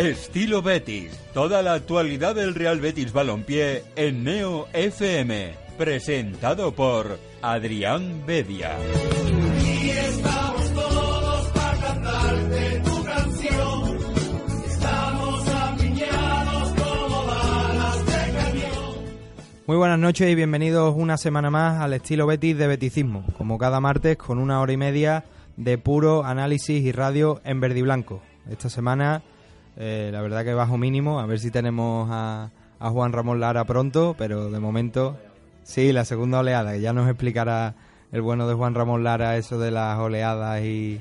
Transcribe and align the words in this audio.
Estilo 0.00 0.62
Betis. 0.62 1.12
Toda 1.34 1.60
la 1.60 1.74
actualidad 1.74 2.34
del 2.34 2.54
Real 2.54 2.80
Betis 2.80 3.12
Balompié 3.12 3.84
en 3.96 4.24
Neo 4.24 4.66
FM. 4.72 5.52
Presentado 5.76 6.72
por 6.72 7.18
Adrián 7.42 8.24
Bedia. 8.26 8.78
Muy 19.66 19.76
buenas 19.76 19.98
noches 19.98 20.30
y 20.30 20.34
bienvenidos 20.34 20.94
una 20.96 21.18
semana 21.18 21.50
más 21.50 21.78
al 21.78 21.92
estilo 21.92 22.26
Betis 22.26 22.56
de 22.56 22.66
Beticismo, 22.68 23.26
como 23.36 23.58
cada 23.58 23.80
martes 23.80 24.16
con 24.16 24.38
una 24.38 24.62
hora 24.62 24.72
y 24.72 24.78
media 24.78 25.24
de 25.58 25.76
puro 25.76 26.24
análisis 26.24 26.82
y 26.82 26.90
radio 26.90 27.42
en 27.44 27.60
verde 27.60 27.80
y 27.80 27.82
blanco. 27.82 28.22
Esta 28.48 28.70
semana, 28.70 29.22
eh, 29.80 30.10
la 30.12 30.20
verdad 30.20 30.44
que 30.44 30.52
bajo 30.52 30.76
mínimo, 30.76 31.20
a 31.20 31.26
ver 31.26 31.40
si 31.40 31.50
tenemos 31.50 32.08
a, 32.10 32.50
a 32.78 32.90
Juan 32.90 33.12
Ramón 33.12 33.40
Lara 33.40 33.64
pronto, 33.64 34.14
pero 34.18 34.50
de 34.50 34.60
momento, 34.60 35.16
sí, 35.62 35.90
la 35.92 36.04
segunda 36.04 36.40
oleada, 36.40 36.74
que 36.74 36.82
ya 36.82 36.92
nos 36.92 37.08
explicará 37.08 37.74
el 38.12 38.20
bueno 38.20 38.46
de 38.46 38.54
Juan 38.54 38.74
Ramón 38.74 39.04
Lara 39.04 39.38
eso 39.38 39.58
de 39.58 39.70
las 39.70 39.98
oleadas 39.98 40.62
y, 40.62 41.00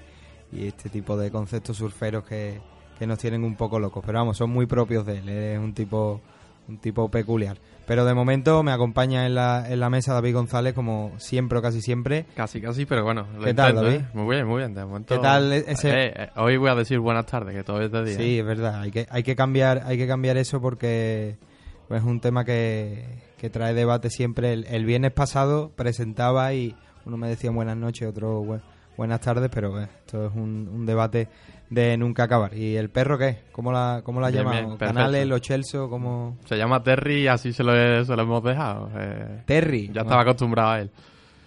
y 0.54 0.68
este 0.68 0.90
tipo 0.90 1.18
de 1.18 1.30
conceptos 1.30 1.76
surferos 1.76 2.24
que, 2.24 2.62
que 2.98 3.06
nos 3.06 3.20
tienen 3.20 3.44
un 3.44 3.56
poco 3.56 3.80
locos. 3.80 4.02
Pero 4.06 4.20
vamos, 4.20 4.38
son 4.38 4.50
muy 4.50 4.66
propios 4.66 5.06
de 5.06 5.18
él, 5.18 5.30
es 5.30 5.60
un 5.60 5.74
tipo, 5.74 6.22
un 6.70 6.78
tipo 6.78 7.10
peculiar. 7.10 7.58
Pero 7.90 8.06
de 8.06 8.14
momento 8.14 8.62
me 8.62 8.72
acompaña 8.72 9.26
en 9.26 9.34
la, 9.34 9.66
en 9.68 9.80
la 9.80 9.90
mesa 9.90 10.14
David 10.14 10.36
González, 10.36 10.76
como 10.76 11.12
siempre 11.18 11.58
o 11.58 11.62
casi 11.64 11.82
siempre. 11.82 12.28
Casi, 12.36 12.62
casi, 12.62 12.86
pero 12.86 13.04
bueno. 13.04 13.26
lo 13.36 13.44
¿Qué 13.44 13.56
tal, 13.56 13.72
intento, 13.72 13.90
David? 13.90 14.02
¿eh? 14.06 14.10
Muy 14.14 14.36
bien, 14.36 14.48
muy 14.48 14.58
bien. 14.60 14.76
De 14.76 14.86
momento, 14.86 15.16
¿Qué 15.16 15.20
tal 15.20 15.52
ese- 15.52 15.90
Eh, 15.90 16.14
eh, 16.16 16.30
hoy 16.36 16.58
voy 16.58 16.70
a 16.70 16.76
decir 16.76 17.00
buenas 17.00 17.26
tardes, 17.26 17.56
que 17.56 17.64
todavía 17.64 17.88
es 17.88 17.92
de 17.92 18.04
día. 18.06 18.16
Sí, 18.18 18.38
es 18.40 18.46
verdad, 18.46 18.82
hay 18.82 18.92
que, 18.92 19.08
hay 19.10 19.24
que 19.24 19.36
cambiar, 19.36 19.82
hay 19.88 19.98
que 19.98 20.06
cambiar 20.08 20.38
eso 20.38 20.62
porque 20.62 21.38
pues, 21.88 22.02
es 22.02 22.08
un 22.08 22.20
tema 22.20 22.46
que, 22.46 23.06
que 23.40 23.50
trae 23.50 23.74
debate 23.74 24.12
siempre. 24.12 24.54
El, 24.54 24.66
el 24.68 24.86
viernes 24.86 25.12
pasado 25.12 25.72
presentaba 25.76 26.54
y 26.54 26.76
uno 27.06 27.18
me 27.18 27.28
decía 27.28 27.50
buenas 27.50 27.76
noches, 27.76 28.08
otro 28.08 28.44
bu- 28.44 28.62
buenas 28.98 29.20
tardes, 29.22 29.50
pero 29.52 29.82
eh, 29.82 29.88
esto 30.06 30.28
es 30.28 30.36
un, 30.36 30.70
un 30.72 30.86
debate 30.86 31.28
de 31.70 31.98
nunca 31.98 32.24
acabar. 32.24 32.54
¿Y 32.56 32.76
el 32.78 32.90
perro 32.90 33.18
qué? 33.18 33.44
¿Cómo 33.52 33.72
la, 33.72 34.02
cómo 34.04 34.20
la 34.22 34.30
Bien, 34.32 34.50
bien, 34.50 34.66
perfecto. 34.78 34.86
¿Canales, 34.94 35.28
los 35.28 35.42
Chelsea, 35.42 35.80
como 35.88 36.38
Se 36.46 36.58
llama 36.58 36.82
Terry 36.84 37.22
y 37.24 37.28
así 37.28 37.54
se 37.54 37.64
lo, 37.64 37.76
he- 37.76 38.04
se 38.06 38.16
lo 38.16 38.22
hemos 38.24 38.44
dejado. 38.44 38.90
eh, 38.96 39.44
Terry? 39.46 39.88
ya 39.88 39.94
Bueno, 39.94 40.02
estaba 40.04 40.22
acostumbrado 40.24 40.70
a 40.72 40.80
él. 40.82 40.92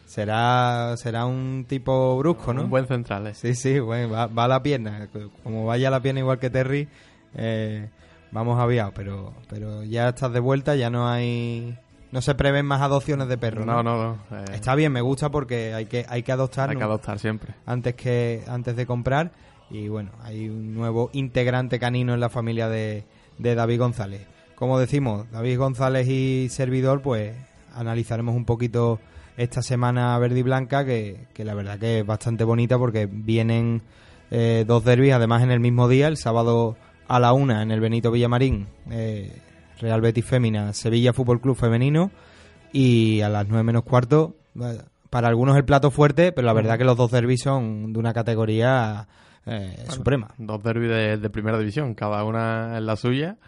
Será, 0.06 0.95
será 0.98 1.25
un 1.25 1.64
tipo 1.67 2.19
brusco, 2.19 2.53
¿no? 2.53 2.64
Un 2.64 2.70
buen 2.70 2.87
central, 2.87 3.27
eh. 3.29 3.34
Sí, 3.34 3.55
sí, 3.55 3.79
bueno, 3.81 4.11
va, 4.12 4.27
va 4.27 4.45
a 4.45 4.48
la 4.48 4.62
pierna. 4.62 5.09
Como 5.42 5.64
vaya 5.64 5.89
a 5.89 5.91
la 5.91 6.01
pierna 6.01 6.20
igual 6.20 6.39
que 6.39 6.51
Terry, 6.51 6.86
eh, 7.34 7.89
vamos 8.31 8.61
aviados. 8.61 8.92
Pero, 8.95 9.33
pero 9.48 9.83
ya 9.84 10.11
estás 10.11 10.33
de 10.33 10.41
vuelta, 10.41 10.77
ya 10.77 10.91
no 10.91 11.09
hay. 11.09 11.79
No 12.11 12.20
se 12.20 12.35
prevén 12.35 12.67
más 12.67 12.83
adopciones 12.83 13.27
de 13.29 13.39
perros. 13.39 13.64
No, 13.64 13.83
No, 13.83 13.97
no, 13.97 14.18
no. 14.30 14.36
eh, 14.39 14.45
Está 14.52 14.74
bien, 14.74 14.92
me 14.92 15.01
gusta 15.01 15.30
porque 15.30 15.73
hay 15.73 15.86
que, 15.86 16.05
hay 16.07 16.23
que 16.23 16.33
adoptar 16.33 16.68
hay 16.68 16.77
que 16.77 16.83
adoptar 16.85 17.18
siempre. 17.18 17.55
antes, 17.64 17.95
que, 17.95 18.42
antes 18.48 18.77
de 18.77 18.85
comprar. 18.85 19.30
Y 19.73 19.89
bueno, 19.89 20.11
hay 20.23 20.51
un 20.51 20.75
nuevo 20.75 21.09
integrante 21.15 21.79
canino 21.79 22.13
en 22.13 22.21
la 22.21 22.29
familia 22.29 22.69
de, 22.69 23.05
de 23.39 23.55
David 23.55 23.79
González. 23.79 24.27
Como 24.55 24.79
decimos, 24.79 25.31
David 25.33 25.59
González 25.59 26.07
y 26.09 26.49
servidor, 26.51 27.01
pues 27.01 27.35
analizaremos 27.75 28.37
un 28.37 28.45
poquito 28.45 29.01
esta 29.39 29.63
semana 29.63 30.19
verde 30.19 30.41
y 30.41 30.43
blanca, 30.43 30.85
que, 30.85 31.27
que 31.33 31.45
la 31.47 31.55
verdad 31.55 31.79
que 31.79 32.01
es 32.01 32.07
bastante 32.07 32.45
bonita 32.45 32.79
porque 32.79 33.09
vienen 33.11 33.81
eh, 34.31 34.65
dos 34.67 34.85
derbis, 34.85 35.15
además 35.15 35.43
en 35.43 35.51
el 35.51 35.61
mismo 35.61 35.89
día, 35.89 36.07
el 36.09 36.19
sábado 36.19 36.77
a 37.09 37.19
la 37.19 37.33
una 37.33 37.63
en 37.63 37.71
el 37.71 37.81
Benito 37.81 38.11
Villamarín, 38.11 38.67
eh, 38.91 39.41
Real 39.81 40.03
Betis 40.03 40.27
Fémina, 40.27 40.75
Sevilla 40.75 41.15
Fútbol 41.15 41.41
Club 41.41 41.57
Femenino, 41.57 42.11
y 42.75 43.23
a 43.23 43.31
las 43.31 43.49
nueve 43.49 43.65
menos 43.65 43.85
cuarto, 43.85 44.37
eh, 44.61 44.83
para 45.09 45.29
algunos 45.29 45.57
el 45.57 45.65
plato 45.65 45.91
fuerte, 45.91 46.31
pero 46.33 46.47
la 46.47 46.53
verdad 46.53 46.77
que 46.77 46.85
los 46.85 46.99
dos 46.99 47.11
derbis 47.11 47.41
son 47.41 47.95
de 47.95 47.99
una 47.99 48.13
categoría 48.13 49.09
eh, 49.47 49.85
suprema. 49.89 50.29
Dos 50.39 50.63
derbis 50.63 50.89
de, 50.89 51.17
de 51.19 51.30
primera 51.30 51.58
división, 51.58 51.95
cada 51.95 52.25
una 52.25 52.79
en 52.79 52.86
la 52.86 52.97
suya. 52.97 53.39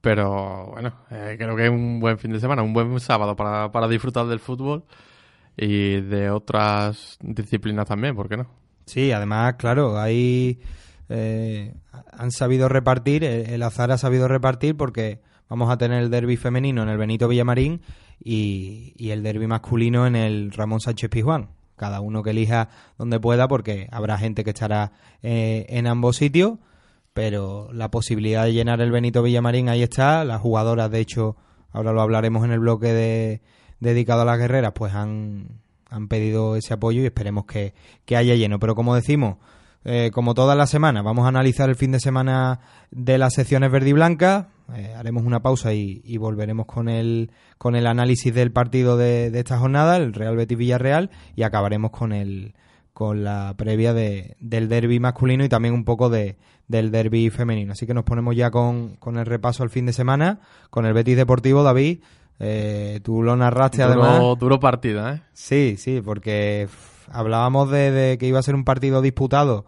Pero 0.00 0.66
bueno, 0.72 0.92
eh, 1.10 1.36
creo 1.38 1.56
que 1.56 1.64
es 1.64 1.70
un 1.70 1.98
buen 1.98 2.18
fin 2.18 2.30
de 2.30 2.38
semana, 2.38 2.62
un 2.62 2.74
buen 2.74 3.00
sábado 3.00 3.34
para, 3.36 3.72
para 3.72 3.88
disfrutar 3.88 4.26
del 4.26 4.38
fútbol 4.38 4.84
y 5.56 6.00
de 6.02 6.28
otras 6.28 7.16
disciplinas 7.22 7.88
también, 7.88 8.14
¿por 8.14 8.28
qué 8.28 8.36
no? 8.36 8.46
Sí, 8.84 9.12
además, 9.12 9.54
claro, 9.54 9.98
ahí 9.98 10.60
eh, 11.08 11.72
han 12.12 12.30
sabido 12.32 12.68
repartir, 12.68 13.24
el, 13.24 13.48
el 13.48 13.62
azar 13.62 13.92
ha 13.92 13.96
sabido 13.96 14.28
repartir 14.28 14.76
porque 14.76 15.20
vamos 15.48 15.70
a 15.70 15.78
tener 15.78 16.02
el 16.02 16.10
derby 16.10 16.36
femenino 16.36 16.82
en 16.82 16.90
el 16.90 16.98
Benito 16.98 17.26
Villamarín 17.26 17.80
y, 18.22 18.92
y 18.98 19.08
el 19.08 19.22
derby 19.22 19.46
masculino 19.46 20.06
en 20.06 20.16
el 20.16 20.52
Ramón 20.52 20.80
Sánchez 20.80 21.08
Pizjuán. 21.08 21.48
Cada 21.76 22.00
uno 22.00 22.22
que 22.22 22.30
elija 22.30 22.68
donde 22.98 23.18
pueda 23.20 23.48
porque 23.48 23.88
habrá 23.90 24.16
gente 24.18 24.44
que 24.44 24.50
estará 24.50 24.92
eh, 25.22 25.66
en 25.68 25.86
ambos 25.86 26.16
sitios, 26.16 26.58
pero 27.12 27.68
la 27.72 27.90
posibilidad 27.90 28.44
de 28.44 28.52
llenar 28.52 28.80
el 28.80 28.92
Benito 28.92 29.22
Villamarín 29.22 29.68
ahí 29.68 29.82
está. 29.82 30.24
Las 30.24 30.40
jugadoras, 30.40 30.90
de 30.90 31.00
hecho, 31.00 31.36
ahora 31.72 31.92
lo 31.92 32.02
hablaremos 32.02 32.44
en 32.44 32.52
el 32.52 32.60
bloque 32.60 32.92
de, 32.92 33.40
dedicado 33.80 34.22
a 34.22 34.24
las 34.24 34.38
guerreras, 34.38 34.72
pues 34.74 34.94
han, 34.94 35.60
han 35.88 36.08
pedido 36.08 36.56
ese 36.56 36.74
apoyo 36.74 37.02
y 37.02 37.06
esperemos 37.06 37.44
que, 37.46 37.74
que 38.04 38.16
haya 38.16 38.34
lleno. 38.34 38.58
Pero 38.58 38.74
como 38.74 38.94
decimos, 38.94 39.36
eh, 39.84 40.10
como 40.12 40.34
todas 40.34 40.56
las 40.56 40.70
semanas, 40.70 41.04
vamos 41.04 41.24
a 41.24 41.28
analizar 41.28 41.68
el 41.68 41.76
fin 41.76 41.92
de 41.92 42.00
semana 42.00 42.60
de 42.90 43.18
las 43.18 43.34
secciones 43.34 43.70
verde 43.70 43.90
y 43.90 43.92
blanca. 43.92 44.48
Eh, 44.74 44.94
haremos 44.96 45.24
una 45.24 45.40
pausa 45.40 45.74
y, 45.74 46.00
y 46.04 46.16
volveremos 46.16 46.66
con 46.66 46.88
el, 46.88 47.30
con 47.58 47.76
el 47.76 47.86
análisis 47.86 48.32
del 48.34 48.50
partido 48.50 48.96
de, 48.96 49.30
de 49.30 49.38
esta 49.38 49.58
jornada, 49.58 49.96
el 49.96 50.14
Real 50.14 50.36
Betis 50.36 50.56
Villarreal, 50.56 51.10
y 51.36 51.42
acabaremos 51.42 51.90
con 51.90 52.12
el 52.12 52.54
con 52.94 53.24
la 53.24 53.54
previa 53.56 53.92
de, 53.92 54.36
del 54.38 54.68
derby 54.68 55.00
masculino 55.00 55.44
y 55.44 55.48
también 55.48 55.74
un 55.74 55.84
poco 55.84 56.10
de, 56.10 56.36
del 56.68 56.92
derby 56.92 57.28
femenino. 57.28 57.72
Así 57.72 57.88
que 57.88 57.92
nos 57.92 58.04
ponemos 58.04 58.36
ya 58.36 58.52
con, 58.52 58.94
con 58.96 59.18
el 59.18 59.26
repaso 59.26 59.64
al 59.64 59.70
fin 59.70 59.84
de 59.84 59.92
semana, 59.92 60.38
con 60.70 60.86
el 60.86 60.92
Betis 60.92 61.16
Deportivo, 61.16 61.64
David. 61.64 61.98
Eh, 62.38 63.00
tú 63.02 63.22
lo 63.24 63.36
narraste 63.36 63.82
además. 63.82 64.20
Duro, 64.38 64.60
partido, 64.60 65.08
¿eh? 65.08 65.22
Sí, 65.32 65.74
sí, 65.76 66.00
porque 66.04 66.68
hablábamos 67.10 67.70
de, 67.70 68.16
que 68.18 68.26
iba 68.26 68.38
a 68.38 68.42
ser 68.42 68.54
un 68.54 68.64
partido 68.64 69.02
disputado 69.02 69.66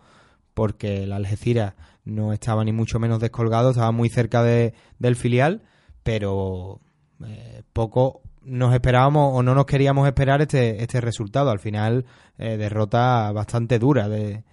porque 0.54 1.04
el 1.04 1.12
Algeciras 1.12 1.74
no 2.04 2.32
estaba 2.32 2.64
ni 2.64 2.72
mucho 2.72 2.98
menos 2.98 3.20
descolgado, 3.20 3.70
estaba 3.70 3.92
muy 3.92 4.08
cerca 4.08 4.42
de, 4.42 4.74
del 4.98 5.16
filial, 5.16 5.62
pero 6.02 6.80
eh, 7.24 7.62
poco 7.72 8.22
nos 8.42 8.72
esperábamos 8.72 9.32
o 9.34 9.42
no 9.42 9.54
nos 9.54 9.66
queríamos 9.66 10.06
esperar 10.06 10.40
este, 10.40 10.82
este 10.82 11.00
resultado. 11.00 11.50
Al 11.50 11.58
final, 11.58 12.06
eh, 12.38 12.56
derrota 12.56 13.32
bastante 13.32 13.78
dura 13.78 14.08
de, 14.08 14.44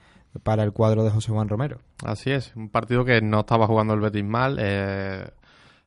para 0.42 0.64
el 0.64 0.74
cuadro 0.74 1.04
de 1.04 1.12
José 1.12 1.32
Juan 1.32 1.48
Romero. 1.48 1.78
Así 2.04 2.32
es, 2.32 2.54
un 2.56 2.70
partido 2.70 3.06
que 3.06 3.22
no 3.22 3.42
estaba 3.42 3.68
jugando 3.68 3.94
el 3.94 4.00
Betis 4.02 4.26
mal. 4.26 4.58
eh, 4.60 5.26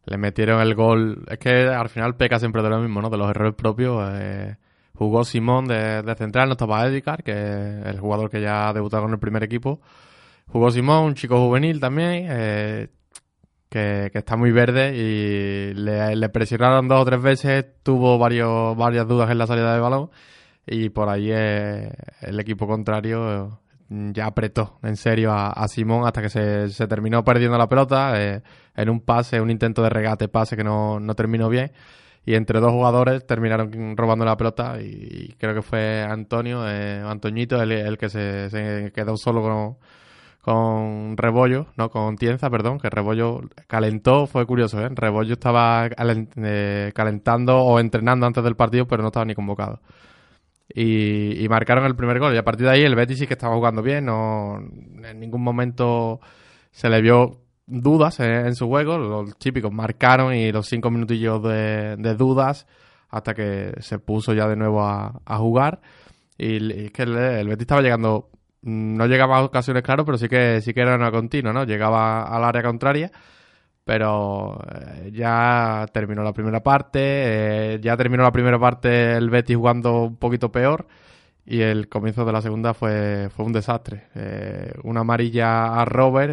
le 0.07 0.19
metieron 0.19 0.61
el 0.61 0.75
gol. 0.75 1.25
Es 1.29 1.39
que 1.39 1.51
al 1.67 1.89
final 1.89 2.15
peca 2.17 2.39
siempre 2.39 2.63
de 2.63 2.71
lo 2.71 2.79
mismo, 2.81 3.03
¿no? 3.03 3.11
De 3.11 3.17
los 3.19 3.29
errores 3.29 3.55
propios. 3.55 4.09
eh, 4.15 4.57
jugó 4.97 5.25
Simón 5.25 5.67
de, 5.69 6.03
de 6.03 6.15
central, 6.17 6.49
no 6.49 6.53
estaba 6.53 6.87
Edgar, 6.87 7.23
que 7.23 7.33
es 7.33 7.87
el 7.87 8.01
jugador 8.01 8.31
que 8.31 8.41
ya 8.41 8.69
ha 8.69 8.73
debutado 8.73 9.05
con 9.05 9.13
el 9.13 9.19
primer 9.19 9.43
equipo. 9.43 9.81
Jugó 10.49 10.71
Simón, 10.71 11.05
un 11.05 11.15
chico 11.15 11.39
juvenil 11.39 11.81
también, 11.81 12.27
eh, 12.31 12.89
que, 13.69 14.11
que 14.13 14.19
está 14.19 14.37
muy 14.37 14.53
verde 14.53 14.97
y 14.97 15.75
le, 15.75 16.29
presionaron 16.31 16.89
dos 16.89 17.03
o 17.03 17.05
tres 17.05 17.21
veces, 17.21 17.67
tuvo 17.83 18.19
varios, 18.19 18.77
varias 18.77 19.07
dudas 19.09 19.31
en 19.31 19.39
la 19.39 19.47
salida 19.47 19.75
de 19.75 19.81
balón 19.81 20.11
y 20.67 20.89
por 20.91 21.09
ahí 21.09 21.31
eh, 21.31 21.93
el 22.23 22.41
equipo 22.41 22.67
contrario 22.67 23.61
eh, 23.89 24.11
ya 24.13 24.27
apretó 24.27 24.79
en 24.83 24.97
serio 24.97 25.33
a, 25.33 25.51
a 25.51 25.69
Simón 25.69 26.07
hasta 26.07 26.23
que 26.23 26.29
se, 26.29 26.69
se 26.71 26.89
terminó 26.89 27.23
perdiendo 27.25 27.57
la 27.57 27.69
pelota 27.69 28.21
eh, 28.21 28.43
en 28.75 28.89
un 28.89 29.01
pase, 29.01 29.41
un 29.41 29.51
intento 29.51 29.83
de 29.83 29.91
regate, 29.91 30.29
pase 30.29 30.57
que 30.57 30.65
no, 30.65 30.99
no 31.01 31.15
terminó 31.15 31.49
bien. 31.49 31.73
Y 32.27 32.35
entre 32.35 32.59
dos 32.59 32.73
jugadores 32.73 33.25
terminaron 33.25 33.97
robando 33.97 34.25
la 34.25 34.37
pelota 34.37 34.81
y, 34.83 35.33
creo 35.39 35.55
que 35.55 35.63
fue 35.63 36.03
Antonio, 36.03 36.69
eh, 36.69 37.01
Antoñito, 37.01 37.63
el, 37.63 37.71
el 37.71 37.97
que 37.97 38.09
se, 38.09 38.91
quedó 38.93 39.17
solo 39.17 39.43
con, 39.43 39.77
con 40.41 41.17
Rebollo, 41.17 41.69
no, 41.77 41.89
con 41.89 42.17
Tienza, 42.17 42.51
perdón, 42.51 42.81
que 42.81 42.91
Rebollo 42.91 43.43
calentó, 43.69 44.27
fue 44.27 44.45
curioso, 44.45 44.81
¿eh? 44.81 44.89
Rebollo 44.93 45.35
estaba 45.35 45.89
eh, 45.89 46.93
calentando 46.93 47.59
o 47.59 47.79
entrenando 47.79 48.27
antes 48.27 48.43
del 48.43 48.57
partido, 48.57 48.89
pero 48.89 49.03
no 49.03 49.09
estaba 49.09 49.25
ni 49.25 49.37
convocado. 49.37 49.81
Y, 50.69 51.45
y 51.45 51.49
marcaron 51.49 51.85
el 51.87 51.95
primer 51.95 52.19
gol. 52.19 52.35
Y 52.35 52.39
a 52.39 52.45
partir 52.45 52.67
de 52.67 52.73
ahí 52.73 52.83
el 52.83 52.97
Betis 52.97 53.21
sí 53.21 53.27
que 53.29 53.35
estaba 53.35 53.55
jugando 53.55 53.83
bien, 53.83 54.05
no 54.05 54.59
en 54.59 55.21
ningún 55.21 55.43
momento 55.43 56.21
se 56.73 56.89
le 56.91 57.01
vio 57.01 57.46
dudas 57.67 58.21
eh, 58.21 58.47
en 58.47 58.55
su 58.55 58.67
juego. 58.69 58.99
Los 58.99 59.37
típicos 59.39 59.73
marcaron 59.73 60.35
y 60.35 60.53
los 60.53 60.67
cinco 60.67 60.91
minutillos 60.91 61.43
de, 61.43 61.97
dudas 62.17 62.67
hasta 63.11 63.35
que 63.35 63.75
se 63.81 63.99
puso 63.99 64.33
ya 64.35 64.49
de 64.49 64.57
nuevo 64.57 64.83
a, 64.83 65.39
jugar. 65.39 65.81
Y 66.39 66.85
es 66.87 66.93
que 66.93 67.03
el, 67.03 67.17
el 67.17 67.49
Betis 67.49 67.63
estaba 67.63 67.83
llegando, 67.83 68.31
mm, 68.63 68.97
no 68.97 69.07
llegaba 69.07 69.39
a 69.39 69.45
ocasiones, 69.45 69.83
claro, 69.83 70.05
pero 70.05 70.19
sí 70.19 70.29
que 70.29 70.61
sí 70.61 70.75
que 70.75 70.81
era 70.81 70.97
una 70.97 71.11
continua, 71.11 71.53
¿no? 71.53 71.65
Llegaba 71.65 72.25
al 72.25 72.45
área 72.45 72.63
contraria, 72.63 73.11
pero 73.85 74.61
eh, 74.75 75.11
ya 75.13 75.87
terminó 75.93 76.23
la 76.23 76.33
primera 76.33 76.63
parte, 76.63 77.01
eh, 77.75 77.81
ya 77.81 77.97
terminó 77.97 78.23
la 78.23 78.33
primera 78.33 78.59
parte 78.59 79.17
el 79.17 79.31
Betis 79.31 79.57
jugando 79.57 80.05
un 80.05 80.17
poquito 80.17 80.53
peor 80.53 80.87
y 81.47 81.61
el 81.61 81.89
comienzo 81.89 82.25
de 82.25 82.33
la 82.33 82.43
segunda 82.43 82.75
fue, 82.75 83.29
fue 83.35 83.45
un 83.47 83.53
desastre. 83.53 84.09
Una 84.83 85.01
amarilla 85.01 85.81
a 85.81 85.85
Robert 85.85 86.33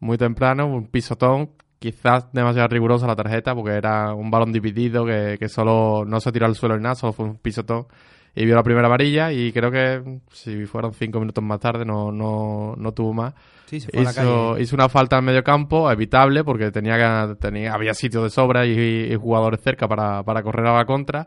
muy 0.00 0.18
temprano, 0.18 0.66
un 0.66 0.86
pisotón, 0.88 1.50
quizás 1.78 2.32
demasiado 2.32 2.68
rigurosa 2.68 3.06
la 3.06 3.16
tarjeta 3.16 3.54
porque 3.54 3.72
era 3.72 4.12
un 4.14 4.30
balón 4.30 4.52
dividido 4.52 5.04
que, 5.06 5.36
que 5.38 5.48
solo 5.48 6.04
no 6.06 6.20
se 6.20 6.32
tiró 6.32 6.46
al 6.46 6.54
suelo 6.56 6.76
ni 6.76 6.82
nada, 6.82 6.94
solo 6.94 7.12
fue 7.12 7.26
un 7.26 7.36
pisotón 7.36 7.86
y 8.34 8.44
vio 8.44 8.54
la 8.54 8.62
primera 8.62 8.86
amarilla 8.86 9.32
y 9.32 9.52
creo 9.52 9.70
que 9.70 10.20
si 10.30 10.66
fueron 10.66 10.92
cinco 10.94 11.18
minutos 11.20 11.42
más 11.42 11.58
tarde 11.60 11.84
no, 11.84 12.12
no, 12.12 12.74
no 12.76 12.92
tuvo 12.92 13.12
más. 13.12 13.34
Sí, 13.66 13.80
se 13.80 13.90
fue 13.90 14.02
a 14.02 14.04
la 14.04 14.10
Hizo, 14.10 14.52
calle. 14.52 14.62
hizo 14.62 14.76
una 14.76 14.88
falta 14.88 15.18
en 15.18 15.24
medio 15.24 15.42
campo, 15.44 15.90
evitable, 15.90 16.44
porque 16.44 16.70
tenía, 16.70 16.96
que- 17.28 17.34
tenía 17.36 17.72
había 17.74 17.94
sitio 17.94 18.22
de 18.22 18.30
sobra 18.30 18.66
y, 18.66 18.72
y 19.12 19.16
jugadores 19.16 19.60
cerca 19.60 19.86
para, 19.88 20.22
para 20.24 20.42
correr 20.42 20.66
a 20.66 20.76
la 20.76 20.84
contra. 20.84 21.26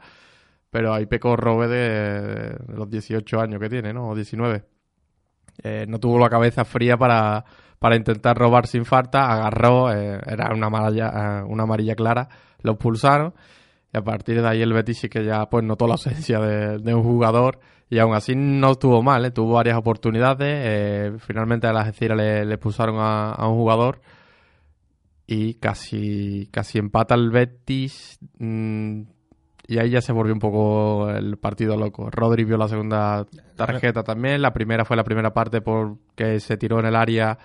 Pero 0.69 0.93
ahí 0.93 1.05
pecó 1.05 1.35
Robe 1.35 1.67
de, 1.67 2.49
de 2.67 2.73
los 2.77 2.89
18 2.89 3.39
años 3.39 3.59
que 3.61 3.69
tiene, 3.69 3.93
¿no? 3.93 4.09
O 4.09 4.15
19. 4.15 4.63
Eh, 5.63 5.85
no 5.87 5.99
tuvo 5.99 6.17
la 6.19 6.29
cabeza 6.29 6.65
fría 6.65 6.97
para, 6.97 7.45
para 7.83 7.97
intentar 7.97 8.37
robar 8.37 8.65
sin 8.65 8.85
falta, 8.85 9.29
agarró, 9.29 9.91
eh, 9.91 10.17
era 10.25 10.53
una 10.53 10.67
amarilla, 10.67 11.41
eh, 11.41 11.43
una 11.45 11.63
amarilla 11.63 11.95
clara, 11.95 12.29
lo 12.61 12.71
expulsaron. 12.71 13.33
Y 13.93 13.97
a 13.97 14.01
partir 14.01 14.41
de 14.41 14.47
ahí 14.47 14.61
el 14.61 14.71
Betis 14.71 14.99
sí 14.99 15.09
que 15.09 15.25
ya 15.25 15.49
pues 15.49 15.65
notó 15.65 15.85
la 15.85 15.95
ausencia 15.95 16.39
de, 16.39 16.95
un 16.95 17.03
jugador 17.03 17.59
y 17.89 17.99
aún 17.99 18.15
así 18.15 18.35
no 18.37 18.71
estuvo 18.71 19.03
mal, 19.03 19.25
¿eh? 19.25 19.31
tuvo 19.31 19.55
varias 19.55 19.75
oportunidades. 19.75 20.47
eh, 20.47 21.11
finalmente 21.19 21.67
a 21.67 21.73
la 21.73 21.81
Algeciras 21.81 22.15
le, 22.15 22.45
le 22.45 22.57
a 22.57 23.47
un 23.49 23.55
jugador 23.55 23.99
y 25.27 25.55
casi, 25.55 26.47
casi 26.53 26.79
empata 26.79 27.15
el 27.15 27.31
Betis. 27.31 28.17
mm, 28.39 29.01
y 29.67 29.77
ahí 29.77 29.89
ya 29.89 29.99
se 29.99 30.13
volvió 30.13 30.33
un 30.33 30.39
poco 30.39 31.09
el 31.09 31.35
partido 31.35 31.75
loco. 31.75 32.09
Rodri 32.09 32.45
vio 32.45 32.55
la 32.55 32.69
segunda 32.69 33.25
tarjeta 33.57 34.03
también. 34.03 34.41
La 34.41 34.53
primera 34.53 34.85
fue 34.85 34.95
la 34.95 35.03
primera 35.03 35.33
parte 35.33 35.59
porque 35.59 36.39
se 36.39 36.55
tiró 36.55 36.79
en 36.79 36.85
el 36.85 36.95
área 36.95 37.37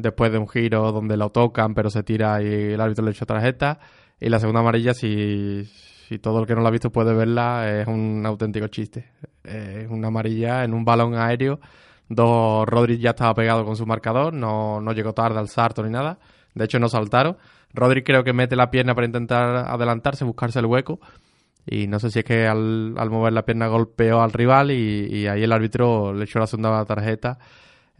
después 0.00 0.32
de 0.32 0.38
un 0.38 0.48
giro 0.48 0.92
donde 0.92 1.16
lo 1.16 1.30
tocan, 1.30 1.74
pero 1.74 1.90
se 1.90 2.02
tira 2.02 2.42
y 2.42 2.72
el 2.72 2.80
árbitro 2.80 3.04
le 3.04 3.12
echó 3.12 3.26
tarjeta. 3.26 3.78
Y 4.18 4.28
la 4.28 4.38
segunda 4.38 4.60
amarilla, 4.60 4.92
si, 4.94 5.64
si 5.64 6.18
todo 6.18 6.40
el 6.40 6.46
que 6.46 6.54
no 6.54 6.60
la 6.60 6.68
ha 6.68 6.72
visto 6.72 6.90
puede 6.90 7.14
verla, 7.14 7.80
es 7.80 7.86
un 7.86 8.24
auténtico 8.26 8.66
chiste. 8.68 9.12
Es 9.44 9.88
una 9.88 10.08
amarilla 10.08 10.64
en 10.64 10.74
un 10.74 10.84
balón 10.84 11.14
aéreo. 11.14 11.60
Dos 12.08 12.66
Rodri 12.66 12.98
ya 12.98 13.10
estaba 13.10 13.34
pegado 13.34 13.64
con 13.64 13.76
su 13.76 13.86
marcador, 13.86 14.34
no, 14.34 14.80
no 14.80 14.92
llegó 14.92 15.12
tarde 15.14 15.38
al 15.38 15.48
salto 15.48 15.82
ni 15.82 15.90
nada. 15.90 16.18
De 16.54 16.64
hecho, 16.64 16.78
no 16.78 16.88
saltaron. 16.88 17.36
Rodri 17.72 18.02
creo 18.02 18.24
que 18.24 18.32
mete 18.32 18.56
la 18.56 18.70
pierna 18.70 18.94
para 18.94 19.06
intentar 19.06 19.68
adelantarse, 19.68 20.24
buscarse 20.24 20.58
el 20.58 20.66
hueco. 20.66 20.98
Y 21.66 21.86
no 21.86 22.00
sé 22.00 22.10
si 22.10 22.18
es 22.18 22.24
que 22.24 22.46
al, 22.46 22.94
al 22.98 23.10
mover 23.10 23.32
la 23.32 23.44
pierna 23.44 23.68
golpeó 23.68 24.20
al 24.22 24.32
rival 24.32 24.72
y, 24.72 25.06
y 25.08 25.26
ahí 25.28 25.44
el 25.44 25.52
árbitro 25.52 26.12
le 26.12 26.24
echó 26.24 26.40
la 26.40 26.46
segunda 26.46 26.84
tarjeta. 26.84 27.38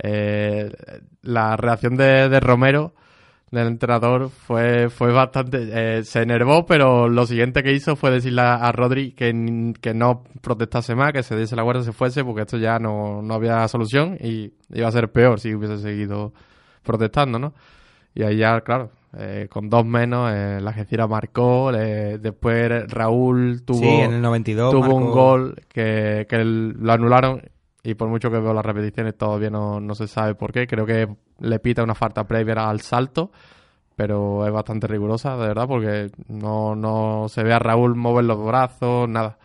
Eh, 0.02 0.70
la 1.22 1.56
reacción 1.56 1.96
de, 1.96 2.28
de 2.28 2.40
Romero, 2.40 2.94
del 3.50 3.66
entrenador, 3.66 4.30
fue, 4.30 4.88
fue 4.90 5.12
bastante... 5.12 5.68
eh, 5.98 6.04
se 6.04 6.22
enervó, 6.22 6.64
pero 6.66 7.08
lo 7.08 7.26
siguiente 7.26 7.62
que 7.62 7.72
hizo 7.72 7.96
fue 7.96 8.10
decirle 8.12 8.42
a, 8.42 8.70
Rodri 8.72 9.12
que, 9.12 9.74
que 9.80 9.92
no 9.92 10.22
protestase 10.40 10.94
más, 10.94 11.12
que 11.12 11.22
se 11.24 11.36
diese 11.36 11.56
la 11.56 11.62
guardia 11.62 11.82
se 11.82 11.92
fuese, 11.92 12.24
porque 12.24 12.42
esto 12.42 12.58
ya 12.58 12.78
no, 12.78 13.22
no 13.22 13.34
había 13.34 13.66
solución 13.68 14.16
y 14.20 14.52
iba 14.72 14.86
a 14.88 14.92
ser 14.92 15.10
peor 15.10 15.40
si 15.40 15.52
hubiese 15.54 15.78
seguido 15.78 16.32
protestando, 16.84 17.38
¿no? 17.38 17.52
Y 18.14 18.22
ahí 18.22 18.36
ya, 18.38 18.60
claro, 18.60 18.90
eh, 19.18 19.48
con 19.50 19.68
dos 19.68 19.84
menos, 19.84 20.30
eh, 20.32 20.60
la 20.60 20.70
Algeciras 20.70 21.08
marcó, 21.08 21.72
eh, 21.74 22.18
después 22.20 22.88
Raúl 22.88 23.62
tuvo, 23.64 23.78
sí, 23.80 23.86
en 24.00 24.12
el 24.14 24.22
92 24.22 24.70
tuvo 24.70 24.82
marcó- 24.82 24.94
un 24.96 25.10
gol 25.12 25.54
que, 25.68 26.26
que 26.28 26.36
el- 26.36 26.70
lo 26.80 26.92
anularon 26.92 27.42
y 27.82 27.94
por 27.94 28.08
mucho 28.08 28.30
que 28.30 28.38
veo 28.38 28.52
las 28.52 28.64
repeticiones 28.64 29.16
todavía 29.16 29.50
no, 29.50 29.80
no 29.80 29.94
se 29.94 30.06
sabe 30.06 30.34
por 30.34 30.52
qué. 30.52 30.66
Creo 30.66 30.84
que 30.84 31.08
le 31.38 31.58
pita 31.58 31.82
una 31.82 31.94
falta 31.94 32.24
previa 32.24 32.68
al 32.68 32.80
salto, 32.80 33.30
pero 33.96 34.46
es 34.46 34.52
bastante 34.52 34.86
rigurosa, 34.86 35.36
de 35.36 35.48
verdad, 35.48 35.66
porque 35.66 36.10
no, 36.28 36.74
no 36.74 37.26
se 37.28 37.42
ve 37.42 37.52
a 37.52 37.58
Raúl 37.58 37.96
mover 37.96 38.24
los 38.24 38.44
brazos, 38.44 39.08
nada. 39.08 39.38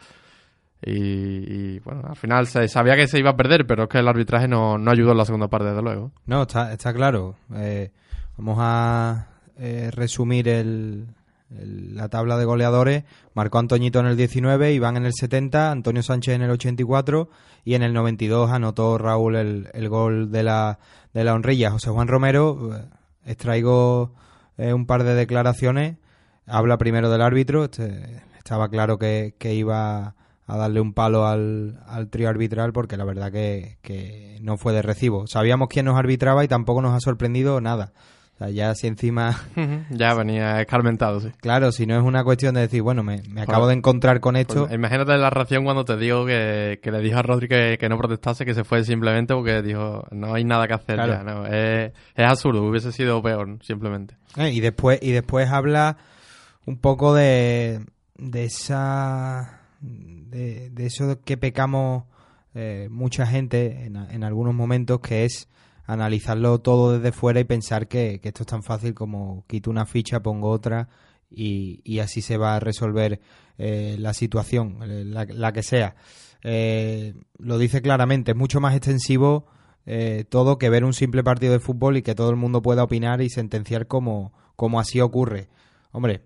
Y, 0.87 1.79
bueno, 1.79 2.03
al 2.07 2.15
final 2.15 2.45
se 2.45 2.67
sabía 2.67 2.95
que 2.95 3.07
se 3.07 3.17
iba 3.17 3.31
a 3.31 3.35
perder, 3.35 3.65
pero 3.65 3.83
es 3.83 3.89
que 3.89 3.99
el 3.99 4.07
arbitraje 4.07 4.47
no, 4.47 4.77
no 4.77 4.91
ayudó 4.91 5.11
en 5.13 5.17
la 5.17 5.25
segunda 5.25 5.47
parte, 5.47 5.69
desde 5.69 5.81
luego. 5.81 6.11
No, 6.27 6.43
está, 6.43 6.73
está 6.73 6.93
claro. 6.93 7.35
Eh, 7.55 7.91
vamos 8.37 8.57
a 8.59 9.29
eh, 9.57 9.89
resumir 9.91 10.47
el, 10.47 11.07
la 11.49 12.09
tabla 12.09 12.37
de 12.37 12.45
goleadores. 12.45 13.03
Marcó 13.33 13.59
Antoñito 13.59 13.99
en 13.99 14.07
el 14.07 14.17
19, 14.17 14.73
Iván 14.73 14.97
en 14.97 15.05
el 15.05 15.13
70, 15.13 15.71
Antonio 15.71 16.03
Sánchez 16.03 16.35
en 16.35 16.41
el 16.41 16.51
84 16.51 17.29
y 17.63 17.75
en 17.75 17.83
el 17.83 17.93
92 17.93 18.51
anotó 18.51 18.97
Raúl 18.97 19.35
el, 19.35 19.69
el 19.73 19.89
gol 19.89 20.31
de 20.31 20.43
la, 20.43 20.79
de 21.13 21.23
la 21.23 21.33
honrilla. 21.33 21.71
José 21.71 21.89
Juan 21.89 22.07
Romero, 22.07 22.75
eh, 22.75 22.85
extraigo 23.25 24.13
eh, 24.57 24.73
un 24.73 24.85
par 24.85 25.03
de 25.03 25.15
declaraciones. 25.15 25.97
Habla 26.47 26.77
primero 26.77 27.09
del 27.09 27.21
árbitro. 27.21 27.65
este, 27.65 28.21
estaba 28.37 28.69
claro 28.69 28.99
que, 28.99 29.35
que 29.39 29.55
iba 29.55 30.15
a 30.47 30.57
darle 30.57 30.79
un 30.79 30.93
palo 30.93 31.25
al, 31.25 31.79
al 31.87 32.09
trío 32.09 32.29
arbitral 32.29 32.71
porque 32.71 32.97
la 32.97 33.03
verdad 33.03 33.31
que, 33.31 33.79
que 33.81 34.37
no 34.41 34.57
fue 34.57 34.73
de 34.73 34.83
recibo. 34.83 35.25
Sabíamos 35.25 35.69
quién 35.69 35.85
nos 35.85 35.97
arbitraba 35.97 36.43
y 36.43 36.47
tampoco 36.47 36.81
nos 36.81 36.93
ha 36.93 36.99
sorprendido 36.99 37.59
nada. 37.61 37.93
O 38.35 38.37
sea, 38.37 38.49
ya 38.49 38.75
si 38.75 38.87
encima, 38.87 39.39
ya 39.89 40.13
venía 40.17 40.59
escarmentado, 40.59 41.21
sí. 41.21 41.29
claro, 41.39 41.71
si 41.71 41.85
no 41.85 41.95
es 41.97 42.03
una 42.03 42.23
cuestión 42.25 42.55
de 42.55 42.61
decir, 42.61 42.81
bueno, 42.81 43.01
me, 43.01 43.21
me 43.29 43.41
acabo 43.41 43.65
de 43.67 43.75
encontrar 43.75 44.19
con 44.19 44.35
esto. 44.35 44.65
Pues, 44.65 44.73
imagínate 44.73 45.17
la 45.17 45.29
reacción 45.29 45.63
cuando 45.63 45.85
te 45.85 45.95
digo 45.95 46.25
que, 46.25 46.79
que 46.83 46.91
le 46.91 46.99
dijo 46.99 47.17
a 47.17 47.21
Rodri 47.21 47.47
que, 47.47 47.77
que 47.79 47.87
no 47.87 47.97
protestase, 47.97 48.43
que 48.43 48.53
se 48.53 48.65
fue 48.65 48.83
simplemente 48.83 49.33
porque 49.33 49.61
dijo, 49.61 50.05
no 50.11 50.33
hay 50.33 50.43
nada 50.43 50.67
que 50.67 50.73
hacer 50.73 50.95
Claro. 50.95 51.13
ya. 51.13 51.23
No, 51.23 51.45
es, 51.47 51.93
es 52.15 52.25
absurdo, 52.25 52.61
hubiese 52.63 52.91
sido 52.91 53.21
peor, 53.23 53.57
simplemente. 53.61 54.17
Eh, 54.35 54.51
y 54.51 54.59
después 54.59 54.99
y 55.01 55.11
después 55.11 55.49
habla 55.49 55.95
un 56.65 56.77
poco 56.77 57.13
de, 57.15 57.79
de 58.17 58.43
esa 58.43 59.61
de, 59.79 60.69
de 60.71 60.85
eso 60.85 61.21
que 61.23 61.37
pecamos 61.37 62.03
eh, 62.53 62.87
mucha 62.91 63.25
gente 63.25 63.85
en, 63.85 63.95
en 63.95 64.23
algunos 64.25 64.53
momentos 64.53 64.99
que 64.99 65.23
es 65.23 65.47
analizarlo 65.85 66.59
todo 66.59 66.97
desde 66.97 67.11
fuera 67.11 67.39
y 67.39 67.43
pensar 67.43 67.87
que, 67.87 68.19
que 68.19 68.29
esto 68.29 68.43
es 68.43 68.47
tan 68.47 68.63
fácil 68.63 68.93
como 68.93 69.45
quito 69.47 69.69
una 69.69 69.85
ficha 69.85 70.21
pongo 70.21 70.49
otra 70.49 70.89
y, 71.29 71.81
y 71.83 71.99
así 71.99 72.21
se 72.21 72.37
va 72.37 72.55
a 72.55 72.59
resolver 72.59 73.19
eh, 73.57 73.95
la 73.99 74.13
situación 74.13 74.79
eh, 74.83 75.03
la, 75.05 75.25
la 75.25 75.51
que 75.51 75.63
sea 75.63 75.95
Eh, 76.47 77.15
lo 77.39 77.57
dice 77.57 77.81
claramente 77.81 78.31
es 78.31 78.37
mucho 78.37 78.59
más 78.59 78.75
extensivo 78.75 79.47
eh, 79.87 80.25
todo 80.29 80.57
que 80.57 80.69
ver 80.69 80.83
un 80.83 80.93
simple 80.93 81.23
partido 81.23 81.53
de 81.53 81.59
fútbol 81.59 81.97
y 81.97 82.01
que 82.03 82.13
todo 82.13 82.29
el 82.29 82.35
mundo 82.35 82.61
pueda 82.61 82.83
opinar 82.83 83.21
y 83.21 83.29
sentenciar 83.29 83.87
como, 83.87 84.31
como 84.55 84.79
así 84.79 84.99
ocurre. 85.01 85.47
Hombre, 85.91 86.21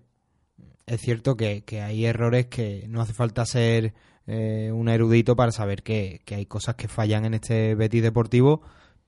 es 0.86 1.00
cierto 1.00 1.36
que, 1.36 1.62
que 1.64 1.80
hay 1.80 2.04
errores 2.04 2.46
que 2.46 2.84
no 2.88 3.00
hace 3.00 3.14
falta 3.14 3.46
ser 3.46 3.94
eh, 4.26 4.70
un 4.72 4.88
erudito 4.88 5.36
para 5.36 5.52
saber 5.52 5.82
que, 5.82 6.20
que 6.24 6.34
hay 6.34 6.46
cosas 6.46 6.74
que 6.74 6.88
fallan 6.88 7.24
en 7.24 7.34
este 7.34 7.74
Betis 7.74 8.02
deportivo, 8.02 8.60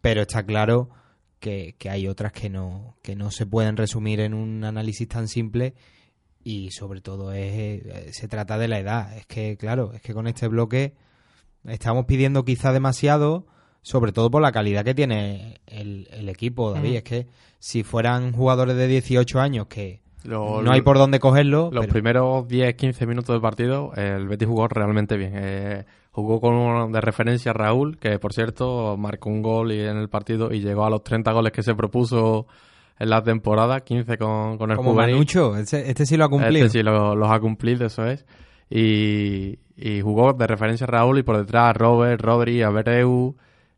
pero 0.02 0.21
está 0.23 0.44
claro 0.44 0.90
que, 1.40 1.75
que 1.78 1.88
hay 1.88 2.06
otras 2.06 2.32
que 2.32 2.50
no, 2.50 2.97
que 3.02 3.16
no 3.16 3.30
se 3.30 3.47
pueden 3.47 3.76
resumir 3.78 4.21
en 4.21 4.35
un 4.35 4.62
análisis 4.64 5.09
tan 5.09 5.26
simple 5.28 5.75
y 6.44 6.71
sobre 6.73 7.00
todo 7.00 7.32
es, 7.32 7.52
eh, 7.85 8.09
se 8.12 8.28
trata 8.28 8.59
de 8.59 8.68
la 8.68 8.78
edad. 8.78 9.16
Es 9.16 9.26
que, 9.26 9.56
claro, 9.56 9.92
es 9.94 10.02
que 10.02 10.12
con 10.12 10.26
este 10.26 10.47
bloque 10.49 10.92
estamos 11.64 12.04
pidiendo 12.06 12.44
quizá 12.44 12.73
demasiado, 12.73 13.47
sobre 13.82 14.12
todo 14.12 14.30
por 14.30 14.42
la 14.42 14.52
calidad 14.52 14.85
que 14.85 14.94
tiene 14.94 15.61
el, 15.66 16.09
el 16.12 16.28
equipo, 16.28 16.73
David. 16.73 16.97
Es 16.97 17.02
que 17.04 17.26
si 17.59 17.82
fueran 17.85 18.32
jugadores 18.32 18.76
de 18.76 18.87
18 18.88 19.40
años 19.40 19.66
que 19.68 20.02
Lo- 20.25 20.62
no 20.62 20.71
hay 20.73 20.82
por 20.82 20.99
dónde 20.99 21.18
cogerlo, 21.21 21.71
Los 21.73 21.82
pero- 21.87 21.92
primeros 21.92 22.44
10-15 22.49 23.06
minutos 23.06 23.35
del 23.35 23.40
partido, 23.40 23.92
el 23.97 24.26
Betis 24.28 24.47
jugó 24.49 24.68
realmente 24.68 25.16
bien. 25.16 25.32
Eh, 25.35 25.85
Jugó 26.12 26.40
con 26.40 26.92
de 26.92 27.00
referencia 27.00 27.52
Raúl, 27.52 27.99
que 27.99 28.19
por 28.19 28.33
cierto 28.35 28.97
marcó 28.99 29.31
un 29.31 29.42
gol 29.42 29.73
y 29.73 29.81
en 29.81 29.97
el 29.97 30.09
partido 30.09 30.52
y 30.52 30.61
llegó 30.61 30.85
a 30.85 30.90
los 30.90 31.02
30 31.02 31.33
goles 31.33 31.52
que 31.52 31.62
se 31.62 31.75
propuso 31.75 32.47
en 32.99 33.09
la 33.11 33.23
temporada, 33.23 33.81
15 33.81 34.19
con, 34.19 34.59
con 34.59 34.71
el 34.71 34.76
Como 34.76 34.92
juvenil. 34.92 35.14
Manucho, 35.14 35.57
este, 35.57 35.88
este 35.90 36.04
sí 36.07 36.16
lo 36.19 36.25
ha 36.26 36.28
cumplido. 36.28 36.66
Este 36.66 36.78
sí 36.78 36.83
lo- 36.85 37.16
los 37.16 37.31
ha 37.31 37.40
cumplido, 37.40 37.87
eso 37.87 38.04
es. 38.07 38.25
Y, 38.69 39.59
y 39.76 40.00
jugó 40.02 40.33
de 40.35 40.47
referencia 40.47 40.87
Raúl 40.87 41.19
y 41.19 41.23
por 41.23 41.37
detrás 41.38 41.76
Robert, 41.76 42.21
Rodri, 42.21 42.62
Abreu 42.62 43.35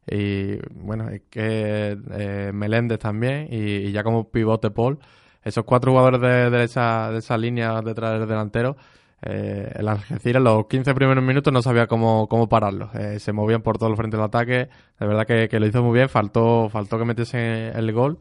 y 0.06 0.58
bueno, 0.74 1.08
es 1.08 1.22
que 1.30 1.96
eh, 2.12 2.50
Meléndez 2.52 2.98
también 2.98 3.48
y, 3.50 3.56
y 3.88 3.92
ya 3.92 4.02
como 4.02 4.28
pivote 4.28 4.70
Paul. 4.70 4.98
Esos 5.42 5.64
cuatro 5.64 5.92
jugadores 5.92 6.20
de, 6.20 6.50
de 6.50 6.64
esa, 6.64 7.10
de 7.10 7.18
esa 7.18 7.36
línea 7.36 7.80
detrás 7.82 8.18
del 8.18 8.28
delantero, 8.28 8.76
eh, 9.22 9.72
el 9.74 9.88
Algeciras 9.88 10.40
en 10.40 10.44
los 10.44 10.66
15 10.66 10.94
primeros 10.94 11.24
minutos 11.24 11.52
no 11.52 11.62
sabía 11.62 11.86
cómo, 11.86 12.28
cómo 12.28 12.48
pararlos. 12.48 12.94
Eh, 12.94 13.18
se 13.20 13.32
movían 13.32 13.62
por 13.62 13.78
todo 13.78 13.90
el 13.90 13.96
frente 13.96 14.16
del 14.16 14.26
ataque. 14.26 14.68
De 14.98 15.06
verdad 15.06 15.26
que, 15.26 15.48
que 15.48 15.58
lo 15.58 15.66
hizo 15.66 15.82
muy 15.82 15.94
bien. 15.94 16.08
Faltó, 16.08 16.68
faltó 16.68 16.98
que 16.98 17.04
metiese 17.04 17.68
el 17.68 17.92
gol. 17.92 18.18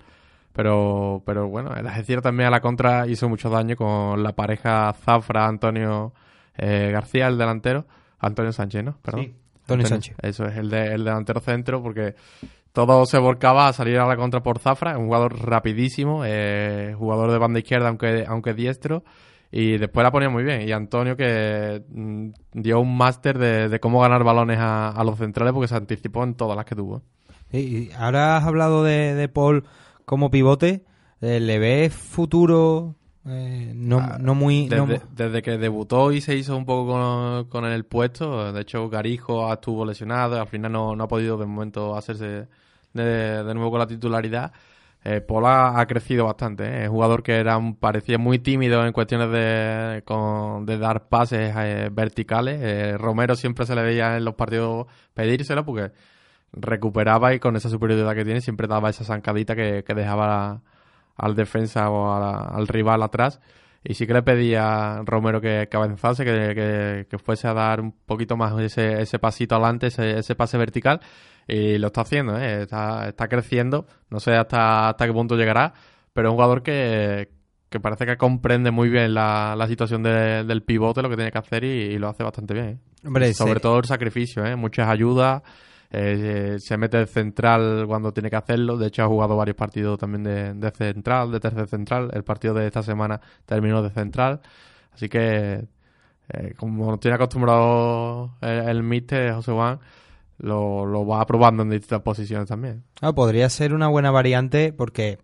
Pero, 0.53 1.23
pero 1.25 1.49
bueno, 1.49 1.73
el 1.75 1.87
Algeciras 1.87 2.23
también 2.23 2.47
a 2.47 2.51
la 2.51 2.61
contra 2.61 3.07
hizo 3.07 3.27
mucho 3.27 3.49
daño 3.49 3.75
con 3.75 4.21
la 4.21 4.33
pareja 4.33 4.93
Zafra-Antonio 4.93 6.13
eh, 6.57 6.91
García, 6.91 7.27
el 7.27 7.37
delantero. 7.37 7.85
Antonio 8.19 8.51
Sánchez, 8.51 8.83
¿no? 8.83 8.97
Perdón. 9.01 9.23
Sí, 9.23 9.35
Antonio 9.61 9.87
Sánchez. 9.87 10.15
Eso 10.21 10.45
es, 10.45 10.57
el, 10.57 10.69
de, 10.69 10.93
el 10.93 11.03
delantero 11.03 11.39
centro, 11.41 11.81
porque 11.81 12.15
todo 12.71 13.05
se 13.05 13.17
volcaba 13.17 13.67
a 13.67 13.73
salir 13.73 13.97
a 13.99 14.05
la 14.05 14.15
contra 14.15 14.41
por 14.41 14.59
Zafra, 14.59 14.97
un 14.97 15.07
jugador 15.07 15.45
rapidísimo, 15.45 16.23
eh, 16.25 16.95
jugador 16.97 17.31
de 17.31 17.37
banda 17.39 17.59
izquierda, 17.59 17.89
aunque, 17.89 18.25
aunque 18.27 18.53
diestro, 18.53 19.03
y 19.55 19.77
después 19.77 20.03
la 20.03 20.11
ponía 20.11 20.29
muy 20.29 20.43
bien. 20.43 20.67
Y 20.67 20.71
Antonio 20.71 21.15
que 21.15 21.83
mm, 21.89 22.29
dio 22.53 22.79
un 22.79 22.97
máster 22.97 23.37
de, 23.37 23.69
de 23.69 23.79
cómo 23.79 24.01
ganar 24.01 24.23
balones 24.23 24.57
a, 24.59 24.89
a 24.89 25.03
los 25.03 25.17
centrales, 25.19 25.53
porque 25.53 25.67
se 25.67 25.75
anticipó 25.75 26.23
en 26.23 26.33
todas 26.33 26.55
las 26.57 26.65
que 26.65 26.75
tuvo. 26.75 27.03
Y 27.51 27.91
ahora 27.91 28.37
has 28.37 28.45
hablado 28.45 28.83
de, 28.83 29.13
de 29.13 29.27
Paul 29.29 29.63
como 30.05 30.31
pivote. 30.31 30.83
eh, 31.21 31.39
¿Le 31.39 31.59
ves 31.59 31.93
futuro? 31.93 32.95
eh, 33.27 33.71
no, 33.75 33.99
Ah, 33.99 34.17
no 34.19 34.33
muy... 34.35 34.67
no- 34.67 34.87
Desde, 34.87 35.05
desde 35.15 35.41
que 35.43 35.57
debutó 35.59 36.11
y 36.11 36.19
se 36.19 36.35
hizo 36.35 36.57
un 36.57 36.65
poco 36.65 36.91
con, 36.91 37.45
con 37.45 37.65
el 37.71 37.85
puesto, 37.85 38.51
de 38.51 38.61
hecho 38.61 38.89
Garijo 38.89 39.53
estuvo 39.53 39.85
lesionado, 39.85 40.41
al 40.41 40.47
final 40.47 40.71
no, 40.71 40.95
no 40.95 41.03
ha 41.03 41.07
podido 41.07 41.37
de 41.37 41.45
momento 41.45 41.95
hacerse 41.95 42.47
de, 42.93 43.43
de 43.43 43.53
nuevo 43.53 43.69
con 43.71 43.79
la 43.79 43.87
titularidad. 43.87 44.51
Eh, 45.05 45.19
Paul 45.19 45.45
ha, 45.47 45.85
crecido 45.85 46.25
bastante, 46.25 46.63
¿eh? 46.65 46.83
es 46.83 46.89
jugador 46.89 47.23
que 47.23 47.33
era 47.35 47.59
parecía 47.79 48.17
muy 48.17 48.39
tímido 48.39 48.85
en 48.85 48.93
cuestiones 48.93 49.29
de, 49.31 50.01
con- 50.05 50.65
de 50.65 50.77
dar 50.77 51.09
pases 51.09 51.53
eh, 51.57 51.89
verticales. 51.91 52.59
Eh, 52.61 52.97
Romero 52.97 53.35
siempre 53.35 53.65
se 53.65 53.75
le 53.75 53.83
veía 53.83 54.15
en 54.15 54.23
los 54.23 54.35
partidos 54.35 54.87
pedírselo 55.13 55.65
porque 55.65 55.91
recuperaba 56.53 57.33
y 57.33 57.39
con 57.39 57.55
esa 57.55 57.69
superioridad 57.69 58.15
que 58.15 58.23
tiene 58.25 58.41
siempre 58.41 58.67
daba 58.67 58.89
esa 58.89 59.03
zancadita 59.03 59.55
que, 59.55 59.83
que 59.85 59.93
dejaba 59.93 60.61
al 61.17 61.35
defensa 61.35 61.89
o 61.89 62.13
al 62.13 62.67
rival 62.67 63.03
atrás. 63.03 63.41
Y 63.83 63.95
sí 63.95 64.07
que 64.07 64.13
le 64.13 64.23
pedía 64.23 64.99
a 64.99 65.03
Romero 65.03 65.41
que, 65.41 65.67
avanzase, 65.73 66.23
que- 66.23 67.07
que 67.09 67.17
fuese 67.17 67.47
a 67.49 67.53
dar 67.53 67.81
un 67.81 67.91
poquito 68.05 68.37
más 68.37 68.57
ese, 68.61 69.01
ese 69.01 69.19
pasito 69.19 69.55
adelante, 69.55 69.87
ese, 69.87 70.19
ese 70.19 70.35
pase 70.35 70.57
vertical. 70.57 71.01
Y 71.47 71.77
lo 71.77 71.87
está 71.87 72.01
haciendo, 72.01 72.37
¿eh? 72.37 72.63
está, 72.63 73.09
está 73.09 73.27
creciendo. 73.27 73.85
No 74.09 74.19
sé 74.19 74.31
hasta, 74.35 74.89
hasta 74.89 75.05
qué 75.05 75.13
punto 75.13 75.35
llegará, 75.35 75.73
pero 76.13 76.29
es 76.29 76.31
un 76.31 76.35
jugador 76.37 76.63
que, 76.63 77.29
que 77.69 77.79
parece 77.79 78.05
que 78.05 78.15
comprende 78.17 78.71
muy 78.71 78.89
bien 78.89 79.13
la, 79.13 79.55
la 79.57 79.67
situación 79.67 80.03
de- 80.03 80.43
del 80.45 80.63
pivote, 80.63 81.01
lo 81.01 81.09
que 81.09 81.15
tiene 81.15 81.31
que 81.31 81.37
hacer 81.39 81.63
y, 81.63 81.67
y 81.67 81.97
lo 81.97 82.09
hace 82.09 82.23
bastante 82.23 82.53
bien. 82.53 82.65
¿eh? 82.67 82.77
Hombre, 83.05 83.33
Sobre 83.33 83.59
todo 83.59 83.79
el 83.79 83.85
sacrificio, 83.85 84.45
¿eh? 84.45 84.55
muchas 84.55 84.87
ayudas. 84.87 85.41
eh, 85.91 86.55
se 86.59 86.77
mete 86.77 86.97
de 86.97 87.05
central 87.07 87.83
cuando 87.87 88.11
tiene 88.13 88.29
que 88.29 88.35
hacerlo. 88.37 88.77
De 88.77 88.87
hecho, 88.87 89.03
ha 89.03 89.07
jugado 89.07 89.35
varios 89.35 89.55
partidos 89.57 89.99
también 89.99 90.23
de, 90.23 90.53
de 90.53 90.71
central, 90.71 91.31
de 91.31 91.39
tercer 91.39 91.67
central. 91.67 92.09
El 92.13 92.23
partido 92.23 92.53
de 92.53 92.65
esta 92.67 92.81
semana 92.81 93.19
terminó 93.45 93.83
de 93.83 93.89
central. 93.91 94.39
Así 94.93 95.09
que, 95.09 95.65
eh, 96.29 96.53
como 96.57 96.89
nos 96.91 96.99
tiene 96.99 97.15
acostumbrado 97.15 98.37
el, 98.41 98.69
el 98.69 98.83
míster 98.83 99.33
José 99.33 99.51
Juan, 99.51 99.79
lo, 100.43 100.85
lo 100.85 101.07
va 101.07 101.25
probando 101.25 101.63
en 101.63 101.69
distintas 101.69 102.01
posiciones 102.01 102.49
también. 102.49 102.83
Ah, 103.01 103.13
podría 103.13 103.49
ser 103.49 103.73
una 103.73 103.87
buena 103.87 104.11
variante 104.11 104.73
porque 104.73 105.17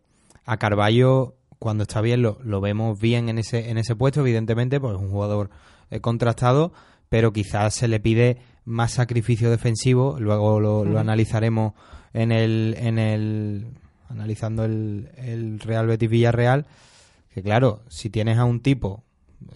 a 0.46 0.56
Carballo, 0.56 1.36
cuando 1.60 1.84
está 1.84 2.00
bien, 2.00 2.22
lo, 2.22 2.40
lo 2.42 2.62
vemos 2.62 2.98
bien 2.98 3.28
en 3.28 3.38
ese, 3.38 3.70
en 3.70 3.78
ese 3.78 3.98
puesto, 3.98 4.22
evidentemente, 4.22 4.80
porque 4.80 4.96
es 4.96 5.02
un 5.04 5.12
jugador 5.12 5.50
eh, 5.92 6.00
contrastado, 6.00 6.72
pero 7.10 7.34
quizás 7.34 7.74
se 7.74 7.90
le 7.90 8.00
pide 8.00 8.38
más 8.64 8.94
sacrificio 8.94 9.52
defensivo. 9.52 10.16
Luego 10.20 10.62
lo, 10.62 10.86
lo 10.86 11.00
analizaremos 11.00 11.74
en 12.14 12.32
el, 12.32 12.76
en 12.80 12.98
el 12.98 13.68
analizando 14.08 14.64
el, 14.64 15.10
el 15.18 15.60
Real 15.60 15.88
Betis 15.88 16.10
Villarreal. 16.10 16.66
Que 17.34 17.44
claro, 17.44 17.82
si 17.90 18.10
tienes 18.10 18.38
a 18.38 18.46
un 18.46 18.62
tipo 18.62 19.04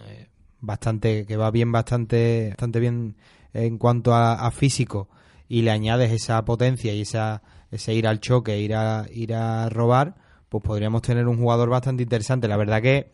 eh, 0.08 0.27
bastante 0.60 1.25
que 1.25 1.38
va 1.38 1.51
bien 1.51 1.72
bastante 1.72 2.50
bastante 2.50 2.82
bien 2.82 3.15
en 3.53 3.77
cuanto 3.77 4.13
a, 4.13 4.46
a 4.46 4.51
físico 4.51 5.08
y 5.48 5.62
le 5.62 5.72
añades 5.72 6.12
esa 6.12 6.44
potencia 6.46 6.94
y 6.94 7.02
esa 7.02 7.42
ese 7.72 7.94
ir 7.94 8.08
al 8.08 8.20
choque 8.20 8.60
ir 8.60 8.76
a 8.76 9.06
ir 9.12 9.34
a 9.34 9.68
robar 9.70 10.16
pues 10.50 10.64
podríamos 10.64 11.02
tener 11.02 11.28
un 11.28 11.38
jugador 11.38 11.70
bastante 11.70 12.04
interesante 12.04 12.48
la 12.48 12.58
verdad 12.58 12.82
que 12.82 13.12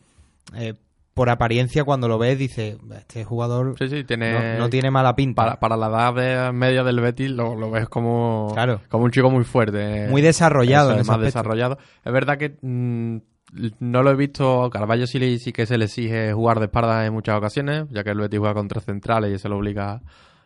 eh, 0.56 0.74
por 1.14 1.30
apariencia 1.30 1.84
cuando 1.84 2.08
lo 2.08 2.18
ves 2.18 2.38
dices 2.38 2.78
este 2.98 3.26
jugador 3.26 3.76
Sí, 3.78 3.90
sí, 3.90 4.04
tiene... 4.06 4.32
no, 4.58 4.60
no 4.60 4.70
tiene 4.70 4.90
mala 4.92 5.16
pinta 5.16 5.42
Para, 5.44 5.60
para 5.60 5.76
la 5.78 5.88
edad 5.88 6.14
de 6.14 6.52
media 6.54 6.84
del 6.84 7.00
Betis 7.02 7.32
lo, 7.32 7.56
lo 7.56 7.70
ves 7.72 7.90
como, 7.90 8.52
Claro. 8.54 8.80
como 8.90 9.04
un 9.06 9.12
chico 9.12 9.30
muy 9.30 9.44
fuerte. 9.44 10.08
muy 10.10 10.22
desarrollado 10.22 10.92
Eso 10.92 11.00
en 11.00 11.06
más 11.08 11.10
aspecto. 11.18 11.26
desarrollado. 11.26 11.78
Es 12.06 12.14
verdad 12.14 12.38
que 12.38 12.58
mm, 12.62 13.18
no 13.80 14.04
lo 14.04 14.12
he 14.12 14.16
visto. 14.16 14.70
Carvalho 14.70 15.08
sí, 15.08 15.20
le- 15.20 15.40
sí 15.40 15.52
que 15.52 15.66
se 15.66 15.78
le 15.78 15.86
exige 15.86 16.32
jugar 16.34 16.60
de 16.60 16.66
espalda 16.66 17.06
en 17.06 17.12
muchas 17.14 17.38
ocasiones, 17.38 17.86
ya 17.90 18.04
que 18.04 18.12
el 18.12 18.20
Betis 18.20 18.40
juega 18.40 18.54
con 18.54 18.68
tres 18.70 18.86
centrales 18.86 19.32
y 19.32 19.34
eso 19.36 19.50
lo 19.50 19.58
obliga 19.58 20.02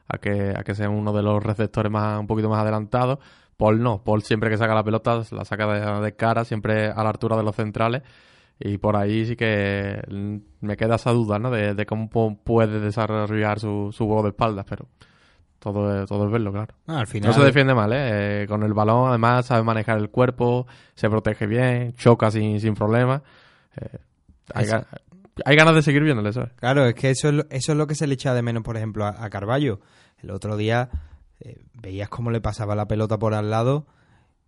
a 0.07 0.17
que, 0.17 0.53
a 0.57 0.63
que 0.63 0.75
sea 0.75 0.89
uno 0.89 1.13
de 1.13 1.21
los 1.23 1.43
receptores 1.43 1.91
más 1.91 2.19
un 2.19 2.27
poquito 2.27 2.49
más 2.49 2.61
adelantados. 2.61 3.19
Paul 3.57 3.81
no. 3.81 4.03
Paul 4.03 4.21
siempre 4.23 4.49
que 4.49 4.57
saca 4.57 4.73
la 4.75 4.83
pelota 4.83 5.21
la 5.31 5.45
saca 5.45 5.67
de, 5.67 6.01
de 6.01 6.15
cara, 6.15 6.43
siempre 6.45 6.87
a 6.87 7.03
la 7.03 7.09
altura 7.09 7.37
de 7.37 7.43
los 7.43 7.55
centrales. 7.55 8.01
Y 8.59 8.77
por 8.77 8.95
ahí 8.95 9.25
sí 9.25 9.35
que 9.35 10.01
me 10.61 10.77
queda 10.77 10.95
esa 10.95 11.11
duda, 11.11 11.39
¿no? 11.39 11.49
De, 11.51 11.73
de 11.73 11.85
cómo 11.85 12.09
pu- 12.09 12.37
puede 12.43 12.79
desarrollar 12.79 13.59
su, 13.59 13.89
su 13.91 14.05
juego 14.05 14.23
de 14.23 14.29
espaldas, 14.29 14.65
pero 14.69 14.85
todo 15.59 16.03
es, 16.03 16.07
todo 16.09 16.25
es 16.25 16.31
verlo, 16.31 16.51
claro. 16.51 16.73
Ah, 16.87 16.99
al 16.99 17.07
final 17.07 17.29
No 17.29 17.33
se 17.33 17.43
defiende 17.43 17.73
mal, 17.73 17.91
¿eh? 17.93 18.43
Eh, 18.43 18.47
Con 18.47 18.63
el 18.63 18.73
balón, 18.73 19.09
además, 19.09 19.45
sabe 19.47 19.63
manejar 19.63 19.97
el 19.97 20.09
cuerpo, 20.09 20.67
se 20.93 21.09
protege 21.09 21.47
bien, 21.47 21.93
choca 21.93 22.29
sin, 22.31 22.59
sin 22.59 22.75
problema. 22.75 23.23
Eh, 23.77 23.97
hay, 24.53 24.65
hay 25.45 25.55
ganas 25.55 25.75
de 25.75 25.81
seguir 25.81 26.03
viéndole, 26.03 26.29
eso. 26.29 26.43
es. 26.43 26.53
Claro, 26.53 26.85
es 26.85 26.95
que 26.95 27.09
eso 27.09 27.29
es, 27.29 27.33
lo, 27.33 27.43
eso 27.49 27.71
es 27.71 27.77
lo 27.77 27.87
que 27.87 27.95
se 27.95 28.07
le 28.07 28.13
echa 28.13 28.33
de 28.33 28.41
menos, 28.41 28.63
por 28.63 28.77
ejemplo, 28.77 29.05
a, 29.05 29.23
a 29.23 29.29
Carballo. 29.29 29.79
El 30.21 30.31
otro 30.31 30.57
día 30.57 30.89
eh, 31.39 31.61
veías 31.73 32.09
cómo 32.09 32.31
le 32.31 32.39
pasaba 32.41 32.75
la 32.75 32.87
pelota 32.87 33.17
por 33.19 33.33
al 33.33 33.49
lado 33.49 33.85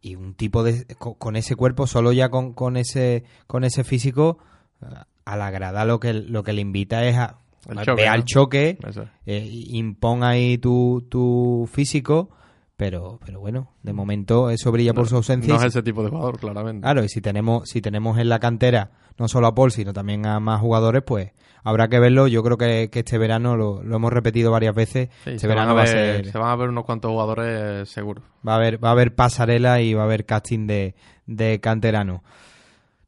y 0.01 0.15
un 0.15 0.35
tipo 0.35 0.63
de 0.63 0.85
co- 0.97 1.15
con, 1.15 1.35
ese 1.35 1.55
cuerpo, 1.55 1.87
solo 1.87 2.11
ya 2.13 2.29
con, 2.29 2.53
con 2.53 2.77
ese 2.77 3.23
con 3.47 3.63
ese 3.63 3.83
físico, 3.83 4.37
a 5.25 5.35
la 5.37 5.51
grada 5.51 5.85
lo 5.85 5.99
que 5.99 6.13
lo 6.13 6.43
que 6.43 6.53
le 6.53 6.61
invita 6.61 7.03
es 7.05 7.17
a 7.17 7.39
El 7.67 7.79
choque, 7.79 8.01
ve 8.03 8.05
¿no? 8.07 8.13
al 8.13 8.23
choque, 8.25 8.77
eh, 9.25 9.49
impón 9.69 10.23
ahí 10.23 10.57
tu, 10.59 11.05
tu 11.09 11.67
físico, 11.71 12.29
pero 12.77 13.19
pero 13.25 13.39
bueno, 13.39 13.71
de 13.81 13.93
momento 13.93 14.49
eso 14.51 14.71
brilla 14.71 14.93
por 14.93 15.07
su 15.09 15.15
ausencia. 15.15 15.51
No 15.53 15.59
es 15.59 15.65
ese 15.65 15.81
tipo 15.81 16.03
de 16.03 16.09
jugador, 16.09 16.37
claramente. 16.39 16.81
Claro, 16.83 17.03
y 17.03 17.09
si 17.09 17.21
tenemos, 17.21 17.67
si 17.67 17.81
tenemos 17.81 18.19
en 18.19 18.29
la 18.29 18.39
cantera 18.39 18.91
no 19.17 19.27
solo 19.27 19.47
a 19.47 19.55
Paul, 19.55 19.71
sino 19.71 19.93
también 19.93 20.25
a 20.25 20.39
más 20.39 20.59
jugadores, 20.61 21.03
pues 21.05 21.31
habrá 21.63 21.87
que 21.87 21.99
verlo. 21.99 22.27
Yo 22.27 22.43
creo 22.43 22.57
que, 22.57 22.89
que 22.91 22.99
este 22.99 23.17
verano 23.17 23.55
lo, 23.57 23.81
lo 23.83 23.95
hemos 23.95 24.11
repetido 24.13 24.51
varias 24.51 24.75
veces. 24.75 25.09
Sí, 25.23 25.31
este 25.31 25.47
verano 25.47 25.73
va 25.75 25.83
a 25.83 25.87
ser, 25.87 26.31
se 26.31 26.37
van 26.37 26.49
a 26.49 26.55
ver 26.55 26.69
unos 26.69 26.85
cuantos 26.85 27.11
jugadores 27.11 27.89
seguros. 27.89 28.23
va 28.47 28.53
a 28.53 28.55
haber, 28.57 28.83
va 28.83 28.89
a 28.89 28.91
haber 28.91 29.15
pasarela 29.15 29.81
y 29.81 29.93
va 29.93 30.01
a 30.01 30.05
haber 30.05 30.25
casting 30.25 30.67
de, 30.67 30.95
de 31.25 31.59
canterano. 31.59 32.23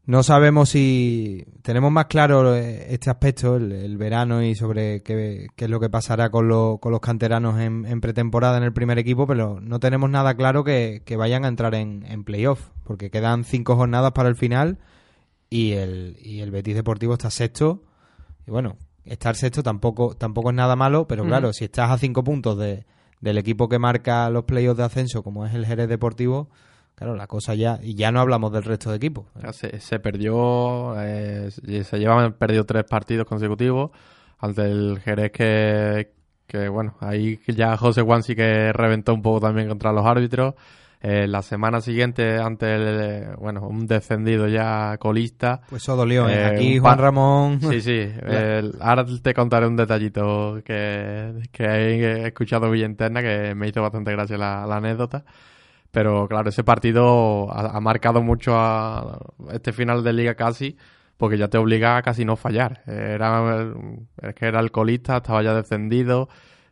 No 0.06 0.24
sabemos 0.24 0.70
si 0.70 1.44
tenemos 1.64 1.92
más 1.92 2.06
claro 2.06 2.56
eh, 2.56 2.94
este 2.94 3.10
aspecto, 3.10 3.58
el, 3.58 3.74
el 3.74 3.98
verano 3.98 4.42
y 4.42 4.56
sobre 4.56 5.04
qué, 5.04 5.48
qué 5.58 5.66
es 5.66 5.70
lo 5.70 5.82
que 5.82 5.90
pasará 5.90 6.30
con, 6.30 6.48
lo- 6.48 6.78
con 6.78 6.94
los 6.94 7.02
canteranos 7.02 7.60
en, 7.60 7.86
en 7.86 8.00
pretemporada 8.00 8.56
en 8.58 8.64
el 8.64 8.72
primer 8.72 8.98
equipo, 9.00 9.28
pero 9.28 9.60
no 9.60 9.82
tenemos 9.82 10.10
nada 10.10 10.34
claro 10.36 10.64
que, 10.64 11.02
que 11.04 11.18
vayan 11.18 11.44
a 11.44 11.50
entrar 11.50 11.76
en, 11.76 12.06
en 12.08 12.24
playoff, 12.24 12.70
porque 12.86 13.10
quedan 13.12 13.44
cinco 13.44 13.76
jornadas 13.76 14.14
para 14.14 14.30
el 14.30 14.38
final 14.38 14.78
y 15.50 15.74
el, 15.74 16.18
y 16.22 16.42
el 16.42 16.51
Betis 16.51 16.75
Deportivo 16.75 17.13
está 17.13 17.30
sexto. 17.30 17.84
Y 18.46 18.51
bueno, 18.51 18.77
estar 19.06 19.36
sexto 19.36 19.63
tampoco, 19.63 20.16
tampoco 20.16 20.50
es 20.50 20.56
nada 20.56 20.75
malo, 20.75 21.08
pero 21.08 21.24
claro, 21.25 21.54
si 21.54 21.66
estás 21.66 21.92
a 21.92 21.98
cinco 21.98 22.24
puntos 22.24 22.58
de, 22.58 22.86
del 23.22 23.38
equipo 23.38 23.70
que 23.70 23.80
marca 23.80 24.30
los 24.30 24.44
playoffs 24.44 24.77
de 24.77 24.84
ascenso, 24.84 25.24
como 25.24 25.46
es 25.46 25.54
el 25.54 25.66
Jerez 25.66 25.89
Deportivo, 25.89 26.50
claro, 26.96 27.16
la 27.16 27.27
cosa 27.27 27.56
ya, 27.56 27.80
y 27.82 27.96
ya 27.96 28.12
no 28.12 28.20
hablamos 28.20 28.51
del 28.51 28.63
resto 28.63 28.89
de 28.89 28.98
equipos. 28.98 29.25
Se, 29.51 29.80
se 29.80 30.00
perdió, 30.00 30.96
eh, 31.01 31.50
se 31.51 31.84
se 31.84 32.00
llevan 32.00 32.34
perdido 32.34 32.66
tres 32.66 32.84
partidos 32.86 33.27
consecutivos 33.27 33.92
ante 34.39 34.63
el 34.63 35.00
Jerez 35.00 35.32
que, 35.32 36.13
que 36.46 36.70
bueno, 36.70 36.96
ahí 37.00 37.39
ya 37.48 37.75
José 37.77 38.01
Juan 38.01 38.24
sí 38.24 38.36
que 38.36 38.72
reventó 38.72 39.13
un 39.13 39.22
poco 39.22 39.42
también 39.42 39.68
contra 39.68 39.92
los 39.92 40.06
árbitros. 40.06 40.56
Eh, 41.00 41.27
la 41.27 41.44
semana 41.44 41.80
siguiente, 41.80 42.38
ante 42.39 42.74
el, 42.74 43.36
bueno, 43.38 43.68
un 43.68 43.86
descendido 43.86 44.48
ya 44.48 44.98
colista. 44.98 45.62
Pues 45.70 45.84
eso 45.84 45.96
dolió. 45.96 46.27
¿eh? 46.27 46.34
Eh, 46.42 46.46
Aquí 46.46 46.80
Juan 46.80 46.98
Ramón. 46.98 47.60
Sí, 47.62 47.82
sí. 47.82 48.00
el- 48.25 48.75
ahora 48.82 49.06
te 49.22 49.34
contaré 49.36 49.68
un 49.68 49.75
detallito 49.75 50.60
que, 50.66 51.34
que 51.51 51.63
he 51.66 52.27
escuchado 52.27 52.72
vía 52.72 52.86
interna 52.88 53.22
que 53.22 53.54
me 53.56 53.68
hizo 53.68 53.82
bastante 53.82 54.12
gracia 54.12 54.38
la, 54.38 54.66
la 54.66 54.77
anécdota. 54.77 55.24
Pero 55.92 56.27
claro, 56.27 56.50
ese 56.50 56.63
partido 56.63 57.51
ha, 57.51 57.77
ha 57.77 57.80
marcado 57.80 58.22
mucho 58.22 58.54
a 58.58 59.20
este 59.54 59.72
final 59.74 60.04
de 60.04 60.13
liga 60.13 60.36
casi, 60.36 60.77
porque 61.16 61.38
ya 61.38 61.48
te 61.48 61.58
obliga 61.58 61.98
a 61.98 62.01
casi 62.01 62.25
no 62.25 62.36
fallar. 62.36 62.82
Era, 62.88 63.66
es 64.22 64.36
que 64.36 64.48
era 64.48 64.60
alcoholista, 64.60 65.18
estaba 65.18 65.42
ya 65.44 65.54
descendido. 65.54 66.27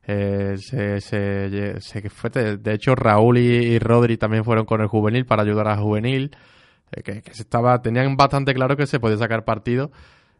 Eh, 0.07 0.55
se, 0.59 1.01
se, 1.01 1.81
se 1.81 2.09
fue, 2.09 2.29
de 2.29 2.73
hecho, 2.73 2.95
Raúl 2.95 3.37
y, 3.37 3.41
y 3.47 3.79
Rodri 3.79 4.17
también 4.17 4.43
fueron 4.43 4.65
con 4.65 4.81
el 4.81 4.87
juvenil 4.87 5.25
para 5.25 5.43
ayudar 5.43 5.67
al 5.67 5.79
juvenil. 5.79 6.31
eh, 6.91 7.01
que, 7.03 7.21
que 7.21 7.33
se 7.33 7.41
estaba, 7.43 7.81
tenían 7.81 8.15
bastante 8.15 8.53
claro 8.53 8.77
que 8.77 8.85
se 8.87 8.99
podía 8.99 9.17
sacar 9.17 9.43
partido. 9.45 9.91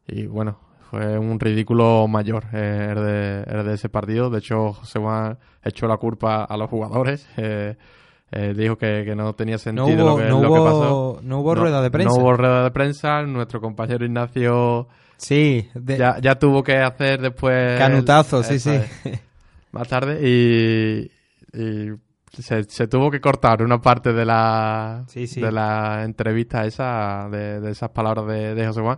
Y 0.08 0.28
bueno, 0.28 0.60
fue 0.92 1.18
un 1.18 1.40
ridículo 1.40 2.08
mayor 2.08 2.44
eh, 2.54 2.88
el, 2.92 2.96
de, 3.04 3.44
el 3.60 3.66
de 3.66 3.74
ese 3.74 3.90
partido. 3.90 4.30
De 4.30 4.38
hecho, 4.40 4.74
José 4.74 5.00
Juan 5.00 5.38
echó 5.64 5.88
la 5.88 5.98
culpa 5.98 6.44
a 6.44 6.58
los 6.58 6.70
jugadores. 6.70 7.28
eh, 7.38 7.76
dijo 8.56 8.76
que, 8.78 9.04
que 9.06 9.16
no 9.16 9.34
tenía 9.34 9.56
No 9.56 9.60
sentido 9.60 9.86
hubo, 10.06 10.10
lo, 10.12 10.18
que, 10.18 10.24
no 10.30 10.42
lo 10.42 10.54
que 10.54 10.60
hubo, 10.60 10.66
pasó. 10.66 11.20
no 11.24 11.40
hubo 11.40 11.56
rueda 11.56 11.82
de 11.82 11.90
prensa. 11.92 12.10
No 12.16 12.22
hubo 12.22 12.34
rueda 12.34 12.64
de 12.64 12.72
prensa. 12.72 13.22
Nuestro 13.24 13.62
compañero 13.62 14.06
Ignacio 14.06 14.88
Sí, 15.18 15.70
de- 15.74 15.98
ya, 15.98 16.20
ya 16.20 16.36
tuvo 16.38 16.62
que 16.62 16.76
hacer 16.78 17.22
después... 17.22 17.80
canutazo, 17.80 18.44
sí, 18.44 18.60
sí. 18.60 18.80
más 19.76 19.88
tarde 19.88 20.20
y, 20.28 21.12
y 21.58 21.92
se, 22.42 22.64
se 22.64 22.88
tuvo 22.88 23.12
que 23.12 23.22
cortar 23.22 23.62
una 23.62 23.80
parte 23.80 24.12
de 24.14 24.26
la, 24.26 25.04
Sí, 25.08 25.28
sí. 25.28 25.40
de 25.42 25.52
la 25.52 26.04
entrevista 26.04 26.66
esa, 26.66 27.28
de, 27.32 27.60
de 27.62 27.72
esas 27.72 27.90
palabras 27.92 28.26
de, 28.28 28.56
de 28.56 28.68
José 28.68 28.82
Juan, 28.82 28.98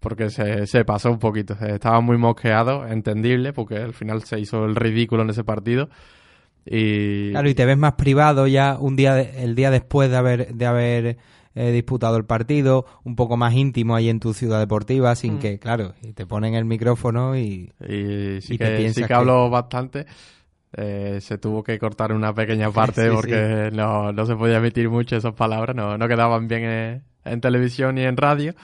porque 0.00 0.30
se, 0.30 0.66
se 0.66 0.84
pasó 0.84 1.10
un 1.10 1.18
poquito. 1.18 1.54
Estaba 1.60 2.00
muy 2.00 2.16
mosqueado, 2.18 2.86
entendible, 2.86 3.52
porque 3.52 3.76
al 3.78 3.92
final 3.94 4.22
se 4.22 4.38
hizo 4.38 4.64
el 4.64 4.76
ridículo 4.76 5.22
en 5.22 5.30
ese 5.30 5.44
partido. 5.44 5.88
Y, 6.64 7.30
Claro, 7.30 7.48
y 7.48 7.54
te 7.54 7.64
ves 7.64 7.78
más 7.78 7.94
privado 7.94 8.46
ya 8.46 8.76
un 8.78 8.94
día 8.96 9.14
de- 9.14 9.42
el 9.42 9.54
día 9.54 9.70
después 9.70 10.10
de 10.10 10.16
haber 10.16 10.54
de 10.54 10.66
haber 10.66 11.16
eh, 11.60 11.72
disputado 11.72 12.16
el 12.16 12.24
partido, 12.24 12.86
un 13.04 13.16
poco 13.16 13.36
más 13.36 13.52
íntimo 13.54 13.96
ahí 13.96 14.08
en 14.08 14.20
tu 14.20 14.32
ciudad 14.34 14.58
deportiva, 14.60 15.14
sin 15.16 15.34
Mm. 15.34 15.38
que, 15.40 15.58
claro, 15.58 15.94
y 16.02 16.12
te 16.12 16.24
ponen 16.26 16.54
el 16.54 16.64
micrófono 16.64 17.36
y 17.36 17.72
y 17.80 18.40
sí 18.40 18.54
y 18.54 18.58
te 18.58 18.64
que, 18.64 18.70
sí 18.76 18.76
piensas 18.82 19.02
que 19.02 19.08
que- 19.08 19.14
habló 19.14 19.50
bastante. 19.50 20.06
Eh, 20.76 21.18
se 21.22 21.38
tuvo 21.38 21.62
que 21.64 21.78
cortar 21.78 22.12
una 22.12 22.34
pequeña 22.34 22.70
parte 22.72 23.02
Sí, 23.08 23.10
porque 23.14 23.70
No, 23.72 24.12
no 24.12 24.26
se 24.26 24.36
podía 24.36 24.58
emitir 24.58 24.88
mucho 24.90 25.16
esas 25.16 25.32
palabras, 25.34 25.74
no, 25.74 25.96
no 25.98 26.06
quedaban 26.08 26.46
bien 26.46 26.64
en, 26.64 27.02
en 27.24 27.40
televisión 27.40 27.94
ni 27.94 28.02
en 28.02 28.16
radio. 28.16 28.54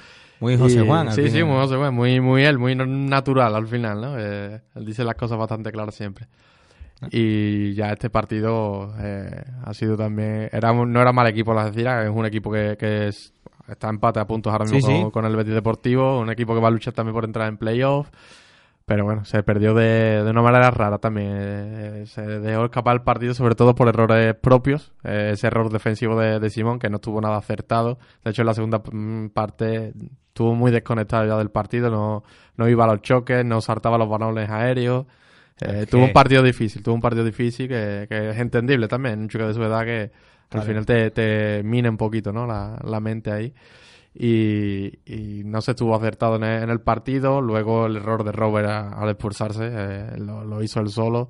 muy 0.40 0.56
José 0.58 0.82
Y- 0.82 0.86
Juan. 0.86 1.08
al 1.08 1.14
Sí, 1.14 1.30
sí, 1.30 1.42
muy 1.42 1.56
José 1.56 1.76
Juan, 1.76 1.94
muy, 1.94 2.20
muy 2.20 2.44
él, 2.44 2.58
muy 2.58 2.74
natural 2.76 3.54
al 3.54 3.66
final, 3.66 4.00
¿no? 4.02 4.18
Eh, 4.18 4.60
él 4.74 4.84
dice 4.84 5.02
las 5.02 5.14
cosas 5.14 5.38
bastante 5.38 5.72
claras 5.72 5.94
siempre. 5.94 6.26
Y 7.12 7.74
ya 7.74 7.92
este 7.92 8.10
partido 8.10 8.92
eh, 8.98 9.42
ha 9.64 9.74
sido 9.74 9.96
también... 9.96 10.48
Era, 10.52 10.72
un- 10.72 10.92
no 10.92 11.00
era 11.00 11.12
mal 11.12 11.26
equipo, 11.26 11.54
las 11.54 11.66
decir, 11.74 11.86
es 11.86 12.10
un 12.10 12.26
equipo 12.26 12.50
que, 12.50 12.76
que 12.78 13.08
es- 13.08 13.32
está 13.68 13.88
empate 13.88 14.20
a 14.20 14.26
puntos 14.26 14.52
ahora 14.52 14.64
mismo 14.64 14.80
Sí, 14.80 14.86
con, 14.86 15.04
sí. 15.06 15.10
con 15.12 15.24
el 15.24 15.36
Betis 15.36 15.54
Deportivo, 15.54 16.20
un 16.20 16.30
equipo 16.30 16.54
que 16.54 16.60
va 16.60 16.68
a 16.68 16.70
luchar 16.70 16.92
también 16.94 17.14
por 17.14 17.24
entrar 17.24 17.48
en 17.48 17.56
playoff. 17.56 18.10
Pero 18.86 19.04
bueno, 19.04 19.24
se 19.24 19.42
perdió 19.42 19.72
de, 19.72 20.22
de 20.22 20.30
una 20.30 20.42
manera 20.42 20.70
rara 20.70 20.98
también. 20.98 21.30
Eh, 21.32 22.04
se 22.06 22.20
dejó 22.20 22.66
escapar 22.66 22.96
el 22.96 23.00
partido, 23.02 23.32
sobre 23.32 23.54
todo 23.54 23.74
por 23.74 23.88
errores 23.88 24.34
propios. 24.34 24.92
Eh, 25.04 25.30
ese 25.32 25.46
error 25.46 25.70
defensivo 25.72 26.20
de, 26.20 26.38
de 26.38 26.50
Simón, 26.50 26.78
que 26.78 26.90
no 26.90 26.96
estuvo 26.96 27.18
nada 27.22 27.38
acertado. 27.38 27.96
De 28.22 28.30
hecho, 28.32 28.42
en 28.42 28.46
la 28.46 28.52
segunda 28.52 28.82
mm, 28.92 29.28
parte 29.30 29.94
estuvo 30.28 30.54
muy 30.54 30.70
desconectado 30.70 31.24
ya 31.26 31.38
del 31.38 31.48
partido. 31.50 31.88
No, 31.88 32.24
no 32.58 32.68
iba 32.68 32.84
a 32.84 32.88
los 32.88 33.00
choques, 33.00 33.42
no 33.42 33.62
saltaba 33.62 33.96
los 33.96 34.10
balones 34.10 34.50
aéreos. 34.50 35.06
Eh, 35.60 35.86
tuvo 35.88 36.04
un 36.04 36.12
partido 36.12 36.42
difícil, 36.42 36.82
tuvo 36.82 36.94
un 36.96 37.00
partido 37.00 37.24
difícil 37.24 37.68
que, 37.68 38.06
que 38.08 38.30
es 38.30 38.38
entendible 38.38 38.88
también. 38.88 39.20
Un 39.20 39.28
chico 39.28 39.46
de 39.46 39.54
su 39.54 39.62
edad 39.62 39.84
que 39.84 40.10
al 40.50 40.62
final 40.62 40.84
te, 40.86 41.10
te 41.10 41.62
mina 41.64 41.88
un 41.90 41.96
poquito 41.96 42.32
¿no? 42.32 42.46
la, 42.46 42.78
la 42.84 43.00
mente 43.00 43.30
ahí 43.30 43.54
y, 44.14 44.86
y 45.06 45.42
no 45.44 45.60
se 45.60 45.72
estuvo 45.72 45.94
acertado 45.96 46.36
en 46.36 46.44
el, 46.44 46.62
en 46.64 46.70
el 46.70 46.80
partido. 46.80 47.40
Luego 47.40 47.86
el 47.86 47.96
error 47.96 48.24
de 48.24 48.32
Robert 48.32 48.68
a- 48.68 48.88
al 49.00 49.10
expulsarse 49.10 49.70
eh, 49.72 50.16
lo, 50.18 50.44
lo 50.44 50.62
hizo 50.62 50.80
él 50.80 50.88
solo. 50.90 51.28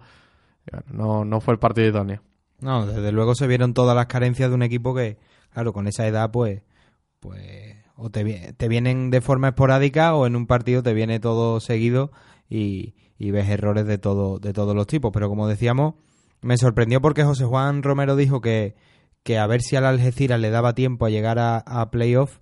Bueno, 0.70 0.84
no, 0.90 1.24
no 1.24 1.40
fue 1.40 1.54
el 1.54 1.60
partido 1.60 1.88
idóneo. 1.88 2.22
No, 2.60 2.86
desde 2.86 3.12
luego 3.12 3.34
se 3.34 3.46
vieron 3.46 3.74
todas 3.74 3.94
las 3.96 4.06
carencias 4.06 4.48
de 4.48 4.54
un 4.54 4.62
equipo 4.62 4.94
que, 4.94 5.18
claro, 5.52 5.72
con 5.74 5.86
esa 5.86 6.06
edad, 6.06 6.30
pues, 6.30 6.62
pues, 7.20 7.76
o 7.96 8.10
te, 8.10 8.52
te 8.54 8.68
vienen 8.68 9.10
de 9.10 9.20
forma 9.20 9.48
esporádica 9.48 10.14
o 10.14 10.26
en 10.26 10.34
un 10.36 10.46
partido 10.46 10.82
te 10.82 10.94
viene 10.94 11.20
todo 11.20 11.60
seguido 11.60 12.10
y, 12.48 12.94
y 13.18 13.30
ves 13.30 13.48
errores 13.48 13.86
de 13.86 13.98
todo, 13.98 14.38
de 14.38 14.52
todos 14.52 14.74
los 14.74 14.86
tipos. 14.86 15.10
Pero 15.12 15.28
como 15.28 15.46
decíamos, 15.48 15.94
me 16.40 16.56
sorprendió 16.56 17.00
porque 17.00 17.24
José 17.24 17.44
Juan 17.44 17.82
Romero 17.82 18.16
dijo 18.16 18.40
que, 18.40 18.74
que 19.22 19.38
a 19.38 19.46
ver 19.46 19.62
si 19.62 19.76
al 19.76 19.86
Algeciras 19.86 20.40
le 20.40 20.50
daba 20.50 20.74
tiempo 20.74 21.06
a 21.06 21.10
llegar 21.10 21.38
a, 21.38 21.58
a 21.58 21.90
playoff. 21.90 22.38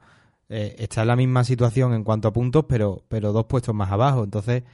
eh, 0.48 0.76
está 0.78 1.02
en 1.02 1.08
la 1.08 1.16
misma 1.16 1.44
situación 1.44 1.94
en 1.94 2.04
cuanto 2.04 2.28
a 2.28 2.32
puntos, 2.32 2.66
pero, 2.68 3.04
pero 3.08 3.32
dos 3.32 3.46
puestos 3.46 3.74
más 3.74 3.90
abajo. 3.90 4.22
Entonces, 4.24 4.64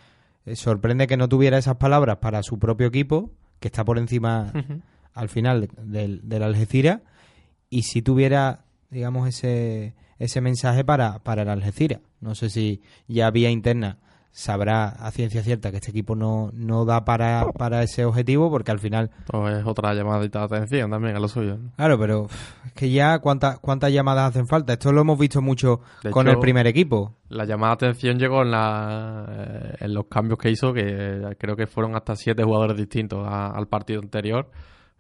eh, 0.45 0.57
sorprende 0.57 1.07
que 1.07 1.17
no 1.17 1.29
tuviera 1.29 1.57
esas 1.59 1.77
palabras 1.77 2.17
para 2.19 2.43
su 2.43 2.59
propio 2.59 2.89
equipo, 2.89 3.31
que 3.61 3.69
está 3.69 3.85
por 3.85 3.99
encima 3.99 4.53
al 5.15 5.29
final 5.29 5.69
del, 5.83 6.21
del 6.29 6.43
Algeciras 6.43 7.01
y 7.71 7.83
si 7.83 8.03
tuviera, 8.03 8.65
digamos, 8.91 9.29
ese, 9.29 9.95
ese 10.19 10.41
mensaje 10.41 10.85
para, 10.85 11.19
para 11.21 11.43
el 11.43 11.49
Algeciras. 11.49 12.01
No 12.21 12.35
sé 12.35 12.51
si 12.51 12.83
ya 13.07 13.31
vía 13.31 13.51
interna 13.51 13.99
sabrá 14.41 14.87
a 14.91 15.11
ciencia 15.11 15.43
cierta 15.43 15.73
que 15.73 15.79
este 15.79 15.91
equipo 15.91 16.15
no, 16.15 16.51
no 16.55 16.85
da 16.85 17.05
para, 17.05 17.47
para 17.59 17.83
ese 17.83 18.05
objetivo 18.05 18.51
porque 18.53 18.71
al 18.71 18.79
final, 18.79 19.11
Pues 19.27 19.59
es 19.59 19.67
otra 19.67 19.93
llamadita 19.95 20.39
de 20.39 20.45
atención 20.45 20.91
también 20.93 21.17
a 21.17 21.19
lo 21.19 21.27
suyo. 21.27 21.57
¿no? 21.57 21.73
claro, 21.75 21.99
pero 21.99 22.27
es 22.65 22.73
que 22.73 22.89
ya 22.91 23.19
cuántas 23.19 23.59
cuántas 23.59 23.93
llamadas 23.93 24.31
hacen 24.31 24.47
falta. 24.47 24.75
Esto 24.75 24.93
lo 24.93 25.01
hemos 25.01 25.19
visto 25.19 25.43
mucho 25.43 25.81
De 26.05 26.11
con 26.13 26.29
hecho- 26.29 26.35
el 26.37 26.41
primer 26.41 26.69
equipo. 26.69 27.17
La 27.31 27.45
llamada 27.47 27.75
de 27.75 27.87
atención 27.89 28.17
llegó 28.19 28.43
en, 28.43 28.53
la, 28.53 29.27
eh, 29.29 29.75
en 29.81 29.93
los 29.95 30.07
cambios 30.07 30.39
que 30.39 30.51
hizo, 30.51 30.73
que 30.73 31.35
creo 31.37 31.57
que 31.57 31.67
fueron 31.67 31.97
hasta 31.97 32.15
siete 32.15 32.45
jugadores 32.45 32.77
distintos 32.77 33.27
a- 33.27 33.51
al 33.51 33.67
partido 33.67 34.01
anterior. 34.01 34.49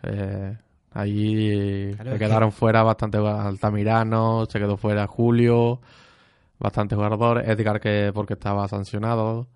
Eh, 0.02 0.56
ahí 0.92 1.92
Claro, 1.94 2.12
se 2.12 2.18
quedaron 2.18 2.50
fuera 2.50 2.82
bastante 2.82 3.18
Altamirano, 3.18 4.46
se 4.46 4.58
quedó 4.58 4.76
fuera 4.76 5.06
Julio, 5.06 5.80
bastantes 6.58 6.96
jugadores. 6.96 7.48
Edgar, 7.48 7.80
que 7.80 8.10
porque 8.14 8.34
estaba 8.34 8.66
sancionado, 8.68 9.46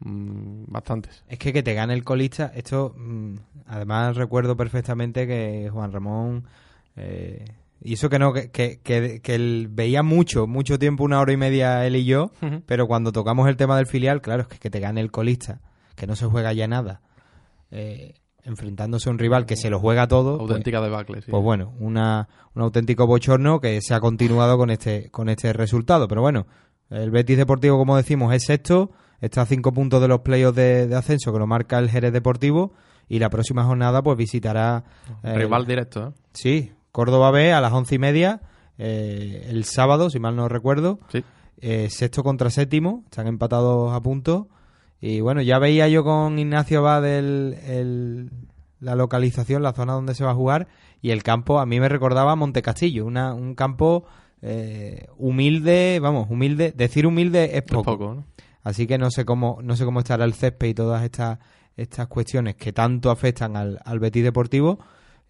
mm, 0.00 0.64
bastantes. 0.68 1.24
Es 1.28 1.38
que 1.38 1.52
que 1.52 1.62
te 1.62 1.74
gane 1.74 1.94
el 1.94 2.04
colista, 2.04 2.50
esto, 2.54 2.94
mm, 2.96 3.34
además 3.66 4.16
recuerdo 4.16 4.56
perfectamente 4.56 5.26
que 5.26 5.68
Juan 5.72 5.92
Ramón, 5.92 6.44
eh, 6.96 7.44
y 7.82 7.94
eso 7.94 8.10
que 8.10 8.18
no, 8.18 8.32
que, 8.32 8.50
que, 8.50 8.78
que- 8.82 9.20
que 9.22 9.34
él 9.34 9.68
veía 9.70 10.02
mucho, 10.02 10.46
mucho 10.46 10.78
tiempo, 10.78 11.04
una 11.04 11.20
hora 11.20 11.32
y 11.32 11.36
media 11.38 11.86
él 11.86 11.96
y 11.96 12.04
yo, 12.04 12.30
pero 12.66 12.86
cuando 12.86 13.10
tocamos 13.12 13.48
el 13.48 13.56
tema 13.56 13.76
del 13.76 13.86
filial, 13.86 14.20
claro, 14.20 14.42
es 14.42 14.48
que, 14.48 14.58
que 14.58 14.70
te 14.70 14.80
gane 14.80 15.00
el 15.00 15.10
colista, 15.10 15.60
que 15.96 16.06
no 16.06 16.14
se 16.16 16.26
juega 16.26 16.52
ya 16.52 16.68
nada, 16.68 17.00
eh, 17.70 18.14
enfrentándose 18.44 19.08
a 19.08 19.12
un 19.12 19.18
rival 19.18 19.46
que 19.46 19.56
se 19.56 19.70
lo 19.70 19.78
juega 19.80 20.08
todo, 20.08 20.38
pues- 20.38 20.50
Auténtica 20.50 20.80
debacle, 20.80 21.22
sí. 21.22 21.30
pues 21.30 21.42
bueno, 21.42 21.72
una, 21.78 22.28
un 22.54 22.62
auténtico 22.62 23.06
bochorno 23.06 23.60
que 23.60 23.80
se 23.82 23.94
ha 23.94 24.00
continuado 24.00 24.56
con 24.58 24.70
este, 24.70 25.10
con 25.10 25.28
este 25.28 25.52
resultado. 25.52 26.08
Pero 26.08 26.20
bueno, 26.22 26.46
el 26.90 27.10
Betis 27.10 27.36
Deportivo, 27.36 27.78
como 27.78 27.96
decimos, 27.96 28.34
es 28.34 28.44
sexto, 28.44 28.90
está 29.20 29.42
a 29.42 29.46
cinco 29.46 29.72
puntos 29.72 30.00
de 30.00 30.08
los 30.08 30.20
playoffs 30.20 30.56
de, 30.56 30.86
de 30.86 30.96
ascenso 30.96 31.32
que 31.32 31.38
lo 31.38 31.46
marca 31.46 31.78
el 31.78 31.90
Jerez 31.90 32.12
Deportivo 32.12 32.72
y 33.08 33.18
la 33.18 33.28
próxima 33.30 33.64
jornada 33.64 34.02
pues 34.02 34.16
visitará... 34.16 34.84
eh, 35.22 35.34
Rival 35.36 35.66
directo, 35.66 36.08
¿eh? 36.08 36.12
Sí, 36.32 36.72
Córdoba 36.92 37.30
B 37.30 37.52
a 37.52 37.60
las 37.60 37.72
once 37.72 37.94
y 37.94 37.98
media, 37.98 38.40
eh, 38.78 39.46
el 39.48 39.64
sábado, 39.64 40.10
si 40.10 40.18
mal 40.18 40.34
no 40.36 40.48
recuerdo. 40.48 41.00
Sí. 41.12 41.22
Eh, 41.62 41.90
sexto 41.90 42.22
contra 42.22 42.48
séptimo, 42.50 43.02
están 43.04 43.26
empatados 43.26 43.92
a 43.92 44.00
puntos. 44.00 44.46
Y 45.00 45.20
bueno, 45.20 45.40
ya 45.42 45.58
veía 45.58 45.88
yo 45.88 46.04
con 46.04 46.38
Ignacio 46.38 46.80
Abad 46.80 47.06
el, 47.06 47.56
el- 47.66 48.30
la 48.80 48.94
localización, 48.94 49.62
la 49.62 49.72
zona 49.72 49.92
donde 49.94 50.14
se 50.14 50.24
va 50.24 50.30
a 50.30 50.34
jugar. 50.34 50.68
Y 51.02 51.10
el 51.10 51.22
campo 51.22 51.58
a 51.60 51.66
mí 51.66 51.80
me 51.80 51.88
recordaba 51.88 52.32
a 52.32 52.36
Montecastillo, 52.36 53.04
una, 53.06 53.34
un 53.34 53.54
campo 53.54 54.04
eh, 54.42 55.06
humilde, 55.18 55.98
vamos, 56.00 56.28
humilde. 56.30 56.72
Decir 56.76 57.06
humilde 57.06 57.44
es 57.44 57.54
Es 57.56 57.62
poco. 57.62 57.84
poco, 57.98 58.14
¿no? 58.14 58.24
Así 58.62 58.86
que 58.86 58.98
no 58.98 59.10
sé 59.10 59.24
cómo, 59.24 59.58
no 59.62 59.74
sé 59.76 59.84
cómo 59.86 60.00
estará 60.00 60.24
el 60.24 60.34
césped 60.34 60.68
y 60.68 60.74
todas 60.74 61.02
estas, 61.02 61.38
estas 61.76 62.06
cuestiones 62.08 62.56
que 62.56 62.72
tanto 62.74 63.10
afectan 63.10 63.56
al, 63.56 63.80
al 63.84 63.98
Betis 64.00 64.22
Deportivo. 64.24 64.78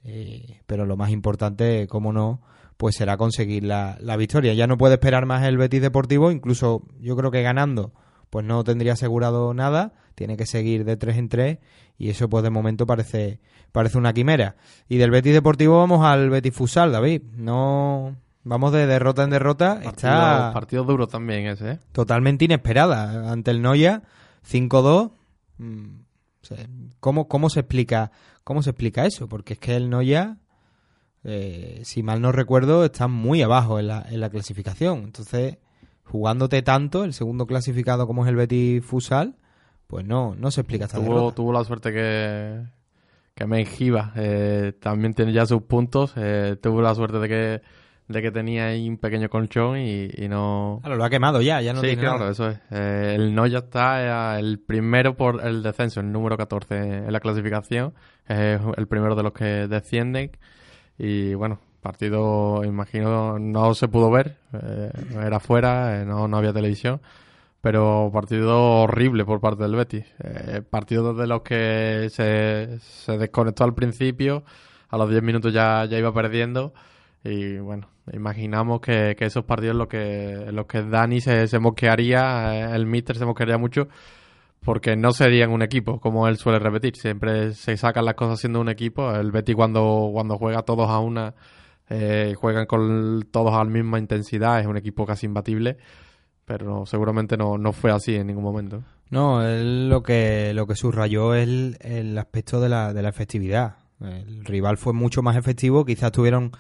eh, 0.04 0.60
pero 0.66 0.86
lo 0.86 0.96
más 0.96 1.10
importante, 1.10 1.86
como 1.88 2.12
no, 2.12 2.40
pues 2.76 2.96
será 2.96 3.16
conseguir 3.16 3.64
la, 3.64 3.96
la 4.00 4.16
victoria. 4.16 4.54
Ya 4.54 4.66
no 4.66 4.78
puede 4.78 4.94
esperar 4.94 5.26
más 5.26 5.44
el 5.44 5.58
Betis 5.58 5.82
Deportivo, 5.82 6.30
incluso 6.32 6.82
yo 7.00 7.16
creo 7.16 7.30
que 7.30 7.42
ganando 7.42 7.92
pues 8.30 8.44
no 8.44 8.64
tendría 8.64 8.94
asegurado 8.94 9.52
nada, 9.54 9.92
tiene 10.14 10.36
que 10.36 10.46
seguir 10.46 10.84
de 10.84 10.96
tres 10.96 11.18
en 11.18 11.28
tres 11.28 11.58
y 11.98 12.10
eso 12.10 12.28
pues 12.28 12.42
de 12.42 12.50
momento 12.50 12.86
parece 12.86 13.40
parece 13.72 13.98
una 13.98 14.12
quimera. 14.12 14.56
Y 14.88 14.96
del 14.96 15.10
Betis 15.10 15.32
Deportivo 15.32 15.78
vamos 15.78 16.04
al 16.04 16.30
Betis 16.30 16.54
Fusal, 16.54 16.92
David. 16.92 17.22
No 17.36 18.16
vamos 18.44 18.72
de 18.72 18.86
derrota 18.86 19.24
en 19.24 19.30
derrota, 19.30 19.74
Partido, 19.74 19.90
está 19.90 20.50
partido 20.52 20.84
duro 20.84 21.06
también 21.06 21.46
ese, 21.46 21.72
¿eh? 21.72 21.78
totalmente 21.92 22.46
inesperada 22.46 23.30
ante 23.30 23.50
el 23.50 23.60
Noya 23.60 24.02
5-2. 24.50 25.10
mm, 25.58 25.86
¿Cómo, 27.00 27.28
cómo 27.28 27.50
se 27.50 27.60
explica 27.60 28.10
cómo 28.44 28.62
se 28.62 28.70
explica 28.70 29.04
eso? 29.04 29.28
Porque 29.28 29.52
es 29.52 29.58
que 29.58 29.76
el 29.76 29.90
Noya 29.90 30.38
eh, 31.24 31.82
si 31.84 32.02
mal 32.02 32.20
no 32.20 32.32
recuerdo, 32.32 32.84
está 32.84 33.08
muy 33.08 33.42
abajo 33.42 33.78
en 33.78 33.88
la, 33.88 34.06
en 34.08 34.20
la 34.20 34.30
clasificación. 34.30 35.00
Entonces, 35.04 35.58
jugándote 36.10 36.62
tanto, 36.62 37.04
el 37.04 37.12
segundo 37.12 37.46
clasificado 37.46 38.06
como 38.06 38.24
es 38.24 38.28
el 38.30 38.36
Betis 38.36 38.84
Fusal, 38.84 39.36
pues 39.86 40.04
no, 40.06 40.34
no 40.36 40.50
se 40.50 40.60
explica 40.62 40.84
esta 40.86 40.98
Tuvo, 40.98 41.14
derrota. 41.14 41.34
tuvo 41.36 41.52
la 41.52 41.64
suerte 41.64 41.92
que, 41.92 42.62
que 43.34 43.46
Mengiba 43.46 44.12
eh, 44.16 44.72
también 44.80 45.14
tiene 45.14 45.32
ya 45.32 45.46
sus 45.46 45.62
puntos. 45.62 46.12
eh, 46.16 46.56
tuvo 46.60 46.80
la 46.82 46.94
suerte 46.94 47.18
de 47.18 47.28
que, 47.28 47.62
de 48.08 48.22
que 48.22 48.30
tenía 48.30 48.66
ahí 48.66 48.88
un 48.88 48.98
pequeño 48.98 49.28
colchón 49.28 49.78
y, 49.78 50.08
y 50.16 50.28
no... 50.28 50.78
Claro, 50.82 50.96
lo 50.96 51.04
ha 51.04 51.10
quemado 51.10 51.40
ya, 51.40 51.60
ya 51.60 51.72
no 51.72 51.80
sí, 51.80 51.88
tiene 51.88 52.02
claro, 52.02 52.18
nada. 52.20 52.30
eso 52.32 52.48
es. 52.48 52.58
Eh, 52.70 53.14
el 53.16 53.34
Noya 53.34 53.58
está 53.58 54.36
eh, 54.36 54.40
el 54.40 54.58
primero 54.60 55.16
por 55.16 55.44
el 55.46 55.62
descenso, 55.62 56.00
el 56.00 56.10
número 56.12 56.36
14 56.36 56.76
en 57.06 57.12
la 57.12 57.20
clasificación. 57.20 57.94
Es 58.28 58.60
el 58.76 58.86
primero 58.86 59.14
de 59.16 59.22
los 59.24 59.32
que 59.32 59.44
descienden. 59.68 60.30
Y 60.98 61.34
bueno, 61.34 61.58
partido, 61.80 62.64
imagino, 62.64 63.38
no 63.38 63.74
se 63.74 63.88
pudo 63.88 64.10
ver. 64.10 64.36
eh, 64.52 64.90
era 65.24 65.40
fuera, 65.40 66.00
eh, 66.00 66.04
no, 66.04 66.28
no 66.28 66.36
había 66.36 66.52
televisión. 66.52 67.00
Pero 67.60 68.10
partido 68.12 68.82
horrible 68.82 69.24
por 69.24 69.40
parte 69.40 69.62
del 69.64 69.76
Betis. 69.76 70.06
Eh, 70.24 70.62
partido 70.68 71.12
de 71.14 71.26
los 71.26 71.42
que 71.42 72.08
se, 72.10 72.78
se 72.80 73.18
desconectó 73.18 73.64
al 73.64 73.74
principio. 73.74 74.44
A 74.88 74.96
los 74.96 75.10
10 75.10 75.22
minutos 75.22 75.52
ya, 75.52 75.84
ya 75.84 75.98
iba 75.98 76.12
perdiendo. 76.12 76.72
Y 77.22 77.58
bueno, 77.58 77.88
imaginamos 78.12 78.80
que, 78.80 79.14
que 79.16 79.26
esos 79.26 79.44
partidos 79.44 79.72
en 79.72 79.78
los 79.78 79.88
que, 79.88 80.32
en 80.32 80.56
los 80.56 80.66
que 80.66 80.82
Dani 80.82 81.20
se, 81.20 81.46
se 81.48 81.58
mosquearía, 81.58 82.72
eh, 82.72 82.76
el 82.76 82.86
Mister 82.86 83.16
se 83.16 83.26
mosquearía 83.26 83.58
mucho, 83.58 83.88
porque 84.64 84.96
no 84.96 85.12
serían 85.12 85.50
un 85.50 85.62
equipo, 85.62 86.00
como 86.00 86.28
él 86.28 86.38
suele 86.38 86.58
repetir. 86.58 86.96
Siempre 86.96 87.52
se 87.52 87.76
sacan 87.76 88.06
las 88.06 88.14
cosas 88.14 88.40
siendo 88.40 88.60
un 88.60 88.70
equipo. 88.70 89.14
El 89.14 89.32
Betis 89.32 89.54
cuando, 89.54 90.10
cuando 90.12 90.38
juega 90.38 90.62
todos 90.62 90.88
a 90.88 90.98
una, 90.98 91.34
eh, 91.90 92.34
juegan 92.38 92.66
con 92.66 93.28
todos 93.30 93.52
a 93.52 93.58
la 93.58 93.70
misma 93.70 93.98
intensidad, 93.98 94.60
es 94.60 94.66
un 94.66 94.76
equipo 94.76 95.04
casi 95.04 95.26
imbatible. 95.26 95.76
Pero 96.44 96.86
seguramente 96.86 97.36
no, 97.36 97.58
no 97.58 97.72
fue 97.72 97.92
así 97.92 98.16
en 98.16 98.26
ningún 98.28 98.42
momento. 98.42 98.82
No, 99.10 99.46
él 99.46 99.88
lo 99.88 100.02
que, 100.02 100.52
lo 100.54 100.66
que 100.66 100.74
subrayó 100.74 101.34
es 101.34 101.76
el, 101.80 102.18
aspecto 102.18 102.60
de 102.60 102.68
la, 102.68 102.92
de 102.92 103.02
la 103.02 103.08
efectividad. 103.08 103.76
El 104.00 104.44
rival 104.44 104.78
fue 104.78 104.92
mucho 104.92 105.22
más 105.22 105.36
efectivo, 105.36 105.84
quizás 105.84 106.10
tuvieron 106.10 106.52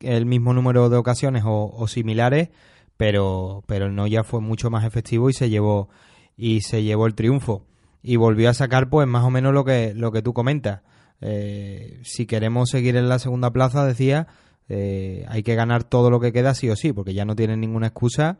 el 0.00 0.24
mismo 0.24 0.54
número 0.54 0.88
de 0.88 0.96
ocasiones 0.96 1.42
o, 1.44 1.70
o 1.74 1.88
similares, 1.88 2.50
pero, 2.96 3.64
pero 3.66 3.86
el 3.86 3.94
Noya 3.94 4.24
fue 4.24 4.40
mucho 4.40 4.70
más 4.70 4.84
efectivo 4.84 5.28
y 5.28 5.32
se 5.32 5.50
llevó, 5.50 5.88
y 6.36 6.60
se 6.62 6.82
llevó 6.82 7.06
el 7.06 7.14
triunfo. 7.14 7.66
Y 8.02 8.16
volvió 8.16 8.48
a 8.50 8.54
sacar 8.54 8.88
pues 8.88 9.06
más 9.08 9.24
o 9.24 9.30
menos 9.30 9.52
lo 9.52 9.64
que, 9.64 9.92
lo 9.94 10.12
que 10.12 10.22
tú 10.22 10.32
comentas. 10.32 10.82
Eh, 11.20 12.00
si 12.04 12.26
queremos 12.26 12.70
seguir 12.70 12.96
en 12.96 13.08
la 13.08 13.18
segunda 13.18 13.52
plaza, 13.52 13.84
decía, 13.84 14.28
eh, 14.68 15.24
hay 15.28 15.42
que 15.42 15.54
ganar 15.54 15.84
todo 15.84 16.10
lo 16.10 16.18
que 16.20 16.32
queda 16.32 16.54
sí 16.54 16.68
o 16.70 16.76
sí, 16.76 16.92
porque 16.92 17.14
ya 17.14 17.24
no 17.24 17.36
tienen 17.36 17.60
ninguna 17.60 17.88
excusa. 17.88 18.38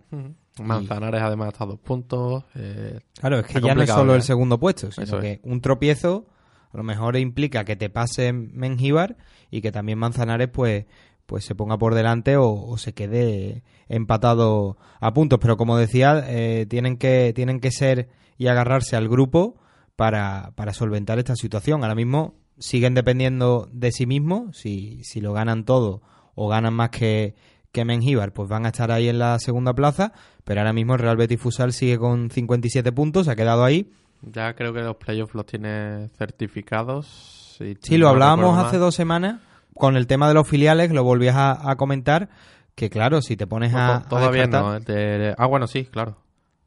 Manzanares 0.63 1.23
además 1.23 1.49
está 1.49 1.65
a 1.65 1.67
dos 1.69 1.79
puntos. 1.81 2.45
eh, 2.55 3.01
Claro, 3.21 3.41
es 3.41 3.47
que 3.47 3.61
ya 3.61 3.75
no 3.75 3.83
es 3.83 3.91
solo 3.91 4.15
el 4.15 4.23
segundo 4.23 4.59
puesto, 4.59 4.91
sino 4.91 5.05
Eso 5.05 5.19
es. 5.19 5.23
que 5.23 5.41
un 5.49 5.61
tropiezo 5.61 6.27
a 6.73 6.77
lo 6.77 6.83
mejor 6.83 7.17
implica 7.17 7.65
que 7.65 7.77
te 7.77 7.89
pase 7.91 8.33
Mengíbar 8.33 9.17
y 9.51 9.61
que 9.61 9.73
también 9.73 9.99
Manzanares 9.99 10.49
pues 10.49 10.87
pues 11.27 11.45
se 11.45 11.55
ponga 11.57 11.77
por 11.77 11.95
delante 11.95 12.37
o, 12.37 12.51
o 12.53 12.79
se 12.79 12.93
quede 12.95 13.65
empatado 13.89 14.77
a 15.01 15.13
puntos. 15.13 15.39
Pero 15.41 15.57
como 15.57 15.77
decía, 15.77 16.25
eh, 16.29 16.67
tienen 16.69 16.97
que 16.97 17.33
tienen 17.35 17.59
que 17.61 17.71
ser 17.73 18.09
y 18.39 18.47
agarrarse 18.47 18.95
al 18.97 19.09
grupo 19.09 19.57
para, 19.97 20.53
para 20.55 20.73
solventar 20.73 21.19
esta 21.19 21.35
situación. 21.35 21.83
Ahora 21.83 21.95
mismo 21.97 22.35
siguen 22.59 22.95
dependiendo 22.95 23.69
de 23.73 23.91
sí 23.93 24.07
mismos. 24.07 24.57
Si, 24.57 25.03
si 25.03 25.21
lo 25.21 25.33
ganan 25.33 25.65
todo 25.65 26.01
o 26.37 26.47
ganan 26.49 26.73
más 26.75 26.91
que, 26.91 27.35
que 27.73 27.85
Mengíbar, 27.85 28.33
pues 28.33 28.49
van 28.49 28.65
a 28.67 28.69
estar 28.69 28.93
ahí 28.93 29.09
en 29.09 29.19
la 29.19 29.37
segunda 29.41 29.75
plaza. 29.75 30.13
Pero 30.45 30.61
ahora 30.61 30.73
mismo 30.73 30.93
el 30.95 31.01
Real 31.01 31.17
Betis 31.17 31.41
Fusal 31.41 31.73
sigue 31.73 31.99
con 31.99 32.31
57 32.31 32.93
puntos, 32.93 33.27
se 33.27 33.33
ha 33.33 33.37
quedado 33.37 33.65
ahí. 33.65 33.91
ya 34.23 34.55
creo 34.55 34.73
que 34.73 34.81
los 34.83 34.95
playoffs 34.97 35.35
los 35.35 35.45
tiene 35.45 36.09
certificados. 36.17 37.55
si 37.59 37.77
Sí, 37.83 37.99
lo 37.99 38.09
hablábamos 38.09 38.57
hace 38.65 38.79
dos 38.79 38.95
semanas 38.95 39.41
con 39.75 39.97
el 39.97 40.07
tema 40.07 40.29
de 40.29 40.35
los 40.35 40.49
filiales, 40.49 40.91
lo 40.93 41.05
volvías 41.05 41.37
a, 41.37 41.71
a 41.71 41.77
comentar, 41.77 42.29
que 42.75 42.89
claro, 42.91 43.21
si 43.21 43.37
te 43.37 43.47
pones 43.47 43.75
a... 43.75 44.05
To- 44.09 44.17
a 44.17 44.21
Todavía 44.21 44.47
no. 44.47 44.79
eh, 44.87 45.35
ah, 45.37 45.47
bueno, 45.47 45.67
sí, 45.67 45.85
claro. 45.85 46.17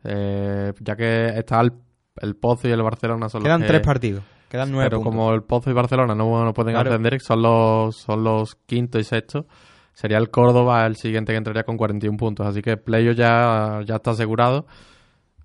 Eh, 0.04 0.74
ya 0.80 0.96
que 0.96 1.28
está 1.40 1.60
el, 1.62 1.74
el 2.22 2.36
Pozo 2.36 2.68
y 2.68 2.72
el 2.72 2.82
Barcelona 2.84 3.30
son 3.30 3.42
los 3.42 3.48
Quedan 3.48 3.62
que- 3.62 3.68
tres 3.68 3.82
partidos, 3.82 4.24
quedan 4.50 4.72
nueve 4.72 4.90
Pero 4.90 4.98
puntos. 5.02 5.14
como 5.14 5.34
el 5.34 5.44
Pozo 5.44 5.70
y 5.70 5.74
Barcelona 5.74 6.16
no, 6.16 6.44
no 6.44 6.54
pueden 6.54 6.74
Claro. 6.74 6.90
ascender, 6.90 7.20
son 7.22 7.42
los, 7.42 7.96
son 7.98 8.24
los 8.24 8.56
quinto 8.66 9.00
y 9.00 9.04
sexto, 9.04 9.46
sería 9.94 10.18
el 10.18 10.30
Córdoba 10.30 10.86
el 10.86 10.96
siguiente 10.96 11.32
que 11.34 11.38
entraría 11.38 11.64
con 11.64 11.78
41 11.78 12.18
puntos. 12.18 12.46
Así 12.48 12.62
que 12.62 12.76
playo 12.78 13.12
ya, 13.14 13.82
ya 13.86 13.96
está 13.96 14.12
asegurado. 14.12 14.66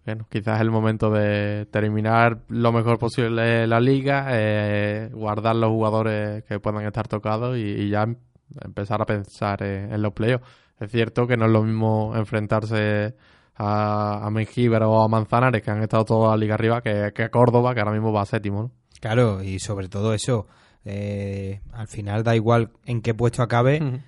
Bueno, 0.04 0.26
quizás 0.28 0.56
es 0.56 0.60
el 0.60 0.70
momento 0.70 1.10
de 1.10 1.66
terminar 1.70 2.40
lo 2.48 2.72
mejor 2.72 2.98
posible 2.98 3.66
la 3.66 3.80
liga, 3.80 4.26
eh, 4.32 5.08
guardar 5.12 5.56
los 5.56 5.70
jugadores 5.70 6.44
que 6.44 6.60
puedan 6.60 6.84
estar 6.84 7.08
tocados 7.08 7.56
y, 7.56 7.60
y 7.62 7.88
ya 7.88 8.02
em- 8.02 8.16
empezar 8.62 9.00
a 9.00 9.06
pensar 9.06 9.62
en 9.62 10.02
los 10.02 10.12
playoffs. 10.12 10.44
Es 10.78 10.90
cierto 10.90 11.26
que 11.26 11.36
no 11.38 11.46
es 11.46 11.52
lo 11.52 11.62
mismo 11.62 12.12
enfrentarse 12.14 13.14
a, 13.56 14.26
a 14.26 14.30
Mengíbar 14.30 14.82
o 14.82 15.02
a 15.02 15.08
Manzanares, 15.08 15.62
que 15.62 15.70
han 15.70 15.82
estado 15.82 16.04
toda 16.04 16.30
la 16.32 16.36
liga 16.36 16.54
arriba, 16.54 16.82
que, 16.82 17.12
que 17.14 17.22
a 17.22 17.30
Córdoba, 17.30 17.72
que 17.72 17.80
ahora 17.80 17.92
mismo 17.92 18.12
va 18.12 18.22
a 18.22 18.26
séptimo, 18.26 18.62
¿no? 18.64 18.70
Claro, 19.00 19.42
y 19.42 19.58
sobre 19.58 19.88
todo 19.88 20.14
eso, 20.14 20.46
eh, 20.84 21.60
al 21.72 21.88
final 21.88 22.24
da 22.24 22.36
igual 22.36 22.70
en 22.84 23.02
qué 23.02 23.14
puesto 23.14 23.42
acabe, 23.42 24.02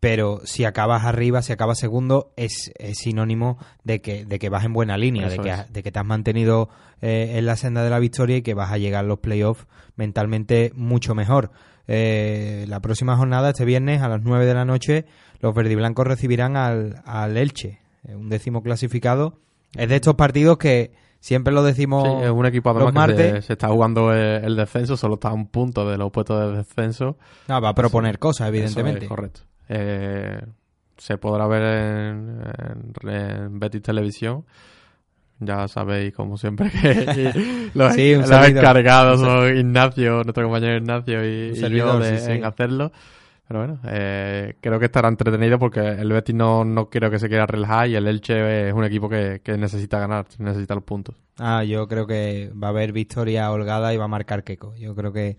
pero 0.00 0.40
si 0.44 0.64
acabas 0.64 1.04
arriba, 1.04 1.42
si 1.42 1.52
acabas 1.52 1.78
segundo, 1.78 2.32
es, 2.36 2.72
es 2.78 2.98
sinónimo 2.98 3.58
de 3.84 4.00
que, 4.00 4.24
de 4.24 4.38
que 4.38 4.48
vas 4.48 4.64
en 4.64 4.72
buena 4.72 4.96
línea, 4.96 5.28
de 5.28 5.38
que, 5.38 5.54
de 5.68 5.82
que 5.82 5.92
te 5.92 5.98
has 5.98 6.06
mantenido 6.06 6.70
eh, 7.02 7.34
en 7.36 7.46
la 7.46 7.56
senda 7.56 7.84
de 7.84 7.90
la 7.90 7.98
victoria 7.98 8.38
y 8.38 8.42
que 8.42 8.54
vas 8.54 8.72
a 8.72 8.78
llegar 8.78 9.04
a 9.04 9.08
los 9.08 9.18
playoffs 9.18 9.66
mentalmente 9.96 10.72
mucho 10.74 11.14
mejor. 11.14 11.50
Eh, 11.86 12.64
la 12.68 12.80
próxima 12.80 13.16
jornada, 13.16 13.50
este 13.50 13.64
viernes 13.64 14.00
a 14.00 14.08
las 14.08 14.22
9 14.22 14.46
de 14.46 14.54
la 14.54 14.64
noche, 14.64 15.06
los 15.40 15.54
verdiblancos 15.54 16.06
recibirán 16.06 16.56
al, 16.56 17.02
al 17.04 17.36
Elche, 17.36 17.80
eh, 18.06 18.14
un 18.14 18.28
décimo 18.28 18.62
clasificado. 18.62 19.38
Es 19.76 19.88
de 19.88 19.96
estos 19.96 20.14
partidos 20.14 20.56
que 20.56 20.92
siempre 21.20 21.52
lo 21.52 21.62
decimos 21.62 22.04
Sí, 22.04 22.24
es 22.24 22.30
un 22.30 22.46
equipo 22.46 22.72
los 22.72 22.82
además 22.82 23.08
que 23.08 23.16
se, 23.16 23.22
martes. 23.24 23.44
se 23.44 23.52
está 23.52 23.68
jugando 23.68 24.12
el, 24.12 24.44
el 24.44 24.56
descenso, 24.56 24.96
solo 24.96 25.14
está 25.14 25.28
a 25.28 25.32
un 25.34 25.46
punto 25.48 25.88
de 25.88 25.96
los 25.98 26.10
puestos 26.10 26.40
de 26.50 26.56
descenso. 26.58 27.16
No, 27.48 27.60
va 27.60 27.68
a 27.70 27.74
proponer 27.74 28.18
cosas, 28.18 28.48
evidentemente. 28.48 29.04
es 29.04 29.08
correcto. 29.08 29.40
Eh, 29.68 30.40
se 30.96 31.16
podrá 31.18 31.46
ver 31.46 31.62
en, 31.62 32.42
en- 33.04 33.08
en 33.10 33.58
Betis 33.60 33.82
Televisión. 33.82 34.44
Ya 35.42 35.66
sabéis, 35.68 36.12
como 36.14 36.36
siempre, 36.36 36.70
que 36.70 37.70
los, 37.74 37.94
Sí, 37.94 38.14
los 38.14 38.30
encargados 38.30 39.20
son 39.20 39.56
Ignacio, 39.56 40.22
nuestro 40.24 40.42
compañero 40.44 40.76
Ignacio 40.76 41.24
y, 41.24 41.52
y 41.54 41.70
yo 41.70 41.98
de- 41.98 42.34
en 42.34 42.44
hacerlo. 42.44 42.92
Pero 43.50 43.66
bueno, 43.66 43.80
eh, 43.84 44.54
creo 44.60 44.78
que 44.78 44.84
estará 44.84 45.08
entretenido 45.08 45.58
porque 45.58 45.80
el 45.80 46.12
Betis 46.12 46.36
no, 46.36 46.64
no 46.64 46.88
creo 46.88 47.10
que 47.10 47.18
se 47.18 47.28
quiera 47.28 47.46
relajar 47.46 47.88
y 47.88 47.96
el 47.96 48.06
Elche 48.06 48.68
es 48.68 48.72
un 48.72 48.84
equipo 48.84 49.08
que, 49.08 49.40
que 49.42 49.58
necesita 49.58 49.98
ganar, 49.98 50.26
necesita 50.38 50.76
los 50.76 50.84
puntos. 50.84 51.16
Ah, 51.36 51.64
yo 51.64 51.88
creo 51.88 52.06
que 52.06 52.52
va 52.52 52.68
a 52.68 52.70
haber 52.70 52.92
victoria 52.92 53.50
holgada 53.50 53.92
y 53.92 53.96
va 53.96 54.04
a 54.04 54.08
marcar 54.08 54.44
Keco. 54.44 54.76
Yo 54.76 54.94
creo 54.94 55.12
que 55.12 55.38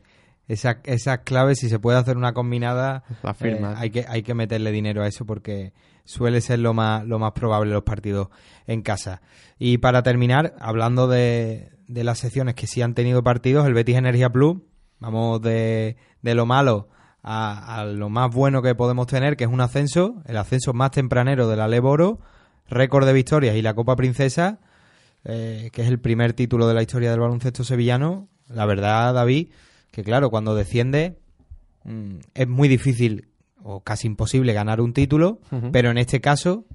esa- 0.49 0.81
esas 0.83 1.19
claves, 1.19 1.59
si 1.59 1.69
se 1.69 1.79
puede 1.79 1.99
hacer 1.99 2.17
una 2.17 2.33
combinada, 2.33 3.05
La 3.23 3.33
firma. 3.33 3.71
eh, 3.71 3.75
hay, 3.77 3.89
que, 3.91 4.05
hay 4.05 4.23
que 4.23 4.33
meterle 4.33 4.73
dinero 4.73 5.03
a 5.03 5.07
eso 5.07 5.25
porque 5.25 5.71
suele 6.03 6.41
ser 6.41 6.59
lo 6.59 6.73
más, 6.73 7.05
lo 7.05 7.17
más 7.17 7.31
probable 7.31 7.71
los 7.71 7.83
partidos 7.83 8.27
en 8.67 8.81
casa. 8.81 9.21
Y 9.57 9.77
para 9.77 10.03
terminar, 10.03 10.53
hablando 10.59 11.07
de, 11.07 11.69
de 11.87 12.03
las 12.03 12.19
secciones 12.19 12.55
que 12.55 12.67
sí 12.67 12.81
han 12.81 12.93
tenido 12.93 13.23
partidos, 13.23 13.65
el 13.67 13.73
Betis 13.73 13.95
Energía 13.95 14.29
Plus, 14.31 14.57
vamos 14.99 15.41
de, 15.41 15.95
de 16.21 16.35
lo 16.35 16.45
malo 16.45 16.89
a, 17.23 17.81
a 17.81 17.85
lo 17.85 18.09
más 18.09 18.33
bueno 18.33 18.61
que 18.61 18.75
podemos 18.75 19.07
tener, 19.07 19.37
que 19.37 19.43
es 19.43 19.49
un 19.49 19.61
ascenso, 19.61 20.21
el 20.25 20.37
ascenso 20.37 20.73
más 20.73 20.91
tempranero 20.91 21.47
de 21.47 21.55
la 21.55 21.67
Leboro, 21.67 22.19
récord 22.67 23.05
de 23.05 23.13
victorias 23.13 23.55
y 23.55 23.61
la 23.61 23.73
Copa 23.73 23.95
Princesa, 23.95 24.59
eh, 25.23 25.69
que 25.71 25.83
es 25.83 25.87
el 25.87 25.99
primer 25.99 26.33
título 26.33 26.67
de 26.67 26.73
la 26.73 26.81
historia 26.81 27.11
del 27.11 27.19
baloncesto 27.19 27.63
sevillano. 27.63 28.27
La 28.47 28.65
verdad, 28.65 29.13
David, 29.13 29.49
que 29.91 30.03
claro, 30.03 30.29
cuando 30.31 30.55
desciende 30.55 31.19
mm, 31.83 32.15
es 32.33 32.47
muy 32.47 32.67
difícil 32.67 33.27
o 33.63 33.81
casi 33.81 34.07
imposible 34.07 34.53
ganar 34.53 34.81
un 34.81 34.93
título, 34.93 35.39
pero 35.71 35.91
en 35.91 35.99
este 35.99 36.19
caso 36.19 36.65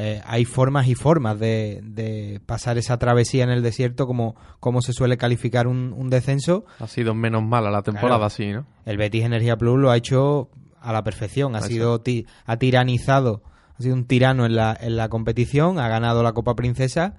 eh, 0.00 0.22
hay 0.24 0.44
formas 0.44 0.88
y 0.88 0.94
formas 0.94 1.38
de, 1.38 1.80
de 1.82 2.40
pasar 2.46 2.78
esa 2.78 2.98
travesía 2.98 3.44
en 3.44 3.50
el 3.50 3.62
desierto, 3.62 4.06
como, 4.06 4.34
como 4.58 4.80
se 4.82 4.92
suele 4.92 5.16
calificar 5.16 5.66
un, 5.66 5.92
un 5.96 6.08
descenso. 6.10 6.64
Ha 6.78 6.86
sido 6.86 7.14
menos 7.14 7.42
mala 7.42 7.70
la 7.70 7.82
temporada 7.82 8.16
Claro. 8.16 8.24
así, 8.24 8.52
¿no? 8.52 8.66
El 8.86 8.96
Betis 8.96 9.24
Energía 9.24 9.56
Plus 9.56 9.78
lo 9.78 9.90
ha 9.90 9.96
hecho 9.96 10.48
a 10.80 10.92
la 10.92 11.04
perfección, 11.04 11.54
ha 11.56 11.60
sido 11.60 12.00
ti- 12.00 12.26
ha 12.46 12.56
tiranizado, 12.56 13.42
ha 13.78 13.82
sido 13.82 13.94
un 13.94 14.06
tirano 14.06 14.46
en 14.46 14.54
la, 14.56 14.76
en 14.80 14.96
la 14.96 15.08
competición, 15.08 15.78
ha 15.78 15.88
ganado 15.88 16.22
la 16.22 16.32
Copa 16.32 16.54
Princesa 16.54 17.14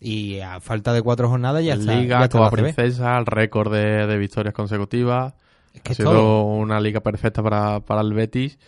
y 0.00 0.40
a 0.40 0.60
falta 0.60 0.92
de 0.92 1.02
cuatro 1.02 1.28
jornadas 1.28 1.64
ya 1.64 1.74
está. 1.74 1.92
ya 1.94 2.00
Liga, 2.00 2.24
está 2.24 2.38
Copa. 2.38 2.50
Princesa, 2.50 3.16
el 3.18 3.26
récord 3.26 3.72
de, 3.72 4.06
de 4.06 4.18
victorias 4.18 4.54
consecutivas. 4.54 5.34
Es 5.74 5.82
que 5.82 5.92
ha 5.92 5.94
sido 5.94 6.10
todo. 6.12 6.42
una 6.44 6.80
liga 6.80 7.00
perfecta 7.00 7.42
para, 7.42 7.80
para 7.80 8.00
el 8.00 8.12
Betis 8.14 8.58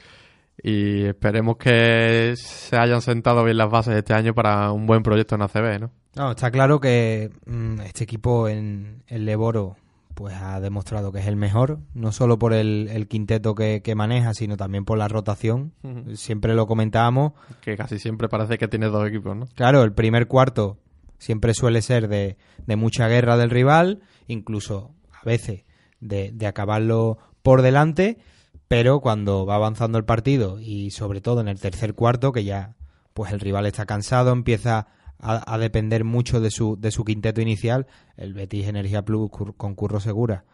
y 0.62 1.05
esperemos 1.05 1.57
que 1.57 2.35
se 2.37 2.77
hayan 2.77 3.03
sentado 3.03 3.44
bien 3.44 3.57
las 3.57 3.70
bases 3.70 3.94
este 3.96 4.14
año 4.14 4.35
para 4.35 4.73
un 4.73 4.87
buen 4.87 5.03
proyecto 5.03 5.35
en 5.35 5.42
ACB, 5.42 5.81
¿no? 5.81 5.90
No, 6.16 6.31
está 6.33 6.51
claro 6.51 6.81
que 6.81 7.31
mm, 7.46 7.81
este 7.81 8.05
equipo 8.05 8.49
en 8.49 9.03
el 9.07 9.25
Leboro 9.25 9.77
pues 10.14 10.35
ha 10.35 10.61
demostrado 10.61 11.12
que 11.12 11.20
es 11.20 11.27
el 11.27 11.37
mejor, 11.37 11.79
no 11.94 12.12
solo 12.12 12.38
por 12.38 12.53
el, 12.53 12.88
el 12.92 13.09
quinteto 13.09 13.55
que, 13.55 13.81
que 13.83 13.94
maneja, 13.94 14.35
sino 14.35 14.57
también 14.57 14.85
por 14.85 14.99
la 14.99 15.09
rotación. 15.09 15.73
Siempre 16.14 16.55
lo 16.55 16.66
comentábamos. 16.66 17.33
Que 17.62 17.77
casi 17.77 17.99
siempre 17.99 18.29
parece 18.29 18.59
que 18.59 18.68
tiene 18.68 18.88
dos 18.88 19.09
equipos, 19.09 19.35
¿no? 19.35 19.46
Claro, 19.55 19.83
el 19.83 19.94
primer 19.94 20.27
cuarto 20.27 20.79
siempre 21.16 21.55
suele 21.55 21.81
ser 21.81 22.09
de, 22.09 22.37
de 22.66 22.77
mucha 22.77 23.09
guerra 23.09 23.37
del 23.38 23.49
rival, 23.49 24.01
incluso 24.27 24.94
a 25.11 25.25
veces 25.25 25.64
de, 26.01 26.33
de 26.35 26.46
acabarlo 26.46 27.18
por 27.42 27.62
delante, 27.62 28.18
pero 28.70 29.00
cuando 29.00 29.46
va 29.46 29.56
avanzando 29.56 29.98
el 29.98 30.04
partido 30.04 30.61
y 30.61 30.92
sobre 30.92 31.20
todo 31.20 31.40
en 31.40 31.48
el 31.48 31.59
tercer 31.59 31.94
cuarto, 31.94 32.30
que 32.30 32.44
ya 32.44 32.76
pues 33.14 33.33
el 33.33 33.40
rival 33.40 33.66
está 33.66 33.85
cansado, 33.85 34.30
empieza 34.30 34.87
a, 35.18 35.59
depender 35.59 36.04
mucho 36.04 36.40
de 36.40 36.52
su, 36.52 36.76
de 36.78 36.92
su 36.92 37.04
quinteto 37.04 37.40
inicial, 37.40 37.88
el 38.16 38.33
Betis 38.33 38.68
Energía 38.68 39.04
Plus 39.04 39.28
con 39.56 39.74
Curro 39.74 39.98
Segura 39.98 40.44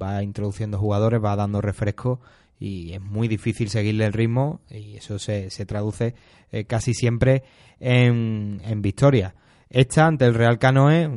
va 0.00 0.22
introduciendo 0.22 0.78
jugadores, 0.78 1.20
va 1.20 1.34
dando 1.34 1.60
refresco 1.60 2.20
y 2.60 2.92
es 2.92 3.00
muy 3.00 3.26
difícil 3.26 3.68
seguirle 3.70 4.06
el 4.06 4.12
ritmo 4.12 4.60
y 4.70 4.98
eso 4.98 5.18
se, 5.18 5.50
se 5.50 5.66
traduce 5.66 6.14
eh, 6.52 6.66
casi 6.66 6.94
siempre 6.94 7.42
en, 7.80 8.62
en 8.64 8.82
victoria. 8.82 9.34
Esta 9.68 10.06
ante 10.06 10.26
el 10.26 10.34
Real 10.34 10.60
Canoe, 10.60 11.08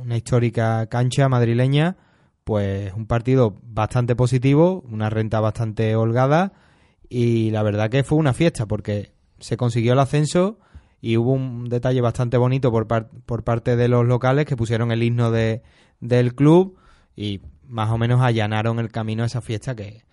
una 0.00 0.16
histórica 0.16 0.86
cancha 0.86 1.28
madrileña, 1.28 1.96
pues 2.48 2.94
un 2.94 3.04
partido 3.04 3.58
bastante 3.62 4.16
positivo, 4.16 4.82
una 4.90 5.10
renta 5.10 5.38
bastante 5.38 5.94
holgada 5.96 6.54
y 7.10 7.50
la 7.50 7.62
verdad 7.62 7.90
que 7.90 8.04
fue 8.04 8.16
una 8.16 8.32
fiesta 8.32 8.64
porque 8.64 9.12
se 9.38 9.58
consiguió 9.58 9.92
el 9.92 9.98
ascenso 9.98 10.58
y 11.02 11.18
hubo 11.18 11.32
un 11.32 11.68
detalle 11.68 12.00
bastante 12.00 12.38
bonito 12.38 12.70
por, 12.70 12.86
par- 12.86 13.10
por 13.26 13.44
parte 13.44 13.76
de 13.76 13.88
los 13.88 14.06
locales 14.06 14.46
que 14.46 14.56
pusieron 14.56 14.92
el 14.92 15.02
himno 15.02 15.30
de, 15.30 15.60
del 16.00 16.34
club 16.34 16.78
y 17.14 17.42
más 17.66 17.90
o 17.90 17.98
menos 17.98 18.22
allanaron 18.22 18.78
el 18.78 18.90
camino 18.90 19.24
a 19.24 19.26
esa 19.26 19.42
fiesta 19.42 19.76
que 19.76 20.04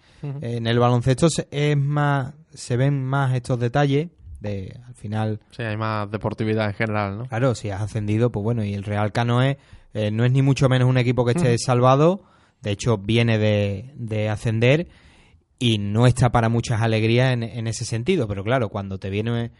en 0.41 0.67
el 0.67 0.77
baloncesto 0.77 1.29
se, 1.29 1.47
es 1.51 1.77
más 1.77 2.33
se 2.53 2.75
ven 2.75 3.01
más 3.05 3.33
estos 3.33 3.59
detalles 3.61 4.09
de 4.41 4.77
al 4.85 4.93
final 4.95 5.39
Sí, 5.51 5.63
hay 5.63 5.77
más 5.77 6.11
deportividad 6.11 6.67
en 6.67 6.73
general, 6.73 7.17
¿no? 7.17 7.25
Claro, 7.27 7.55
si 7.55 7.69
has 7.69 7.81
ascendido, 7.81 8.29
pues 8.29 8.43
bueno, 8.43 8.61
y 8.65 8.73
el 8.73 8.83
Real 8.83 9.13
Canoe 9.13 9.57
eh, 9.95 10.11
no 10.11 10.23
es 10.25 10.31
ni 10.31 10.43
mucho 10.43 10.69
menos 10.69 10.87
un 10.87 10.97
equipo 10.99 11.25
que 11.25 11.31
esté 11.31 11.57
salvado, 11.57 12.21
de 12.61 12.69
hecho 12.71 12.99
viene 12.99 13.39
de, 13.39 13.93
de 13.95 14.29
ascender 14.29 14.87
y 15.57 15.79
no 15.79 16.05
está 16.05 16.31
para 16.31 16.49
muchas 16.49 16.81
alegrías 16.81 17.33
en, 17.33 17.41
en 17.41 17.65
ese 17.65 17.83
sentido, 17.85 18.27
pero 18.27 18.43
claro, 18.43 18.69
cuando 18.69 18.97
te 18.99 19.09
viene 19.09 19.51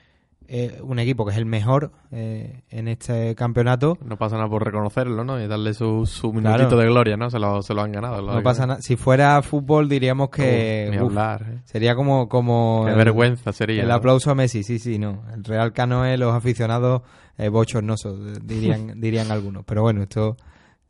eh, 0.47 0.79
un 0.83 0.99
equipo 0.99 1.25
que 1.25 1.31
es 1.31 1.37
el 1.37 1.45
mejor 1.47 1.91
eh, 2.11 2.61
en 2.69 2.87
este 2.87 3.33
campeonato, 3.33 3.97
No 4.05 4.15
pasa 4.17 4.35
nada 4.35 4.47
por 4.47 4.63
reconocerlo, 4.63 5.23
¿no? 5.23 5.41
Y 5.41 5.47
darle 5.47 5.73
su, 5.73 6.05
su 6.05 6.31
minutito 6.33 6.67
Claro. 6.67 6.77
de 6.77 6.85
gloria, 6.85 7.17
¿no? 7.17 7.31
Se 7.31 7.39
lo, 7.39 7.63
se 7.63 7.73
lo 7.73 7.81
han 7.81 7.91
ganado. 7.91 8.21
no 8.21 8.43
pasa 8.43 8.67
nada. 8.67 8.79
Si 8.81 8.95
fuera 8.95 9.41
fútbol 9.41 9.89
diríamos 9.89 10.29
que 10.29 10.85
Uf, 10.89 10.95
ni 10.95 11.01
uf, 11.01 11.09
hablar, 11.09 11.45
¿eh? 11.49 11.59
sería 11.63 11.95
como 11.95 12.29
como 12.29 12.83
Qué 12.85 12.91
el- 12.91 12.97
vergüenza 12.97 13.53
sería. 13.53 13.81
El 13.81 13.87
¿no? 13.87 13.95
aplauso 13.95 14.29
a 14.29 14.35
Messi, 14.35 14.61
sí, 14.63 14.77
sí, 14.77 14.99
no. 14.99 15.23
El 15.33 15.43
Real 15.45 15.73
Canoe, 15.73 16.15
los 16.17 16.33
aficionados 16.35 17.01
eh, 17.37 17.49
bochornosos, 17.49 18.37
eh, 18.37 18.39
dirían, 18.43 18.93
dirían 19.01 19.31
algunos. 19.31 19.63
Pero 19.65 19.81
bueno, 19.81 20.03
esto 20.03 20.37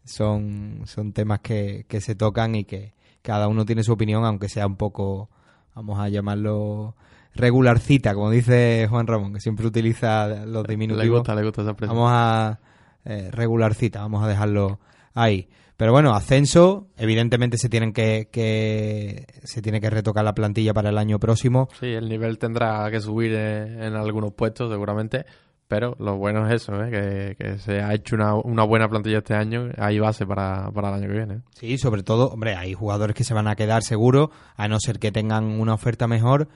son, 0.03 0.81
son 0.85 1.13
temas 1.13 1.39
que, 1.39 1.85
que 1.87 2.01
se 2.01 2.15
tocan 2.15 2.55
y 2.55 2.65
que 2.65 2.93
cada 3.21 3.47
uno 3.47 3.65
tiene 3.65 3.83
su 3.83 3.93
opinión, 3.93 4.23
aunque 4.23 4.49
sea 4.49 4.67
un 4.67 4.75
poco, 4.75 5.29
vamos 5.73 5.99
a 5.99 6.09
llamarlo 6.09 6.95
regularcita, 7.35 8.13
como 8.13 8.29
dice 8.29 8.87
Juan 8.89 9.07
Ramón, 9.07 9.33
que 9.33 9.39
siempre 9.39 9.67
utiliza 9.67 10.45
los 10.45 10.63
Le 10.63 10.73
diminutivos. 10.73 11.19
gusta, 11.19 11.35
le 11.35 11.43
gusta 11.43 11.61
esa 11.61 11.71
expresión. 11.71 11.97
Vamos 11.97 12.11
a 12.13 12.59
eh, 13.03 13.29
regularcita, 13.31 13.99
vamos 13.99 14.23
a 14.23 14.27
dejarlo 14.27 14.79
ahí. 15.13 15.49
Pero 15.77 15.91
bueno, 15.91 16.13
ascenso, 16.15 16.87
evidentemente 16.95 17.57
se 17.57 17.67
tienen 17.67 17.91
que, 17.91 18.29
que 18.31 19.25
se 19.43 19.61
tiene 19.61 19.81
que 19.81 19.89
retocar 19.89 20.23
la 20.23 20.33
plantilla 20.33 20.73
para 20.73 20.89
el 20.89 20.97
año 20.97 21.19
próximo. 21.19 21.67
Sí, 21.77 21.87
el 21.87 22.07
nivel 22.07 22.37
tendrá 22.37 22.89
que 22.89 23.01
subir 23.01 23.33
eh, 23.33 23.85
en 23.85 23.93
algunos 23.95 24.33
puestos 24.33 24.71
seguramente, 24.71 25.25
pero 25.67 25.95
lo 25.99 26.17
bueno 26.17 26.47
es 26.47 26.61
eso, 26.61 26.73
¿eh? 26.83 26.91
que, 26.91 27.35
que 27.43 27.57
se 27.57 27.81
ha 27.81 27.93
hecho 27.93 28.15
una, 28.15 28.35
una 28.35 28.63
buena 28.63 28.87
plantilla 28.87 29.19
este 29.19 29.33
año, 29.33 29.69
hay 29.77 29.99
base 29.99 30.25
para, 30.25 30.71
para 30.71 30.89
el 30.89 30.95
año 30.95 31.07
que 31.07 31.13
viene. 31.13 31.41
Sí, 31.51 31.77
sobre 31.77 32.03
todo, 32.03 32.29
hombre, 32.29 32.55
hay 32.55 32.73
jugadores 32.73 33.15
que 33.15 33.23
se 33.23 33.33
van 33.33 33.47
a 33.47 33.55
quedar 33.55 33.83
seguro, 33.83 34.31
a 34.55 34.67
no 34.67 34.79
ser 34.79 34.99
que 34.99 35.11
tengan 35.11 35.45
una 35.45 35.73
oferta 35.73 36.07
mejor, 36.07 36.49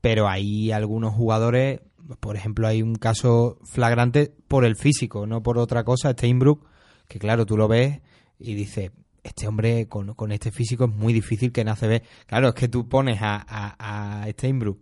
pero 0.00 0.28
hay 0.28 0.70
algunos 0.70 1.14
jugadores, 1.14 1.80
por 2.20 2.36
ejemplo, 2.36 2.68
hay 2.68 2.82
un 2.82 2.94
caso 2.94 3.58
flagrante 3.64 4.32
por 4.46 4.64
el 4.64 4.76
físico, 4.76 5.26
no 5.26 5.42
por 5.42 5.58
otra 5.58 5.82
cosa, 5.82 6.12
Steinbrück, 6.12 6.64
que 7.08 7.18
claro, 7.18 7.46
tú 7.46 7.56
lo 7.56 7.66
ves 7.66 8.00
y 8.38 8.54
dices, 8.54 8.92
este 9.24 9.48
hombre 9.48 9.88
con, 9.88 10.14
con 10.14 10.30
este 10.30 10.52
físico 10.52 10.84
es 10.84 10.90
muy 10.90 11.12
difícil 11.12 11.50
que 11.50 11.62
en 11.62 11.70
ACB. 11.70 12.02
Claro, 12.26 12.48
es 12.48 12.54
que 12.54 12.68
tú 12.68 12.88
pones 12.88 13.20
a, 13.20 13.44
a, 13.48 14.22
a 14.22 14.30
Steinbrück 14.30 14.80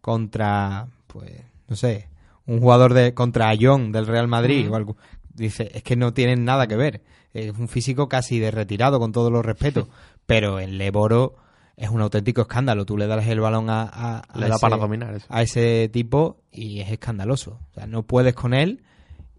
contra, 0.00 0.88
pues, 1.06 1.40
no 1.68 1.76
sé, 1.76 2.08
un 2.46 2.60
jugador 2.60 2.94
de 2.94 3.14
contra 3.14 3.48
Ayón 3.48 3.92
del 3.92 4.06
Real 4.06 4.28
Madrid 4.28 4.70
o 4.70 4.76
algo. 4.76 4.96
Dice, 5.34 5.70
es 5.74 5.82
que 5.82 5.96
no 5.96 6.12
tienen 6.12 6.44
nada 6.44 6.66
que 6.66 6.76
ver. 6.76 7.02
Es 7.32 7.56
un 7.58 7.68
físico 7.68 8.08
casi 8.08 8.38
de 8.38 8.50
retirado, 8.50 9.00
con 9.00 9.12
todos 9.12 9.32
los 9.32 9.44
respetos. 9.44 9.88
Pero 10.26 10.60
el 10.60 10.78
Leboro 10.78 11.34
es 11.76 11.88
un 11.90 12.00
auténtico 12.00 12.42
escándalo. 12.42 12.84
Tú 12.86 12.96
le 12.96 13.06
das 13.08 13.26
el 13.26 13.40
balón 13.40 13.68
a, 13.70 13.82
a- 13.82 14.18
a 14.20 14.38
Le 14.38 14.48
da 14.48 14.54
ese- 14.54 14.60
para 14.60 14.76
dominar 14.76 15.18
a 15.28 15.42
ese 15.42 15.88
tipo 15.92 16.38
y 16.52 16.80
es 16.80 16.90
escandaloso. 16.92 17.58
O 17.70 17.74
sea, 17.74 17.86
no 17.86 18.04
puedes 18.04 18.34
con 18.34 18.54
él 18.54 18.82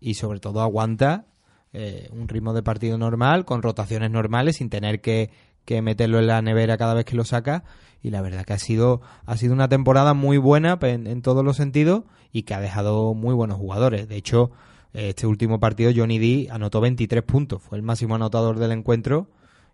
y 0.02 0.16
sobre 0.16 0.40
todo 0.40 0.62
aguanta 0.62 1.26
eh, 1.74 2.10
un 2.12 2.28
ritmo 2.28 2.54
de 2.54 2.64
partido 2.64 2.98
normal, 2.98 3.46
con 3.46 3.62
rotaciones 3.62 4.12
normales, 4.12 4.58
sin 4.58 4.70
tener 4.70 5.00
que, 5.02 5.30
que 5.64 5.82
meterlo 5.82 6.20
en 6.20 6.28
la 6.28 6.42
nevera 6.42 6.78
cada 6.78 6.94
vez 6.94 7.06
que 7.06 7.16
lo 7.16 7.24
saca. 7.26 7.64
Y 8.06 8.12
la 8.12 8.22
verdad 8.22 8.46
que 8.46 8.54
ha 8.54 8.60
sido, 8.60 9.02
ha 9.26 9.36
sido 9.36 9.56
una 9.56 9.68
temporada 9.68 10.14
muy 10.14 10.38
buena 10.38 10.78
en, 10.80 11.24
todos 11.24 11.44
los 11.44 11.58
sentidos 11.58 12.04
y 12.32 12.44
que 12.44 12.54
ha 12.54 12.60
dejado 12.60 13.16
muy 13.16 13.34
buenos 13.34 13.58
jugadores. 13.58 14.08
De 14.08 14.16
hecho, 14.16 14.52
este 14.94 15.26
último 15.26 15.60
partido 15.60 15.92
Johnny 15.92 16.20
D 16.20 16.48
anotó 16.52 16.82
23 16.82 17.24
puntos, 17.24 17.64
fue 17.64 17.80
el 17.80 17.82
máximo 17.82 18.14
anotador 18.14 18.60
del 18.60 18.74
encuentro 18.74 19.32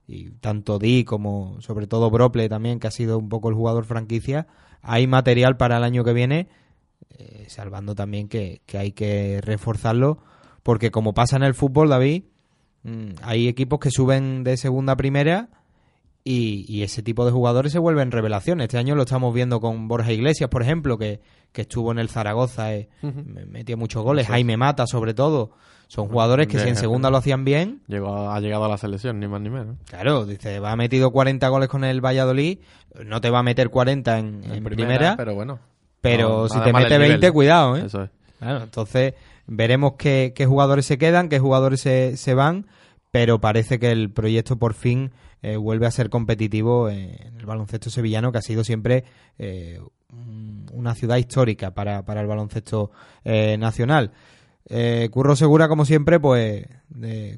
y 0.08 0.30
tanto 0.30 0.80
Di 0.80 1.04
como 1.04 1.58
sobre 1.60 1.88
todo 1.88 2.10
Brople 2.10 2.48
también, 2.48 2.80
que 2.80 2.88
ha 2.88 2.92
sido 2.92 3.18
un 3.18 3.28
poco 3.28 3.50
el 3.50 3.56
jugador 3.56 3.84
franquicia, 3.84 4.48
hay 4.82 5.08
material 5.08 5.58
para 5.58 5.76
el 5.76 5.84
año 5.84 6.06
que 6.06 6.14
viene, 6.14 6.48
eh, 7.10 7.48
salvando 7.50 7.96
también 7.96 8.30
que, 8.30 8.62
que 8.66 8.78
hay 8.78 8.94
que 8.94 9.42
reforzarlo, 9.44 10.20
porque 10.64 10.90
como 10.90 11.14
pasa 11.14 11.36
en 11.36 11.44
el 11.44 11.54
fútbol, 11.54 11.90
David, 11.90 12.24
mm, 12.84 13.10
hay 13.24 13.50
equipos 13.50 13.82
que 13.82 13.92
suben 13.92 14.46
de 14.46 14.56
segunda 14.56 14.94
a 14.94 14.96
primera 14.96 15.50
y, 16.24 16.66
y 16.68 16.84
ese 16.84 17.02
tipo 17.02 17.26
de 17.26 17.32
jugadores 17.32 17.72
se 17.72 17.80
vuelven 17.80 18.12
revelaciones. 18.12 18.66
Este 18.66 18.78
año 18.78 18.96
lo 18.96 19.04
estamos 19.04 19.34
viendo 19.34 19.60
con 19.60 19.88
Borja 19.88 20.12
Iglesias, 20.12 20.50
por 20.50 20.62
ejemplo, 20.62 20.98
que, 20.98 21.20
que 21.52 21.62
estuvo 21.62 21.92
en 21.92 22.00
el 22.00 22.10
Zaragoza, 22.10 22.74
eh, 22.76 22.90
me- 23.02 23.46
metía 23.46 23.76
muchos 23.78 24.04
goles, 24.04 24.28
Jaime 24.28 24.58
Mata 24.58 24.86
sobre 24.88 25.14
todo. 25.14 25.52
Son 25.88 26.08
jugadores 26.08 26.48
que 26.48 26.58
si 26.58 26.70
en 26.70 26.78
segunda 26.78 27.10
lo 27.10 27.18
hacían 27.18 27.44
bien, 27.44 27.82
Llegó, 27.88 28.30
ha 28.32 28.40
llegado 28.40 28.64
a 28.64 28.70
la 28.70 28.78
selección, 28.78 29.20
ni 29.20 29.28
más 29.28 29.42
ni 29.42 29.50
menos. 29.50 29.76
Claro, 29.90 30.26
dice, 30.26 30.60
va 30.62 30.74
metido 30.78 31.12
40 31.12 31.46
goles 31.50 31.68
con 31.68 31.84
el 31.84 32.00
Valladolid, 32.00 32.60
no 33.04 33.20
te 33.20 33.30
va 33.30 33.40
a 33.40 33.44
meter 33.44 33.70
40 33.70 34.18
en, 34.20 34.42
en 34.46 34.64
primera, 34.64 35.16
pero, 35.18 35.26
pero 35.26 35.36
bueno. 35.36 35.60
si 36.48 36.54
no, 36.56 36.60
nada 36.62 36.66
te 36.66 36.74
mete 36.84 36.96
el 36.96 37.00
20, 37.02 37.18
nivel. 37.18 37.34
cuidado, 37.34 37.76
¿eh? 37.76 37.84
Eso 37.88 38.04
es. 38.04 38.10
Claro, 38.40 38.64
entonces 38.64 39.16
veremos 39.48 39.94
qué, 39.98 40.32
qué 40.34 40.46
jugadores 40.46 40.86
se 40.86 40.98
quedan, 40.98 41.28
qué 41.28 41.40
jugadores 41.40 41.82
se, 41.82 42.16
se 42.16 42.34
van, 42.36 42.68
pero 43.12 43.42
parece 43.42 43.78
que 43.78 43.92
el 43.92 44.10
proyecto 44.12 44.56
por 44.58 44.74
fin 44.74 45.12
eh, 45.42 45.56
vuelve 45.58 45.88
a 45.88 45.92
ser 45.92 46.10
competitivo 46.10 46.90
en 46.90 47.36
el 47.38 47.46
baloncesto 47.46 47.90
sevillano, 47.90 48.32
que 48.32 48.38
ha 48.40 48.42
sido 48.42 48.64
siempre 48.64 49.04
eh, 49.38 49.80
un- 50.12 50.66
una 50.74 50.96
ciudad 50.96 51.18
histórica 51.18 51.74
para, 51.74 52.04
para 52.06 52.22
el 52.22 52.28
baloncesto 52.28 52.92
eh, 53.24 53.58
nacional. 53.58 54.12
Curro 55.12 55.36
Segura, 55.36 55.68
como 55.68 55.84
siempre, 55.84 56.20
pues 56.20 56.66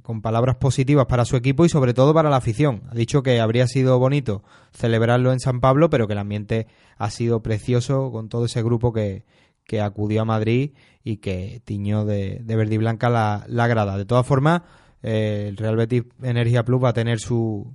con 0.03 0.21
palabras 0.21 0.57
positivas 0.57 1.07
para 1.07 1.25
su 1.25 1.35
equipo 1.35 1.65
y 1.65 1.69
sobre 1.69 1.93
todo 1.95 2.13
para 2.13 2.29
la 2.29 2.35
afición. 2.35 2.83
Ha 2.91 2.95
dicho 2.95 3.23
que 3.23 3.39
habría 3.39 3.65
sido 3.65 3.97
bonito 3.97 4.43
celebrarlo 4.71 5.31
en 5.31 5.39
San 5.39 5.59
Pablo, 5.59 5.89
pero 5.89 6.05
que 6.05 6.13
el 6.13 6.19
ambiente 6.19 6.67
ha 6.97 7.09
sido 7.09 7.41
precioso 7.41 8.11
con 8.11 8.29
todo 8.29 8.45
ese 8.45 8.61
grupo 8.61 8.93
que, 8.93 9.23
que 9.65 9.81
acudió 9.81 10.21
a 10.21 10.25
Madrid 10.25 10.71
y 11.03 11.17
que 11.17 11.61
tiñó 11.65 12.05
de, 12.05 12.39
de 12.43 12.55
verde 12.55 12.75
y 12.75 12.79
blanca 12.79 13.09
la, 13.09 13.45
la 13.47 13.65
grada. 13.67 13.97
De 13.97 14.05
todas 14.05 14.27
formas, 14.27 14.61
el 15.01 15.57
Real 15.57 15.77
Betis 15.77 16.03
Energía 16.21 16.63
Plus 16.65 16.83
va 16.83 16.89
a 16.89 16.93
tener 16.93 17.19
su, 17.19 17.73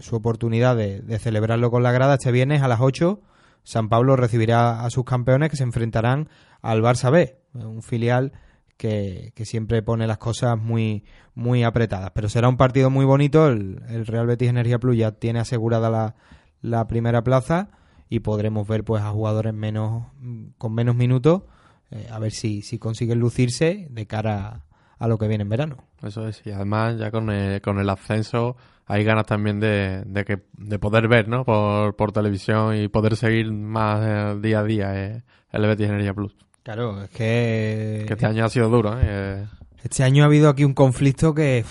su 0.00 0.16
oportunidad 0.16 0.76
de, 0.76 1.18
celebrarlo 1.18 1.70
con 1.70 1.82
la 1.82 1.92
grada 1.92 2.14
este 2.14 2.32
viernes 2.32 2.62
a 2.62 2.68
las 2.68 2.80
8. 2.80 3.20
San 3.64 3.88
Pablo 3.88 4.16
recibirá 4.16 4.84
a 4.84 4.90
sus 4.90 5.04
campeones 5.04 5.50
que 5.50 5.56
se 5.56 5.62
enfrentarán 5.62 6.28
al 6.60 6.82
Barça 6.82 7.10
B, 7.10 7.38
un 7.54 7.82
filial 7.82 8.32
que, 8.76 9.32
siempre 9.44 9.82
pone 9.82 10.06
las 10.06 10.18
cosas 10.18 10.58
muy, 10.58 11.04
muy 11.34 11.62
apretadas. 11.62 12.10
Pero 12.12 12.28
será 12.28 12.48
un 12.48 12.56
partido 12.56 12.90
muy 12.90 13.04
bonito. 13.04 13.48
El, 13.48 14.06
Real 14.06 14.26
Betis 14.26 14.48
Energía 14.48 14.78
Plus 14.78 14.96
ya 14.96 15.12
tiene 15.12 15.38
asegurada 15.38 16.14
la, 16.60 16.86
primera 16.88 17.22
plaza 17.22 17.70
y 18.08 18.20
podremos 18.20 18.66
ver 18.66 18.84
pues 18.84 19.02
a 19.02 19.10
jugadores 19.10 19.54
menos 19.54 20.04
con 20.58 20.74
menos 20.74 20.94
minutos 20.94 21.42
eh, 21.90 22.08
a 22.10 22.18
ver 22.18 22.32
si, 22.32 22.62
si 22.62 22.78
consiguen 22.78 23.18
lucirse 23.18 23.86
de 23.90 24.06
cara 24.06 24.64
a, 24.98 25.08
lo 25.08 25.18
que 25.18 25.28
viene 25.28 25.42
en 25.42 25.48
verano. 25.48 25.76
Eso 26.02 26.26
es, 26.26 26.42
y 26.44 26.50
además 26.50 26.98
ya 26.98 27.10
con 27.10 27.26
con 27.62 27.78
el 27.78 27.90
ascenso 27.90 28.56
hay 28.92 29.04
ganas 29.04 29.24
también 29.24 29.58
de, 29.58 30.02
de, 30.04 30.24
que, 30.26 30.42
de 30.52 30.78
poder 30.78 31.08
ver, 31.08 31.26
¿no? 31.26 31.46
Por, 31.46 31.96
por 31.96 32.12
televisión 32.12 32.76
y 32.76 32.88
poder 32.88 33.16
seguir 33.16 33.50
más 33.50 34.00
eh, 34.04 34.38
día 34.42 34.60
a 34.60 34.64
día 34.64 34.90
eh, 34.94 35.22
el 35.50 35.62
Betis 35.62 35.88
Energía 35.88 36.12
Plus. 36.12 36.36
Claro, 36.62 37.02
es 37.02 37.08
que... 37.08 38.04
Que 38.06 38.12
este 38.12 38.26
año 38.26 38.44
ha 38.44 38.50
sido 38.50 38.68
duro, 38.68 38.98
¿eh? 39.00 39.46
Este 39.82 40.04
año 40.04 40.24
ha 40.24 40.26
habido 40.26 40.50
aquí 40.50 40.64
un 40.64 40.74
conflicto 40.74 41.34
que, 41.34 41.64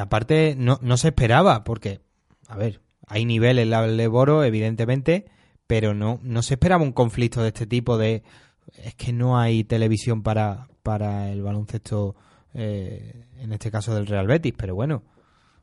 aparte, 0.00 0.54
no, 0.56 0.78
no 0.82 0.96
se 0.98 1.08
esperaba, 1.08 1.64
porque, 1.64 2.00
a 2.46 2.56
ver, 2.56 2.80
hay 3.08 3.24
nivel 3.24 3.58
en 3.58 3.70
la 3.70 3.84
Leboro, 3.88 4.44
evidentemente, 4.44 5.26
pero 5.66 5.94
no, 5.94 6.20
no 6.22 6.42
se 6.42 6.54
esperaba 6.54 6.84
un 6.84 6.92
conflicto 6.92 7.42
de 7.42 7.48
este 7.48 7.66
tipo 7.66 7.98
de... 7.98 8.22
Es 8.84 8.94
que 8.94 9.12
no 9.12 9.36
hay 9.36 9.64
televisión 9.64 10.22
para, 10.22 10.68
para 10.84 11.32
el 11.32 11.42
baloncesto, 11.42 12.14
eh, 12.54 13.26
en 13.40 13.52
este 13.52 13.72
caso 13.72 13.96
del 13.96 14.06
Real 14.06 14.28
Betis, 14.28 14.54
pero 14.56 14.76
bueno, 14.76 15.02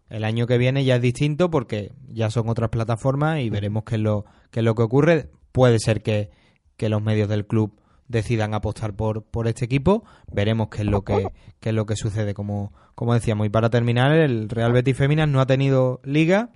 el 0.09 0.23
año 0.23 0.47
que 0.47 0.57
viene 0.57 0.83
ya 0.83 0.95
es 0.95 1.01
distinto 1.01 1.49
porque 1.49 1.91
ya 2.07 2.29
son 2.29 2.49
otras 2.49 2.69
plataformas 2.69 3.39
y 3.39 3.49
veremos 3.49 3.83
qué 3.83 3.95
es 3.95 4.01
lo, 4.01 4.25
qué 4.51 4.59
es 4.61 4.63
lo 4.63 4.75
que 4.75 4.83
ocurre. 4.83 5.29
Puede 5.51 5.79
ser 5.79 6.01
que, 6.01 6.31
que 6.77 6.89
los 6.89 7.01
medios 7.01 7.29
del 7.29 7.45
club 7.45 7.79
decidan 8.07 8.53
apostar 8.53 8.95
por, 8.95 9.23
por 9.23 9.47
este 9.47 9.65
equipo. 9.65 10.03
Veremos 10.31 10.69
qué 10.69 10.79
es 10.79 10.87
lo 10.87 11.03
que, 11.03 11.27
qué 11.59 11.69
es 11.69 11.75
lo 11.75 11.85
que 11.85 11.95
sucede, 11.95 12.33
como, 12.33 12.73
como 12.95 13.13
decíamos. 13.13 13.47
Y 13.47 13.49
para 13.49 13.69
terminar, 13.69 14.11
el 14.11 14.49
Real 14.49 14.73
Betis 14.73 14.97
Féminas 14.97 15.29
no 15.29 15.39
ha 15.39 15.45
tenido 15.45 16.01
liga, 16.03 16.49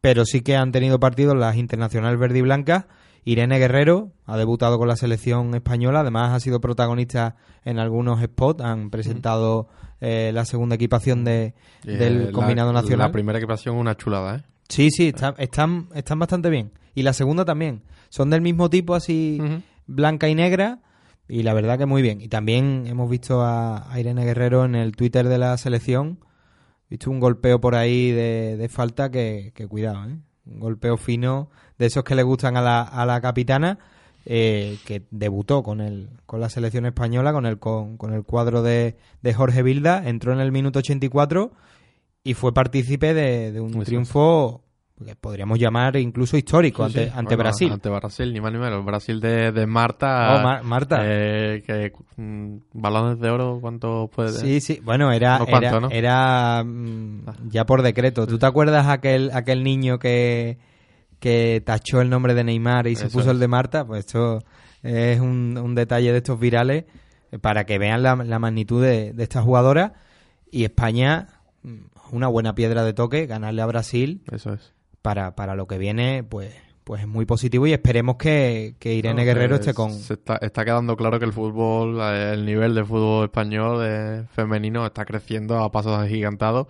pero 0.00 0.24
sí 0.24 0.40
que 0.40 0.56
han 0.56 0.72
tenido 0.72 1.00
partidos 1.00 1.36
las 1.36 1.56
internacionales 1.56 2.18
verde 2.18 2.38
y 2.38 2.42
blancas. 2.42 2.86
Irene 3.24 3.58
Guerrero 3.58 4.12
ha 4.24 4.36
debutado 4.36 4.78
con 4.78 4.86
la 4.86 4.94
selección 4.94 5.52
española, 5.56 6.00
además 6.00 6.32
ha 6.32 6.38
sido 6.38 6.60
protagonista 6.60 7.34
en 7.64 7.80
algunos 7.80 8.22
spots, 8.22 8.62
han 8.62 8.90
presentado 8.90 9.68
eh, 10.00 10.30
la 10.34 10.44
segunda 10.44 10.74
equipación 10.76 11.24
de, 11.24 11.54
del 11.84 12.28
Eh, 12.28 12.32
combinado 12.32 12.72
la, 12.72 12.82
nacional. 12.82 13.08
La 13.08 13.12
primera 13.12 13.38
equipación 13.38 13.76
una 13.76 13.96
chulada, 13.96 14.36
¿eh? 14.36 14.42
Sí, 14.68 14.90
sí, 14.90 15.08
está- 15.08 15.34
están, 15.38 15.88
están 15.94 16.18
bastante 16.18 16.50
bien. 16.50 16.72
Y 16.94 17.02
la 17.02 17.12
segunda 17.12 17.44
también. 17.44 17.82
Son 18.08 18.30
del 18.30 18.40
mismo 18.40 18.68
tipo, 18.70 18.94
así 18.94 19.38
blanca 19.86 20.28
y 20.28 20.34
negra. 20.34 20.80
Y 21.28 21.42
la 21.42 21.54
verdad 21.54 21.76
que 21.78 21.86
muy 21.86 22.02
bien. 22.02 22.20
Y 22.20 22.28
también 22.28 22.84
hemos 22.86 23.08
visto 23.10 23.42
a, 23.42 23.92
a 23.92 24.00
Irene 24.00 24.24
Guerrero 24.24 24.64
en 24.64 24.74
el 24.74 24.92
Twitter 24.96 25.28
de 25.28 25.38
la 25.38 25.56
selección. 25.58 26.20
Visto 26.88 27.10
un 27.10 27.18
golpeo 27.20 27.60
por 27.60 27.74
ahí 27.74 28.10
de, 28.12 28.56
de 28.56 28.68
falta 28.68 29.10
que, 29.10 29.50
que 29.54 29.66
cuidado, 29.66 30.08
¿eh? 30.08 30.16
Un 30.46 30.60
golpeo 30.60 30.96
fino 30.96 31.50
de 31.78 31.86
esos 31.86 32.04
que 32.04 32.14
le 32.14 32.22
gustan 32.22 32.56
a 32.56 32.62
la, 32.62 32.82
a 32.82 33.04
la 33.06 33.20
capitana. 33.20 33.78
Eh, 34.26 34.76
que 34.84 35.02
debutó 35.10 35.62
con 35.62 35.80
el 35.80 36.08
con 36.26 36.40
la 36.40 36.48
selección 36.50 36.84
española 36.84 37.32
con 37.32 37.46
el 37.46 37.58
con, 37.58 37.96
con 37.96 38.12
el 38.12 38.24
cuadro 38.24 38.60
de, 38.62 38.96
de 39.22 39.32
Jorge 39.34 39.62
Vilda 39.62 40.02
entró 40.08 40.32
en 40.32 40.40
el 40.40 40.50
minuto 40.52 40.80
84 40.80 41.52
y 42.24 42.34
fue 42.34 42.52
partícipe 42.52 43.14
de, 43.14 43.52
de 43.52 43.60
un 43.60 43.82
triunfo 43.84 44.62
que 45.04 45.14
podríamos 45.14 45.58
llamar 45.60 45.94
incluso 45.96 46.36
histórico 46.36 46.82
Sí, 46.88 46.98
ante, 46.98 47.04
sí. 47.04 47.10
ante 47.14 47.36
Bueno, 47.36 47.38
Brasil 47.44 47.70
Ante 47.72 47.88
Brasil, 47.90 48.32
ni 48.32 48.40
más 48.40 48.52
ni 48.52 48.58
menos. 48.58 48.84
Brasil 48.84 49.20
de, 49.20 49.52
de 49.52 49.66
Marta. 49.66 50.34
Oh, 50.34 50.42
Mar- 50.42 50.62
Marta. 50.64 51.00
eh, 51.04 51.62
que, 51.66 51.92
mm, 52.16 52.56
balones 52.72 53.20
de 53.20 53.28
oro, 53.30 53.58
¿cuánto 53.60 54.08
puede 54.12 54.32
Sí, 54.32 54.60
sí, 54.60 54.80
bueno, 54.82 55.12
era, 55.12 55.44
era, 55.46 55.80
¿no? 55.80 55.90
era, 55.90 56.64
mm, 56.64 57.26
ya 57.50 57.66
por 57.66 57.82
decreto. 57.82 58.26
¿Tú 58.26 58.38
te 58.38 58.46
acuerdas 58.46 58.86
aquel, 58.88 59.30
aquel 59.34 59.62
niño 59.62 59.98
que, 59.98 60.56
que 61.18 61.62
tachó 61.64 62.00
el 62.00 62.10
nombre 62.10 62.34
de 62.34 62.44
Neymar 62.44 62.86
y 62.86 62.96
se 62.96 63.06
Eso 63.06 63.18
puso 63.18 63.30
el 63.30 63.38
de 63.38 63.48
Marta? 63.48 63.84
Pues 63.86 64.06
esto 64.06 64.40
es 64.82 65.20
un, 65.20 65.58
un 65.58 65.74
detalle 65.74 66.12
de 66.12 66.18
estos 66.18 66.38
virales 66.38 66.84
para 67.40 67.64
que 67.64 67.78
vean 67.78 68.02
la, 68.02 68.16
la 68.16 68.38
magnitud 68.38 68.82
de, 68.82 69.12
de 69.12 69.22
esta 69.22 69.42
jugadora. 69.42 69.94
Y 70.50 70.64
España, 70.64 71.28
mm, 71.62 71.76
una 72.12 72.28
buena 72.28 72.54
piedra 72.54 72.84
de 72.84 72.92
toque, 72.92 73.26
ganarle 73.26 73.62
a 73.62 73.66
Brasil 73.66 74.22
Eso 74.30 74.52
es. 74.54 74.72
para, 75.02 75.34
para 75.34 75.54
lo 75.56 75.66
que 75.66 75.76
viene, 75.78 76.22
pues, 76.22 76.54
pues 76.84 77.00
es 77.02 77.08
muy 77.08 77.26
positivo 77.26 77.66
y 77.66 77.72
esperemos 77.72 78.16
que, 78.16 78.76
que 78.78 78.94
Irene 78.94 79.22
No, 79.22 79.26
Guerrero 79.26 79.56
esté 79.56 79.74
con... 79.74 79.90
se 79.92 80.14
está, 80.14 80.36
está 80.36 80.64
quedando 80.64 80.96
claro 80.96 81.18
que 81.18 81.24
el 81.24 81.32
fútbol, 81.32 82.00
el 82.00 82.46
nivel 82.46 82.74
de 82.76 82.84
fútbol 82.84 83.24
español 83.24 83.80
eh, 83.84 84.24
femenino 84.30 84.86
está 84.86 85.04
creciendo 85.04 85.58
a 85.58 85.72
pasos 85.72 85.98
agigantados 85.98 86.68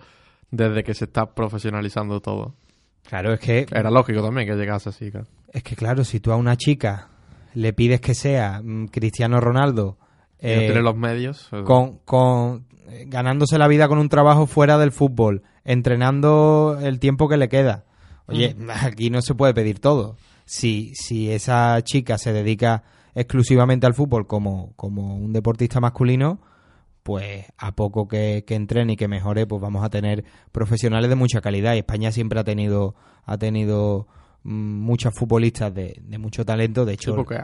desde 0.49 0.83
que 0.83 0.95
se 0.95 1.05
está 1.05 1.35
profesionalizando 1.35 2.19
todo. 2.19 2.55
Claro, 3.07 3.33
es 3.33 3.39
que 3.39 3.65
Era 3.71 3.89
lógico 3.89 4.21
también 4.21 4.47
que 4.47 4.55
llegase 4.55 4.89
así. 4.89 5.11
claro. 5.11 5.27
Es 5.53 5.63
que 5.63 5.75
claro, 5.75 6.03
si 6.03 6.19
tú 6.19 6.31
a 6.31 6.35
una 6.35 6.57
chica 6.57 7.07
le 7.53 7.73
pides 7.73 8.01
que 8.01 8.13
sea 8.13 8.61
mm, 8.63 8.87
Cristiano 8.87 9.39
Ronaldo 9.39 9.97
no 10.41 10.49
eh, 10.49 10.65
tiene 10.65 10.81
los 10.81 10.95
medios. 10.95 11.49
eh, 11.51 11.63
con, 11.63 11.97
con 12.05 12.65
eh, 12.89 13.05
ganándose 13.07 13.57
la 13.57 13.67
vida 13.67 13.87
con 13.87 13.97
un 13.97 14.09
trabajo 14.09 14.45
fuera 14.45 14.77
del 14.77 14.91
fútbol, 14.91 15.41
entrenando 15.65 16.77
el 16.81 16.99
tiempo 16.99 17.27
que 17.27 17.37
le 17.37 17.49
queda. 17.49 17.85
Oye, 18.27 18.55
aquí 18.83 19.09
no 19.09 19.21
se 19.21 19.33
puede 19.35 19.53
pedir 19.53 19.79
todo. 19.79 20.17
Si, 20.45 20.93
si 20.95 21.31
esa 21.31 21.81
chica 21.83 22.17
se 22.17 22.33
dedica 22.33 22.83
exclusivamente 23.15 23.87
al 23.87 23.93
fútbol 23.93 24.27
como, 24.27 24.73
como 24.75 25.15
un 25.17 25.33
deportista 25.33 25.79
masculino, 25.79 26.39
pues 27.07 27.45
a 27.57 27.71
poco 27.71 28.09
que, 28.09 28.43
que 28.45 28.53
entrene 28.55 28.93
y 28.93 28.95
que 28.97 29.07
mejore, 29.07 29.47
pues 29.47 29.61
vamos 29.61 29.81
a 29.81 29.89
tener 29.89 30.25
profesionales 30.51 31.09
de 31.09 31.15
mucha 31.15 31.39
calidad. 31.39 31.73
Y 31.73 31.77
España 31.77 32.11
siempre 32.11 32.37
ha 32.37 32.43
tenido, 32.43 32.95
ha 33.23 33.37
tenido 33.37 34.07
mm, 34.43 34.51
muchas 34.81 35.13
futbolistas 35.15 35.73
de, 35.73 36.01
de 36.03 36.17
mucho 36.17 36.43
talento. 36.43 36.83
De 36.83 36.91
Sí, 36.91 36.95
hecho, 36.95 37.15
porque 37.15 37.39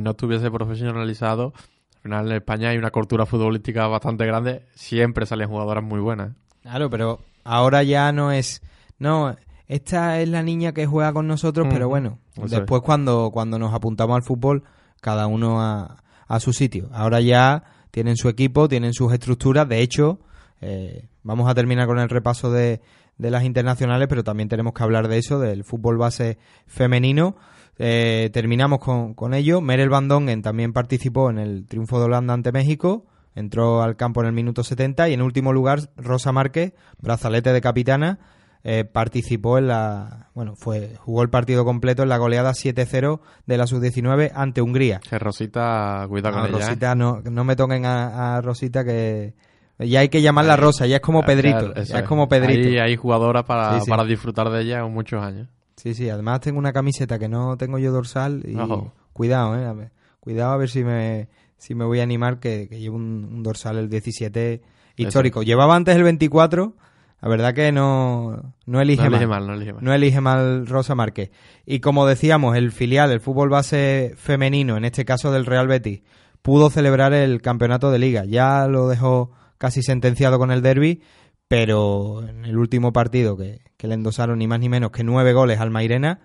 no 0.00 0.10
estuviese 0.10 0.50
profesionalizado. 0.50 1.52
Al 1.94 2.02
final 2.02 2.26
en 2.32 2.36
España 2.38 2.70
hay 2.70 2.78
una 2.78 2.90
cultura 2.90 3.26
futbolística 3.26 3.86
bastante 3.86 4.26
grande. 4.26 4.66
Siempre 4.74 5.24
salen 5.24 5.48
jugadoras 5.48 5.84
muy 5.84 6.00
buenas. 6.00 6.32
Claro, 6.62 6.90
pero 6.90 7.20
ahora 7.44 7.84
ya 7.84 8.10
no 8.10 8.32
es. 8.32 8.60
No, 8.98 9.36
esta 9.68 10.20
es 10.20 10.28
la 10.28 10.42
niña 10.42 10.72
que 10.72 10.86
juega 10.86 11.12
con 11.12 11.28
nosotros, 11.28 11.68
pero 11.70 11.86
Ujú. 11.86 11.90
bueno, 11.90 12.18
después 12.48 12.82
cuando, 12.82 13.30
cuando 13.32 13.60
nos 13.60 13.72
apuntamos 13.72 14.16
al 14.16 14.24
fútbol, 14.24 14.64
cada 15.00 15.28
uno 15.28 15.62
a, 15.62 16.02
a 16.26 16.40
su 16.40 16.52
sitio. 16.52 16.88
Ahora 16.92 17.20
ya 17.20 17.81
tienen 17.92 18.16
su 18.16 18.28
equipo, 18.28 18.66
tienen 18.68 18.92
sus 18.92 19.12
estructuras. 19.12 19.68
De 19.68 19.80
hecho, 19.80 20.18
eh, 20.60 21.06
vamos 21.22 21.48
a 21.48 21.54
terminar 21.54 21.86
con 21.86 22.00
el 22.00 22.08
repaso 22.08 22.50
de, 22.50 22.80
de 23.18 23.30
las 23.30 23.44
internacionales, 23.44 24.08
pero 24.08 24.24
también 24.24 24.48
tenemos 24.48 24.72
que 24.72 24.82
hablar 24.82 25.06
de 25.06 25.18
eso, 25.18 25.38
del 25.38 25.62
fútbol 25.62 25.98
base 25.98 26.38
femenino. 26.66 27.36
Eh, 27.78 28.30
terminamos 28.32 28.80
con, 28.80 29.14
con 29.14 29.34
ello. 29.34 29.60
Merel 29.60 29.90
Van 29.90 30.08
Dongen 30.08 30.42
también 30.42 30.72
participó 30.72 31.30
en 31.30 31.38
el 31.38 31.66
triunfo 31.66 31.98
de 31.98 32.06
Holanda 32.06 32.34
ante 32.34 32.50
México. 32.50 33.06
Entró 33.34 33.82
al 33.82 33.96
campo 33.96 34.20
en 34.20 34.26
el 34.26 34.32
minuto 34.32 34.64
70 34.64 35.08
y 35.08 35.14
en 35.14 35.22
último 35.22 35.52
lugar 35.52 35.90
Rosa 35.96 36.32
Márquez, 36.32 36.74
brazalete 36.98 37.52
de 37.52 37.60
capitana, 37.60 38.18
eh, 38.64 38.84
participó 38.84 39.58
en 39.58 39.66
la, 39.68 40.30
bueno, 40.34 40.54
fue 40.56 40.94
jugó 40.98 41.22
el 41.22 41.30
partido 41.30 41.64
completo 41.64 42.02
en 42.04 42.08
la 42.08 42.16
goleada 42.18 42.52
7-0 42.52 43.20
de 43.46 43.56
la 43.56 43.66
sub-19 43.66 44.30
ante 44.34 44.62
Hungría. 44.62 45.00
Que 45.00 45.18
Rosita, 45.18 46.06
cuidado 46.08 46.36
No, 46.36 46.42
con 46.42 46.50
ella. 46.54 46.58
¿eh? 46.58 46.66
Rosita, 46.68 46.94
no, 46.94 47.20
no 47.22 47.44
me 47.44 47.56
toquen 47.56 47.84
a, 47.86 48.36
a 48.36 48.40
Rosita 48.40 48.84
que 48.84 49.34
ya 49.78 50.00
hay 50.00 50.08
que 50.08 50.22
llamarla 50.22 50.56
Rosa, 50.56 50.86
ya 50.86 50.96
es 50.96 51.02
como 51.02 51.22
Pedrito, 51.22 51.74
ya 51.74 51.98
es 52.00 52.04
como 52.06 52.28
Pedrito. 52.28 52.82
hay 52.82 52.94
jugadoras 52.96 53.42
para, 53.44 53.74
Sí, 53.78 53.84
sí. 53.86 53.90
para 53.90 54.04
disfrutar 54.04 54.48
de 54.50 54.62
ella 54.62 54.84
muchos 54.86 55.20
años. 55.22 55.48
Sí, 55.76 55.94
sí, 55.94 56.08
además 56.08 56.40
tengo 56.40 56.58
una 56.60 56.72
camiseta 56.72 57.18
que 57.18 57.28
no 57.28 57.56
tengo 57.56 57.78
yo 57.78 57.90
dorsal 57.90 58.42
y 58.46 58.54
Ojo. 58.56 58.92
cuidado, 59.12 59.58
eh, 59.58 59.64
a 59.66 59.72
ver, 59.72 59.90
cuidado 60.20 60.52
a 60.52 60.56
ver 60.56 60.68
si 60.68 60.84
me 60.84 61.28
si 61.56 61.74
me 61.74 61.84
voy 61.84 61.98
a 61.98 62.04
animar 62.04 62.38
que, 62.38 62.68
que 62.68 62.78
llevo 62.78 62.96
un, 62.96 63.28
un 63.32 63.42
dorsal 63.42 63.78
el 63.78 63.88
17 63.88 64.62
histórico. 64.96 65.42
Llevaba 65.42 65.74
antes 65.74 65.96
el 65.96 66.02
24, 66.04 66.74
la 67.22 67.28
verdad 67.28 67.54
que 67.54 67.70
no 67.72 68.54
no 68.66 68.80
elige, 68.80 69.02
No 69.02 69.08
elige 69.08 69.26
mal. 69.26 69.40
mal, 69.40 69.46
no 69.46 69.54
elige 69.54 69.72
mal. 69.72 69.84
No 69.84 69.92
elige 69.94 70.20
mal 70.20 70.66
Rosa 70.66 70.94
Márquez. 70.94 71.30
Y 71.64 71.78
como 71.80 72.04
decíamos, 72.06 72.56
el 72.56 72.72
filial, 72.72 73.10
el 73.12 73.20
fútbol 73.20 73.48
base 73.48 74.12
femenino, 74.16 74.76
en 74.76 74.84
este 74.84 75.04
caso 75.04 75.30
del 75.32 75.46
Real 75.46 75.68
Betis, 75.68 76.02
pudo 76.42 76.68
celebrar 76.68 77.12
el 77.14 77.40
campeonato 77.40 77.90
de 77.92 77.98
liga. 78.00 78.24
Ya 78.26 78.66
lo 78.66 78.88
dejó 78.88 79.30
casi 79.58 79.82
sentenciado 79.82 80.38
con 80.38 80.50
el 80.50 80.60
derby, 80.62 81.00
pero 81.48 82.26
en 82.26 82.44
el 82.44 82.58
último 82.58 82.92
partido 82.92 83.36
que, 83.36 83.60
que 83.76 83.86
le 83.86 83.94
endosaron 83.94 84.38
ni 84.38 84.46
más 84.48 84.58
ni 84.58 84.68
menos 84.68 84.90
que 84.90 85.04
nueve 85.04 85.32
goles 85.32 85.60
al 85.60 85.70
Mairena, 85.70 86.20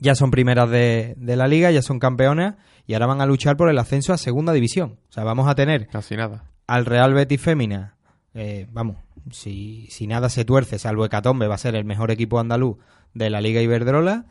ya 0.00 0.14
son 0.16 0.30
primeras 0.32 0.68
de, 0.70 1.14
de 1.18 1.36
la 1.36 1.46
liga, 1.46 1.70
ya 1.70 1.82
son 1.82 2.00
campeonas 2.00 2.56
y 2.86 2.94
ahora 2.94 3.06
van 3.06 3.20
a 3.20 3.26
luchar 3.26 3.56
por 3.56 3.68
el 3.70 3.78
ascenso 3.78 4.12
a 4.12 4.18
segunda 4.18 4.52
división. 4.52 4.98
O 5.08 5.12
sea, 5.12 5.22
vamos 5.24 5.46
a 5.48 5.54
tener 5.54 5.86
Casi 5.86 6.16
nada. 6.16 6.50
al 6.66 6.84
Real 6.86 7.14
Betis 7.14 7.40
Fémina, 7.40 7.96
eh, 8.34 8.66
vamos, 8.72 8.96
si, 9.30 9.86
si 9.90 10.06
nada 10.06 10.28
se 10.28 10.44
tuerce, 10.44 10.78
salvo 10.78 11.04
Hecatombe, 11.04 11.46
va 11.48 11.54
a 11.54 11.58
ser 11.58 11.74
el 11.74 11.84
mejor 11.84 12.10
equipo 12.10 12.38
andaluz 12.38 12.76
de 13.14 13.30
la 13.30 13.40
Liga 13.40 13.60
Iberdrola. 13.62 14.26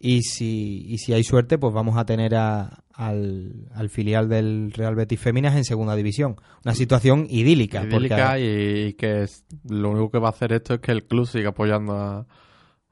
Y 0.00 0.22
si, 0.22 0.84
y 0.88 0.98
si 0.98 1.12
hay 1.12 1.22
suerte, 1.22 1.56
pues 1.58 1.72
vamos 1.72 1.96
a 1.96 2.04
tener 2.04 2.34
a- 2.34 2.82
al, 2.94 3.68
al 3.74 3.88
filial 3.90 4.28
del 4.28 4.72
Real 4.72 4.94
Betis 4.96 5.20
Féminas 5.20 5.54
en 5.56 5.64
segunda 5.64 5.94
división. 5.94 6.36
Una 6.64 6.74
situación 6.74 7.26
idílica. 7.30 7.84
idílica 7.84 8.38
y, 8.40 8.86
y 8.88 8.92
que 8.94 9.22
es- 9.22 9.44
lo 9.68 9.90
único 9.90 10.10
que 10.10 10.18
va 10.18 10.28
a 10.28 10.32
hacer 10.32 10.52
esto 10.52 10.74
es 10.74 10.80
que 10.80 10.90
el 10.92 11.04
club 11.04 11.26
siga 11.28 11.50
apoyando 11.50 11.92
a- 11.96 12.26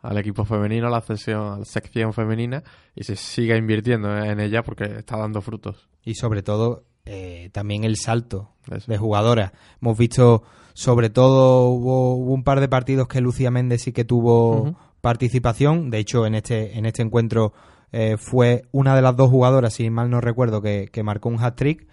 al 0.02 0.18
equipo 0.18 0.44
femenino, 0.44 0.86
a 0.86 0.90
la, 0.90 0.98
a 0.98 1.58
la 1.58 1.64
sección 1.64 2.12
femenina 2.12 2.62
y 2.94 3.02
se 3.04 3.16
siga 3.16 3.56
invirtiendo 3.56 4.16
en 4.16 4.38
ella 4.38 4.62
porque 4.62 4.84
está 4.84 5.16
dando 5.18 5.40
frutos. 5.42 5.88
y 6.04 6.14
sobre 6.14 6.42
todo 6.42 6.84
eh, 7.04 7.50
también 7.52 7.84
el 7.84 7.96
salto 7.96 8.50
Eso. 8.70 8.90
de 8.90 8.98
jugadoras. 8.98 9.52
Hemos 9.80 9.98
visto, 9.98 10.42
sobre 10.74 11.10
todo, 11.10 11.68
hubo, 11.68 12.14
hubo 12.14 12.32
un 12.32 12.44
par 12.44 12.60
de 12.60 12.68
partidos 12.68 13.08
que 13.08 13.20
Lucía 13.20 13.50
Méndez 13.50 13.82
sí 13.82 13.92
que 13.92 14.04
tuvo 14.04 14.76
participación. 15.00 15.90
De 15.90 15.98
hecho, 15.98 16.26
en 16.26 16.34
este, 16.34 16.78
en 16.78 16.86
este 16.86 17.02
encuentro 17.02 17.52
eh, 17.92 18.16
fue 18.18 18.62
una 18.72 18.94
de 18.94 19.02
las 19.02 19.16
dos 19.16 19.30
jugadoras, 19.30 19.74
si 19.74 19.90
mal 19.90 20.10
no 20.10 20.20
recuerdo, 20.20 20.62
que, 20.62 20.88
que 20.92 21.02
marcó 21.02 21.28
un 21.28 21.42
hat-trick. 21.42 21.86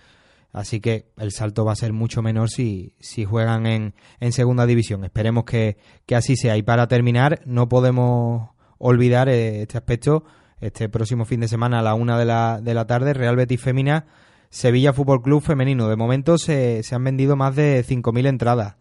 Así 0.53 0.80
que 0.80 1.12
el 1.18 1.32
salto 1.32 1.66
va 1.66 1.74
a 1.74 1.76
ser 1.76 1.93
mucho 1.93 2.22
menor 2.22 2.49
si, 2.49 2.95
si 2.99 3.26
juegan 3.26 3.66
en, 3.68 3.93
en 4.20 4.32
segunda 4.32 4.66
división. 4.66 5.03
Esperemos 5.03 5.43
que, 5.43 5.78
que 6.05 6.16
así 6.16 6.36
sea. 6.36 6.58
Y 6.58 6.64
para 6.64 6.88
terminar, 6.88 7.41
no 7.45 7.70
podemos 7.70 8.49
olvidar 8.80 9.30
eh, 9.30 9.62
este 9.62 9.78
aspecto. 9.78 10.24
Este 10.60 10.89
próximo 10.89 11.26
fin 11.26 11.41
de 11.41 11.47
semana 11.47 11.80
a 11.80 11.82
la 11.84 11.93
una 11.93 12.18
de 12.18 12.26
la, 12.26 12.60
de 12.62 12.74
la 12.74 12.88
tarde, 12.88 13.14
Real 13.14 13.36
Betis 13.36 13.62
Femina, 13.62 14.08
Sevilla 14.50 14.93
Fútbol 14.93 15.22
Club 15.22 15.41
Femenino. 15.41 15.88
De 15.88 15.95
momento 15.95 16.38
se, 16.38 16.84
se 16.84 16.95
han 16.95 17.04
vendido 17.04 17.36
más 17.36 17.56
de 17.56 17.84
5.000 17.86 18.28
entradas. 18.28 18.76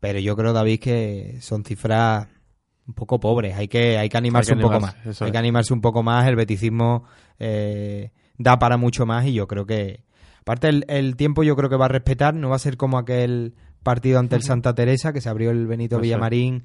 Pero 0.00 0.18
yo 0.18 0.36
creo, 0.36 0.52
David, 0.52 0.80
que 0.80 1.38
son 1.40 1.64
cifras 1.64 2.28
un 2.86 2.94
poco 2.94 3.18
pobres. 3.18 3.56
Hay 3.56 3.68
que, 3.68 3.98
hay 3.98 4.08
que 4.08 4.16
animarse 4.16 4.52
Hay 4.52 4.58
que 4.58 4.64
un 4.64 4.70
poco 4.70 4.80
más. 4.80 4.94
Hay 5.04 5.10
es. 5.28 5.32
que 5.32 5.38
animarse 5.38 5.72
un 5.72 5.80
poco 5.80 6.02
más. 6.02 6.28
El 6.28 6.36
beticismo 6.36 7.04
eh, 7.38 8.10
da 8.38 8.58
para 8.58 8.76
mucho 8.76 9.06
más 9.06 9.26
y 9.26 9.32
yo 9.32 9.46
creo 9.46 9.66
que... 9.66 10.04
Aparte, 10.40 10.68
el, 10.68 10.84
el 10.88 11.16
tiempo 11.16 11.42
yo 11.42 11.56
creo 11.56 11.68
que 11.68 11.76
va 11.76 11.86
a 11.86 11.88
respetar. 11.88 12.34
No 12.34 12.50
va 12.50 12.56
a 12.56 12.60
ser 12.60 12.76
como 12.76 12.98
aquel 12.98 13.54
partido 13.82 14.18
ante 14.18 14.36
el 14.36 14.42
Santa 14.42 14.74
Teresa, 14.74 15.12
que 15.12 15.20
se 15.20 15.28
abrió 15.28 15.50
el 15.50 15.66
Benito 15.66 16.00
es. 16.00 16.62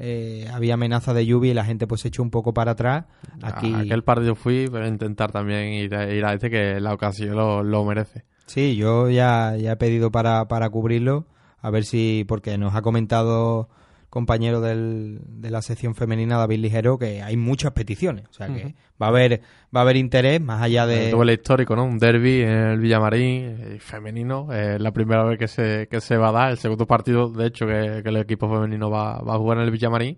Eh, 0.00 0.48
había 0.52 0.74
amenaza 0.74 1.12
de 1.12 1.26
lluvia 1.26 1.50
y 1.50 1.54
la 1.54 1.64
gente 1.64 1.88
pues 1.88 2.02
se 2.02 2.08
echó 2.08 2.22
un 2.22 2.30
poco 2.30 2.54
para 2.54 2.72
atrás. 2.72 3.06
Aquí, 3.42 3.74
A 3.74 3.80
aquel 3.80 4.04
partido 4.04 4.36
fui, 4.36 4.68
pero 4.70 4.86
intentar 4.86 5.32
también 5.32 5.72
ir 5.72 5.94
a, 5.94 6.08
ir 6.12 6.24
a 6.24 6.34
este 6.34 6.50
que 6.50 6.80
la 6.80 6.94
ocasión 6.94 7.34
lo, 7.34 7.64
lo 7.64 7.84
merece. 7.84 8.24
Sí, 8.46 8.76
yo 8.76 9.10
ya, 9.10 9.56
ya 9.56 9.72
he 9.72 9.76
pedido 9.76 10.10
para, 10.10 10.46
para 10.46 10.70
cubrirlo, 10.70 11.26
a 11.60 11.70
ver 11.70 11.84
si, 11.84 12.24
porque 12.28 12.56
nos 12.56 12.74
ha 12.76 12.82
comentado 12.82 13.68
compañero 14.10 14.60
del, 14.60 15.20
de 15.26 15.50
la 15.50 15.60
sección 15.60 15.94
femenina, 15.94 16.38
David 16.38 16.60
Ligero, 16.60 16.98
que 16.98 17.22
hay 17.22 17.36
muchas 17.36 17.72
peticiones, 17.72 18.26
o 18.30 18.32
sea 18.32 18.48
que 18.48 18.74
va 19.00 19.06
a 19.06 19.08
haber 19.10 19.42
va 19.74 19.80
a 19.80 19.82
haber 19.82 19.96
interés 19.96 20.40
más 20.40 20.62
allá 20.62 20.86
de... 20.86 21.06
El 21.06 21.10
duelo 21.10 21.32
histórico, 21.32 21.76
¿no? 21.76 21.84
Un 21.84 21.98
derby 21.98 22.40
en 22.40 22.48
el 22.48 22.80
Villamarín 22.80 23.44
eh, 23.44 23.78
femenino. 23.80 24.52
Es 24.52 24.80
la 24.80 24.92
primera 24.92 25.24
vez 25.24 25.38
que 25.38 25.46
se, 25.46 25.88
que 25.90 26.00
se 26.00 26.16
va 26.16 26.30
a 26.30 26.32
dar. 26.32 26.50
El 26.52 26.58
segundo 26.58 26.86
partido, 26.86 27.28
de 27.28 27.46
hecho, 27.46 27.66
que, 27.66 28.00
que 28.02 28.08
el 28.08 28.16
equipo 28.16 28.48
femenino 28.48 28.90
va, 28.90 29.20
va 29.20 29.34
a 29.34 29.38
jugar 29.38 29.58
en 29.58 29.64
el 29.64 29.70
Villamarín. 29.70 30.16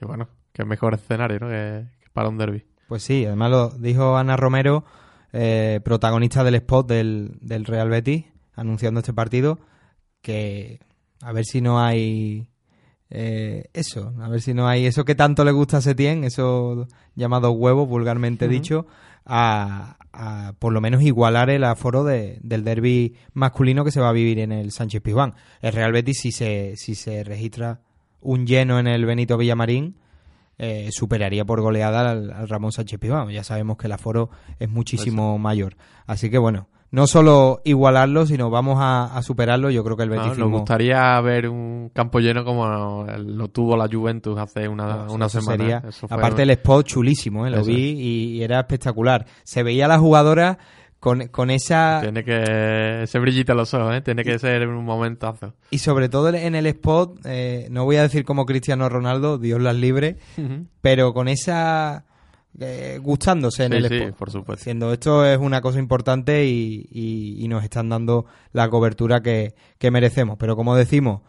Y 0.00 0.04
bueno, 0.04 0.28
qué 0.52 0.64
mejor 0.64 0.94
escenario, 0.94 1.40
¿no? 1.40 1.48
Que, 1.48 1.86
que 2.00 2.10
para 2.12 2.28
un 2.28 2.38
derby. 2.38 2.64
Pues 2.86 3.02
sí, 3.02 3.24
además 3.26 3.50
lo 3.50 3.70
dijo 3.70 4.16
Ana 4.16 4.36
Romero, 4.36 4.84
eh, 5.32 5.80
protagonista 5.84 6.44
del 6.44 6.54
spot 6.56 6.88
del, 6.88 7.38
del 7.40 7.64
Real 7.64 7.88
Betis, 7.88 8.24
anunciando 8.54 9.00
este 9.00 9.12
partido, 9.12 9.58
que 10.20 10.78
a 11.22 11.32
ver 11.32 11.44
si 11.44 11.60
no 11.60 11.80
hay 11.80 12.48
eh, 13.14 13.64
eso, 13.74 14.14
a 14.20 14.28
ver 14.28 14.40
si 14.40 14.54
no 14.54 14.66
hay 14.66 14.86
eso 14.86 15.04
que 15.04 15.14
tanto 15.14 15.44
le 15.44 15.52
gusta 15.52 15.76
a 15.76 15.80
Setién, 15.82 16.24
eso 16.24 16.88
llamado 17.14 17.50
huevos, 17.52 17.86
vulgarmente 17.88 18.48
dicho, 18.48 18.86
a, 19.26 19.96
a 20.12 20.54
por 20.58 20.72
lo 20.72 20.80
menos 20.80 21.02
igualar 21.02 21.50
el 21.50 21.64
aforo 21.64 22.04
de- 22.04 22.38
del 22.42 22.64
derby 22.64 23.14
masculino 23.34 23.84
que 23.84 23.90
se 23.90 24.00
va 24.00 24.08
a 24.08 24.12
vivir 24.12 24.38
en 24.38 24.50
el 24.50 24.72
Sánchez 24.72 25.02
Pizjuán. 25.02 25.34
El 25.60 25.72
Real 25.72 25.92
Betis, 25.92 26.20
si 26.20 26.32
se, 26.32 26.74
si 26.76 26.94
se 26.94 27.22
registra 27.22 27.80
un 28.20 28.46
lleno 28.46 28.78
en 28.78 28.86
el 28.86 29.04
Benito 29.04 29.36
Villamarín, 29.36 29.96
eh, 30.58 30.88
superaría 30.92 31.44
por 31.44 31.60
goleada 31.60 32.10
al, 32.12 32.30
al 32.32 32.48
Ramón 32.48 32.72
Sánchez 32.72 32.98
Pizjuán. 32.98 33.28
Ya 33.30 33.44
sabemos 33.44 33.76
que 33.76 33.88
el 33.88 33.92
aforo 33.92 34.30
es 34.58 34.68
muchísimo 34.68 35.38
mayor. 35.38 35.76
Así 36.06 36.30
que 36.30 36.38
bueno, 36.38 36.68
no 36.92 37.06
solo 37.08 37.60
igualarlo, 37.64 38.26
sino 38.26 38.48
vamos 38.50 38.76
a, 38.80 39.06
a 39.16 39.22
superarlo. 39.22 39.70
Yo 39.70 39.82
creo 39.82 39.96
que 39.96 40.04
el 40.04 40.10
No, 40.10 40.22
Betis 40.22 40.38
nos 40.38 40.50
gustaría 40.50 41.20
ver 41.20 41.48
un 41.48 41.90
campo 41.92 42.20
lleno 42.20 42.44
como 42.44 43.04
lo 43.18 43.48
tuvo 43.48 43.76
la 43.76 43.88
Juventus 43.90 44.38
hace 44.38 44.68
una, 44.68 45.06
una 45.10 45.28
semana. 45.28 45.56
Sería, 45.56 45.82
Eso 45.88 46.06
fue- 46.06 46.16
aparte 46.16 46.42
el 46.44 46.50
spot 46.50 46.86
chulísimo, 46.86 47.46
¿eh? 47.46 47.50
lo 47.50 47.56
Eso 47.62 47.66
vi 47.66 47.74
y, 47.98 48.24
y 48.36 48.42
era 48.44 48.60
espectacular. 48.60 49.26
Se 49.42 49.62
veía 49.62 49.86
a 49.86 49.88
la 49.88 49.98
jugadora 49.98 50.58
con, 51.00 51.26
con 51.28 51.50
esa... 51.50 51.98
Tiene 52.02 52.22
que... 52.22 53.02
Ese 53.02 53.18
brillito 53.18 53.54
los 53.54 53.74
ojos, 53.74 53.92
¿eh? 53.96 54.02
Tiene 54.02 54.22
que 54.22 54.38
ser 54.38 54.68
un 54.68 54.84
momentazo. 54.84 55.54
Y 55.70 55.78
sobre 55.78 56.08
todo 56.08 56.28
en 56.28 56.54
el 56.54 56.66
spot, 56.66 57.20
eh, 57.24 57.66
no 57.70 57.84
voy 57.84 57.96
a 57.96 58.02
decir 58.02 58.24
como 58.24 58.46
Cristiano 58.46 58.88
Ronaldo, 58.88 59.38
Dios 59.38 59.60
las 59.60 59.74
libre, 59.74 60.18
pero 60.80 61.12
con 61.14 61.26
esa... 61.26 62.04
eh, 62.60 62.98
gustándose 63.02 63.64
en 63.64 63.72
Sí, 63.72 63.78
el 63.78 63.88
sí, 63.88 64.12
por 64.18 64.30
supuesto. 64.30 64.60
Diciendo 64.60 64.92
esto 64.92 65.24
es 65.24 65.38
una 65.38 65.60
cosa 65.60 65.78
importante 65.78 66.44
y, 66.46 66.88
y- 66.90 67.44
y 67.44 67.48
nos 67.48 67.64
están 67.64 67.88
dando 67.88 68.26
la 68.52 68.68
cobertura 68.68 69.22
que, 69.22 69.54
que 69.78 69.90
merecemos. 69.90 70.36
Pero 70.38 70.56
como 70.56 70.76
decimos, 70.76 71.22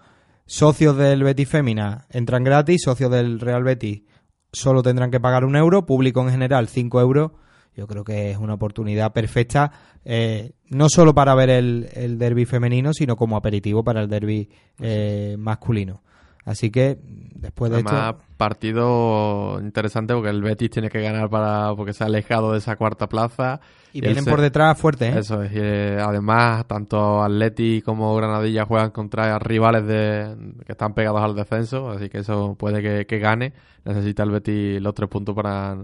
socios 0.45 0.97
del 0.97 1.24
Betis 1.24 1.47
Fémina 1.49 2.05
entran 2.09 2.43
gratis, 2.43 2.82
socios 2.84 3.11
del 3.11 3.39
Real 3.39 3.63
Betis 3.63 4.03
solo 4.51 4.84
tendrán 4.84 5.09
que 5.11 5.19
pagar 5.19 5.45
un 5.45 5.55
euro, 5.55 5.86
público 5.86 6.21
en 6.21 6.30
general 6.30 6.67
cinco 6.67 6.99
euros. 7.01 7.32
Yo 7.76 7.88
creo 7.88 8.03
que 8.03 8.30
es 8.30 8.38
una 8.38 8.53
oportunidad 8.53 9.13
perfecta, 9.13 9.71
eh, 10.05 10.51
no 10.69 10.89
solo 10.89 11.15
para 11.15 11.34
ver 11.34 11.49
el, 11.49 11.89
el 11.93 12.19
derby 12.19 12.45
femenino, 12.45 12.93
sino 12.93 13.15
como 13.15 13.36
aperitivo 13.36 13.84
para 13.84 14.01
el 14.01 14.09
derby 14.09 14.49
eh, 14.80 15.36
masculino. 15.39 16.03
Así 16.46 16.72
que 16.72 16.98
después 17.36 17.72
de 17.72 17.78
Además, 17.78 18.16
esto, 18.16 18.24
partido 18.38 19.60
interesante 19.62 20.14
porque 20.14 20.30
el 20.30 20.41
Betis 20.41 20.70
tiene 20.70 20.89
que 20.89 21.02
ganar 21.02 21.30
para 21.30 21.74
porque 21.76 21.94
se 21.94 22.04
ha 22.04 22.08
alejado 22.08 22.52
de 22.52 22.58
esa 22.58 22.76
cuarta 22.76 23.08
plaza. 23.08 23.60
y 23.94 24.00
el 24.00 24.06
vienen 24.06 24.24
se- 24.26 24.30
por 24.30 24.41
detrás 24.41 24.78
fuerte, 24.78 25.08
¿eh? 25.10 25.20
Eso 25.20 25.41
es. 25.44 25.52
y, 25.54 25.58
eh, 25.60 25.98
además, 26.02 26.66
tanto 26.68 27.24
Atleti 27.24 27.82
como 27.82 28.16
Granadilla 28.16 28.66
juegan 28.66 28.91
contra 28.91 29.38
rivales 29.39 29.86
de, 29.88 30.36
que 30.66 30.72
están 30.74 30.94
pegados 30.94 31.22
al 31.22 31.36
descenso, 31.36 31.91
así 31.91 32.10
que 32.10 32.20
eso 32.20 32.56
puede 32.58 32.82
que, 32.82 33.06
que 33.06 33.20
gane. 33.20 33.54
Necesita 33.86 34.24
el 34.24 34.32
Betis 34.32 34.82
los 34.82 34.94
tres 34.94 35.10
puntos 35.10 35.36
para 35.36 35.78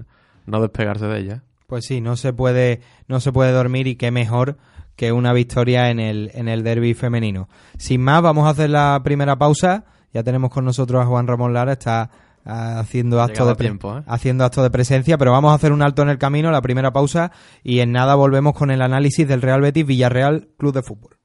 no 0.46 0.62
despegarse 0.62 1.06
de 1.06 1.20
ella. 1.20 1.44
Pues 1.68 1.86
sí, 1.86 2.02
no 2.02 2.16
se 2.18 2.34
puede, 2.34 2.82
no 3.08 3.20
se 3.20 3.32
puede 3.32 3.52
dormir 3.52 3.86
y 3.88 3.96
qué 3.96 4.10
mejor 4.12 4.58
que 4.96 5.12
una 5.14 5.32
victoria 5.34 5.90
en 5.92 6.00
el, 6.00 6.32
en 6.34 6.50
el 6.50 6.64
derby 6.64 6.94
femenino. 6.96 7.48
Sin 7.78 8.02
más, 8.02 8.22
vamos 8.22 8.46
a 8.48 8.50
hacer 8.50 8.70
la 8.72 9.00
primera 9.04 9.38
pausa. 9.38 9.86
Ya 10.14 10.24
tenemos 10.24 10.50
con 10.52 10.66
nosotros 10.66 11.02
a 11.02 11.06
Juan 11.06 11.28
Ramón 11.28 11.54
Lara, 11.54 11.74
está 11.74 12.10
ah, 12.46 12.80
haciendo 12.80 13.22
acto, 13.22 13.46
de 13.46 13.56
tiempo, 13.56 13.98
¿eh? 13.98 14.04
haciendo 14.08 14.44
acto 14.44 14.64
de 14.64 14.70
presencia, 14.70 15.18
pero 15.18 15.32
vamos 15.32 15.52
a 15.52 15.56
hacer 15.56 15.72
un 15.72 15.82
alto 15.82 16.02
en 16.02 16.10
el 16.10 16.18
camino, 16.18 16.52
la 16.52 16.62
primera 16.62 16.92
pausa, 16.92 17.32
y 17.64 17.80
en 17.80 17.92
nada 17.92 18.16
volvemos 18.16 18.54
con 18.54 18.72
el 18.72 18.82
análisis 18.82 19.28
del 19.28 19.42
Real 19.42 19.62
Betis 19.62 19.86
Villarreal 19.86 20.50
Club 20.58 20.74
de 20.74 20.82
Fútbol. 20.82 21.20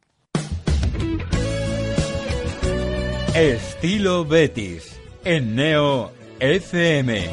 Estilo 3.35 4.25
Betis 4.25 5.01
en 5.25 5.57
Neo 5.57 6.13
FM. 6.39 7.31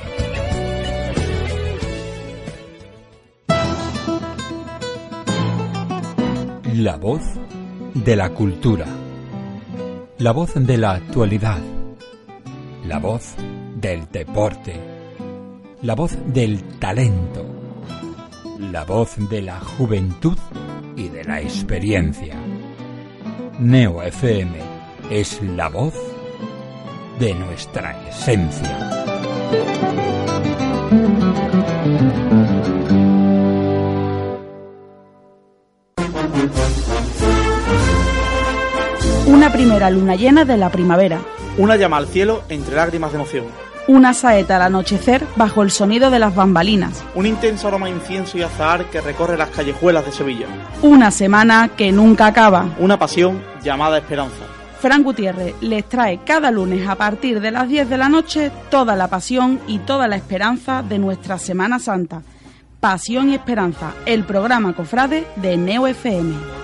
La 6.73 6.95
voz 6.97 7.21
de 7.93 8.15
la 8.15 8.29
cultura. 8.29 9.00
La 10.21 10.33
voz 10.33 10.53
de 10.53 10.77
la 10.77 10.91
actualidad. 10.91 11.57
La 12.85 12.99
voz 12.99 13.33
del 13.75 14.07
deporte. 14.11 14.79
La 15.81 15.95
voz 15.95 16.15
del 16.27 16.61
talento. 16.77 17.43
La 18.71 18.83
voz 18.83 19.15
de 19.31 19.41
la 19.41 19.59
juventud 19.59 20.37
y 20.95 21.09
de 21.09 21.23
la 21.23 21.41
experiencia. 21.41 22.35
Neo 23.57 24.03
FM 24.03 24.59
es 25.09 25.41
la 25.41 25.69
voz 25.69 25.95
de 27.19 27.33
nuestra 27.33 28.07
esencia. 28.07 29.01
Una 39.41 39.51
primera 39.51 39.89
luna 39.89 40.15
llena 40.15 40.45
de 40.45 40.55
la 40.55 40.69
primavera. 40.69 41.19
Una 41.57 41.75
llama 41.75 41.97
al 41.97 42.05
cielo 42.05 42.43
entre 42.47 42.75
lágrimas 42.75 43.11
de 43.11 43.15
emoción. 43.15 43.45
Una 43.87 44.13
saeta 44.13 44.57
al 44.57 44.61
anochecer 44.61 45.25
bajo 45.35 45.63
el 45.63 45.71
sonido 45.71 46.11
de 46.11 46.19
las 46.19 46.35
bambalinas. 46.35 47.03
Un 47.15 47.25
intenso 47.25 47.67
aroma 47.67 47.87
a 47.87 47.89
incienso 47.89 48.37
y 48.37 48.43
azahar 48.43 48.85
que 48.91 49.01
recorre 49.01 49.37
las 49.37 49.49
callejuelas 49.49 50.05
de 50.05 50.11
Sevilla. 50.11 50.45
Una 50.83 51.09
semana 51.09 51.71
que 51.75 51.91
nunca 51.91 52.27
acaba. 52.27 52.67
Una 52.77 52.99
pasión 52.99 53.41
llamada 53.63 53.97
esperanza. 53.97 54.43
Fran 54.79 55.01
Gutiérrez 55.01 55.55
les 55.59 55.89
trae 55.89 56.19
cada 56.23 56.51
lunes 56.51 56.87
a 56.87 56.93
partir 56.93 57.41
de 57.41 57.49
las 57.49 57.67
10 57.67 57.89
de 57.89 57.97
la 57.97 58.09
noche 58.09 58.51
toda 58.69 58.95
la 58.95 59.07
pasión 59.07 59.59
y 59.65 59.79
toda 59.79 60.07
la 60.07 60.17
esperanza 60.17 60.83
de 60.83 60.99
nuestra 60.99 61.39
Semana 61.39 61.79
Santa. 61.79 62.21
Pasión 62.79 63.31
y 63.31 63.33
Esperanza, 63.33 63.93
el 64.05 64.23
programa 64.23 64.75
cofrade 64.75 65.25
de 65.37 65.57
Neo 65.57 65.87
FM. 65.87 66.61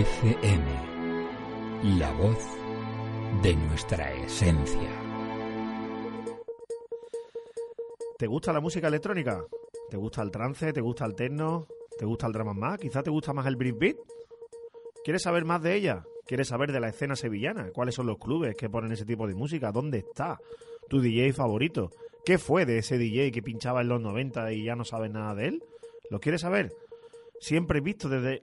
FM. 0.00 0.64
La 1.98 2.10
voz 2.12 2.38
de 3.42 3.54
nuestra 3.54 4.10
esencia. 4.14 4.88
¿Te 8.16 8.26
gusta 8.26 8.50
la 8.54 8.60
música 8.60 8.88
electrónica? 8.88 9.44
¿Te 9.90 9.98
gusta 9.98 10.22
el 10.22 10.30
trance? 10.30 10.72
¿Te 10.72 10.80
gusta 10.80 11.04
el 11.04 11.14
techno? 11.14 11.66
¿Te 11.98 12.06
gusta 12.06 12.26
el 12.28 12.32
drama 12.32 12.54
más? 12.54 12.78
¿Quizá 12.78 13.02
te 13.02 13.10
gusta 13.10 13.34
más 13.34 13.46
el 13.46 13.56
breakbeat? 13.56 13.96
¿Quieres 15.04 15.20
saber 15.20 15.44
más 15.44 15.62
de 15.62 15.74
ella? 15.74 16.02
¿Quieres 16.24 16.48
saber 16.48 16.72
de 16.72 16.80
la 16.80 16.88
escena 16.88 17.14
sevillana? 17.14 17.70
¿Cuáles 17.70 17.94
son 17.94 18.06
los 18.06 18.16
clubes 18.16 18.56
que 18.56 18.70
ponen 18.70 18.92
ese 18.92 19.04
tipo 19.04 19.26
de 19.26 19.34
música? 19.34 19.70
¿Dónde 19.70 19.98
está 19.98 20.40
tu 20.88 21.02
DJ 21.02 21.34
favorito? 21.34 21.90
¿Qué 22.24 22.38
fue 22.38 22.64
de 22.64 22.78
ese 22.78 22.96
DJ 22.96 23.32
que 23.32 23.42
pinchaba 23.42 23.82
en 23.82 23.88
los 23.88 24.00
90 24.00 24.50
y 24.54 24.64
ya 24.64 24.76
no 24.76 24.86
sabes 24.86 25.10
nada 25.10 25.34
de 25.34 25.48
él? 25.48 25.64
¿Lo 26.08 26.20
quieres 26.20 26.40
saber? 26.40 26.72
Siempre 27.38 27.82
visto 27.82 28.08
desde 28.08 28.40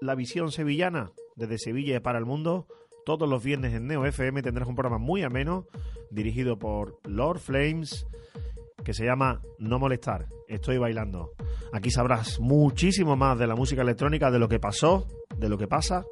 la 0.00 0.14
visión 0.14 0.50
sevillana, 0.50 1.12
desde 1.36 1.58
Sevilla 1.58 2.02
para 2.02 2.18
el 2.18 2.24
mundo. 2.24 2.66
Todos 3.04 3.28
los 3.28 3.42
viernes 3.42 3.74
en 3.74 3.86
Neo 3.86 4.06
FM 4.06 4.42
tendrás 4.42 4.68
un 4.68 4.74
programa 4.74 4.98
muy 4.98 5.22
ameno 5.22 5.66
dirigido 6.10 6.58
por 6.58 6.98
Lord 7.04 7.38
Flames 7.38 8.06
que 8.84 8.94
se 8.94 9.04
llama 9.04 9.42
No 9.58 9.78
Molestar. 9.78 10.26
Estoy 10.48 10.78
bailando. 10.78 11.32
Aquí 11.72 11.90
sabrás 11.90 12.40
muchísimo 12.40 13.14
más 13.16 13.38
de 13.38 13.46
la 13.46 13.54
música 13.54 13.82
electrónica, 13.82 14.30
de 14.30 14.38
lo 14.38 14.48
que 14.48 14.58
pasó, 14.58 15.06
de 15.36 15.48
lo 15.48 15.58
que 15.58 15.68
pasa 15.68 16.04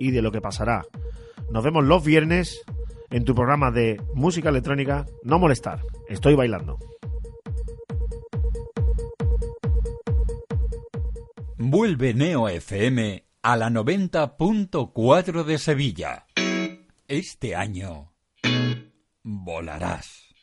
y 0.00 0.10
de 0.10 0.22
lo 0.22 0.32
que 0.32 0.40
pasará. 0.40 0.84
Nos 1.50 1.62
vemos 1.62 1.84
los 1.84 2.04
viernes 2.04 2.62
en 3.10 3.24
tu 3.24 3.34
programa 3.34 3.70
de 3.70 4.00
música 4.14 4.48
electrónica 4.48 5.06
No 5.22 5.38
Molestar. 5.38 5.82
Estoy 6.08 6.34
bailando. 6.34 6.78
Vuelve 11.58 12.12
Neo 12.12 12.48
FM 12.48 13.25
a 13.46 13.56
la 13.56 13.70
90.4 13.70 15.44
de 15.44 15.58
Sevilla. 15.58 16.26
Este 17.06 17.54
año 17.54 18.12
volarás, 19.22 20.34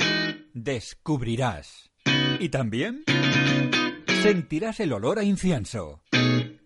descubrirás 0.53 1.91
y 2.39 2.47
también 2.47 3.03
sentirás 4.21 4.79
el 4.79 4.93
olor 4.93 5.19
a 5.19 5.23
incienso. 5.25 6.01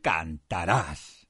Cantarás, 0.03 1.27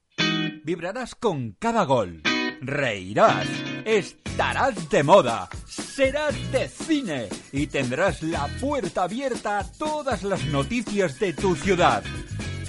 vibrarás 0.62 1.14
con 1.14 1.52
cada 1.52 1.84
gol, 1.84 2.20
reirás, 2.60 3.48
estarás 3.86 4.90
de 4.90 5.04
moda, 5.04 5.48
serás 5.66 6.34
de 6.52 6.68
cine 6.68 7.28
y 7.50 7.66
tendrás 7.68 8.22
la 8.22 8.46
puerta 8.60 9.04
abierta 9.04 9.60
a 9.60 9.72
todas 9.72 10.22
las 10.22 10.44
noticias 10.44 11.18
de 11.18 11.32
tu 11.32 11.56
ciudad. 11.56 12.04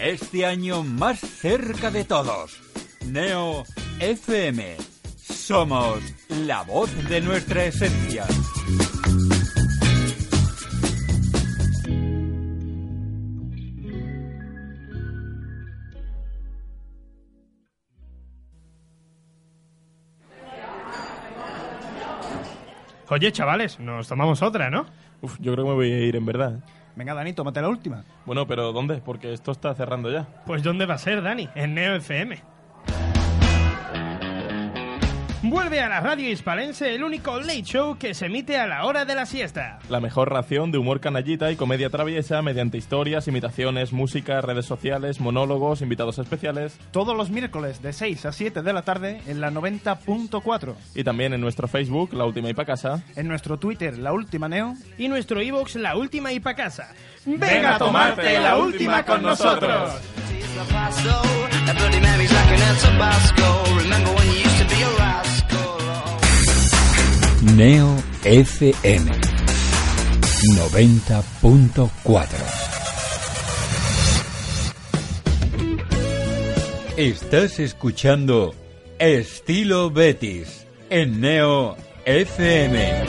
Este 0.02 0.46
año 0.46 0.82
más 0.84 1.20
cerca 1.20 1.92
de 1.92 2.06
todos. 2.06 2.62
Neo 3.06 3.66
FM. 4.00 4.78
Somos 5.18 6.00
la 6.30 6.64
voz 6.64 6.90
de 7.10 7.20
nuestra 7.20 7.66
esencia. 7.66 8.26
Oye, 23.10 23.32
chavales, 23.32 23.80
nos 23.80 24.08
tomamos 24.08 24.42
otra, 24.44 24.70
¿no? 24.70 24.86
Uf, 25.22 25.38
yo 25.42 25.52
creo 25.54 25.66
que 25.66 25.70
me 25.72 25.76
voy 25.76 25.92
a 25.92 26.00
ir 26.00 26.16
en 26.16 26.26
verdad. 26.26 26.64
Venga, 27.00 27.14
Dani, 27.14 27.32
tómate 27.32 27.62
la 27.62 27.70
última. 27.70 28.04
Bueno, 28.26 28.46
pero 28.46 28.74
¿dónde? 28.74 28.98
Porque 28.98 29.32
esto 29.32 29.54
está 29.54 29.74
cerrando 29.74 30.12
ya. 30.12 30.28
Pues 30.46 30.64
¿dónde 30.64 30.86
va 30.86 30.96
a 30.96 30.98
ser, 30.98 31.22
Dani? 31.22 31.48
En 31.56 31.74
Neo 31.74 31.96
FM. 31.96 32.42
Vuelve 35.42 35.80
a 35.80 35.88
la 35.88 36.02
radio 36.02 36.30
hispalense 36.30 36.94
el 36.94 37.02
único 37.02 37.40
late 37.40 37.64
show 37.64 37.98
que 37.98 38.14
se 38.14 38.26
emite 38.26 38.58
a 38.58 38.68
la 38.68 38.84
hora 38.84 39.06
de 39.06 39.16
la 39.16 39.26
siesta. 39.26 39.80
La 39.88 40.02
mejor 40.02 40.30
ración 40.30 40.70
de 40.70 40.78
humor 40.78 41.00
canallita 41.00 41.50
y 41.50 41.56
comedia 41.56 41.90
traviesa 41.90 42.42
mediante 42.42 42.78
historias, 42.78 43.30
imitaciones, 43.30 43.94
música, 43.94 44.42
redes 44.42 44.66
sociales, 44.66 45.22
monólogos, 45.22 45.82
invitados 45.82 46.20
especiales. 46.20 46.78
Todos 46.92 47.16
los 47.16 47.30
miércoles 47.30 47.82
de 47.82 47.94
6 47.94 48.26
a 48.26 48.34
7 48.34 48.62
de 48.62 48.74
la 48.74 48.82
tarde 48.82 49.22
en 49.28 49.40
la 49.40 49.50
90.4. 49.50 50.76
Y 50.96 51.06
también 51.06 51.34
en 51.34 51.40
nuestro 51.40 51.70
Facebook, 51.70 52.14
La 52.14 52.26
Última 52.26 52.50
y 52.50 52.54
Pa' 52.54 52.66
Casa. 52.66 53.02
En 53.16 53.30
nuestro 53.30 53.58
Twitter, 53.58 53.98
La 53.98 54.12
Última 54.12 54.50
Neo. 54.50 54.74
Y 54.98 55.08
nuestro 55.08 55.42
iVoox, 55.42 55.76
La 55.76 55.96
Última 55.96 56.34
y 56.34 56.42
Pa' 56.42 56.56
Casa. 56.56 56.94
Venga 57.26 57.76
a 57.76 57.78
tomarte 57.78 58.40
la 58.40 58.58
última 58.58 59.06
con 59.06 59.22
nosotros. 59.22 59.94
Neo 67.42 67.96
FM 68.24 69.12
90.4 70.58 72.28
Estás 76.98 77.60
escuchando 77.60 78.54
Estilo 79.00 79.90
Betis 79.90 80.68
en 80.90 81.22
Neo 81.22 81.78
FM. 82.06 83.06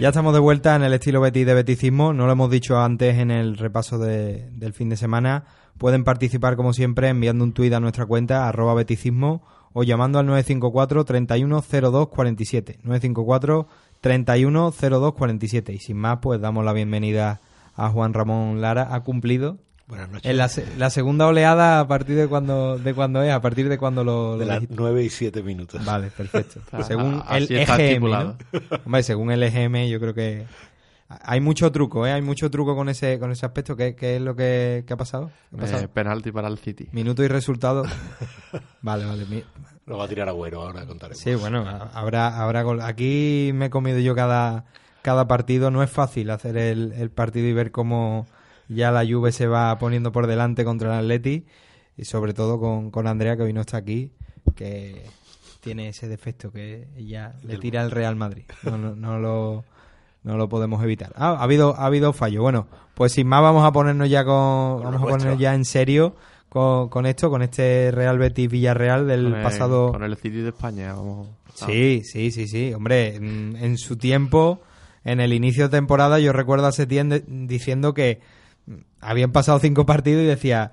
Ya 0.00 0.08
estamos 0.08 0.32
de 0.32 0.40
vuelta 0.40 0.74
en 0.74 0.82
el 0.82 0.94
estilo 0.94 1.20
Betis 1.20 1.44
de 1.46 1.54
Beticismo. 1.54 2.12
No 2.14 2.24
lo 2.26 2.32
hemos 2.32 2.50
dicho 2.50 2.80
antes 2.80 3.18
en 3.18 3.30
el 3.30 3.58
repaso 3.58 3.98
de- 3.98 4.48
del 4.52 4.72
fin 4.72 4.88
de 4.88 4.96
semana. 4.96 5.44
Pueden 5.76 6.04
participar, 6.04 6.56
como 6.56 6.72
siempre, 6.72 7.08
enviando 7.08 7.44
un 7.44 7.52
tuit 7.52 7.72
a 7.74 7.80
nuestra 7.80 8.06
cuenta, 8.06 8.48
arroba 8.48 8.72
beticismo, 8.74 9.42
o 9.72 9.82
llamando 9.82 10.18
al 10.18 10.26
954 10.26 11.04
3102 11.04 12.08
47. 12.08 12.78
954 12.82 13.66
3102 14.00 15.14
47. 15.14 15.72
Y 15.72 15.78
sin 15.78 15.96
más, 15.96 16.18
pues 16.20 16.40
damos 16.40 16.64
la 16.64 16.72
bienvenida 16.72 17.40
a 17.74 17.88
Juan 17.90 18.12
Ramón 18.14 18.60
Lara. 18.60 18.94
Ha 18.94 19.00
cumplido. 19.00 19.58
Buenas 19.88 20.08
noches. 20.10 20.30
En 20.30 20.36
la, 20.38 20.48
se- 20.48 20.66
la 20.78 20.90
segunda 20.90 21.26
oleada, 21.26 21.80
a 21.80 21.86
partir 21.88 22.16
de 22.16 22.26
cuando, 22.28 22.78
de 22.78 22.94
cuando 22.94 23.22
es, 23.22 23.30
a 23.32 23.40
partir 23.42 23.68
de 23.68 23.76
cuando 23.78 24.04
lo, 24.04 24.32
lo 24.34 24.38
De 24.38 24.46
las 24.46 24.60
dijiste. 24.60 24.76
9 24.78 25.04
y 25.04 25.10
7 25.10 25.42
minutos. 25.42 25.84
Vale, 25.84 26.08
perfecto. 26.10 26.60
Según 26.86 27.22
el 27.30 27.44
EGM, 27.50 27.80
estipulado. 27.80 28.36
¿no? 28.52 28.60
Hombre, 28.86 29.02
según 29.02 29.30
el 29.32 29.42
EGM, 29.42 29.88
yo 29.88 30.00
creo 30.00 30.14
que 30.14 30.44
hay 31.22 31.40
mucho 31.40 31.70
truco, 31.72 32.06
¿eh? 32.06 32.12
Hay 32.12 32.22
mucho 32.22 32.50
truco 32.50 32.74
con 32.76 32.88
ese 32.88 33.18
con 33.18 33.30
ese 33.32 33.44
aspecto. 33.46 33.76
¿Qué, 33.76 33.94
qué 33.94 34.16
es 34.16 34.22
lo 34.22 34.34
que, 34.36 34.84
qué 34.86 34.92
ha 34.92 34.96
pasado? 34.96 35.30
¿Qué 35.50 35.56
ha 35.56 35.60
pasado? 35.60 35.82
Eh, 35.84 35.88
penalti 35.88 36.32
para 36.32 36.48
el 36.48 36.58
City. 36.58 36.88
Minuto 36.92 37.22
y 37.24 37.28
resultado. 37.28 37.84
vale, 38.82 39.04
vale. 39.04 39.24
mi- 39.26 39.44
Lo 39.86 39.98
va 39.98 40.04
a 40.04 40.08
tirar 40.08 40.28
Agüero, 40.28 40.62
ahora 40.62 40.86
contaremos. 40.86 41.18
Sí, 41.18 41.34
bueno, 41.34 41.64
habrá, 41.92 42.40
habrá 42.42 42.62
gol. 42.62 42.80
Aquí 42.80 43.50
me 43.54 43.66
he 43.66 43.70
comido 43.70 43.98
yo 43.98 44.14
cada, 44.14 44.64
cada 45.02 45.26
partido. 45.26 45.70
No 45.70 45.82
es 45.82 45.90
fácil 45.90 46.30
hacer 46.30 46.56
el, 46.56 46.92
el 46.92 47.10
partido 47.10 47.46
y 47.48 47.52
ver 47.52 47.70
cómo 47.72 48.26
ya 48.68 48.90
la 48.90 49.04
Juve 49.06 49.32
se 49.32 49.46
va 49.46 49.76
poniendo 49.78 50.12
por 50.12 50.26
delante 50.26 50.64
contra 50.64 50.94
el 50.94 51.04
Atleti. 51.04 51.46
Y 51.96 52.04
sobre 52.06 52.32
todo 52.32 52.58
con, 52.58 52.90
con 52.90 53.06
Andrea, 53.06 53.36
que 53.36 53.42
hoy 53.42 53.52
no 53.52 53.60
está 53.60 53.76
aquí, 53.76 54.12
que 54.54 55.04
tiene 55.60 55.88
ese 55.88 56.08
defecto 56.08 56.50
que 56.50 56.88
ella 56.96 57.34
le 57.44 57.58
tira 57.58 57.82
al 57.82 57.90
Real 57.90 58.16
Madrid. 58.16 58.44
No, 58.62 58.78
no, 58.78 58.96
no 58.96 59.18
lo, 59.18 59.64
no 60.24 60.36
lo 60.36 60.48
podemos 60.48 60.82
evitar. 60.84 61.12
Ah, 61.16 61.36
ha 61.38 61.42
habido, 61.42 61.74
ha 61.76 61.86
habido 61.86 62.12
fallo. 62.12 62.42
Bueno, 62.42 62.66
pues 62.94 63.12
sin 63.12 63.26
más 63.26 63.42
vamos 63.42 63.64
a 63.64 63.72
ponernos 63.72 64.08
ya 64.08 64.24
con, 64.24 64.82
Con 64.82 64.84
vamos 64.92 65.02
a 65.02 65.06
ponernos 65.06 65.38
ya 65.38 65.54
en 65.54 65.64
serio 65.64 66.14
con, 66.48 66.88
con 66.90 67.06
esto, 67.06 67.30
con 67.30 67.42
este 67.42 67.90
Real 67.90 68.18
Betis 68.18 68.50
Villarreal 68.50 69.06
del 69.06 69.24
Con 69.24 69.34
el- 69.36 69.42
pasado. 69.42 69.92
Con 69.92 70.02
el 70.04 70.16
City 70.16 70.38
de 70.42 70.48
España, 70.50 70.92
vamos. 70.94 71.28
Sí, 71.54 72.02
sí, 72.04 72.30
sí, 72.30 72.46
sí. 72.48 72.72
Hombre, 72.74 73.16
en 73.16 73.76
su 73.78 73.96
tiempo, 73.96 74.60
en 75.04 75.20
el 75.20 75.32
inicio 75.32 75.64
de 75.64 75.76
temporada, 75.76 76.18
yo 76.18 76.32
recuerdo 76.32 76.66
a 76.66 76.72
Setién 76.72 77.08
de- 77.08 77.24
diciendo 77.26 77.92
que 77.94 78.20
habían 79.00 79.32
pasado 79.32 79.58
cinco 79.58 79.84
partidos 79.86 80.22
y 80.22 80.26
decía, 80.26 80.72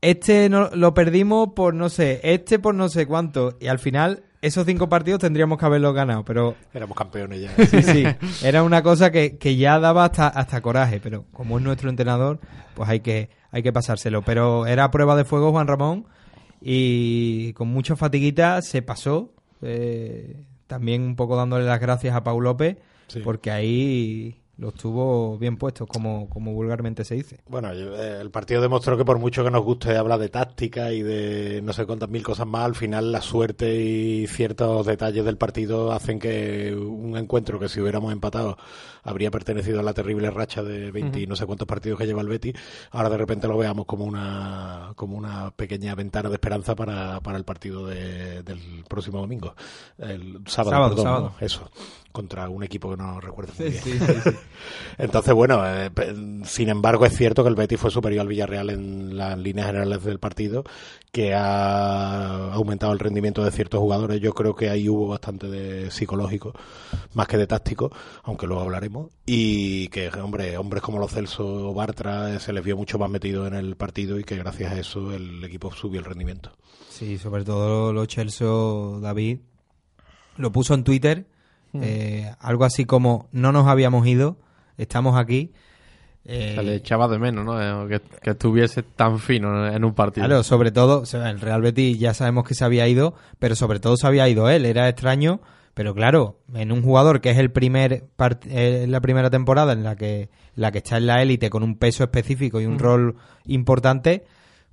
este 0.00 0.48
no, 0.48 0.70
lo 0.74 0.94
perdimos 0.94 1.50
por 1.54 1.74
no 1.74 1.88
sé, 1.88 2.20
este 2.22 2.58
por 2.58 2.74
no 2.74 2.88
sé 2.88 3.06
cuánto. 3.06 3.56
Y 3.60 3.66
al 3.66 3.78
final, 3.78 4.22
esos 4.40 4.64
cinco 4.66 4.88
partidos 4.88 5.20
tendríamos 5.20 5.58
que 5.58 5.66
haberlos 5.66 5.94
ganado, 5.94 6.24
pero 6.24 6.54
Éramos 6.72 6.96
campeones 6.96 7.40
ya. 7.42 7.66
sí, 7.66 7.82
sí, 7.82 8.04
era 8.42 8.62
una 8.62 8.82
cosa 8.82 9.10
que, 9.10 9.36
que 9.38 9.56
ya 9.56 9.78
daba 9.80 10.04
hasta, 10.04 10.28
hasta 10.28 10.60
coraje, 10.60 11.00
pero 11.00 11.24
como 11.32 11.58
es 11.58 11.64
nuestro 11.64 11.90
entrenador, 11.90 12.38
pues 12.74 12.88
hay 12.88 13.00
que, 13.00 13.30
hay 13.50 13.62
que 13.62 13.72
pasárselo. 13.72 14.22
Pero 14.22 14.66
era 14.66 14.90
prueba 14.90 15.16
de 15.16 15.24
fuego 15.24 15.50
Juan 15.50 15.66
Ramón 15.66 16.06
y 16.60 17.52
con 17.54 17.68
mucha 17.68 17.96
fatiguita 17.96 18.62
se 18.62 18.82
pasó. 18.82 19.32
Eh, 19.62 20.44
también 20.66 21.02
un 21.02 21.16
poco 21.16 21.36
dándole 21.36 21.64
las 21.64 21.80
gracias 21.80 22.14
a 22.14 22.22
Pau 22.22 22.40
López, 22.40 22.76
Sí. 23.08 23.20
porque 23.24 23.50
ahí 23.50 24.37
los 24.58 24.74
tuvo 24.74 25.38
bien 25.38 25.56
puestos, 25.56 25.86
como, 25.88 26.28
como 26.28 26.52
vulgarmente 26.52 27.04
se 27.04 27.14
dice. 27.14 27.38
Bueno, 27.48 27.70
eh, 27.72 28.18
el 28.20 28.30
partido 28.30 28.60
demostró 28.60 28.96
que 28.96 29.04
por 29.04 29.18
mucho 29.18 29.44
que 29.44 29.50
nos 29.52 29.62
guste 29.62 29.96
hablar 29.96 30.18
de 30.18 30.28
táctica 30.28 30.92
y 30.92 31.00
de 31.02 31.60
no 31.62 31.72
sé 31.72 31.86
cuántas 31.86 32.08
mil 32.08 32.22
cosas 32.24 32.46
más, 32.46 32.64
al 32.64 32.74
final 32.74 33.12
la 33.12 33.22
suerte 33.22 33.80
y 33.80 34.26
ciertos 34.26 34.84
detalles 34.84 35.24
del 35.24 35.36
partido 35.38 35.92
hacen 35.92 36.18
que 36.18 36.74
un 36.74 37.16
encuentro 37.16 37.58
que 37.60 37.68
si 37.68 37.80
hubiéramos 37.80 38.12
empatado 38.12 38.58
habría 39.04 39.30
pertenecido 39.30 39.80
a 39.80 39.82
la 39.84 39.94
terrible 39.94 40.30
racha 40.30 40.62
de 40.62 40.90
20 40.90 41.20
y 41.20 41.26
no 41.28 41.36
sé 41.36 41.46
cuántos 41.46 41.66
partidos 41.68 41.98
que 41.98 42.06
lleva 42.06 42.20
el 42.20 42.28
Betis, 42.28 42.54
ahora 42.90 43.08
de 43.10 43.16
repente 43.16 43.46
lo 43.48 43.56
veamos 43.56 43.86
como 43.86 44.04
una 44.04 44.92
como 44.96 45.16
una 45.16 45.52
pequeña 45.52 45.94
ventana 45.94 46.28
de 46.28 46.34
esperanza 46.34 46.74
para, 46.74 47.20
para 47.20 47.38
el 47.38 47.44
partido 47.44 47.86
de- 47.86 48.42
del 48.42 48.58
próximo 48.88 49.20
domingo. 49.20 49.54
El 49.98 50.40
sábado, 50.46 50.70
Sábado, 50.72 50.88
perdón, 50.90 51.04
sábado. 51.04 51.32
¿no? 51.40 51.46
Eso, 51.46 51.70
contra 52.18 52.48
un 52.48 52.64
equipo 52.64 52.90
que 52.90 52.96
no 52.96 53.20
recuerdo 53.20 53.52
muy 53.56 53.68
bien. 53.68 53.80
sí, 53.80 53.92
sí, 53.92 54.12
sí. 54.24 54.30
Entonces, 54.98 55.32
bueno, 55.32 55.62
eh, 55.64 55.88
sin 56.44 56.68
embargo, 56.68 57.06
es 57.06 57.16
cierto 57.16 57.44
que 57.44 57.48
el 57.48 57.54
Betis 57.54 57.78
fue 57.78 57.92
superior 57.92 58.22
al 58.22 58.26
Villarreal 58.26 58.70
en 58.70 59.16
las 59.16 59.38
líneas 59.38 59.68
generales 59.68 60.02
del 60.02 60.18
partido, 60.18 60.64
que 61.12 61.32
ha 61.32 62.52
aumentado 62.52 62.92
el 62.92 62.98
rendimiento 62.98 63.44
de 63.44 63.52
ciertos 63.52 63.78
jugadores. 63.78 64.20
Yo 64.20 64.32
creo 64.32 64.56
que 64.56 64.68
ahí 64.68 64.88
hubo 64.88 65.06
bastante 65.06 65.46
de 65.46 65.92
psicológico, 65.92 66.54
más 67.14 67.28
que 67.28 67.36
de 67.36 67.46
táctico, 67.46 67.92
aunque 68.24 68.48
luego 68.48 68.62
hablaremos. 68.62 69.12
Y 69.24 69.86
que, 69.90 70.08
hombre, 70.08 70.58
hombres 70.58 70.82
como 70.82 70.98
los 70.98 71.12
Celso 71.12 71.68
o 71.70 71.72
Bartra 71.72 72.34
eh, 72.34 72.40
se 72.40 72.52
les 72.52 72.64
vio 72.64 72.76
mucho 72.76 72.98
más 72.98 73.10
metido 73.10 73.46
en 73.46 73.54
el 73.54 73.76
partido 73.76 74.18
y 74.18 74.24
que 74.24 74.36
gracias 74.36 74.72
a 74.72 74.80
eso 74.80 75.12
el 75.12 75.44
equipo 75.44 75.72
subió 75.72 76.00
el 76.00 76.04
rendimiento. 76.04 76.50
Sí, 76.88 77.16
sobre 77.16 77.44
todo 77.44 77.92
lo 77.92 78.06
Chelsea, 78.06 78.48
David, 79.00 79.38
lo 80.36 80.50
puso 80.50 80.74
en 80.74 80.82
Twitter, 80.82 81.28
eh, 81.74 82.32
algo 82.40 82.64
así 82.64 82.84
como, 82.84 83.28
no 83.32 83.52
nos 83.52 83.66
habíamos 83.66 84.06
ido, 84.06 84.36
estamos 84.76 85.18
aquí. 85.18 85.52
Eh, 86.24 86.52
Se 86.56 86.62
le 86.62 86.74
echaba 86.74 87.08
de 87.08 87.18
menos, 87.18 87.44
¿no? 87.44 87.60
Eh, 87.86 87.88
Que, 87.88 88.18
que 88.20 88.30
estuviese 88.30 88.82
tan 88.82 89.18
fino 89.18 89.66
en 89.66 89.84
un 89.84 89.94
partido. 89.94 90.26
Claro, 90.26 90.42
sobre 90.42 90.70
todo, 90.72 91.00
o 91.00 91.06
sea, 91.06 91.30
el 91.30 91.40
Real 91.40 91.62
Betis 91.62 91.98
ya 91.98 92.12
sabemos 92.12 92.44
que 92.44 92.54
se 92.54 92.64
había 92.64 92.86
ido, 92.86 93.14
pero 93.38 93.54
sobre 93.56 93.80
todo 93.80 93.96
se 93.96 94.06
había 94.06 94.28
ido 94.28 94.50
él, 94.50 94.66
era 94.66 94.88
extraño, 94.88 95.40
pero 95.74 95.94
claro, 95.94 96.40
en 96.54 96.72
un 96.72 96.82
jugador 96.82 97.20
que 97.20 97.30
es 97.30 97.38
el 97.38 97.50
primer 97.50 98.04
part- 98.18 98.46
eh, 98.50 98.86
la 98.88 99.00
primera 99.00 99.30
temporada 99.30 99.72
en 99.72 99.84
la 99.84 99.96
que 99.96 100.28
la 100.54 100.72
que 100.72 100.78
está 100.78 100.96
en 100.96 101.06
la 101.06 101.22
élite 101.22 101.50
con 101.50 101.62
un 101.62 101.76
peso 101.78 102.02
específico 102.02 102.60
y 102.60 102.66
un 102.66 102.74
Ujú. 102.74 102.82
rol 102.82 103.16
importante, 103.46 104.24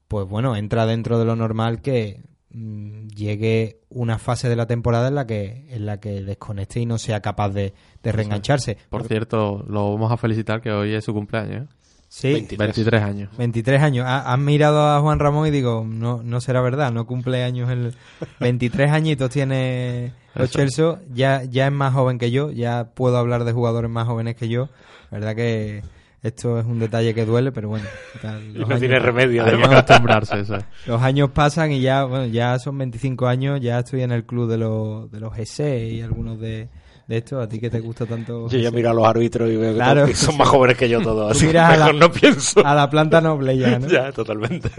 pues 0.08 0.28
bueno, 0.28 0.56
entra 0.56 0.86
dentro 0.88 1.20
de 1.20 1.26
lo 1.26 1.36
normal 1.36 1.82
que 1.82 2.22
mm, 2.56 3.08
llegue 3.10 3.80
una 3.90 4.18
fase 4.18 4.48
de 4.50 4.56
la 4.56 4.66
temporada 4.66 5.08
en 5.10 5.16
la 5.16 5.28
que 5.28 5.66
en 5.70 5.86
la 5.86 6.00
que 6.00 6.22
desconecte 6.24 6.80
y 6.80 6.86
no 6.86 6.98
sea 6.98 7.22
capaz 7.22 7.50
de, 7.50 7.74
de 8.04 8.12
reengancharse. 8.12 8.78
Por 8.90 9.04
cierto, 9.08 9.64
lo 9.68 9.92
vamos 9.94 10.12
a 10.12 10.18
felicitar 10.18 10.62
que 10.62 10.72
hoy 10.72 10.94
es 10.94 11.04
su 11.04 11.14
cumpleaños. 11.14 11.64
¿eh? 11.66 11.74
Sí. 12.08 12.48
23. 12.58 13.02
años. 13.02 13.30
23 13.38 13.82
años. 13.82 14.06
Ha- 14.08 14.32
Han 14.32 14.46
mirado 14.46 14.88
a 14.88 15.02
Juan 15.02 15.20
Ramón 15.20 15.48
y 15.48 15.52
digo, 15.52 15.84
no, 15.86 16.22
no 16.24 16.40
será 16.40 16.62
verdad, 16.62 16.92
no 16.94 17.06
cumple 17.06 17.44
años 17.44 17.70
el 17.70 17.94
23 18.40 18.92
añitos 18.92 19.30
tiene. 19.32 20.14
Chelsea, 20.50 21.00
ya, 21.14 21.44
ya 21.44 21.68
es 21.68 21.72
más 21.74 21.94
joven 21.94 22.18
que 22.18 22.30
yo, 22.32 22.52
ya 22.52 22.92
puedo 22.94 23.18
hablar 23.18 23.44
de 23.46 23.54
jugadores 23.54 23.90
más 23.90 24.06
jóvenes 24.08 24.36
que 24.36 24.48
yo. 24.50 24.70
La 25.12 25.20
verdad 25.20 25.36
que 25.36 25.82
esto 26.28 26.60
es 26.60 26.66
un 26.66 26.80
detalle 26.80 27.14
que 27.14 27.26
duele, 27.26 27.52
pero 27.52 27.70
bueno. 27.70 27.86
tal, 28.22 28.44
Y 28.44 28.54
los 28.54 28.68
no 28.68 28.76
años- 28.76 28.80
tiene 28.80 29.00
remedio, 29.00 29.44
Hay 29.44 29.50
que 29.52 29.56
además. 29.58 29.80
acostumbrarse, 29.84 30.40
eso. 30.40 30.58
Los 30.88 31.02
años 31.02 31.30
pasan 31.32 31.72
y 31.72 31.82
ya, 31.82 32.04
bueno, 32.06 32.26
ya 32.26 32.58
son 32.60 32.78
25 32.78 33.28
años, 33.28 33.60
ya 33.62 33.80
estoy 33.80 34.02
en 34.02 34.12
el 34.12 34.26
club 34.26 34.50
de 34.50 34.58
los, 34.58 35.12
de 35.12 35.20
los 35.20 35.34
GC 35.36 35.92
y 35.94 36.02
algunos 36.02 36.40
de, 36.40 36.70
de 37.08 37.18
estos. 37.18 37.44
¿A 37.44 37.48
ti 37.48 37.60
que 37.60 37.70
te 37.70 37.80
gusta 37.80 38.06
tanto? 38.06 38.48
Yo 38.50 38.58
ya 38.58 38.72
miro 38.72 38.90
a 38.90 38.94
los 38.94 39.06
árbitros 39.06 39.50
y 39.50 39.56
veo 39.56 39.72
que 39.72 39.78
Claro. 39.78 40.02
todos- 40.06 40.18
son 40.18 40.38
más 40.38 40.48
jóvenes 40.48 40.78
que 40.78 40.90
yo 40.90 41.02
todos, 41.02 41.32
así 41.32 41.48
que 41.48 41.58
a 41.60 41.72
la- 41.72 41.78
mejor 41.86 41.96
no 41.96 42.12
pienso. 42.12 42.66
A 42.66 42.74
la 42.76 42.90
planta 42.90 43.22
noble 43.22 43.58
ya, 43.58 43.78
¿no? 43.80 43.88
Ya, 43.88 44.12
totalmente. 44.12 44.70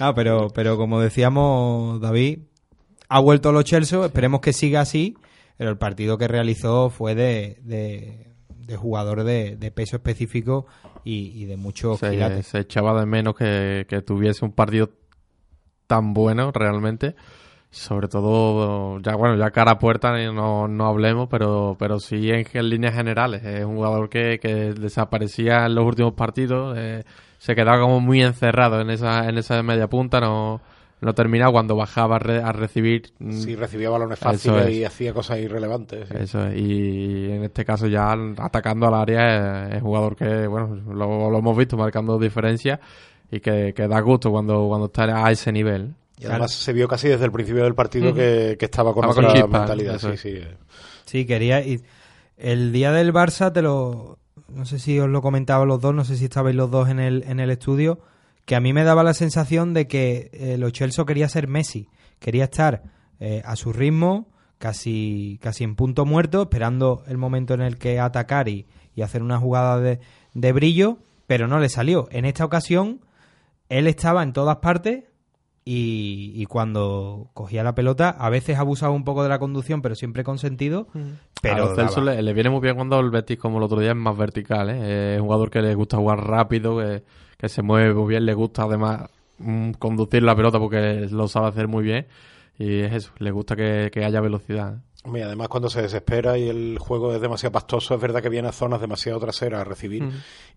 No, 0.00 0.14
pero, 0.14 0.48
pero 0.54 0.76
como 0.76 1.00
decíamos, 1.00 2.00
David, 2.00 2.40
ha 3.08 3.20
vuelto 3.20 3.52
los 3.52 3.64
Chelsea, 3.64 4.04
esperemos 4.04 4.40
que 4.40 4.52
siga 4.52 4.80
así, 4.82 5.16
pero 5.56 5.70
el 5.70 5.78
partido 5.78 6.18
que 6.18 6.28
realizó 6.28 6.90
fue 6.90 7.14
de, 7.14 7.58
de, 7.62 8.27
de 8.68 8.76
jugador 8.76 9.24
de, 9.24 9.56
de 9.56 9.70
peso 9.72 9.96
específico 9.96 10.66
y, 11.02 11.42
y 11.42 11.46
de 11.46 11.56
mucho 11.56 11.96
Se, 11.96 12.42
se 12.42 12.58
echaba 12.60 13.00
de 13.00 13.06
menos 13.06 13.34
que, 13.34 13.86
que 13.88 14.02
tuviese 14.02 14.44
un 14.44 14.52
partido 14.52 14.90
tan 15.86 16.12
bueno 16.12 16.52
realmente. 16.52 17.16
Sobre 17.70 18.08
todo, 18.08 18.98
ya 19.00 19.14
bueno, 19.14 19.36
ya 19.36 19.50
cara 19.50 19.72
a 19.72 19.78
puerta 19.78 20.18
eh, 20.18 20.32
no, 20.32 20.68
no 20.68 20.86
hablemos, 20.86 21.28
pero, 21.28 21.76
pero 21.78 21.98
sí 21.98 22.30
en, 22.30 22.46
en 22.50 22.68
líneas 22.70 22.94
generales. 22.94 23.44
Es 23.44 23.64
un 23.64 23.76
jugador 23.76 24.08
que, 24.08 24.38
que 24.38 24.72
desaparecía 24.72 25.66
en 25.66 25.74
los 25.74 25.84
últimos 25.84 26.14
partidos, 26.14 26.76
eh, 26.78 27.04
se 27.36 27.54
quedaba 27.54 27.80
como 27.80 28.00
muy 28.00 28.22
encerrado 28.22 28.80
en 28.80 28.88
esa, 28.88 29.28
en 29.28 29.36
esa 29.36 29.62
media 29.62 29.86
punta, 29.86 30.18
no, 30.18 30.62
no 31.00 31.14
terminaba 31.14 31.52
cuando 31.52 31.76
bajaba 31.76 32.16
a, 32.16 32.18
re- 32.18 32.42
a 32.42 32.52
recibir. 32.52 33.12
mm, 33.18 33.32
Sí, 33.32 33.54
recibía 33.56 33.90
balones 33.90 34.18
fáciles 34.18 34.66
es. 34.66 34.74
y 34.76 34.84
hacía 34.84 35.12
cosas 35.12 35.38
irrelevantes. 35.38 36.08
sí. 36.08 36.14
Eso 36.18 36.46
es, 36.46 36.56
y 36.60 37.30
en 37.30 37.44
este 37.44 37.64
caso 37.64 37.86
ya 37.86 38.12
atacando 38.38 38.86
al 38.88 38.94
área 38.94 39.68
es, 39.68 39.74
es 39.76 39.82
jugador 39.82 40.16
que, 40.16 40.46
bueno, 40.46 40.74
lo, 40.92 41.30
lo 41.30 41.38
hemos 41.38 41.56
visto 41.56 41.76
marcando 41.76 42.18
diferencias 42.18 42.80
y 43.30 43.40
que, 43.40 43.72
que 43.76 43.86
da 43.88 44.00
gusto 44.00 44.30
cuando, 44.30 44.66
cuando 44.68 44.86
está 44.86 45.24
a 45.24 45.30
ese 45.30 45.52
nivel. 45.52 45.94
Y 46.20 46.26
además 46.26 46.50
se 46.52 46.72
vio 46.72 46.88
casi 46.88 47.06
desde 47.08 47.24
el 47.26 47.30
principio 47.30 47.62
del 47.62 47.74
partido 47.76 48.12
que, 48.12 48.56
que 48.58 48.64
estaba 48.64 48.92
con 48.92 49.04
Estaba 49.04 49.14
con 49.14 49.24
otra 49.26 49.40
chispa, 49.40 49.58
mentalidad. 49.60 49.98
Sí, 49.98 50.16
sí. 50.16 50.38
Sí, 51.04 51.26
quería. 51.26 51.64
Y 51.64 51.80
el 52.36 52.72
día 52.72 52.90
del 52.90 53.12
Barça, 53.12 53.52
te 53.52 53.62
lo. 53.62 54.18
No 54.48 54.64
sé 54.64 54.78
si 54.80 54.98
os 54.98 55.08
lo 55.08 55.22
comentaba 55.22 55.64
los 55.64 55.80
dos, 55.80 55.94
no 55.94 56.04
sé 56.04 56.16
si 56.16 56.24
estabais 56.24 56.56
los 56.56 56.70
dos 56.72 56.88
en 56.88 56.98
el, 56.98 57.22
en 57.28 57.38
el 57.38 57.50
estudio, 57.50 58.00
que 58.48 58.56
a 58.56 58.60
mí 58.60 58.72
me 58.72 58.82
daba 58.82 59.04
la 59.04 59.12
sensación 59.12 59.74
de 59.74 59.86
que 59.86 60.30
eh, 60.32 60.56
los 60.56 60.72
Chelsea 60.72 61.04
quería 61.04 61.28
ser 61.28 61.48
Messi. 61.48 61.90
Quería 62.18 62.44
estar 62.44 62.82
eh, 63.20 63.42
a 63.44 63.56
su 63.56 63.74
ritmo, 63.74 64.30
casi, 64.56 65.38
casi 65.42 65.64
en 65.64 65.76
punto 65.76 66.06
muerto, 66.06 66.44
esperando 66.44 67.04
el 67.08 67.18
momento 67.18 67.52
en 67.52 67.60
el 67.60 67.76
que 67.76 68.00
atacar 68.00 68.48
y, 68.48 68.66
y 68.94 69.02
hacer 69.02 69.22
una 69.22 69.36
jugada 69.36 69.78
de, 69.78 70.00
de 70.32 70.52
brillo, 70.52 70.96
pero 71.26 71.46
no 71.46 71.58
le 71.58 71.68
salió. 71.68 72.08
En 72.10 72.24
esta 72.24 72.46
ocasión, 72.46 73.04
él 73.68 73.86
estaba 73.86 74.22
en 74.22 74.32
todas 74.32 74.56
partes 74.56 75.04
y, 75.70 76.32
y 76.34 76.46
cuando 76.46 77.28
cogía 77.34 77.62
la 77.62 77.74
pelota, 77.74 78.08
a 78.08 78.30
veces 78.30 78.56
abusaba 78.56 78.94
un 78.94 79.04
poco 79.04 79.22
de 79.22 79.28
la 79.28 79.38
conducción, 79.38 79.82
pero 79.82 79.94
siempre 79.94 80.24
con 80.24 80.38
sentido. 80.38 80.86
a 80.94 80.98
Pero 81.42 81.66
los 81.66 81.76
Celso 81.76 82.00
le, 82.00 82.22
le 82.22 82.32
viene 82.32 82.48
muy 82.48 82.62
bien 82.62 82.74
cuando 82.74 82.98
el 83.00 83.10
Betis, 83.10 83.36
como 83.36 83.58
el 83.58 83.64
otro 83.64 83.78
día, 83.78 83.90
es 83.90 83.96
más 83.96 84.16
vertical. 84.16 84.70
¿eh? 84.70 85.16
Es 85.16 85.20
un 85.20 85.26
jugador 85.26 85.50
que 85.50 85.60
le 85.60 85.74
gusta 85.74 85.98
jugar 85.98 86.26
rápido, 86.26 86.78
que, 86.78 87.04
que 87.36 87.50
se 87.50 87.60
mueve 87.60 87.92
muy 87.92 88.08
bien, 88.08 88.24
le 88.24 88.32
gusta 88.32 88.62
además 88.62 89.10
mm, 89.36 89.72
conducir 89.72 90.22
la 90.22 90.34
pelota 90.34 90.58
porque 90.58 91.06
lo 91.10 91.28
sabe 91.28 91.48
hacer 91.48 91.68
muy 91.68 91.84
bien. 91.84 92.06
Y 92.58 92.80
es 92.80 92.94
eso, 92.94 93.12
le 93.18 93.30
gusta 93.30 93.54
que, 93.54 93.90
que 93.92 94.06
haya 94.06 94.22
velocidad. 94.22 94.78
Hombre, 95.04 95.22
además 95.22 95.48
cuando 95.48 95.70
se 95.70 95.80
desespera 95.80 96.36
y 96.36 96.48
el 96.48 96.76
juego 96.78 97.14
es 97.14 97.20
demasiado 97.20 97.52
pastoso, 97.52 97.94
es 97.94 98.00
verdad 98.00 98.20
que 98.20 98.28
viene 98.28 98.48
a 98.48 98.52
zonas 98.52 98.80
demasiado 98.80 99.20
traseras 99.20 99.60
a 99.60 99.64
recibir 99.64 100.10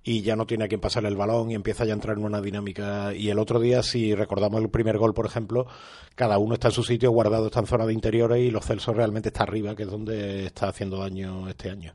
y 0.04 0.24
ya 0.24 0.36
no 0.36 0.48
tiene 0.48 0.66
a 0.66 0.68
quien 0.68 0.82
pasarle 0.82 1.10
el 1.10 1.16
balón 1.16 1.52
y 1.52 1.56
empieza 1.56 1.86
ya 1.86 1.94
a 1.94 1.96
entrar 1.96 2.18
en 2.18 2.26
una 2.26 2.42
dinámica. 2.42 3.14
Y 3.14 3.30
el 3.30 3.38
otro 3.38 3.60
día, 3.60 3.84
si 3.84 4.16
recordamos 4.16 4.60
el 4.60 4.70
primer 4.70 4.98
gol, 4.98 5.14
por 5.14 5.28
ejemplo, 5.28 5.68
cada 6.16 6.40
uno 6.40 6.56
está 6.56 6.70
en 6.70 6.74
su 6.74 6.84
sitio, 6.84 7.12
guardado 7.12 7.46
está 7.46 7.60
en 7.60 7.68
zona 7.68 7.86
de 7.86 7.94
interiores 7.94 8.40
y 8.40 8.50
los 8.50 8.66
Celsos 8.66 8.96
realmente 8.96 9.30
está 9.30 9.44
arriba, 9.44 9.76
que 9.76 9.84
es 9.84 9.92
donde 9.92 10.48
está 10.48 10.70
haciendo 10.70 10.98
daño 10.98 11.48
este 11.48 11.70
año. 11.70 11.94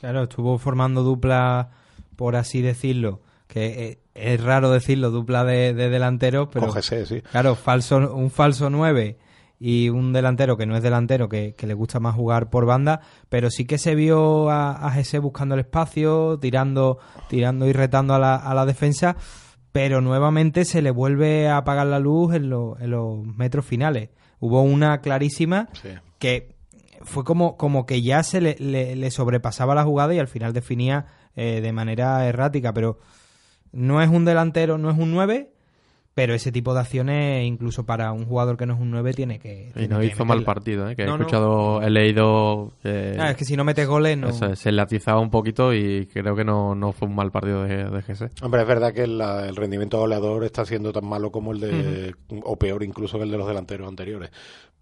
Claro, 0.00 0.24
estuvo 0.24 0.58
formando 0.58 1.04
dupla, 1.04 1.70
por 2.16 2.34
así 2.34 2.60
decirlo, 2.60 3.20
que 3.46 3.66
eh, 3.66 3.98
es 4.14 4.42
raro 4.42 4.72
decirlo, 4.72 5.12
dupla 5.12 5.44
de, 5.44 5.72
de 5.74 5.90
delanteros, 5.90 6.48
pero 6.52 6.72
GC, 6.72 7.06
sí. 7.06 7.20
claro, 7.22 7.54
falso, 7.54 8.14
un 8.14 8.30
falso 8.30 8.68
9 8.68 9.16
y 9.58 9.88
un 9.88 10.12
delantero 10.12 10.56
que 10.56 10.66
no 10.66 10.76
es 10.76 10.82
delantero, 10.82 11.28
que, 11.28 11.54
que 11.54 11.66
le 11.66 11.74
gusta 11.74 12.00
más 12.00 12.14
jugar 12.14 12.50
por 12.50 12.66
banda, 12.66 13.00
pero 13.28 13.50
sí 13.50 13.64
que 13.64 13.78
se 13.78 13.94
vio 13.94 14.50
a, 14.50 14.72
a 14.72 14.90
Jesse 14.90 15.20
buscando 15.20 15.54
el 15.54 15.60
espacio, 15.62 16.38
tirando, 16.38 16.98
tirando 17.28 17.66
y 17.66 17.72
retando 17.72 18.14
a 18.14 18.18
la, 18.18 18.34
a 18.36 18.52
la 18.54 18.66
defensa, 18.66 19.16
pero 19.72 20.00
nuevamente 20.00 20.64
se 20.64 20.82
le 20.82 20.90
vuelve 20.90 21.48
a 21.48 21.56
apagar 21.58 21.86
la 21.86 21.98
luz 21.98 22.34
en, 22.34 22.50
lo- 22.50 22.78
en 22.78 22.90
los 22.90 23.24
metros 23.24 23.64
finales. 23.64 24.10
Hubo 24.40 24.62
una 24.62 25.00
clarísima 25.00 25.68
Sí. 25.72 25.88
que 26.18 26.54
fue 27.02 27.24
como, 27.24 27.56
como 27.56 27.86
que 27.86 28.02
ya 28.02 28.22
se 28.22 28.40
le, 28.40 28.56
le- 28.58 28.96
le 28.96 29.10
sobrepasaba 29.10 29.74
la 29.74 29.84
jugada 29.84 30.14
y 30.14 30.18
al 30.18 30.28
final 30.28 30.52
definía 30.52 31.06
eh, 31.36 31.60
de 31.60 31.72
manera 31.72 32.26
errática, 32.26 32.72
pero 32.72 32.98
no 33.72 34.00
es 34.02 34.08
un 34.08 34.24
delantero, 34.24 34.78
no 34.78 34.90
es 34.90 34.98
un 34.98 35.12
9, 35.12 35.52
pero 36.14 36.32
ese 36.32 36.52
tipo 36.52 36.74
de 36.74 36.80
acciones, 36.80 37.44
incluso 37.44 37.84
para 37.84 38.12
un 38.12 38.24
jugador 38.24 38.56
que 38.56 38.66
no 38.66 38.74
es 38.74 38.80
un 38.80 38.90
9, 38.92 39.12
tiene 39.14 39.40
que. 39.40 39.72
Y 39.74 39.88
no 39.88 40.02
hizo 40.02 40.24
mal 40.24 40.44
partido, 40.44 40.88
¿eh? 40.88 40.94
que 40.94 41.02
he 41.02 41.06
escuchado, 41.06 41.82
he 41.82 41.90
leído. 41.90 42.72
Ah, 42.84 43.30
es 43.30 43.36
que 43.36 43.44
si 43.44 43.56
no 43.56 43.64
metes 43.64 43.86
goles, 43.86 44.16
no. 44.16 44.32
se 44.32 44.72
le 44.72 44.80
atizaba 44.80 45.20
un 45.20 45.30
poquito 45.30 45.74
y 45.74 46.06
creo 46.06 46.36
que 46.36 46.44
no, 46.44 46.74
no 46.74 46.92
fue 46.92 47.08
un 47.08 47.16
mal 47.16 47.32
partido 47.32 47.64
de, 47.64 47.84
de 47.84 48.00
GS. 48.00 48.42
Hombre, 48.42 48.62
es 48.62 48.68
verdad 48.68 48.92
que 48.92 49.02
el 49.02 49.56
rendimiento 49.56 49.98
goleador 49.98 50.44
está 50.44 50.64
siendo 50.64 50.92
tan 50.92 51.04
malo 51.04 51.32
como 51.32 51.52
el 51.52 51.60
de. 51.60 52.14
o 52.44 52.56
peor 52.56 52.84
incluso 52.84 53.18
que 53.18 53.24
el 53.24 53.30
de 53.30 53.38
los 53.38 53.48
delanteros 53.48 53.88
anteriores. 53.88 54.30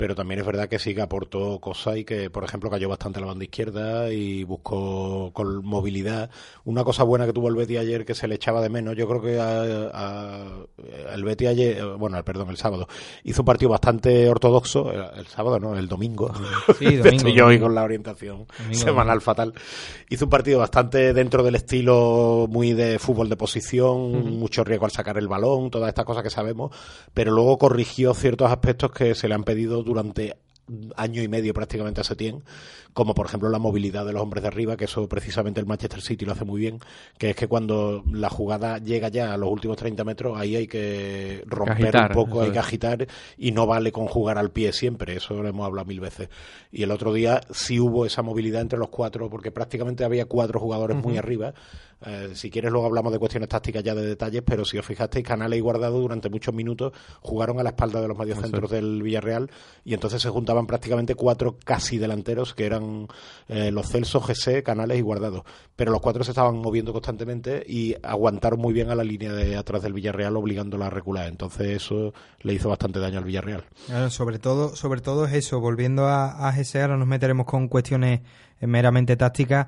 Pero 0.03 0.17
también 0.17 0.41
es 0.41 0.47
verdad 0.47 0.69
que 0.69 0.81
sí 0.81 0.97
que 0.97 1.01
aportó 1.01 1.61
cosas 1.61 1.99
y 1.99 2.05
que, 2.05 2.29
por 2.29 2.43
ejemplo, 2.43 2.69
cayó 2.69 2.89
bastante 2.89 3.21
la 3.21 3.27
banda 3.27 3.45
izquierda 3.45 4.13
y 4.13 4.43
buscó 4.43 5.31
con 5.33 5.65
movilidad. 5.65 6.29
Una 6.65 6.83
cosa 6.83 7.05
buena 7.05 7.25
que 7.25 7.33
tuvo 7.33 7.47
el 7.47 7.55
Betty 7.55 7.77
ayer 7.77 8.05
que 8.05 8.17
se 8.17 8.27
le 8.27 8.35
echaba 8.35 8.61
de 8.61 8.69
menos, 8.69 8.97
yo 8.97 9.07
creo 9.07 9.23
que 9.23 9.39
a, 9.39 11.15
el 11.15 11.23
Betty 11.23 11.47
ayer, 11.47 11.87
bueno, 11.99 12.21
perdón, 12.25 12.51
el 12.51 12.57
sábado, 12.57 12.89
hizo 13.23 13.43
un 13.43 13.47
partido 13.47 13.71
bastante 13.71 14.29
ortodoxo, 14.29 14.91
el, 14.91 15.25
sábado, 15.29 15.61
¿no? 15.61 15.79
El 15.79 15.87
domingo. 15.87 16.33
Sí, 16.81 16.97
domingo. 16.97 17.29
yo 17.29 17.47
hoy 17.47 17.61
con 17.61 17.73
la 17.73 17.85
orientación 17.85 18.49
semanal 18.73 19.21
fatal. 19.21 19.55
Hizo 20.09 20.25
un 20.25 20.31
partido 20.31 20.59
bastante 20.59 21.13
dentro 21.13 21.45
del 21.45 21.55
estilo 21.55 22.49
muy 22.51 22.73
de 22.73 22.99
fútbol 22.99 23.29
de 23.29 23.37
posición, 23.37 24.37
mucho 24.37 24.65
riesgo 24.65 24.85
al 24.85 24.91
sacar 24.91 25.17
el 25.17 25.29
balón, 25.29 25.71
todas 25.71 25.87
estas 25.91 26.05
cosas 26.05 26.25
que 26.25 26.31
sabemos, 26.31 26.75
pero 27.15 27.31
luego 27.31 27.57
corrigió 27.57 28.15
ciertos 28.15 28.51
aspectos 28.51 28.91
que 28.91 29.15
se 29.15 29.29
le 29.29 29.35
han 29.35 29.45
pedido 29.45 29.85
durante 29.93 30.37
año 30.97 31.23
y 31.23 31.29
medio 31.29 31.53
prácticamente 31.53 32.01
a 32.01 32.05
Setién, 32.05 32.43
como 32.93 33.15
por 33.15 33.27
ejemplo 33.27 33.49
la 33.49 33.59
movilidad 33.59 34.07
de 34.07 34.13
los 34.13 34.23
hombres 34.23 34.43
de 34.43 34.49
arriba, 34.49 34.77
que 34.77 34.85
eso 34.85 35.09
precisamente 35.09 35.61
el 35.61 35.67
Manchester 35.67 36.01
City 36.01 36.25
lo 36.25 36.33
hace 36.33 36.45
muy 36.45 36.61
bien, 36.61 36.79
que 37.19 37.31
es 37.31 37.37
que 37.37 37.49
cuando 37.49 38.05
la 38.11 38.31
jugada 38.31 38.79
llega 38.79 39.09
ya 39.09 39.35
a 39.35 39.37
los 39.37 39.51
últimos 39.51 39.77
30 39.77 40.05
metros, 40.05 40.39
ahí 40.39 40.57
hay 40.57 40.67
que 40.67 41.43
romper 41.47 41.97
un 41.97 42.09
poco, 42.09 42.43
hay 42.43 42.53
que 42.53 42.59
agitar 42.59 43.07
y 43.37 43.53
no 43.53 43.67
vale 43.67 43.93
con 43.93 44.07
jugar 44.07 44.39
al 44.39 44.51
pie 44.51 44.73
siempre, 44.73 45.17
eso 45.17 45.43
lo 45.43 45.49
hemos 45.49 45.67
hablado 45.67 45.87
mil 45.87 46.01
veces. 46.01 46.29
Y 46.71 46.83
el 46.83 46.91
otro 46.91 47.13
día 47.13 47.41
sí 47.51 47.81
hubo 47.81 48.07
esa 48.07 48.23
movilidad 48.23 48.63
entre 48.63 48.79
los 48.79 48.89
cuatro, 48.89 49.29
porque 49.29 49.51
prácticamente 49.51 50.05
había 50.05 50.27
cuatro 50.27 50.61
jugadores 50.61 50.97
muy 50.97 51.19
arriba, 51.19 51.55
eh, 52.05 52.31
si 52.35 52.51
quieres, 52.51 52.73
luego 52.73 52.87
hablamos 52.87 53.13
de 53.13 53.19
cuestiones 53.19 53.49
tácticas 53.49 53.83
ya 53.83 53.95
de 53.95 54.05
detalles, 54.05 54.43
pero 54.45 54.65
si 54.65 54.79
os 54.79 54.85
fijasteis, 54.85 55.25
Canales 55.25 55.59
y 55.59 55.61
Guardado 55.61 56.01
durante 56.01 56.29
muchos 56.31 56.55
minutos 56.55 56.93
jugaron 57.21 57.61
a 57.61 57.63
la 57.63 57.71
espalda 57.71 58.01
de 58.01 58.09
los 58.09 58.19
mediocentros 58.19 58.71
del 58.71 59.03
Villarreal 59.03 59.51
y 59.85 59.95
entonces 59.95 60.21
se 60.21 60.29
juntaban 60.29 60.67
prácticamente 60.67 61.15
cuatro 61.15 61.57
casi 61.65 61.99
delanteros 61.99 62.55
que 62.55 62.67
eran 62.67 63.09
eh, 63.49 63.71
los 63.71 63.89
Celsos, 63.89 64.27
GC, 64.27 64.63
Canales 64.63 64.99
y 64.99 65.03
Guardado. 65.03 65.45
Pero 65.77 65.93
los 65.93 66.01
cuatro 66.01 66.25
se 66.25 66.33
estaban 66.33 66.57
moviendo 66.57 66.93
constantemente 66.93 67.65
y 67.67 67.95
aguantaron 68.03 68.61
muy 68.61 68.73
bien 68.73 68.91
a 68.91 68.95
la 68.95 69.05
línea 69.05 69.33
de 69.33 69.57
atrás 69.57 69.83
del 69.83 69.93
Villarreal, 69.93 70.37
obligándola 70.37 70.87
a 70.87 70.91
recular. 70.91 71.29
Entonces 71.29 71.69
eso 71.69 72.13
le 72.41 72.55
hizo 72.55 72.69
bastante 72.69 72.99
daño 72.99 73.19
al 73.19 73.25
Villarreal. 73.25 73.65
sobre 74.09 74.39
todo, 74.39 74.75
sobre 74.77 75.01
todo 75.01 75.27
es 75.27 75.35
eso. 75.35 75.61
Volviendo 75.61 76.07
a, 76.07 76.49
a 76.49 76.53
GC, 76.53 76.83
ahora 76.83 76.97
nos 76.97 77.09
meteremos 77.09 77.47
con 77.47 77.69
cuestiones 77.69 78.21
meramente 78.61 79.17
tácticas 79.17 79.67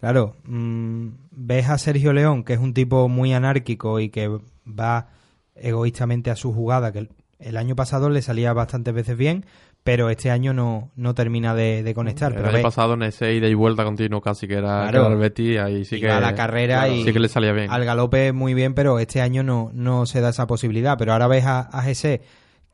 Claro, 0.00 0.36
mm, 0.44 1.08
ves 1.30 1.68
a 1.68 1.78
Sergio 1.78 2.12
León, 2.12 2.44
que 2.44 2.52
es 2.52 2.58
un 2.58 2.74
tipo 2.74 3.08
muy 3.08 3.32
anárquico 3.32 3.98
y 3.98 4.10
que 4.10 4.28
va 4.66 5.08
egoístamente 5.54 6.30
a 6.30 6.36
su 6.36 6.52
jugada, 6.52 6.92
que 6.92 7.08
el, 7.38 7.56
año 7.56 7.74
pasado 7.76 8.10
le 8.10 8.20
salía 8.20 8.52
bastantes 8.52 8.92
veces 8.92 9.16
bien, 9.16 9.46
pero 9.82 10.10
este 10.10 10.30
año 10.30 10.52
no, 10.52 10.90
no 10.96 11.14
termina 11.14 11.54
de, 11.54 11.90
conectar. 11.94 12.32
El 12.32 12.42
pero 12.42 12.54
año 12.54 12.62
pasado 12.62 12.92
en 12.92 13.04
ese 13.04 13.32
ida 13.32 13.48
y 13.48 13.54
vuelta 13.54 13.84
continuo 13.84 14.20
casi 14.20 14.46
que 14.46 14.54
era 14.54 14.90
el 14.90 15.16
Betty, 15.16 15.56
ahí 15.56 15.86
sí 15.86 15.98
que... 15.98 16.10
a 16.10 16.20
la 16.20 16.34
carrera 16.34 16.88
y 16.88 17.02
sí 17.02 17.12
que 17.12 17.20
le 17.20 17.28
salía 17.28 17.52
bien. 17.52 17.70
Al 17.70 17.84
galope 17.86 18.32
muy 18.32 18.52
bien, 18.52 18.74
pero 18.74 18.98
este 18.98 19.22
año 19.22 19.42
no, 19.42 19.70
no 19.72 20.04
se 20.04 20.20
da 20.20 20.28
esa 20.28 20.46
posibilidad. 20.46 20.98
Pero 20.98 21.12
ahora 21.12 21.26
ves 21.26 21.46
a, 21.46 21.70
a 21.72 21.84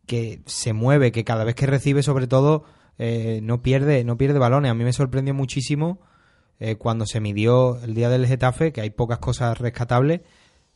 que 0.07 0.41
se 0.47 0.73
mueve, 0.73 1.13
que 1.13 1.23
cada 1.23 1.45
vez 1.45 1.55
que 1.55 1.67
recibe 1.67 2.03
sobre 2.03 2.27
todo 2.27 2.65
eh, 2.99 3.39
no 3.43 3.63
pierde 3.63 4.03
no 4.03 4.17
pierde 4.17 4.41
balones. 4.41 4.73
A 4.73 4.75
mí 4.75 4.83
me 4.83 4.93
sorprendió 4.93 5.35
muchísimo 5.35 6.01
eh, 6.65 6.77
cuando 6.77 7.07
se 7.07 7.19
midió 7.19 7.83
el 7.83 7.93
día 7.93 8.09
del 8.09 8.25
Getafe, 8.25 8.73
que 8.73 8.83
hay 8.83 8.91
pocas 8.91 9.19
cosas 9.19 9.59
rescatables, 9.59 10.21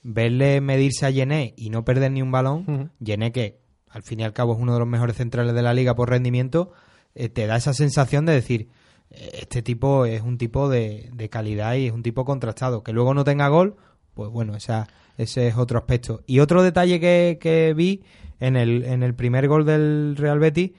verle 0.02 0.60
medirse 0.60 1.06
a 1.06 1.10
Yené 1.10 1.54
y 1.56 1.70
no 1.70 1.84
perder 1.84 2.10
ni 2.10 2.22
un 2.22 2.32
balón, 2.32 2.90
Yené 2.98 3.30
que 3.30 3.60
al 3.88 4.02
fin 4.02 4.18
y 4.18 4.24
al 4.24 4.32
cabo 4.32 4.54
es 4.54 4.58
uno 4.58 4.72
de 4.72 4.80
los 4.80 4.88
mejores 4.88 5.16
centrales 5.16 5.54
de 5.54 5.62
la 5.62 5.74
liga 5.74 5.94
por 5.94 6.10
rendimiento, 6.10 6.72
eh, 7.14 7.28
te 7.28 7.46
da 7.46 7.54
esa 7.54 7.72
sensación 7.72 8.26
de 8.26 8.32
decir, 8.32 8.68
eh, 9.12 9.30
este 9.42 9.62
tipo 9.62 10.06
es 10.06 10.22
un 10.22 10.38
tipo 10.38 10.68
de, 10.68 11.12
calidad 11.30 11.76
y 11.76 11.86
es 11.86 11.92
un 11.92 12.02
tipo 12.02 12.24
contrastado. 12.24 12.82
Que 12.82 12.92
luego 12.92 13.14
no 13.14 13.22
tenga 13.22 13.46
gol, 13.46 13.76
pues 14.14 14.28
bueno, 14.28 14.56
esa, 14.56 14.88
ese 15.16 15.46
es 15.46 15.56
otro 15.56 15.78
aspecto. 15.78 16.24
Y 16.26 16.40
otro 16.40 16.64
detalle 16.64 16.98
que, 16.98 17.38
que 17.40 17.74
vi 17.74 18.02
en 18.40 18.56
el, 18.56 18.82
en 18.82 19.04
el 19.04 19.14
primer 19.14 19.46
gol 19.46 19.64
del 19.64 20.16
Real 20.16 20.40
Betis, 20.40 20.72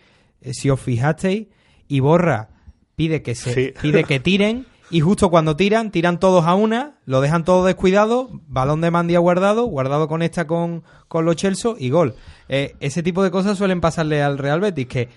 si 0.52 0.70
os 0.70 0.82
fijasteis, 0.82 1.48
Iborra 1.88 2.50
pide 2.98 3.22
que 3.22 3.36
se 3.36 3.74
pide 3.82 4.04
que 4.04 4.20
tiren 4.20 4.66
y 4.90 5.02
justo 5.02 5.30
cuando 5.30 5.56
tiran, 5.56 5.92
tiran 5.92 6.20
todos 6.20 6.46
a 6.46 6.56
una, 6.56 6.94
lo 7.06 7.20
dejan 7.20 7.44
todo 7.44 7.66
descuidado, 7.66 8.30
balón 8.48 8.80
de 8.80 8.92
Mandia 8.92 9.20
guardado, 9.20 9.66
guardado 9.66 10.08
conecta 10.08 10.48
con, 10.48 10.84
con 11.08 11.26
los 11.26 11.36
Chelsea 11.36 11.74
y 11.78 11.90
gol. 11.90 12.16
Eh, 12.48 12.76
ese 12.80 13.04
tipo 13.04 13.24
de 13.24 13.32
cosas 13.32 13.58
suelen 13.58 13.82
pasarle 13.82 14.24
al 14.24 14.38
Real 14.38 14.62
Betis, 14.62 14.88
que 14.88 15.02
eh, 15.02 15.10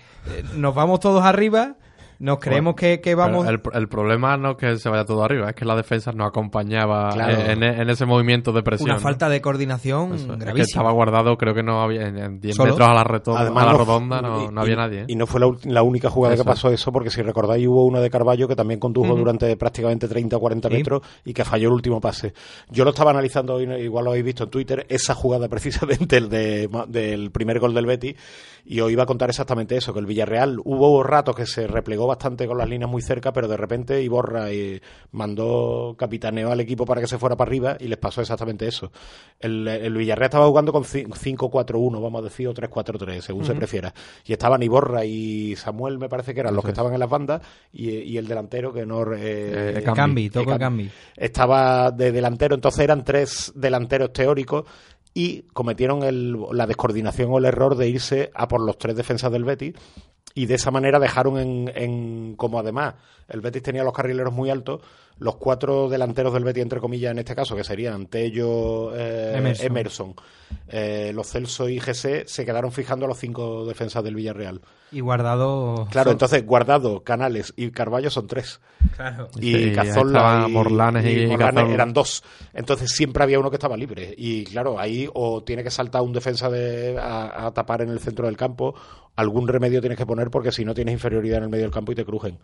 nos 0.55 0.75
vamos 0.75 0.99
todos 0.99 1.23
arriba, 1.23 1.75
nos 2.21 2.37
creemos 2.37 2.75
que, 2.75 3.15
vamos... 3.15 3.47
El, 3.47 3.59
el, 3.73 3.87
problema 3.87 4.37
no 4.37 4.51
es 4.51 4.57
que 4.57 4.77
se 4.77 4.89
vaya 4.89 5.05
todo 5.05 5.23
arriba, 5.23 5.49
es 5.49 5.55
que 5.55 5.65
la 5.65 5.75
defensa 5.75 6.11
no 6.11 6.23
acompañaba 6.23 7.09
en, 7.51 7.89
ese 7.89 8.05
movimiento 8.05 8.51
de 8.51 8.61
presión. 8.61 8.91
Una 8.91 8.99
falta 8.99 9.27
de 9.27 9.41
coordinación 9.41 10.09
gravísima. 10.11 10.53
que 10.53 10.61
estaba 10.61 10.91
guardado, 10.91 11.35
creo 11.35 11.55
que 11.55 11.63
no 11.63 11.81
había 11.81 12.07
en 12.07 12.39
10 12.39 12.59
metros 12.59 12.79
a 12.79 12.93
la, 12.93 13.01
a 13.01 13.65
la 13.65 13.73
redonda, 13.73 14.21
no, 14.21 14.61
había 14.61 14.75
nadie. 14.75 15.01
¿eh? 15.01 15.05
Y 15.07 15.15
no 15.15 15.25
fue 15.25 15.41
la, 15.63 15.81
única 15.81 16.11
jugada 16.11 16.35
que 16.35 16.43
pasó 16.43 16.69
eso, 16.69 16.91
porque 16.91 17.09
si 17.09 17.23
recordáis 17.23 17.67
hubo 17.67 17.85
una 17.85 17.99
de 17.99 18.11
Carballo 18.11 18.47
que 18.47 18.55
también 18.55 18.79
condujo 18.79 19.15
durante 19.15 19.57
prácticamente 19.57 20.07
30 20.07 20.37
o 20.37 20.39
40 20.39 20.69
metros 20.69 21.01
y 21.25 21.33
que 21.33 21.43
falló 21.43 21.69
el 21.69 21.73
último 21.73 21.99
pase. 21.99 22.33
Yo 22.69 22.83
lo 22.83 22.91
estaba 22.91 23.09
analizando, 23.09 23.59
igual 23.59 24.05
lo 24.05 24.11
habéis 24.11 24.25
visto 24.25 24.43
en 24.43 24.49
Twitter, 24.51 24.85
esa 24.89 25.15
jugada 25.15 25.47
precisamente 25.49 26.17
el 26.17 26.29
de, 26.29 26.69
del 26.87 27.31
primer 27.31 27.59
gol 27.59 27.73
del 27.73 27.87
Betty, 27.87 28.15
y 28.63 28.79
os 28.79 28.91
iba 28.91 29.03
a 29.03 29.07
contar 29.07 29.29
exactamente 29.29 29.75
eso, 29.75 29.91
que 29.91 29.99
el 29.99 30.05
Villarreal 30.05 30.59
hubo 30.63 31.01
ratos 31.01 31.35
que 31.35 31.47
se 31.47 31.65
replegó 31.65 32.10
bastante 32.11 32.45
con 32.45 32.57
las 32.57 32.69
líneas 32.69 32.89
muy 32.89 33.01
cerca, 33.01 33.31
pero 33.31 33.47
de 33.47 33.57
repente 33.57 34.01
Iborra 34.01 34.51
y 34.51 34.81
mandó 35.11 35.95
capitaneo 35.97 36.51
al 36.51 36.59
equipo 36.59 36.85
para 36.85 37.01
que 37.01 37.07
se 37.07 37.17
fuera 37.17 37.35
para 37.35 37.49
arriba 37.49 37.77
y 37.79 37.87
les 37.87 37.97
pasó 37.97 38.21
exactamente 38.21 38.67
eso. 38.67 38.91
El, 39.39 39.67
el 39.67 39.93
Villarreal 39.95 40.25
estaba 40.25 40.47
jugando 40.47 40.71
con 40.71 40.83
5-4-1, 40.83 42.01
vamos 42.01 42.21
a 42.21 42.23
decir, 42.25 42.47
o 42.47 42.53
3-4-3, 42.53 43.21
según 43.21 43.45
se 43.45 43.55
prefiera. 43.55 43.93
Y 44.25 44.33
estaban 44.33 44.61
Iborra 44.61 45.05
y 45.05 45.55
Samuel, 45.55 45.97
me 45.97 46.09
parece 46.09 46.33
que 46.33 46.41
eran 46.41 46.55
los 46.55 46.63
que 46.63 46.71
estaban 46.71 46.93
en 46.93 46.99
las 46.99 47.09
bandas, 47.09 47.41
y, 47.71 48.17
el 48.17 48.27
delantero 48.27 48.73
que 48.73 48.85
no... 48.85 49.01
Eh, 49.13 49.79
eh 49.79 49.83
Cambi, 49.95 50.29
toco 50.29 50.57
Cambi. 50.57 50.89
Estaba 51.15 51.91
de 51.91 52.11
delantero, 52.11 52.55
entonces 52.55 52.81
eran 52.81 53.03
tres 53.03 53.51
delanteros 53.55 54.11
teóricos 54.13 54.65
y 55.13 55.43
cometieron 55.53 56.03
el, 56.03 56.37
la 56.51 56.67
descoordinación 56.67 57.31
o 57.31 57.37
el 57.37 57.45
error 57.45 57.75
de 57.75 57.89
irse 57.89 58.31
a 58.33 58.47
por 58.47 58.61
los 58.61 58.77
tres 58.77 58.95
defensas 58.95 59.31
del 59.31 59.43
Betis 59.43 59.75
y 60.33 60.45
de 60.45 60.55
esa 60.55 60.71
manera 60.71 60.99
dejaron 60.99 61.37
en, 61.37 61.71
en, 61.75 62.35
como 62.35 62.59
además 62.59 62.95
el 63.27 63.41
Betis 63.41 63.63
tenía 63.63 63.83
los 63.83 63.93
carrileros 63.93 64.33
muy 64.33 64.49
altos, 64.49 64.81
los 65.21 65.35
cuatro 65.35 65.87
delanteros 65.87 66.33
del 66.33 66.43
Betis, 66.43 66.63
entre 66.63 66.79
comillas, 66.79 67.11
en 67.11 67.19
este 67.19 67.35
caso, 67.35 67.55
que 67.55 67.63
serían 67.63 68.07
Tello, 68.07 68.91
eh, 68.95 69.53
Emerson, 69.61 70.15
eh, 70.67 71.11
los 71.13 71.27
Celso 71.29 71.69
y 71.69 71.79
GC, 71.79 72.27
se 72.27 72.43
quedaron 72.43 72.71
fijando 72.71 73.05
a 73.05 73.07
los 73.07 73.19
cinco 73.19 73.63
defensas 73.67 74.03
del 74.03 74.15
Villarreal. 74.15 74.61
Y 74.91 74.99
Guardado... 74.99 75.87
Claro, 75.91 76.09
entonces 76.09 76.43
Guardado, 76.43 77.03
Canales 77.03 77.53
y 77.55 77.69
Carballo 77.69 78.09
son 78.09 78.25
tres. 78.25 78.61
Claro. 78.95 79.29
Y 79.39 79.71
Cazorla 79.73 80.47
y, 80.49 80.51
Morlanes, 80.51 81.05
y, 81.05 81.31
eran 81.31 81.93
dos. 81.93 82.23
Entonces 82.51 82.91
siempre 82.91 83.21
había 83.21 83.39
uno 83.39 83.51
que 83.51 83.57
estaba 83.57 83.77
libre. 83.77 84.15
Y 84.17 84.45
claro, 84.45 84.79
ahí 84.79 85.07
o 85.13 85.43
tiene 85.43 85.63
que 85.63 85.69
saltar 85.69 86.01
un 86.01 86.13
defensa 86.13 86.49
de, 86.49 86.97
a, 86.99 87.45
a 87.45 87.53
tapar 87.53 87.83
en 87.83 87.89
el 87.89 87.99
centro 87.99 88.25
del 88.25 88.37
campo, 88.37 88.73
algún 89.15 89.47
remedio 89.47 89.81
tienes 89.81 89.99
que 89.99 90.05
poner 90.07 90.31
porque 90.31 90.51
si 90.51 90.65
no 90.65 90.73
tienes 90.73 90.93
inferioridad 90.93 91.37
en 91.37 91.43
el 91.43 91.49
medio 91.49 91.65
del 91.65 91.73
campo 91.73 91.91
y 91.91 91.95
te 91.95 92.05
crujen. 92.05 92.39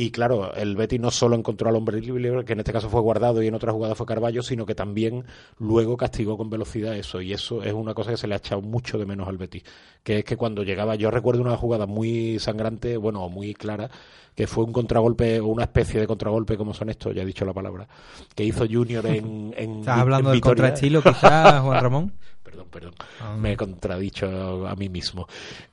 Y 0.00 0.12
claro, 0.12 0.54
el 0.54 0.76
Betis 0.76 1.00
no 1.00 1.10
solo 1.10 1.34
encontró 1.34 1.68
al 1.68 1.74
hombre 1.74 2.00
libre, 2.00 2.44
que 2.44 2.52
en 2.52 2.60
este 2.60 2.72
caso 2.72 2.88
fue 2.88 3.00
guardado 3.00 3.42
y 3.42 3.48
en 3.48 3.54
otra 3.56 3.72
jugada 3.72 3.96
fue 3.96 4.06
Carballo, 4.06 4.44
sino 4.44 4.64
que 4.64 4.76
también 4.76 5.24
luego 5.58 5.96
castigó 5.96 6.38
con 6.38 6.48
velocidad 6.48 6.94
eso. 6.94 7.20
Y 7.20 7.32
eso 7.32 7.64
es 7.64 7.72
una 7.72 7.94
cosa 7.94 8.12
que 8.12 8.16
se 8.16 8.28
le 8.28 8.34
ha 8.34 8.36
echado 8.36 8.62
mucho 8.62 8.96
de 8.96 9.06
menos 9.06 9.26
al 9.26 9.38
Betis. 9.38 9.64
Que 10.04 10.18
es 10.20 10.24
que 10.24 10.36
cuando 10.36 10.62
llegaba, 10.62 10.94
yo 10.94 11.10
recuerdo 11.10 11.42
una 11.42 11.56
jugada 11.56 11.86
muy 11.86 12.38
sangrante, 12.38 12.96
bueno, 12.96 13.28
muy 13.28 13.54
clara, 13.54 13.90
que 14.36 14.46
fue 14.46 14.62
un 14.62 14.72
contragolpe 14.72 15.40
o 15.40 15.48
una 15.48 15.64
especie 15.64 15.98
de 15.98 16.06
contragolpe, 16.06 16.56
como 16.56 16.74
son 16.74 16.90
estos, 16.90 17.12
ya 17.12 17.22
he 17.22 17.26
dicho 17.26 17.44
la 17.44 17.52
palabra, 17.52 17.88
que 18.36 18.44
hizo 18.44 18.66
Junior 18.70 19.04
en. 19.04 19.52
en 19.56 19.80
¿Estás 19.80 19.98
hablando 19.98 20.30
del 20.30 20.40
contraestilo, 20.40 21.02
quizás, 21.02 21.60
Juan 21.60 21.82
Ramón? 21.82 22.12
perdón, 22.48 22.66
perdón. 22.70 22.94
Ah. 23.20 23.36
Me 23.38 23.52
he 23.52 23.56
contradicho 23.56 24.66
a 24.66 24.74
mí 24.74 24.88
mismo. 24.88 25.26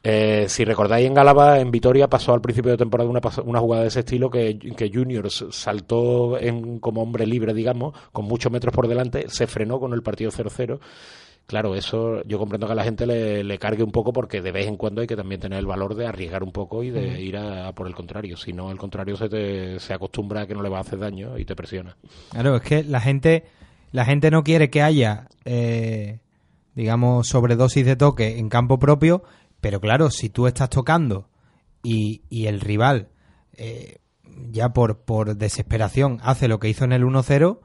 Eh, 0.03 0.45
si 0.49 0.65
recordáis 0.65 1.07
en 1.07 1.13
Gálava, 1.13 1.59
en 1.59 1.71
Vitoria, 1.71 2.09
pasó 2.09 2.34
al 2.34 2.41
principio 2.41 2.71
de 2.71 2.78
temporada 2.78 3.09
una, 3.09 3.21
una 3.43 3.59
jugada 3.59 3.84
de 3.84 3.88
ese 3.88 4.01
estilo 4.01 4.30
que, 4.30 4.59
que 4.59 4.91
Junior 4.93 5.30
saltó 5.32 6.38
en, 6.38 6.80
como 6.80 7.01
hombre 7.01 7.26
libre, 7.26 7.53
digamos, 7.53 7.93
con 8.11 8.26
muchos 8.26 8.51
metros 8.51 8.73
por 8.73 8.88
delante, 8.88 9.30
se 9.30 9.47
frenó 9.47 9.80
con 9.80 9.93
el 9.93 10.03
partido 10.03 10.32
0-0 10.32 10.80
Claro, 11.47 11.76
eso 11.76 12.23
yo 12.23 12.39
comprendo 12.39 12.65
que 12.65 12.73
a 12.73 12.76
la 12.76 12.84
gente 12.84 13.05
le, 13.05 13.43
le 13.43 13.59
cargue 13.59 13.84
un 13.84 13.91
poco 13.91 14.11
porque 14.11 14.41
de 14.41 14.51
vez 14.51 14.65
en 14.65 14.78
cuando 14.78 15.01
hay 15.01 15.07
que 15.07 15.15
también 15.15 15.39
tener 15.39 15.59
el 15.59 15.67
valor 15.67 15.93
de 15.93 16.07
arriesgar 16.07 16.41
un 16.41 16.51
poco 16.51 16.84
y 16.84 16.89
de 16.89 17.07
Ujú. 17.07 17.17
ir 17.17 17.38
a, 17.38 17.67
a 17.67 17.76
por 17.76 17.86
el 17.86 17.93
contrario. 17.93 18.36
Si 18.36 18.51
no, 18.51 18.69
al 18.69 18.80
contrario 18.80 19.15
se, 19.15 19.30
te, 19.30 19.80
se 19.80 19.93
acostumbra 19.93 20.41
a 20.41 20.47
que 20.47 20.55
no 20.55 20.63
le 20.63 20.69
va 20.69 20.80
a 20.80 20.82
hacer 20.82 20.97
daño 20.97 21.38
y 21.38 21.45
te 21.45 21.55
presiona. 21.55 21.95
Claro, 22.32 22.55
es 22.55 22.63
que 22.63 22.84
la 22.84 22.99
gente, 22.99 23.43
la 23.91 24.05
gente 24.05 24.32
no 24.32 24.43
quiere 24.43 24.71
que 24.71 24.82
haya, 24.82 25.28
eh, 25.45 26.17
digamos, 26.76 27.28
sobredosis 27.28 27.86
de 27.86 27.95
toque 27.95 28.38
en 28.38 28.49
campo 28.49 28.78
propio, 28.78 29.23
pero 29.61 29.80
claro, 29.82 30.11
si 30.11 30.30
tú 30.30 30.47
estás 30.47 30.69
tocando 30.69 31.30
y, 31.82 32.21
y 32.30 32.47
el 32.47 32.61
rival 32.61 33.09
eh, 33.53 33.99
ya 34.51 34.69
por, 34.73 34.99
por 34.99 35.36
desesperación 35.36 36.19
hace 36.21 36.47
lo 36.47 36.59
que 36.59 36.69
hizo 36.69 36.84
en 36.84 36.91
el 36.91 37.03
1-0, 37.03 37.59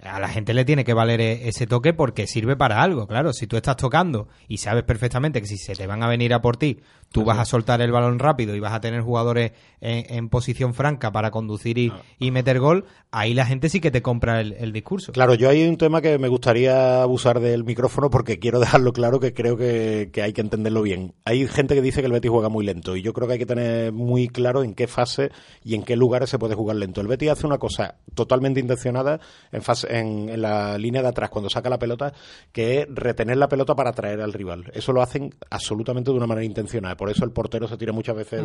a 0.00 0.20
la 0.20 0.28
gente 0.28 0.54
le 0.54 0.64
tiene 0.64 0.84
que 0.84 0.94
valer 0.94 1.20
e- 1.20 1.48
ese 1.48 1.66
toque 1.66 1.92
porque 1.92 2.26
sirve 2.26 2.56
para 2.56 2.82
algo, 2.82 3.06
claro. 3.06 3.32
Si 3.32 3.46
tú 3.46 3.56
estás 3.56 3.76
tocando 3.76 4.28
y 4.46 4.58
sabes 4.58 4.84
perfectamente 4.84 5.40
que 5.40 5.46
si 5.48 5.56
se 5.58 5.74
te 5.74 5.86
van 5.86 6.02
a 6.02 6.08
venir 6.08 6.34
a 6.34 6.40
por 6.40 6.56
ti, 6.56 6.80
tú 7.10 7.24
vas 7.24 7.38
a 7.38 7.44
soltar 7.44 7.80
el 7.80 7.92
balón 7.92 8.18
rápido 8.18 8.54
y 8.54 8.60
vas 8.60 8.72
a 8.72 8.80
tener 8.80 9.00
jugadores 9.00 9.52
en, 9.80 10.12
en 10.14 10.28
posición 10.28 10.74
franca 10.74 11.12
para 11.12 11.30
conducir 11.30 11.78
y, 11.78 11.92
y 12.18 12.30
meter 12.30 12.60
gol, 12.60 12.84
ahí 13.10 13.34
la 13.34 13.46
gente 13.46 13.68
sí 13.68 13.80
que 13.80 13.90
te 13.90 14.02
compra 14.02 14.40
el, 14.40 14.52
el 14.54 14.72
discurso. 14.72 15.12
Claro, 15.12 15.34
yo 15.34 15.48
hay 15.48 15.66
un 15.66 15.76
tema 15.76 16.00
que 16.00 16.18
me 16.18 16.28
gustaría 16.28 17.02
abusar 17.02 17.40
del 17.40 17.64
micrófono 17.64 18.10
porque 18.10 18.38
quiero 18.38 18.60
dejarlo 18.60 18.92
claro 18.92 19.20
que 19.20 19.32
creo 19.32 19.56
que, 19.56 20.10
que 20.12 20.22
hay 20.22 20.32
que 20.32 20.40
entenderlo 20.40 20.82
bien. 20.82 21.14
Hay 21.24 21.46
gente 21.46 21.74
que 21.74 21.82
dice 21.82 22.00
que 22.00 22.06
el 22.06 22.12
Betis 22.12 22.30
juega 22.30 22.48
muy 22.48 22.64
lento 22.64 22.96
y 22.96 23.02
yo 23.02 23.12
creo 23.12 23.26
que 23.26 23.34
hay 23.34 23.38
que 23.38 23.46
tener 23.46 23.92
muy 23.92 24.28
claro 24.28 24.62
en 24.62 24.74
qué 24.74 24.86
fase 24.86 25.30
y 25.64 25.74
en 25.74 25.82
qué 25.82 25.96
lugares 25.96 26.30
se 26.30 26.38
puede 26.38 26.54
jugar 26.54 26.76
lento. 26.76 27.00
El 27.00 27.08
Betis 27.08 27.30
hace 27.30 27.46
una 27.46 27.58
cosa 27.58 27.96
totalmente 28.14 28.60
intencionada 28.60 29.20
en, 29.52 29.62
fase, 29.62 29.86
en, 29.96 30.28
en 30.28 30.42
la 30.42 30.76
línea 30.78 31.02
de 31.02 31.08
atrás 31.08 31.30
cuando 31.30 31.48
saca 31.48 31.70
la 31.70 31.78
pelota, 31.78 32.12
que 32.52 32.80
es 32.80 32.86
retener 32.90 33.36
la 33.36 33.48
pelota 33.48 33.74
para 33.74 33.90
atraer 33.90 34.20
al 34.20 34.32
rival. 34.32 34.70
Eso 34.74 34.92
lo 34.92 35.02
hacen 35.02 35.34
absolutamente 35.50 36.10
de 36.10 36.16
una 36.16 36.26
manera 36.26 36.44
intencionada. 36.44 36.96
Por 36.98 37.08
eso 37.08 37.24
el 37.24 37.30
portero 37.30 37.66
se 37.66 37.78
tira 37.78 37.92
muchas 37.92 38.14
veces 38.16 38.42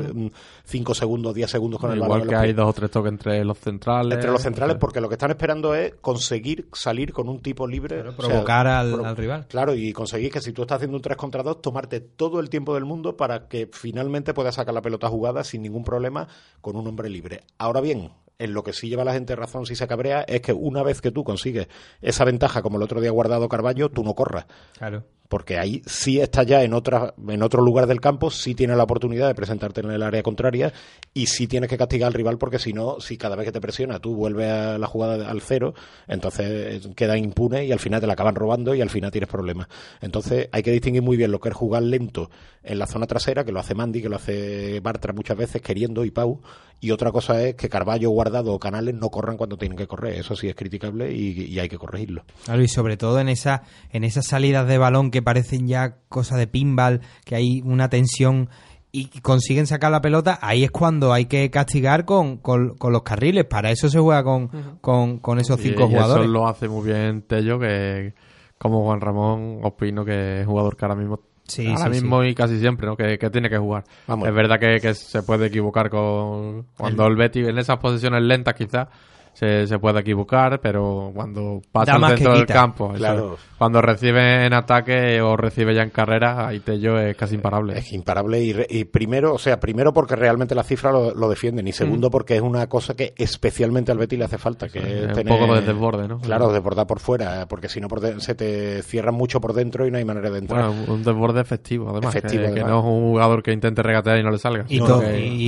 5 0.63 0.93
segundos, 0.93 1.33
10 1.33 1.49
segundos 1.51 1.79
con 1.81 1.91
el 1.91 1.99
balón. 1.99 2.19
Igual 2.19 2.21
en 2.21 2.29
que 2.29 2.35
hay 2.35 2.43
pies. 2.49 2.55
dos 2.55 2.69
o 2.69 2.73
tres 2.73 2.91
toques 2.91 3.11
entre 3.11 3.43
los 3.43 3.57
centrales. 3.57 4.13
Entre 4.13 4.31
los 4.31 4.41
centrales, 4.41 4.77
porque 4.79 5.01
lo 5.01 5.09
que 5.09 5.15
están 5.15 5.31
esperando 5.31 5.73
es 5.75 5.95
conseguir 5.99 6.67
salir 6.71 7.11
con 7.11 7.27
un 7.27 7.41
tipo 7.41 7.67
libre. 7.67 7.99
o 8.01 8.03
sea, 8.03 8.15
provocar 8.15 8.67
al- 8.67 8.93
pro- 8.93 9.05
al 9.05 9.17
rival. 9.17 9.47
Claro, 9.47 9.73
y 9.73 9.91
conseguir 9.91 10.31
que 10.31 10.39
si 10.39 10.53
tú 10.53 10.61
estás 10.61 10.77
haciendo 10.77 10.95
un 10.97 11.01
3 11.01 11.17
contra 11.17 11.43
2, 11.43 11.61
tomarte 11.61 11.99
todo 11.99 12.39
el 12.39 12.49
tiempo 12.49 12.73
del 12.75 12.85
mundo 12.85 13.17
para 13.17 13.47
que 13.47 13.67
finalmente 13.73 14.33
puedas 14.33 14.55
sacar 14.55 14.73
la 14.73 14.81
pelota 14.81 15.09
jugada 15.09 15.43
sin 15.43 15.63
ningún 15.63 15.83
problema 15.83 16.27
con 16.61 16.75
un 16.75 16.87
hombre 16.87 17.09
libre. 17.09 17.41
Ahora 17.57 17.81
bien, 17.81 18.11
en 18.39 18.53
lo 18.53 18.63
que 18.63 18.73
sí 18.73 18.89
lleva 18.89 19.05
la 19.05 19.13
gente 19.13 19.35
razón 19.35 19.65
si 19.65 19.75
se 19.75 19.87
cabrea 19.87 20.21
es 20.21 20.41
que 20.41 20.53
una 20.53 20.83
vez 20.83 21.01
que 21.01 21.11
tú 21.11 21.23
consigues 21.23 21.67
esa 22.01 22.25
ventaja, 22.25 22.61
como 22.61 22.77
el 22.77 22.83
otro 22.83 23.01
día 23.01 23.11
guardado 23.11 23.49
Carballo, 23.49 23.89
tú 23.89 24.03
no 24.03 24.13
corras. 24.13 24.45
Claro. 24.77 25.03
Porque 25.29 25.57
ahí 25.57 25.81
sí 25.87 26.19
está 26.19 26.43
ya 26.43 26.61
en 26.63 26.73
otra 26.73 27.15
en 27.27 27.41
otro 27.41 27.63
lugar 27.63 27.87
del 27.87 28.01
campo, 28.01 28.29
sí 28.29 28.53
tienes 28.53 28.77
la 28.77 28.83
oportunidad 28.83 29.27
de 29.27 29.33
presentarte 29.33 29.81
en 29.81 29.89
el 29.89 30.03
área 30.03 30.21
contraria 30.21 30.71
y 31.13 31.25
sí 31.25 31.47
tienes 31.47 31.69
que 31.69 31.77
castigar 31.77 32.07
al 32.07 32.13
rival 32.13 32.37
porque 32.37 32.59
si 32.59 32.71
no, 32.71 32.99
si 32.99 33.17
cada 33.17 33.35
vez 33.35 33.45
que 33.45 33.51
te 33.51 33.61
presiona 33.61 33.99
tú 33.99 34.15
vuelves 34.15 34.51
a 34.51 34.77
la 34.77 34.85
jugada 34.85 35.31
al 35.31 35.41
cero, 35.41 35.73
entonces 36.07 36.85
eh, 36.85 36.93
queda 36.95 37.17
impune 37.17 37.65
y 37.65 37.71
al 37.71 37.79
final 37.79 37.99
te 37.99 38.05
la 38.05 38.13
acaban 38.13 38.35
robando 38.35 38.75
y 38.75 38.81
al 38.81 38.91
final 38.91 39.09
tienes 39.09 39.29
problemas. 39.29 39.67
Entonces 40.01 40.49
hay 40.51 40.61
que 40.61 40.71
distinguir 40.71 41.01
muy 41.01 41.17
bien 41.17 41.31
lo 41.31 41.39
que 41.39 41.49
es 41.49 41.55
jugar 41.55 41.81
lento 41.81 42.29
en 42.61 42.77
la 42.77 42.85
zona 42.85 43.07
trasera, 43.07 43.43
que 43.43 43.51
lo 43.51 43.59
hace 43.59 43.73
Mandy, 43.73 44.01
que 44.01 44.09
lo 44.09 44.17
hace 44.17 44.81
Bartra 44.81 45.13
muchas 45.13 45.37
veces 45.37 45.61
queriendo 45.61 46.05
y 46.05 46.11
Pau, 46.11 46.41
y 46.83 46.91
otra 46.91 47.11
cosa 47.11 47.41
es 47.41 47.55
que 47.55 47.69
Carballo, 47.69 48.09
Guardado 48.09 48.53
o 48.53 48.59
Canales 48.59 48.93
no 48.93 49.09
corran 49.09 49.37
cuando 49.37 49.57
tienen 49.57 49.77
que 49.77 49.87
correr. 49.87 50.19
Eso 50.19 50.35
sí 50.35 50.49
es 50.49 50.55
criticable 50.55 51.13
y, 51.13 51.45
y 51.45 51.59
hay 51.59 51.69
que 51.69 51.77
corregirlo. 51.77 52.25
Claro, 52.43 52.61
y 52.61 52.67
sobre 52.67 52.97
todo 52.97 53.19
en 53.19 53.29
esa, 53.29 53.63
en 53.91 54.03
esas 54.03 54.27
salidas 54.27 54.67
de 54.67 54.77
balón 54.77 55.09
que 55.09 55.21
parecen 55.21 55.67
ya 55.67 55.97
cosa 56.09 56.35
de 56.35 56.47
pinball, 56.47 57.01
que 57.23 57.35
hay 57.35 57.61
una 57.63 57.89
tensión 57.89 58.49
y 58.91 59.07
consiguen 59.21 59.65
sacar 59.65 59.91
la 59.91 60.01
pelota, 60.01 60.37
ahí 60.41 60.63
es 60.63 60.69
cuando 60.69 61.13
hay 61.13 61.25
que 61.25 61.49
castigar 61.49 62.05
con, 62.05 62.37
con, 62.37 62.75
con 62.77 62.93
los 62.93 63.01
carriles. 63.01 63.45
Para 63.45 63.71
eso 63.71 63.89
se 63.89 63.99
juega 63.99 64.23
con, 64.23 64.49
con, 64.81 65.17
con 65.17 65.39
esos 65.39 65.59
cinco 65.59 65.85
y 65.85 65.87
jugadores. 65.87 66.25
Eso 66.25 66.31
lo 66.31 66.47
hace 66.47 66.67
muy 66.67 66.85
bien 66.85 67.23
Tello, 67.23 67.57
que 67.59 68.13
como 68.59 68.83
Juan 68.83 69.01
Ramón, 69.01 69.61
opino 69.63 70.05
que 70.05 70.41
es 70.41 70.45
jugador 70.45 70.77
que 70.77 70.85
ahora 70.85 70.95
mismo, 70.95 71.21
Sí, 71.47 71.67
ahora 71.67 71.85
sí, 71.85 71.89
mismo 71.89 72.23
y 72.23 72.33
casi 72.33 72.59
siempre, 72.59 72.87
¿no? 72.87 72.95
Que, 72.95 73.17
que 73.17 73.29
tiene 73.29 73.49
que 73.49 73.57
jugar. 73.57 73.83
Vamos. 74.07 74.27
Es 74.27 74.33
verdad 74.33 74.59
que, 74.59 74.79
que 74.79 74.93
se 74.93 75.23
puede 75.23 75.47
equivocar 75.47 75.89
con 75.89 76.67
cuando 76.77 77.05
el 77.07 77.15
Betis 77.15 77.47
en 77.47 77.57
esas 77.57 77.77
posiciones 77.79 78.21
lentas 78.23 78.55
quizás 78.55 78.87
se, 79.33 79.65
se 79.67 79.79
puede 79.79 79.99
equivocar, 80.01 80.59
pero 80.61 81.11
cuando 81.13 81.61
pasa 81.71 81.97
centro 82.09 82.33
del 82.35 82.45
campo, 82.45 82.93
Claro. 82.93 83.37
cuando 83.57 83.81
recibe 83.81 84.45
en 84.45 84.53
ataque 84.53 85.21
o 85.21 85.35
recibe 85.35 85.73
ya 85.73 85.81
en 85.83 85.89
carrera, 85.89 86.47
ahí 86.47 86.59
Tello 86.59 86.99
es 86.99 87.15
casi 87.17 87.35
imparable. 87.35 87.77
Es 87.77 87.91
imparable 87.93 88.39
y, 88.41 88.53
re- 88.53 88.67
y 88.69 88.85
primero, 88.85 89.33
o 89.33 89.37
sea, 89.39 89.59
primero 89.59 89.91
porque 89.93 90.15
realmente 90.15 90.53
las 90.55 90.67
cifras 90.67 90.93
lo, 90.93 91.13
lo 91.15 91.29
defienden 91.29 91.67
y 91.67 91.71
segundo 91.71 92.09
porque 92.11 92.35
es 92.35 92.41
una 92.41 92.67
cosa 92.67 92.93
que 92.95 93.13
especialmente 93.17 93.91
al 93.91 93.97
Betis 93.97 94.19
le 94.19 94.25
hace 94.25 94.37
falta, 94.37 94.69
que 94.69 94.79
es 94.79 94.85
es 94.85 95.07
un 95.07 95.13
tener- 95.13 95.27
poco 95.39 95.53
de 95.55 95.61
desborde, 95.61 96.07
¿no? 96.07 96.19
Claro, 96.19 96.51
desbordar 96.51 96.85
por 96.87 96.99
fuera, 96.99 97.47
porque 97.47 97.69
si 97.69 97.81
no 97.81 97.87
por 97.87 97.99
de- 98.01 98.19
se 98.21 98.35
te 98.35 98.81
cierran 98.83 99.15
mucho 99.15 99.41
por 99.41 99.53
dentro 99.53 99.87
y 99.87 99.91
no 99.91 99.97
hay 99.97 100.05
manera 100.05 100.29
de 100.29 100.39
entrar. 100.39 100.67
Bueno, 100.67 100.93
un 100.93 101.03
desborde 101.03 101.41
efectivo, 101.41 101.89
además. 101.89 102.15
Efectivo, 102.15 102.53
que, 102.53 102.61
no 102.63 102.79
es 102.79 102.85
un 102.85 103.01
jugador 103.11 103.41
que 103.41 103.51
intente 103.51 103.81
regatear 103.81 104.19
y 104.19 104.23
no 104.23 104.29
le 104.31 104.37
salga. 104.37 104.65
Y 104.69 104.79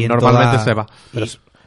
que 0.01 0.07
normalmente 0.07 0.57
toda- 0.57 0.63
se 0.63 0.73
va. 0.73 0.86
Pero, 1.13 1.25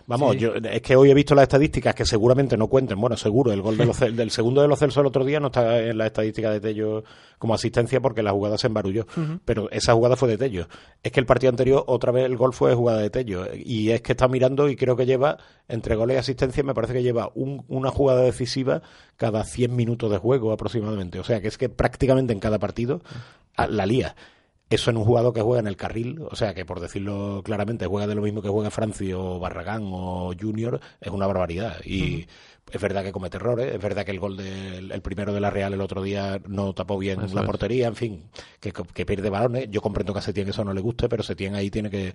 vamos, 0.08 0.36
yo, 0.36 0.54
es 0.54 0.82
que 0.82 0.96
hoy 0.96 1.10
he 1.10 1.14
visto 1.14 1.34
las 1.36 1.44
estadísticas 1.44 1.94
que 1.94 2.04
seguramente 2.04 2.56
no 2.56 2.66
cuenten. 2.66 3.00
Bueno, 3.00 3.16
seguro, 3.16 3.52
el 3.52 3.62
gol 3.62 3.76
de 3.76 3.86
los 3.86 3.98
del 4.00 4.30
segundo 4.32 4.60
de 4.62 4.66
los 4.68 4.78
Celso 4.78 5.00
el 5.00 5.06
otro 5.06 5.24
día 5.24 5.38
no 5.38 5.46
está 5.48 5.80
en 5.80 5.96
la 5.96 6.06
estadística 6.06 6.50
de 6.50 6.58
Tello 6.60 7.04
como 7.38 7.54
asistencia 7.54 8.00
porque 8.00 8.22
la 8.22 8.32
jugada 8.32 8.58
se 8.58 8.66
embarulló. 8.66 9.06
Pero 9.44 9.70
esa 9.70 9.92
jugada 9.94 10.16
fue 10.16 10.28
de 10.28 10.38
Tello. 10.38 10.66
Es 11.02 11.12
que 11.12 11.20
el 11.20 11.26
partido 11.26 11.50
anterior, 11.50 11.84
otra 11.86 12.10
vez 12.10 12.24
el 12.24 12.36
gol 12.36 12.52
fue 12.52 12.74
jugada 12.74 12.98
de 13.00 13.10
Tello. 13.10 13.44
Y 13.54 13.90
es 13.90 14.02
que 14.02 14.12
está 14.12 14.26
mirando 14.26 14.68
y 14.68 14.74
creo 14.76 14.96
que 14.96 15.06
lleva, 15.06 15.38
entre 15.68 15.94
goles 15.94 16.16
y 16.16 16.18
asistencia, 16.18 16.64
me 16.64 16.74
parece 16.74 16.94
que 16.94 17.02
lleva 17.02 17.30
un- 17.34 17.64
una 17.68 17.90
jugada 17.90 18.22
decisiva 18.22 18.82
cada 19.16 19.44
100 19.44 19.76
minutos 19.76 20.10
de 20.10 20.18
juego 20.18 20.50
aproximadamente. 20.52 21.20
O 21.20 21.24
sea, 21.24 21.40
que 21.40 21.48
es 21.48 21.58
que 21.58 21.68
prácticamente 21.68 22.32
en 22.32 22.40
cada 22.40 22.58
partido 22.58 23.02
la 23.68 23.86
lía. 23.86 24.16
Eso 24.70 24.90
en 24.90 24.98
un 24.98 25.04
jugador 25.04 25.32
que 25.32 25.40
juega 25.40 25.60
en 25.60 25.66
el 25.66 25.76
carril, 25.76 26.20
o 26.30 26.36
sea 26.36 26.52
que 26.52 26.66
por 26.66 26.78
decirlo 26.80 27.40
claramente, 27.42 27.86
juega 27.86 28.06
de 28.06 28.14
lo 28.14 28.20
mismo 28.20 28.42
que 28.42 28.50
juega 28.50 28.70
Franci 28.70 29.12
o 29.14 29.38
Barragán 29.38 29.82
o 29.86 30.32
Junior, 30.38 30.78
es 31.00 31.10
una 31.10 31.26
barbaridad. 31.26 31.76
Y 31.84 32.26
es 32.70 32.80
verdad 32.80 33.02
que 33.02 33.10
comete 33.12 33.38
errores, 33.38 33.74
es 33.74 33.80
verdad 33.80 34.04
que 34.04 34.10
el 34.10 34.20
gol 34.20 34.36
del 34.36 34.92
el 34.92 35.00
primero 35.00 35.32
de 35.32 35.40
la 35.40 35.48
Real 35.48 35.72
el 35.72 35.80
otro 35.80 36.02
día 36.02 36.38
no 36.46 36.74
tapó 36.74 36.98
bien 36.98 37.18
Eso 37.22 37.34
la 37.34 37.40
es. 37.40 37.46
portería, 37.46 37.86
en 37.86 37.96
fin, 37.96 38.24
que, 38.60 38.72
que 38.72 39.06
pierde 39.06 39.30
balones. 39.30 39.70
Yo 39.70 39.80
comprendo 39.80 40.12
que 40.12 40.18
a 40.18 40.22
Setién 40.22 40.48
eso 40.50 40.62
no 40.64 40.74
le 40.74 40.82
guste, 40.82 41.08
pero 41.08 41.22
Setién 41.22 41.54
ahí 41.54 41.70
tiene 41.70 41.88
que, 41.88 42.12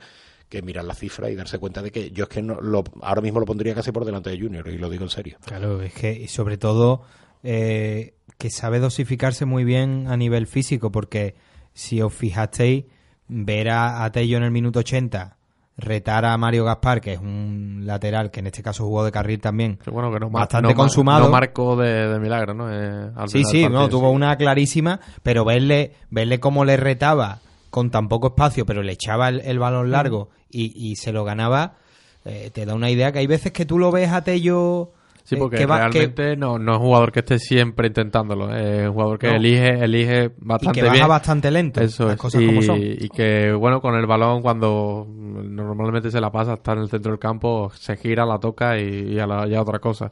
que 0.48 0.62
mirar 0.62 0.86
la 0.86 0.94
cifra 0.94 1.32
y 1.32 1.36
darse 1.36 1.58
cuenta 1.58 1.82
de 1.82 1.90
que 1.92 2.12
yo 2.12 2.26
es 2.26 2.30
que 2.30 2.44
no, 2.44 2.62
lo, 2.62 2.84
ahora 3.02 3.22
mismo 3.22 3.40
lo 3.40 3.48
pondría 3.48 3.74
casi 3.74 3.92
por 3.92 4.06
delante 4.06 4.30
de 4.30 4.40
Junior, 4.40 4.68
y 4.68 4.78
lo 4.78 4.92
digo 4.92 5.06
en 5.06 5.10
serio. 5.10 5.38
Claro, 5.44 5.82
es 5.82 5.94
que 5.96 6.14
y 6.14 6.28
sobre 6.28 6.58
todo 6.58 7.02
eh, 7.42 8.14
que 8.38 8.52
sabe 8.52 8.78
dosificarse 8.78 9.46
muy 9.46 9.64
bien 9.64 10.06
a 10.08 10.18
nivel 10.18 10.46
físico, 10.46 10.92
porque 10.92 11.34
si 11.74 12.02
os 12.02 12.14
fijasteis, 12.14 12.86
ver 13.28 13.70
a, 13.70 14.04
a 14.04 14.12
Tello 14.12 14.38
en 14.38 14.44
el 14.44 14.52
minuto 14.52 14.80
80 14.80 15.38
retar 15.78 16.26
a 16.26 16.38
Mario 16.38 16.66
Gaspar, 16.66 17.02
que 17.02 17.14
es 17.14 17.20
un 17.20 17.82
lateral 17.84 18.30
que 18.32 18.42
en 18.42 18.48
este 18.48 18.62
caso 18.62 18.84
jugó 18.86 19.04
de 19.04 19.12
carril 19.12 19.40
también, 19.40 19.78
Que 19.78 19.90
bueno, 19.90 20.12
que 20.12 20.20
no, 20.20 20.30
bastante 20.30 20.70
no 20.70 20.76
consumado. 20.76 21.26
No 21.26 21.32
marcó 21.32 21.76
de, 21.76 22.08
de 22.10 22.20
milagro, 22.20 22.54
¿no? 22.54 22.72
Eh, 22.72 23.12
al 23.16 23.30
Sí, 23.30 23.44
sí, 23.44 23.62
del 23.64 23.72
no, 23.72 23.80
partido, 23.80 24.00
tuvo 24.00 24.10
sí. 24.10 24.16
una 24.16 24.36
clarísima, 24.38 25.00
pero 25.24 25.46
verle, 25.46 25.94
verle 26.10 26.40
cómo 26.40 26.64
le 26.66 26.78
retaba 26.78 27.40
con 27.70 27.90
tan 27.90 28.08
poco 28.08 28.28
espacio, 28.28 28.66
pero 28.66 28.84
le 28.84 28.94
echaba 28.94 29.30
el, 29.30 29.42
el 29.42 29.58
balón 29.58 29.90
largo 29.90 30.30
y, 30.50 30.74
y 30.76 30.96
se 30.96 31.12
lo 31.12 31.24
ganaba, 31.24 31.78
eh, 32.24 32.52
te 32.54 32.66
da 32.68 32.76
una 32.76 32.92
idea 32.92 33.12
que 33.12 33.20
hay 33.20 33.28
veces 33.28 33.52
que 33.52 33.66
tú 33.66 33.80
lo 33.80 33.92
ves 33.92 34.12
a 34.12 34.24
Tello... 34.24 34.92
Sí, 35.26 35.36
eh, 35.36 35.38
porque 35.40 35.58
que 35.58 35.66
va- 35.66 35.78
que- 35.90 36.00
realmente 36.00 36.36
no, 36.36 36.60
no 36.60 36.74
es 36.74 36.80
un 36.80 36.84
jugador 36.86 37.12
que 37.14 37.20
esté 37.22 37.40
siempre 37.40 37.88
intentándolo. 37.88 38.54
¿eh? 38.54 38.82
Es 38.84 38.88
un 38.90 38.94
jugador 38.94 39.18
que 39.20 39.28
No. 39.30 39.36
elige, 39.36 39.70
elige 39.84 40.32
bastante 40.38 40.82
baja 40.82 40.94
bien. 40.94 41.08
bastante 41.08 41.50
lento, 41.52 41.80
Eso 41.82 42.06
las 42.06 42.14
es. 42.16 42.20
cosas 42.20 42.42
y, 42.42 42.46
como 42.46 42.62
son. 42.62 42.78
y 42.82 43.08
que, 43.10 43.54
bueno, 43.54 43.80
con 43.82 43.96
el 43.96 44.06
balón, 44.06 44.42
cuando 44.42 45.08
normalmente 45.08 46.12
se 46.12 46.20
la 46.20 46.30
pasa, 46.32 46.54
está 46.56 46.74
en 46.74 46.80
el 46.80 46.90
centro 46.90 47.12
del 47.12 47.20
campo, 47.20 47.72
se 47.74 47.96
gira, 47.96 48.26
la 48.26 48.38
toca 48.40 48.78
y, 48.78 49.14
y 49.14 49.20
a, 49.20 49.26
la, 49.26 49.48
y 49.48 49.56
a 49.56 49.62
otra 49.62 49.80
cosa. 49.80 50.12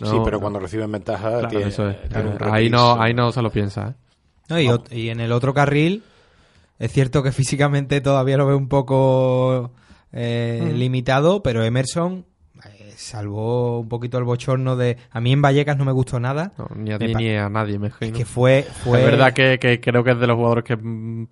No, 0.00 0.10
sí, 0.12 0.16
pero 0.24 0.40
cuando 0.40 0.60
reciben 0.60 0.90
ventaja, 0.92 1.28
Claro, 1.40 1.48
tiene, 1.48 1.66
eso 1.66 1.88
es. 1.88 2.08
tiene 2.08 2.30
un 2.30 2.34
Eh, 2.36 2.38
ahí, 2.50 2.70
no, 2.70 3.00
ahí 3.00 3.12
no 3.14 3.32
se 3.32 3.42
lo 3.42 3.50
piensa. 3.50 3.88
¿eh? 3.88 3.94
No, 4.48 4.60
y, 4.60 4.66
ot- 4.68 4.90
y 4.96 5.10
en 5.10 5.20
el 5.20 5.32
otro 5.32 5.52
carril, 5.52 6.04
es 6.78 6.90
cierto 6.92 7.22
que 7.22 7.32
físicamente 7.32 8.00
todavía 8.00 8.36
lo 8.38 8.46
veo 8.46 8.56
un 8.56 8.68
poco 8.68 9.72
eh, 10.12 10.70
Mm. 10.72 10.76
limitado, 10.78 11.42
pero 11.42 11.62
Emerson 11.64 12.24
salvó 12.98 13.80
un 13.80 13.88
poquito 13.88 14.18
el 14.18 14.24
bochorno 14.24 14.76
de... 14.76 14.96
A 15.10 15.20
mí 15.20 15.32
en 15.32 15.40
Vallecas 15.40 15.76
no 15.76 15.84
me 15.84 15.92
gustó 15.92 16.18
nada. 16.18 16.52
No, 16.58 16.68
ni 16.74 16.92
a 16.92 16.98
ti 16.98 17.14
ni 17.14 17.36
a 17.36 17.48
nadie, 17.48 17.78
me 17.78 17.86
imagino. 17.88 18.16
que 18.16 18.24
fue... 18.24 18.66
fue 18.84 18.98
Es 18.98 19.04
verdad 19.04 19.32
que, 19.32 19.58
que 19.60 19.80
creo 19.80 20.02
que 20.02 20.10
es 20.10 20.18
de 20.18 20.26
los 20.26 20.36
jugadores 20.36 20.64
que 20.64 20.76
mm, 20.76 21.28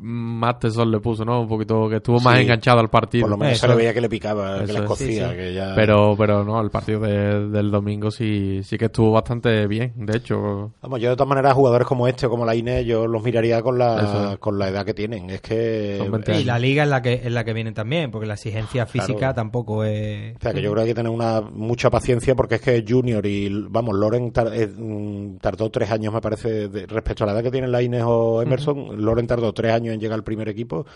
más 0.00 0.58
tesor 0.58 0.86
le 0.86 0.98
puso, 1.00 1.24
¿no? 1.24 1.42
Un 1.42 1.48
poquito 1.48 1.88
que 1.88 1.96
estuvo 1.96 2.20
más 2.20 2.38
enganchado 2.38 2.80
al 2.80 2.88
partido. 2.88 3.22
Por 3.22 3.30
lo 3.30 3.36
menos 3.36 3.58
se 3.58 3.68
le 3.68 3.74
veía 3.74 3.92
que 3.92 4.00
le 4.00 4.08
picaba, 4.08 4.64
que 4.64 4.72
le 4.72 4.84
cocía, 4.84 5.34
que 5.36 5.52
ya... 5.52 5.74
Pero, 5.74 6.14
pero 6.16 6.44
no, 6.44 6.60
el 6.60 6.70
partido 6.70 7.00
del 7.00 7.70
domingo 7.70 8.10
sí, 8.10 8.62
sí 8.62 8.78
que 8.78 8.86
estuvo 8.86 9.12
bastante 9.12 9.66
bien, 9.66 9.92
de 9.96 10.16
hecho. 10.16 10.72
Vamos, 10.80 11.00
yo 11.00 11.10
de 11.10 11.16
todas 11.16 11.28
maneras 11.28 11.54
jugadores 11.54 11.86
como 11.86 12.08
este 12.08 12.26
o 12.26 12.30
como 12.30 12.44
la 12.44 12.54
INE, 12.54 12.84
yo 12.84 13.06
los 13.06 13.22
miraría 13.22 13.62
con 13.62 13.78
la, 13.78 14.36
con 14.40 14.58
la 14.58 14.68
edad 14.68 14.84
que 14.84 14.94
tienen. 14.94 15.30
Es 15.30 15.40
que... 15.40 16.00
Y 16.28 16.44
la 16.44 16.58
liga 16.58 16.84
es 16.84 16.88
la 16.88 17.02
que, 17.02 17.14
es 17.14 17.32
la 17.32 17.44
que 17.44 17.52
vienen 17.52 17.74
también, 17.74 18.10
porque 18.10 18.26
la 18.26 18.34
exigencia 18.34 18.86
física 18.86 19.34
tampoco 19.34 19.84
es... 19.84 20.36
O 20.36 20.40
sea, 20.40 20.52
que 20.52 20.62
yo 20.62 20.70
creo 20.72 20.76
que 20.76 20.80
hay 20.82 20.88
que 20.88 20.94
tener 20.94 21.12
una 21.12 21.40
mucha 21.40 21.90
paciencia 21.90 22.34
porque 22.34 22.56
es 22.56 22.60
que 22.60 22.84
Junior 22.86 23.24
y, 23.26 23.48
vamos, 23.68 23.94
Loren 23.96 24.32
eh, 24.52 24.66
mm, 24.66 25.36
tardó 25.36 25.70
tres 25.70 25.90
años, 25.90 26.12
me 26.12 26.20
parece, 26.20 26.68
respecto 26.88 27.24
a 27.24 27.26
la 27.26 27.32
edad 27.34 27.42
que 27.42 27.50
tienen 27.50 27.70
la 27.70 27.82
INE 27.82 28.02
o 28.02 28.42
Emerson, 28.42 29.02
Loren 29.02 29.26
tardó 29.26 29.52
tres 29.52 29.72
años 29.72 29.89
en 29.92 30.00
llegar 30.00 30.16
al 30.16 30.24
primer 30.24 30.48
equipo 30.48 30.86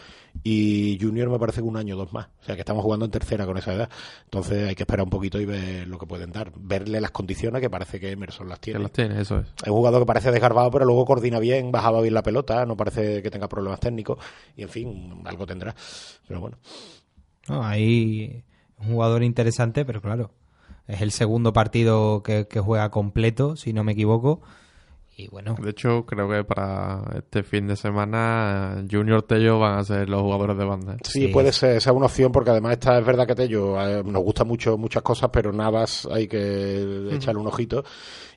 y 0.42 0.99
Junior 1.01 1.30
me 1.30 1.38
parece 1.38 1.61
que 1.61 1.66
un 1.66 1.76
año 1.76 1.95
o 1.95 1.99
dos 1.99 2.12
más. 2.12 2.28
O 2.40 2.45
sea 2.45 2.55
que 2.55 2.62
estamos 2.62 2.82
jugando 2.82 3.05
en 3.05 3.11
tercera 3.11 3.47
con 3.47 3.57
esa 3.57 3.74
edad. 3.74 3.88
Entonces 4.24 4.68
hay 4.68 4.74
que 4.74 4.82
esperar 4.82 5.05
un 5.05 5.11
poquito 5.11 5.40
y 5.40 5.45
ver 5.45 5.86
lo 5.86 5.99
que 5.99 6.07
pueden 6.07 6.32
dar. 6.32 6.53
Verle 6.57 7.01
las 7.01 7.11
condiciones 7.11 7.61
que 7.61 7.70
parece 7.70 8.01
que 8.01 8.11
Emerson 8.11 8.49
las 8.49 8.61
tiene. 8.61 8.80
las 8.80 8.92
tiene, 8.92 9.20
eso 9.20 9.38
es. 9.38 9.47
Es 9.62 9.68
un 9.68 9.74
jugador 9.74 10.03
que 10.03 10.07
parece 10.07 10.30
desgarbado, 10.30 10.70
pero 10.70 10.84
luego 10.84 11.05
coordina 11.05 11.38
bien, 11.38 11.70
bajaba 11.70 12.01
bien 12.01 12.14
la 12.14 12.22
pelota, 12.22 12.66
no 12.66 12.76
parece 12.76 13.22
que 13.22 13.30
tenga 13.30 13.49
problemas 13.49 13.80
técnicos 13.80 14.18
y 14.57 14.62
en 14.62 14.68
fin, 14.68 15.22
algo 15.24 15.47
tendrá. 15.47 15.74
Pero 16.26 16.40
bueno. 16.40 16.59
No, 17.49 17.64
ahí 17.64 18.45
un 18.78 18.92
jugador 18.92 19.22
interesante, 19.22 19.84
pero 19.84 20.01
claro, 20.01 20.30
es 20.86 21.01
el 21.01 21.12
segundo 21.12 21.53
partido 21.53 22.22
que 22.22 22.47
juega 22.61 22.90
completo, 22.90 23.57
si 23.57 23.72
no 23.72 23.84
me 23.84 23.92
equivoco 23.92 24.40
y 25.16 25.28
bueno. 25.28 25.54
De 25.60 25.70
hecho, 25.70 26.04
creo 26.06 26.28
que 26.28 26.42
para 26.42 27.02
este 27.16 27.44
fin 27.44 27.68
de 27.68 27.76
semana 27.76 28.84
Junior 28.90 29.22
Tello 29.22 29.60
van 29.60 29.78
a 29.78 29.84
ser 29.84 30.08
los 30.08 30.22
jugadores 30.22 30.56
de 30.56 30.64
banda. 30.64 30.96
Sí, 31.04 31.28
puede 31.28 31.52
ser, 31.52 31.76
esa 31.76 31.90
es 31.90 31.96
una 31.96 32.06
opción 32.06 32.32
porque 32.32 32.50
además 32.50 32.72
esta 32.72 32.98
es 32.98 33.06
verdad 33.06 33.26
que 33.26 33.36
Tello 33.36 33.80
eh, 33.80 34.02
nos 34.04 34.22
gusta 34.22 34.44
mucho 34.44 34.76
muchas 34.76 35.02
cosas, 35.02 35.30
pero 35.32 35.52
Navas 35.52 36.08
hay 36.10 36.26
que 36.26 37.08
echarle 37.12 37.40
un 37.40 37.46
ojito. 37.46 37.84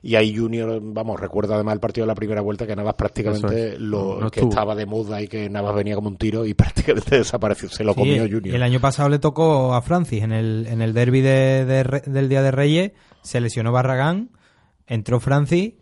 Y 0.02 0.14
ahí 0.14 0.36
Junior, 0.36 0.78
vamos, 0.80 1.18
recuerda 1.18 1.56
además 1.56 1.74
el 1.74 1.80
partido 1.80 2.04
de 2.04 2.08
la 2.08 2.14
primera 2.14 2.40
vuelta 2.42 2.64
que 2.64 2.76
Navas 2.76 2.94
prácticamente 2.94 3.76
lo 3.78 4.30
que 4.30 4.40
estaba 4.40 4.76
de 4.76 4.86
moda 4.86 5.20
y 5.20 5.26
que 5.26 5.50
Navas 5.50 5.74
venía 5.74 5.96
como 5.96 6.08
un 6.08 6.16
tiro 6.16 6.46
y 6.46 6.54
prácticamente 6.54 7.18
desapareció, 7.18 7.68
se 7.68 7.82
lo 7.82 7.94
comió 7.94 8.22
Junior. 8.22 8.54
el 8.54 8.62
año 8.62 8.80
pasado 8.80 9.08
le 9.08 9.18
tocó 9.18 9.74
a 9.74 9.82
Francis 9.82 10.22
en 10.22 10.32
el, 10.32 10.66
en 10.68 10.80
el 10.80 10.94
derby 10.94 11.22
de, 11.22 12.02
del 12.06 12.28
Día 12.28 12.42
de 12.42 12.52
Reyes, 12.52 12.92
se 13.22 13.40
lesionó 13.40 13.72
Barragán, 13.72 14.30
entró 14.86 15.18
Francis 15.18 15.74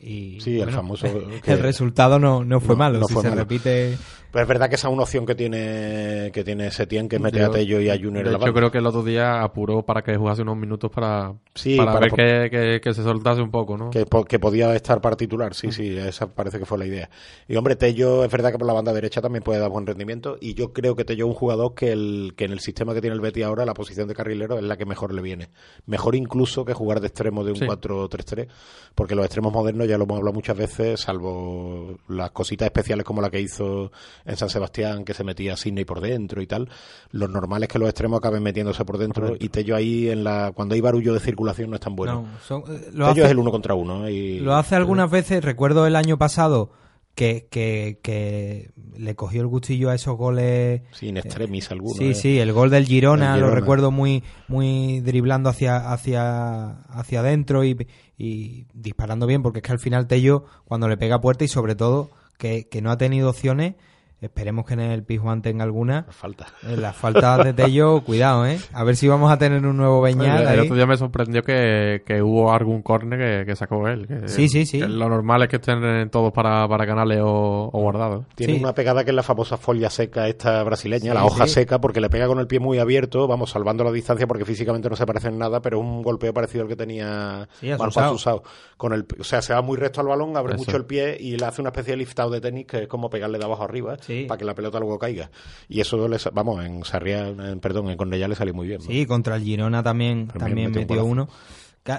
y 0.00 0.40
sí, 0.40 0.60
el 0.60 0.70
famoso. 0.70 1.06
el 1.44 1.58
resultado 1.58 2.18
no, 2.18 2.44
no 2.44 2.60
fue 2.60 2.76
malo. 2.76 3.06
si 3.06 3.14
se 3.14 3.30
repite 3.30 3.98
pero 4.30 4.42
es 4.42 4.48
verdad 4.48 4.68
que 4.68 4.74
esa 4.74 4.88
es 4.88 4.94
una 4.94 5.02
opción 5.04 5.24
que 5.24 5.34
tiene 5.34 6.30
que 6.32 6.44
tiene 6.44 6.70
Setién, 6.70 7.08
que 7.08 7.16
es 7.16 7.22
meter 7.22 7.44
a 7.44 7.50
Tello 7.50 7.80
y 7.80 7.90
a 7.90 7.96
Junior 7.96 8.28
de 8.28 8.44
Yo 8.44 8.52
creo 8.52 8.70
que 8.70 8.78
el 8.78 8.86
otro 8.86 9.02
día 9.02 9.42
apuró 9.42 9.82
para 9.84 10.02
que 10.02 10.16
jugase 10.16 10.42
unos 10.42 10.56
minutos 10.56 10.90
para, 10.90 11.34
para, 11.76 12.00
ver 12.00 12.50
que, 12.50 12.80
que, 12.82 12.94
se 12.94 13.02
soltase 13.02 13.40
un 13.40 13.50
poco, 13.50 13.76
¿no? 13.76 13.90
Que, 13.90 14.04
que 14.28 14.38
podía 14.38 14.74
estar 14.74 15.00
para 15.00 15.16
titular, 15.16 15.54
sí, 15.54 15.72
sí, 15.72 15.96
esa 15.96 16.32
parece 16.34 16.58
que 16.58 16.66
fue 16.66 16.78
la 16.78 16.86
idea. 16.86 17.10
Y 17.46 17.56
hombre, 17.56 17.76
Tello 17.76 18.24
es 18.24 18.30
verdad 18.30 18.52
que 18.52 18.58
por 18.58 18.66
la 18.66 18.72
banda 18.72 18.92
derecha 18.92 19.20
también 19.20 19.42
puede 19.42 19.60
dar 19.60 19.70
buen 19.70 19.86
rendimiento 19.86 20.36
y 20.40 20.54
yo 20.54 20.72
creo 20.72 20.94
que 20.94 21.04
Tello 21.04 21.26
es 21.26 21.30
un 21.30 21.34
jugador 21.34 21.74
que, 21.74 21.92
el, 21.92 22.34
que 22.36 22.44
en 22.44 22.52
el 22.52 22.60
sistema 22.60 22.94
que 22.94 23.00
tiene 23.00 23.14
el 23.14 23.20
Betty 23.20 23.42
ahora, 23.42 23.64
la 23.64 23.74
posición 23.74 24.08
de 24.08 24.14
carrilero 24.14 24.58
es 24.58 24.64
la 24.64 24.76
que 24.76 24.86
mejor 24.86 25.14
le 25.14 25.22
viene. 25.22 25.48
Mejor 25.86 26.14
incluso 26.14 26.64
que 26.64 26.74
jugar 26.74 27.00
de 27.00 27.08
extremo 27.08 27.44
de 27.44 27.52
un 27.52 27.58
4-3-3, 27.58 28.48
porque 28.94 29.14
los 29.14 29.24
extremos 29.24 29.52
modernos 29.52 29.88
ya 29.88 29.98
lo 29.98 30.04
hemos 30.04 30.18
hablado 30.18 30.34
muchas 30.34 30.56
veces, 30.56 31.00
salvo 31.00 31.98
las 32.08 32.30
cositas 32.30 32.66
especiales 32.66 33.04
como 33.04 33.20
la 33.20 33.30
que 33.30 33.40
hizo 33.40 33.90
en 34.28 34.36
San 34.36 34.50
Sebastián 34.50 35.04
que 35.04 35.14
se 35.14 35.24
metía 35.24 35.56
Sidney 35.56 35.84
por 35.84 36.00
dentro 36.00 36.42
y 36.42 36.46
tal, 36.46 36.68
lo 37.10 37.28
normal 37.28 37.62
es 37.62 37.68
que 37.68 37.78
los 37.78 37.88
extremos 37.88 38.18
acaben 38.18 38.42
metiéndose 38.42 38.84
por 38.84 38.98
dentro, 38.98 39.34
y 39.38 39.48
Tello 39.48 39.74
ahí 39.74 40.10
en 40.10 40.22
la 40.22 40.52
cuando 40.54 40.74
hay 40.74 40.80
barullo 40.80 41.14
de 41.14 41.20
circulación 41.20 41.70
no 41.70 41.76
es 41.76 41.80
tan 41.80 41.96
bueno. 41.96 42.26
Eh, 42.50 42.90
Tello 42.92 43.24
es 43.24 43.30
el 43.30 43.38
uno 43.38 43.50
contra 43.50 43.74
uno. 43.74 44.08
Y, 44.08 44.40
lo 44.40 44.54
hace 44.54 44.76
algunas 44.76 45.10
veces, 45.10 45.42
recuerdo 45.42 45.86
el 45.86 45.96
año 45.96 46.18
pasado 46.18 46.70
que, 47.14 47.48
que, 47.50 48.70
le 48.96 49.14
cogió 49.16 49.40
el 49.40 49.46
gustillo 49.48 49.90
a 49.90 49.94
esos 49.94 50.16
goles. 50.16 50.82
Sí, 50.92 51.08
en 51.08 51.16
extremis 51.16 51.70
algunos. 51.70 51.96
Sí, 51.96 52.10
eh. 52.10 52.14
sí, 52.14 52.38
el 52.38 52.52
gol 52.52 52.70
del 52.70 52.84
Girona, 52.84 53.36
lo 53.38 53.50
recuerdo 53.50 53.90
muy 53.90 54.22
muy 54.46 55.00
driblando 55.00 55.48
hacia 55.48 55.90
hacia 55.90 56.82
hacia 56.82 57.20
adentro 57.20 57.64
y, 57.64 57.88
y, 58.18 58.66
disparando 58.74 59.26
bien, 59.26 59.42
porque 59.42 59.60
es 59.60 59.62
que 59.62 59.72
al 59.72 59.80
final 59.80 60.06
Tello, 60.06 60.44
cuando 60.66 60.86
le 60.86 60.98
pega 60.98 61.20
puerta 61.20 61.44
y 61.44 61.48
sobre 61.48 61.74
todo 61.74 62.10
que, 62.36 62.68
que 62.68 62.82
no 62.82 62.90
ha 62.90 62.98
tenido 62.98 63.30
opciones, 63.30 63.74
Esperemos 64.20 64.66
que 64.66 64.74
en 64.74 64.80
el 64.80 65.04
Pijuan 65.04 65.42
tenga 65.42 65.62
alguna. 65.62 66.04
La 66.04 66.12
falta. 66.12 66.46
Eh, 66.64 66.76
las 66.76 66.96
faltas 66.96 67.44
de 67.44 67.52
Tello, 67.52 68.00
cuidado, 68.04 68.46
¿eh? 68.46 68.58
A 68.72 68.82
ver 68.82 68.96
si 68.96 69.06
vamos 69.06 69.30
a 69.30 69.38
tener 69.38 69.64
un 69.64 69.76
nuevo 69.76 70.00
Beñal. 70.00 70.48
El, 70.48 70.60
otro 70.60 70.74
día 70.74 70.86
me 70.86 70.96
sorprendió 70.96 71.44
que, 71.44 72.02
hubo 72.20 72.52
algún 72.52 72.82
córner 72.82 73.46
que, 73.46 73.54
sacó 73.54 73.86
él. 73.86 74.08
sí, 74.26 74.48
sí, 74.48 74.66
sí. 74.66 74.80
lo 74.80 75.08
normal 75.08 75.42
es 75.42 75.48
que 75.48 75.56
estén 75.56 76.10
todos 76.10 76.32
para, 76.32 76.66
para 76.66 76.84
canales 76.84 77.20
o, 77.22 77.70
guardados. 77.72 78.24
Tiene 78.34 78.54
una 78.54 78.74
pegada 78.74 79.04
que 79.04 79.10
es 79.10 79.14
la 79.14 79.22
famosa 79.22 79.56
folia 79.56 79.88
seca 79.88 80.26
esta 80.26 80.64
brasileña, 80.64 81.14
la 81.14 81.24
hoja 81.24 81.46
seca, 81.46 81.80
porque 81.80 82.00
le 82.00 82.10
pega 82.10 82.26
con 82.26 82.40
el 82.40 82.48
pie 82.48 82.58
muy 82.58 82.80
abierto, 82.80 83.28
vamos, 83.28 83.50
salvando 83.50 83.84
la 83.84 83.92
distancia 83.92 84.26
porque 84.26 84.44
físicamente 84.44 84.90
no 84.90 84.96
se 84.96 85.06
parece 85.06 85.28
en 85.28 85.38
nada, 85.38 85.62
pero 85.62 85.78
un 85.78 86.02
golpeo 86.02 86.34
parecido 86.34 86.62
al 86.62 86.68
que 86.68 86.76
tenía 86.76 87.48
Marco 87.78 88.12
Usado. 88.12 88.42
Con 88.76 88.92
el, 88.92 89.06
o 89.18 89.24
sea, 89.24 89.42
se 89.42 89.54
va 89.54 89.62
muy 89.62 89.76
recto 89.76 90.00
al 90.00 90.08
balón, 90.08 90.36
abre 90.36 90.56
mucho 90.56 90.76
el 90.76 90.86
pie 90.86 91.16
y 91.20 91.36
le 91.36 91.46
hace 91.46 91.60
una 91.60 91.70
especie 91.70 91.92
de 91.92 91.98
liftado 91.98 92.30
de 92.30 92.40
tenis 92.40 92.66
que 92.66 92.82
es 92.82 92.88
como 92.88 93.10
pegarle 93.10 93.38
de 93.38 93.44
abajo 93.44 93.62
arriba 93.62 93.96
para 94.26 94.38
que 94.38 94.44
la 94.44 94.54
pelota 94.54 94.78
luego 94.78 94.98
caiga. 94.98 95.30
Y 95.68 95.80
eso, 95.80 96.08
vamos, 96.32 96.64
en 96.64 96.84
Sarria, 96.84 97.34
perdón, 97.60 97.90
en 97.90 97.96
Cornellá 97.96 98.28
le 98.28 98.34
salió 98.34 98.54
muy 98.54 98.68
bien. 98.68 98.80
Sí, 98.80 99.06
contra 99.06 99.36
el 99.36 99.42
Girona 99.42 99.82
también, 99.82 100.28
también, 100.28 100.72
metió, 100.72 101.04
uno. 101.04 101.28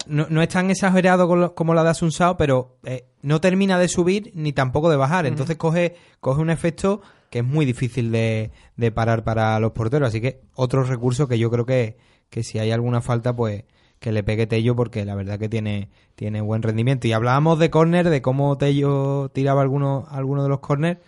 No, 0.07 0.41
es 0.41 0.49
tan 0.49 0.69
exagerado 0.69 1.55
como 1.55 1.73
la 1.73 1.83
de 1.83 1.89
Asunsao, 1.89 2.37
pero 2.37 2.77
eh, 2.83 3.05
no 3.23 3.41
termina 3.41 3.79
de 3.79 3.87
subir 3.87 4.31
ni 4.35 4.53
tampoco 4.53 4.89
de 4.89 4.97
bajar. 4.97 5.25
Entonces 5.25 5.57
coge, 5.57 5.95
coge 6.19 6.41
un 6.41 6.49
efecto 6.49 7.01
que 7.29 7.39
es 7.39 7.45
muy 7.45 7.65
difícil 7.65 8.11
de, 8.11 8.51
parar 8.93 9.23
para 9.23 9.59
los 9.59 9.71
porteros. 9.71 10.09
Así 10.09 10.21
que 10.21 10.41
otro 10.53 10.83
recurso 10.83 11.27
que 11.27 11.39
yo 11.39 11.49
creo 11.49 11.65
que, 11.65 11.97
que 12.29 12.43
si 12.43 12.59
hay 12.59 12.71
alguna 12.71 13.01
falta, 13.01 13.35
pues 13.35 13.63
que 13.99 14.11
le 14.11 14.23
pegue 14.23 14.47
Tello 14.47 14.75
porque 14.75 15.03
la 15.05 15.15
verdad 15.15 15.37
que 15.39 15.49
tiene, 15.49 15.89
tiene 16.15 16.41
buen 16.41 16.61
rendimiento. 16.61 17.07
Y 17.07 17.13
hablábamos 17.13 17.59
de 17.59 17.69
córner, 17.69 18.09
de 18.09 18.21
cómo 18.21 18.57
Tello 18.57 19.29
tiraba 19.29 19.61
algunos 19.61 20.07
alguno 20.09 20.43
de 20.43 20.49
los 20.49 20.59
córner. 20.59 21.01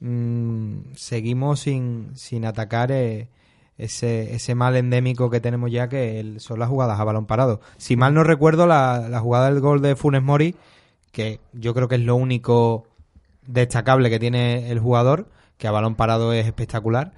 Mm, 0.00 0.94
seguimos 0.94 1.60
sin, 1.60 2.10
sin 2.14 2.46
atacar 2.46 2.90
eh, 2.90 3.28
ese, 3.78 4.34
ese 4.34 4.54
mal 4.54 4.76
endémico 4.76 5.30
que 5.30 5.40
tenemos 5.40 5.70
ya, 5.70 5.88
que 5.88 6.36
son 6.38 6.58
las 6.58 6.68
jugadas 6.68 6.98
a 6.98 7.04
balón 7.04 7.26
parado. 7.26 7.60
Si 7.76 7.96
mal 7.96 8.14
no 8.14 8.24
recuerdo, 8.24 8.66
la, 8.66 9.08
la 9.08 9.20
jugada 9.20 9.50
del 9.50 9.60
gol 9.60 9.82
de 9.82 9.96
Funes 9.96 10.22
Mori, 10.22 10.56
que 11.12 11.40
yo 11.52 11.74
creo 11.74 11.88
que 11.88 11.96
es 11.96 12.02
lo 12.02 12.16
único 12.16 12.86
destacable 13.46 14.10
que 14.10 14.18
tiene 14.18 14.70
el 14.70 14.78
jugador, 14.78 15.28
que 15.58 15.68
a 15.68 15.70
balón 15.70 15.94
parado 15.94 16.32
es 16.32 16.46
espectacular. 16.46 17.12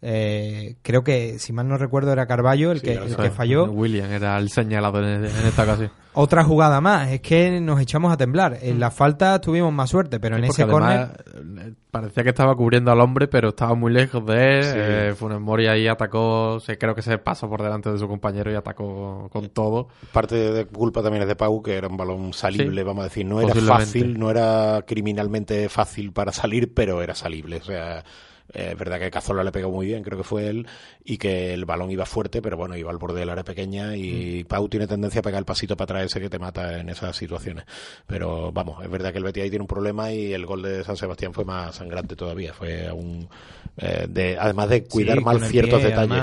Eh, 0.00 0.76
creo 0.82 1.02
que, 1.02 1.38
si 1.40 1.52
mal 1.52 1.66
no 1.66 1.76
recuerdo, 1.76 2.12
era 2.12 2.26
Carballo 2.26 2.70
el, 2.70 2.82
que, 2.82 2.94
el 2.94 3.16
que 3.16 3.30
falló. 3.30 3.64
William 3.64 4.10
era 4.10 4.38
el 4.38 4.48
señalado 4.48 5.00
en, 5.02 5.24
esta 5.24 5.64
ocasión. 5.64 5.90
Otra 6.14 6.42
jugada 6.42 6.80
más, 6.80 7.10
es 7.10 7.20
que 7.20 7.60
nos 7.60 7.80
echamos 7.80 8.12
a 8.12 8.16
temblar. 8.16 8.58
En 8.62 8.80
la 8.80 8.90
falta 8.90 9.40
tuvimos 9.40 9.72
más 9.72 9.90
suerte, 9.90 10.18
pero 10.18 10.36
en 10.36 10.44
ese 10.44 10.66
corner. 10.66 11.24
Eh, 11.34 11.74
parecía 11.90 12.22
que 12.22 12.30
estaba 12.30 12.56
cubriendo 12.56 12.90
al 12.90 13.00
hombre, 13.00 13.28
pero 13.28 13.50
estaba 13.50 13.74
muy 13.74 13.92
lejos 13.92 14.24
de 14.26 14.58
él. 14.58 14.64
Eh, 14.64 15.14
Funes 15.16 15.40
Mori 15.40 15.66
ahí 15.66 15.86
atacó, 15.86 16.58
se, 16.60 16.78
creo 16.78 16.94
que 16.94 17.02
se 17.02 17.18
pasó 17.18 17.48
por 17.48 17.62
delante 17.62 17.90
de 17.90 17.98
su 17.98 18.08
compañero 18.08 18.50
y 18.52 18.54
atacó 18.54 19.28
con 19.32 19.48
todo. 19.50 19.88
Parte 20.12 20.36
de 20.36 20.66
culpa 20.66 21.02
también 21.02 21.22
es 21.22 21.28
de 21.28 21.36
Pau, 21.36 21.62
que 21.62 21.76
era 21.76 21.88
un 21.88 21.96
balón 21.96 22.32
salible, 22.32 22.82
vamos 22.84 23.02
a 23.02 23.08
decir. 23.08 23.26
No 23.26 23.40
era 23.40 23.54
fácil, 23.54 24.18
no 24.18 24.30
era 24.30 24.84
criminalmente 24.86 25.68
fácil 25.68 26.12
para 26.12 26.32
salir, 26.32 26.72
pero 26.72 27.02
era 27.02 27.14
salible. 27.14 27.58
O 27.58 27.64
sea 27.64 28.04
es 28.52 28.76
verdad 28.78 28.98
que 28.98 29.10
Cazorla 29.10 29.44
le 29.44 29.52
pegó 29.52 29.70
muy 29.70 29.86
bien, 29.86 30.02
creo 30.02 30.18
que 30.18 30.24
fue 30.24 30.48
él, 30.48 30.66
y 31.04 31.18
que 31.18 31.52
el 31.52 31.64
balón 31.64 31.90
iba 31.90 32.06
fuerte, 32.06 32.40
pero 32.40 32.56
bueno, 32.56 32.76
iba 32.76 32.90
al 32.90 32.98
borde 32.98 33.20
del 33.20 33.30
área 33.30 33.44
pequeña 33.44 33.96
y 33.96 34.42
mm. 34.44 34.46
Pau 34.46 34.68
tiene 34.68 34.86
tendencia 34.86 35.20
a 35.20 35.22
pegar 35.22 35.38
el 35.38 35.44
pasito 35.44 35.76
para 35.76 35.84
atrás 35.84 36.04
ese 36.06 36.20
que 36.20 36.30
te 36.30 36.38
mata 36.38 36.80
en 36.80 36.88
esas 36.88 37.16
situaciones. 37.16 37.64
Pero 38.06 38.52
vamos, 38.52 38.82
es 38.82 38.90
verdad 38.90 39.12
que 39.12 39.18
el 39.18 39.24
Betis 39.24 39.42
ahí 39.42 39.50
tiene 39.50 39.62
un 39.62 39.68
problema 39.68 40.12
y 40.12 40.32
el 40.32 40.46
gol 40.46 40.62
de 40.62 40.84
San 40.84 40.96
Sebastián 40.96 41.32
fue 41.32 41.44
más 41.44 41.76
sangrante 41.76 42.16
todavía. 42.16 42.52
Fue 42.52 42.90
un. 42.90 43.28
Eh, 43.76 44.06
de, 44.08 44.36
además 44.38 44.68
de 44.70 44.84
cuidar 44.84 45.20
mal 45.20 45.40
ciertos 45.44 45.82
detalles 45.82 46.22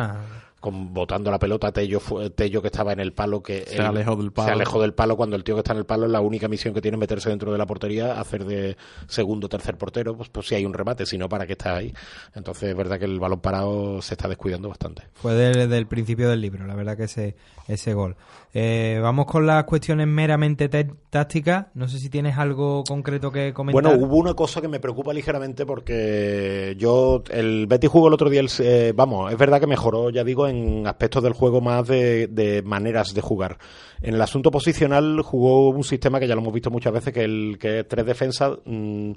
con, 0.65 0.95
botando 0.95 1.29
la 1.29 1.37
pelota, 1.37 1.71
Tello, 1.71 2.01
Tello 2.33 2.59
que 2.59 2.69
estaba 2.69 2.91
en 2.91 2.99
el 2.99 3.13
palo, 3.13 3.43
que 3.43 3.65
Se 3.67 3.79
alejó 3.79 4.15
del 4.15 4.31
palo. 4.31 4.47
Se 4.47 4.53
alejó 4.53 4.81
del 4.81 4.95
palo 4.95 5.15
cuando 5.15 5.35
el 5.35 5.43
tío 5.43 5.53
que 5.53 5.59
está 5.59 5.73
en 5.73 5.79
el 5.79 5.85
palo, 5.85 6.07
la 6.07 6.21
única 6.21 6.47
misión 6.47 6.73
que 6.73 6.81
tiene 6.81 6.95
es 6.95 6.99
meterse 6.99 7.29
dentro 7.29 7.51
de 7.51 7.57
la 7.59 7.67
portería, 7.67 8.19
hacer 8.19 8.45
de 8.45 8.75
segundo, 9.07 9.47
tercer 9.47 9.77
portero, 9.77 10.17
pues, 10.17 10.29
pues 10.29 10.47
si 10.47 10.55
hay 10.55 10.65
un 10.65 10.73
remate, 10.73 11.05
si 11.05 11.19
no, 11.19 11.29
¿para 11.29 11.45
qué 11.45 11.53
estás 11.53 11.77
ahí? 11.77 11.93
Entonces 12.33 12.69
es 12.69 12.75
verdad 12.75 12.97
que 12.97 13.05
el 13.05 13.19
balón 13.19 13.41
parado 13.41 14.01
se 14.01 14.15
está 14.15 14.27
descuidando 14.27 14.67
bastante. 14.69 15.03
Fue 15.13 15.35
desde 15.35 15.77
el 15.77 15.85
principio 15.85 16.29
del 16.29 16.41
libro, 16.41 16.65
la 16.65 16.73
verdad 16.73 16.97
que 16.97 17.03
ese, 17.03 17.35
ese 17.67 17.93
gol. 17.93 18.15
Eh, 18.57 18.99
vamos 19.01 19.25
con 19.25 19.45
las 19.45 19.65
cuestiones 19.65 20.07
meramente 20.07 20.69
te- 20.69 20.89
tácticas. 21.09 21.65
No 21.73 21.89
sé 21.89 21.99
si 21.99 22.09
tienes 22.09 22.37
algo 22.37 22.85
concreto 22.87 23.29
que 23.29 23.51
comentar. 23.53 23.83
Bueno, 23.83 24.05
hubo 24.05 24.15
una 24.15 24.33
cosa 24.33 24.61
que 24.61 24.69
me 24.69 24.79
preocupa 24.79 25.11
ligeramente 25.11 25.65
porque 25.65 26.73
yo, 26.79 27.21
el 27.31 27.67
Betis 27.67 27.89
jugó 27.89 28.07
el 28.07 28.13
otro 28.13 28.29
día, 28.29 28.39
el, 28.39 28.49
eh, 28.59 28.93
vamos, 28.95 29.29
es 29.29 29.37
verdad 29.37 29.59
que 29.59 29.67
mejoró, 29.67 30.09
ya 30.09 30.23
digo, 30.23 30.47
en 30.47 30.87
aspectos 30.87 31.21
del 31.21 31.33
juego 31.33 31.59
más 31.59 31.85
de, 31.85 32.63
maneras 32.65 33.13
de 33.13 33.19
jugar. 33.19 33.57
En 34.01 34.13
el 34.13 34.21
asunto 34.21 34.51
posicional 34.51 35.21
jugó 35.21 35.67
un 35.67 35.83
sistema 35.83 36.21
que 36.21 36.27
ya 36.27 36.35
lo 36.35 36.39
hemos 36.39 36.53
visto 36.53 36.71
muchas 36.71 36.93
veces, 36.93 37.13
que, 37.13 37.25
el, 37.25 37.57
que 37.59 37.79
es 37.81 37.87
tres 37.89 38.05
defensas, 38.05 38.53
mm, 38.63 39.11
eh, 39.11 39.15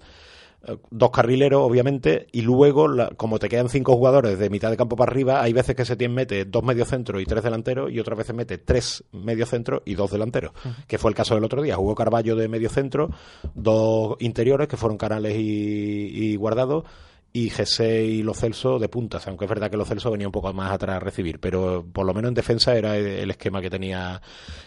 dos 0.91 1.11
carrileros, 1.11 1.63
obviamente, 1.63 2.27
y 2.33 2.43
luego, 2.43 2.89
la- 2.89 3.11
como 3.11 3.39
te 3.39 3.49
quedan 3.49 3.69
cinco 3.69 3.97
jugadores 3.97 4.39
de 4.39 4.51
mitad 4.51 4.71
de 4.71 4.77
campo 4.77 4.97
para 4.97 5.11
arriba, 5.13 5.41
hay 5.43 5.53
veces 5.53 5.75
que 5.77 5.85
Setién 5.85 6.13
mete 6.13 6.45
dos 6.45 6.63
mediocentros 6.65 7.23
y 7.23 7.25
tres 7.27 7.45
delanteros, 7.45 7.91
y 7.91 8.01
otras 8.01 8.19
veces 8.19 8.35
mete 8.35 8.59
tres 8.59 9.05
mediocentros 9.13 9.83
y 9.85 9.95
dos 9.95 10.11
delanteros, 10.11 10.53
que 10.87 10.99
fue 10.99 11.11
el 11.11 11.15
caso 11.15 11.35
del 11.35 11.45
otro 11.45 11.63
día. 11.63 11.77
Jugó 11.77 11.95
Carballo 11.95 12.37
de 12.37 12.49
mediocentro, 12.49 13.11
dos 13.55 14.17
interiores, 14.21 14.69
que 14.69 14.77
fueron 14.77 14.99
Canales 14.99 15.37
y, 15.37 16.11
y 16.13 16.37
Guardado, 16.37 16.85
y 17.33 17.51
Gese 17.51 18.05
y 18.05 18.23
Lo 18.23 18.35
Celso 18.35 18.79
de 18.79 18.89
puntas, 18.89 19.27
aunque 19.29 19.45
es 19.45 19.49
verdad 19.49 19.71
que 19.71 19.77
Lo 19.77 19.85
Celso 19.85 20.11
venía 20.11 20.27
un 20.29 20.33
poco 20.33 20.53
más 20.53 20.73
atrás 20.73 20.97
a 20.97 21.01
recibir, 21.01 21.41
pero 21.41 21.85
por 21.93 22.07
lo 22.07 22.15
menos 22.15 22.31
en 22.31 22.35
defensa 22.35 22.77
era 22.77 22.97
el, 22.97 23.31
esquema 23.31 23.61
que 23.61 23.71
tenía, 23.71 24.21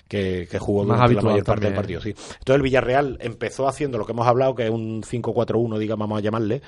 que, 0.08 0.48
que 0.50 0.60
jugó 0.60 0.84
Más 0.84 0.98
durante 1.00 1.16
la 1.16 1.22
mayor 1.32 1.46
parte 1.46 1.66
del 1.66 1.74
partido. 1.76 2.02
Sí. 2.02 2.10
Entonces 2.10 2.56
el 2.56 2.62
Villarreal 2.62 3.18
empezó 3.22 3.68
haciendo 3.68 3.98
lo 3.98 4.06
que 4.06 4.12
hemos 4.12 4.28
hablado, 4.28 4.56
que 4.56 4.66
es 4.66 4.70
un 4.72 5.02
5-4-1, 5.04 5.78
digamos, 5.80 6.08
vamos 6.08 6.20
a 6.20 6.22
llamarle, 6.24 6.62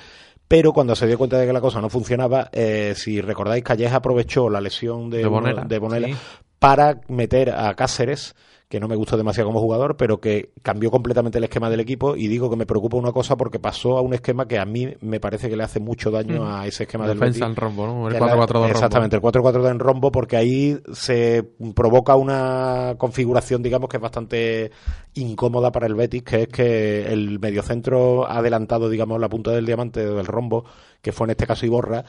pero 0.48 0.72
cuando 0.72 0.94
se 0.94 1.06
dio 1.06 1.16
cuenta 1.16 1.38
de 1.38 1.46
que 1.46 1.52
la 1.52 1.60
cosa 1.60 1.80
no 1.80 1.88
funcionaba, 1.88 2.50
eh, 2.52 2.94
si 2.96 3.20
recordáis, 3.20 3.64
Calleja 3.64 3.96
aprovechó 3.96 4.50
la 4.50 4.60
lesión 4.60 5.10
de, 5.10 5.18
De 5.18 5.26
Bonela. 5.26 5.64
de 5.64 5.78
Bonela 5.78 6.08
Sí. 6.08 6.14
para 6.58 7.00
meter 7.08 7.50
a 7.50 7.74
Cáceres, 7.74 8.34
que 8.74 8.80
no 8.80 8.88
me 8.88 8.96
gustó 8.96 9.16
demasiado 9.16 9.50
como 9.50 9.60
jugador, 9.60 9.96
pero 9.96 10.20
que 10.20 10.50
cambió 10.62 10.90
completamente 10.90 11.38
el 11.38 11.44
esquema 11.44 11.70
del 11.70 11.78
equipo 11.78 12.16
y 12.16 12.26
digo 12.26 12.50
que 12.50 12.56
me 12.56 12.66
preocupa 12.66 12.96
una 12.96 13.12
cosa 13.12 13.36
porque 13.36 13.60
pasó 13.60 13.96
a 13.98 14.00
un 14.00 14.14
esquema 14.14 14.48
que 14.48 14.58
a 14.58 14.64
mí 14.64 14.96
me 15.00 15.20
parece 15.20 15.48
que 15.48 15.56
le 15.56 15.62
hace 15.62 15.78
mucho 15.78 16.10
daño 16.10 16.42
Mm. 16.42 16.44
a 16.44 16.66
ese 16.66 16.82
esquema 16.82 17.06
del 17.06 17.16
Defensa 17.20 17.46
en 17.46 17.54
rombo, 17.54 17.86
¿no? 17.86 18.08
El 18.08 18.14
Que 18.14 18.18
la- 18.20 18.26
4-4-2 18.34 18.50
rombo. 18.52 18.66
Exactamente, 18.66 19.14
el 19.14 19.22
4-4-2 19.22 19.70
en 19.70 19.78
rombo 19.78 20.10
porque 20.10 20.36
ahí 20.36 20.76
se 20.92 21.48
provoca 21.76 22.16
una 22.16 22.96
configuración, 22.98 23.62
digamos, 23.62 23.88
que 23.88 23.98
es 23.98 24.02
bastante 24.02 24.72
incómoda 25.14 25.70
para 25.70 25.86
el 25.86 25.94
Betis, 25.94 26.24
que 26.24 26.42
es 26.42 26.48
que 26.48 27.12
el 27.12 27.38
mediocentro 27.38 28.28
adelantado, 28.28 28.88
digamos, 28.90 29.20
la 29.20 29.28
punta 29.28 29.52
del 29.52 29.66
diamante 29.66 30.04
del 30.04 30.26
rombo, 30.26 30.64
que 31.00 31.12
fue 31.12 31.26
en 31.28 31.30
este 31.30 31.46
caso 31.46 31.64
Iborra, 31.64 32.04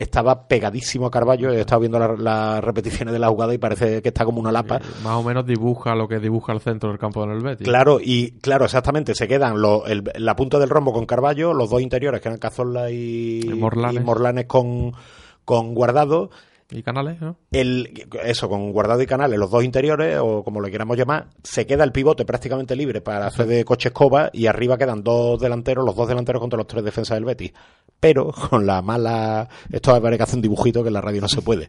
estaba 0.00 0.48
pegadísimo 0.48 1.06
a 1.06 1.10
Carballo, 1.10 1.50
he 1.52 1.60
estado 1.60 1.80
viendo 1.82 1.98
la- 1.98 2.16
las 2.16 2.64
repeticiones 2.64 3.12
de 3.12 3.18
la 3.18 3.28
jugada 3.28 3.54
y 3.54 3.58
parece 3.58 4.00
que 4.02 4.08
está 4.08 4.24
como 4.24 4.40
una 4.40 4.50
lapa. 4.50 4.80
Más 5.04 5.14
o 5.14 5.22
menos 5.22 5.46
dibuja 5.46 5.94
lo 5.94 6.08
que 6.08 6.18
dibuja 6.18 6.52
el 6.52 6.60
centro 6.60 6.88
del 6.88 6.98
campo 6.98 7.24
del 7.26 7.40
Betis. 7.40 7.66
Claro, 7.66 7.98
y 8.02 8.32
claro, 8.40 8.64
exactamente, 8.64 9.14
se 9.14 9.28
quedan 9.28 9.60
lo- 9.60 9.86
el- 9.86 10.02
la 10.16 10.34
punta 10.34 10.58
del 10.58 10.70
rombo 10.70 10.92
con 10.92 11.06
Carballo, 11.06 11.52
los 11.52 11.68
dos 11.70 11.82
interiores 11.82 12.20
que 12.20 12.28
eran 12.28 12.38
Cazorla 12.38 12.90
y, 12.90 13.42
Y 13.44 13.48
Morlanes. 13.54 14.02
y 14.02 14.04
Morlanes 14.04 14.46
con, 14.46 14.92
con 15.44 15.74
Guardado. 15.74 16.30
Y 16.70 16.82
Canales, 16.82 17.20
¿no? 17.20 17.36
El, 17.50 18.06
eso, 18.24 18.48
con 18.48 18.72
Guardado 18.72 19.02
y 19.02 19.06
Canales, 19.06 19.38
los 19.38 19.50
dos 19.50 19.64
interiores, 19.64 20.18
o 20.20 20.44
como 20.44 20.60
le 20.60 20.70
queramos 20.70 20.96
llamar, 20.96 21.28
se 21.42 21.66
queda 21.66 21.82
el 21.82 21.92
pivote 21.92 22.24
prácticamente 22.24 22.76
libre 22.76 23.00
para 23.00 23.26
hacer 23.26 23.46
de 23.46 23.64
coche 23.64 23.88
escoba 23.88 24.30
y 24.32 24.46
arriba 24.46 24.78
quedan 24.78 25.02
dos 25.02 25.40
delanteros, 25.40 25.84
los 25.84 25.96
dos 25.96 26.08
delanteros 26.08 26.40
contra 26.40 26.56
los 26.56 26.66
tres 26.66 26.84
defensas 26.84 27.16
del 27.16 27.24
Betis. 27.24 27.52
Pero 27.98 28.32
con 28.50 28.66
la 28.66 28.82
mala... 28.82 29.48
Esto 29.70 29.96
es 29.96 30.16
que 30.16 30.22
hace 30.22 30.36
un 30.36 30.42
dibujito 30.42 30.82
que 30.82 30.88
en 30.88 30.94
la 30.94 31.00
radio 31.00 31.20
no 31.20 31.28
se 31.28 31.42
puede. 31.42 31.68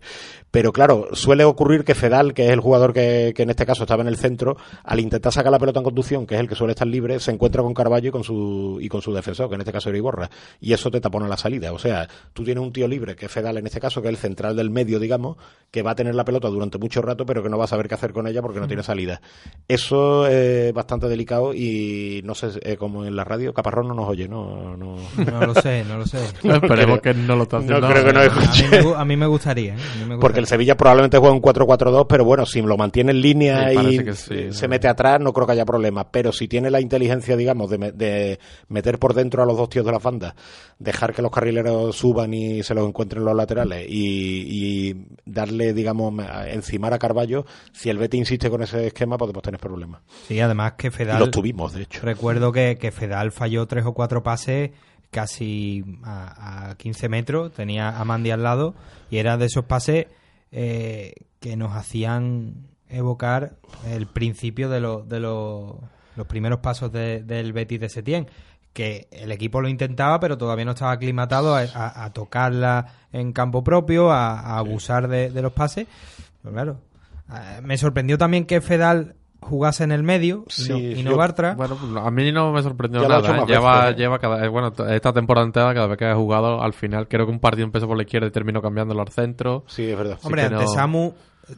Pero 0.52 0.72
claro, 0.72 1.10
suele 1.14 1.44
ocurrir 1.46 1.84
que 1.84 1.96
Fedal, 1.96 2.34
que 2.34 2.46
es 2.46 2.52
el 2.52 2.60
jugador 2.60 2.94
que, 2.94 3.34
que 3.36 3.44
en 3.44 3.50
este 3.50 3.66
caso 3.66 3.84
estaba 3.84 4.02
en 4.02 4.08
el 4.08 4.18
centro, 4.18 4.58
al 4.84 5.00
intentar 5.00 5.32
sacar 5.32 5.52
la 5.52 5.60
pelota 5.60 5.80
en 5.80 5.86
conducción, 5.86 6.28
que 6.28 6.36
es 6.36 6.42
el 6.42 6.48
que 6.48 6.56
suele 6.56 6.72
estar 6.72 6.88
libre, 6.88 7.20
se 7.20 7.32
encuentra 7.32 7.64
con 7.64 7.74
Carballo 7.74 8.10
y 8.10 8.12
con 8.12 8.24
su, 8.24 8.78
y 8.82 8.90
con 8.90 9.02
su 9.02 9.14
defensor, 9.14 9.50
que 9.50 9.56
en 9.56 9.62
este 9.62 9.72
caso 9.72 9.90
era 9.90 9.98
Iborra. 9.98 10.30
Y 10.60 10.74
eso 10.74 10.92
te 10.92 11.02
tapona 11.02 11.28
la 11.28 11.38
salida. 11.38 11.74
O 11.74 11.80
sea, 11.80 12.08
tú 12.34 12.44
tienes 12.44 12.64
un 12.64 12.72
tío 12.72 12.88
libre, 12.88 13.16
que 13.16 13.26
es 13.26 13.32
Fedal 13.32 13.58
en 13.58 13.68
este 13.68 13.80
caso, 13.80 14.02
que 14.02 14.10
es 14.10 14.14
el 14.14 14.18
central 14.18 14.56
del 14.56 14.70
medio, 14.70 14.91
digamos, 15.00 15.38
que 15.72 15.84
va 15.84 15.92
a 15.92 15.96
tener 15.96 16.14
la 16.16 16.26
pelota 16.26 16.50
durante 16.50 16.78
mucho 16.78 17.02
rato, 17.02 17.26
pero 17.26 17.42
que 17.42 17.48
no 17.50 17.58
va 17.58 17.64
a 17.64 17.68
saber 17.68 17.88
qué 17.88 17.94
hacer 17.96 18.12
con 18.12 18.28
ella 18.28 18.42
porque 18.42 18.60
no 18.60 18.68
tiene 18.68 18.84
salida. 18.84 19.22
Eso 19.70 20.28
es 20.28 20.74
bastante 20.74 21.08
delicado 21.08 21.54
y 21.54 22.22
no 22.26 22.36
sé, 22.36 22.50
eh, 22.64 22.76
como 22.76 23.06
en 23.06 23.16
la 23.16 23.24
radio, 23.24 23.54
Caparrón 23.54 23.88
no 23.88 23.94
nos 23.94 24.10
oye, 24.10 24.28
¿no? 24.28 24.76
No, 24.76 24.98
No 25.18 25.46
lo 25.46 25.54
sé, 25.56 25.86
no 25.88 25.98
lo 25.98 26.06
sé. 26.06 26.18
Esperemos 26.44 27.00
que 27.00 27.14
no 27.14 27.38
lo 27.38 27.44
está 27.44 27.58
haciendo 27.58 27.80
No 27.80 27.88
creo 27.90 28.04
que 28.06 28.12
nos 28.14 28.24
ahora. 28.28 28.34
A 28.36 28.38
mí 28.38 28.44
escuche. 28.60 28.84
me, 28.84 28.94
a 28.96 29.06
mí 29.06 29.16
me 29.18 29.26
gustaría. 29.28 29.76
¿eh? 29.76 29.78
A 29.78 30.00
mí 30.04 30.10
me 30.10 30.18
Porque 30.18 30.40
el. 30.42 30.48
Sevilla 30.48 30.76
probablemente 30.76 31.18
juega 31.18 31.34
un 31.34 31.42
4-4-2, 31.42 32.06
pero 32.10 32.26
bueno, 32.26 32.46
si 32.46 32.62
lo 32.62 32.76
mantiene 32.76 33.12
en 33.12 33.22
línea 33.22 33.70
Sí, 33.70 33.78
y 34.02 34.14
sí, 34.14 34.52
se 34.54 34.68
¿no? 34.68 34.72
mete 34.72 34.90
atrás, 34.90 35.22
no 35.22 35.32
creo 35.32 35.46
que 35.48 35.54
haya 35.54 35.64
problema. 35.66 36.12
Pero 36.12 36.34
si 36.34 36.50
tiene 36.50 36.70
la 36.70 36.82
inteligencia, 36.82 37.38
digamos, 37.38 37.70
de, 37.70 37.78
me- 37.78 37.92
de 37.94 38.40
meter 38.68 39.00
por 39.00 39.14
dentro 39.14 39.42
a 39.42 39.46
los 39.46 39.56
dos 39.56 39.70
tíos 39.70 39.86
de 39.86 39.92
la 39.94 40.00
banda, 40.00 40.36
dejar 40.80 41.14
que 41.14 41.22
los 41.22 41.32
carrileros 41.32 41.96
suban 41.96 42.34
y 42.34 42.62
se 42.64 42.74
los 42.76 42.86
encuentren 42.86 43.24
los 43.24 43.36
laterales 43.36 43.86
y, 43.88 44.46
y 44.50 44.81
darle, 45.26 45.74
digamos, 45.74 46.14
encimar 46.48 46.94
a 46.94 47.00
Carballo, 47.00 47.46
si 47.74 47.90
el 47.90 47.98
Betis 47.98 48.20
insiste 48.20 48.50
con 48.50 48.62
ese 48.64 48.88
esquema, 48.88 49.18
podemos 49.18 49.42
tener 49.44 49.60
problemas. 49.60 50.02
Sí, 50.28 50.40
además 50.40 50.74
que 50.78 50.88
Y 50.88 50.92
Fedal. 50.92 51.20
los 51.20 51.32
tuvimos, 51.32 51.74
de 51.74 51.84
hecho. 51.84 52.02
Recuerdo 52.04 52.52
que, 52.52 52.78
que 52.80 52.92
Fedal 52.92 53.32
falló 53.32 53.66
tres 53.68 53.86
o 53.86 53.94
cuatro 53.94 54.24
pases 54.24 54.72
casi 55.10 55.84
a, 56.04 56.70
a 56.72 56.76
15 56.76 57.10
metros, 57.10 57.52
tenía 57.54 57.90
a 58.00 58.06
Mandy 58.06 58.32
al 58.32 58.44
lado 58.44 58.76
y 59.10 59.18
era 59.18 59.38
de 59.38 59.46
esos 59.48 59.66
pases 59.66 60.08
eh, 60.52 61.14
que 61.40 61.56
nos 61.58 61.76
hacían 61.76 62.68
evocar 62.90 63.58
el 63.90 64.08
principio 64.08 64.70
de, 64.70 64.80
lo- 64.82 65.04
de 65.04 65.20
lo- 65.20 65.82
los 66.16 66.28
primeros 66.28 66.60
pasos 66.60 66.92
de- 66.92 67.24
del 67.24 67.54
Betis 67.54 67.80
de 67.80 67.90
Setién 67.90 68.28
que 68.74 69.08
el 69.12 69.32
equipo 69.32 69.60
lo 69.62 69.68
intentaba 69.68 70.20
pero 70.20 70.38
todavía 70.38 70.66
no 70.66 70.72
estaba 70.72 70.92
aclimatado 70.92 71.56
a, 71.56 71.62
a- 71.62 72.06
a 72.06 72.14
tocarla 72.14 72.86
en 73.12 73.34
campo 73.34 73.64
propio 73.64 74.12
a, 74.12 74.40
a 74.40 74.58
abusar 74.58 75.08
de, 75.08 75.30
de 75.30 75.42
los 75.42 75.52
pases 75.54 75.88
Pero 76.42 76.54
claro 76.54 76.78
eh, 77.34 77.62
me 77.64 77.78
sorprendió 77.78 78.18
también 78.18 78.46
que 78.46 78.62
Fedal 78.62 79.16
jugase 79.42 79.84
en 79.84 79.92
el 79.92 80.04
medio 80.04 80.46
y 80.58 80.70
no, 80.70 80.78
y 80.78 81.04
no 81.04 81.12
yo- 81.12 81.18
Bartra 81.18 81.56
Bueno, 81.56 81.76
pues, 81.76 81.92
a 82.06 82.12
mí 82.12 82.32
no 82.32 82.52
me 82.54 82.62
sorprendió 82.62 83.02
Ya 83.02 83.08
nada. 83.08 83.38
¿eh? 83.40 83.44
Lleva, 83.48 83.80
veces, 83.86 83.94
¿eh? 83.96 83.98
lleva 84.00 84.20
cada, 84.20 84.46
eh, 84.46 84.48
bueno, 84.48 84.72
esta 84.90 85.12
temporada 85.14 85.46
entera, 85.48 85.74
cada 85.74 85.88
vez 85.88 85.98
que 85.98 86.06
ha 86.06 86.16
jugado, 86.16 86.62
al 86.62 86.74
final 86.74 87.08
creo 87.08 87.26
que 87.26 87.32
un 87.32 87.40
partido 87.40 87.66
empezó 87.66 87.88
por 87.88 87.98
la 87.98 88.04
izquierda 88.04 88.28
y 88.28 88.32
terminó 88.32 88.62
cambiándolo 88.62 89.02
al 89.02 89.10
centro. 89.10 89.64
Sí, 89.68 89.90
es 89.90 89.98
verdad. 89.98 90.20
Hombre, 90.24 90.44
ante 90.44 90.56
no- 90.64 90.68
Samu 90.68 91.14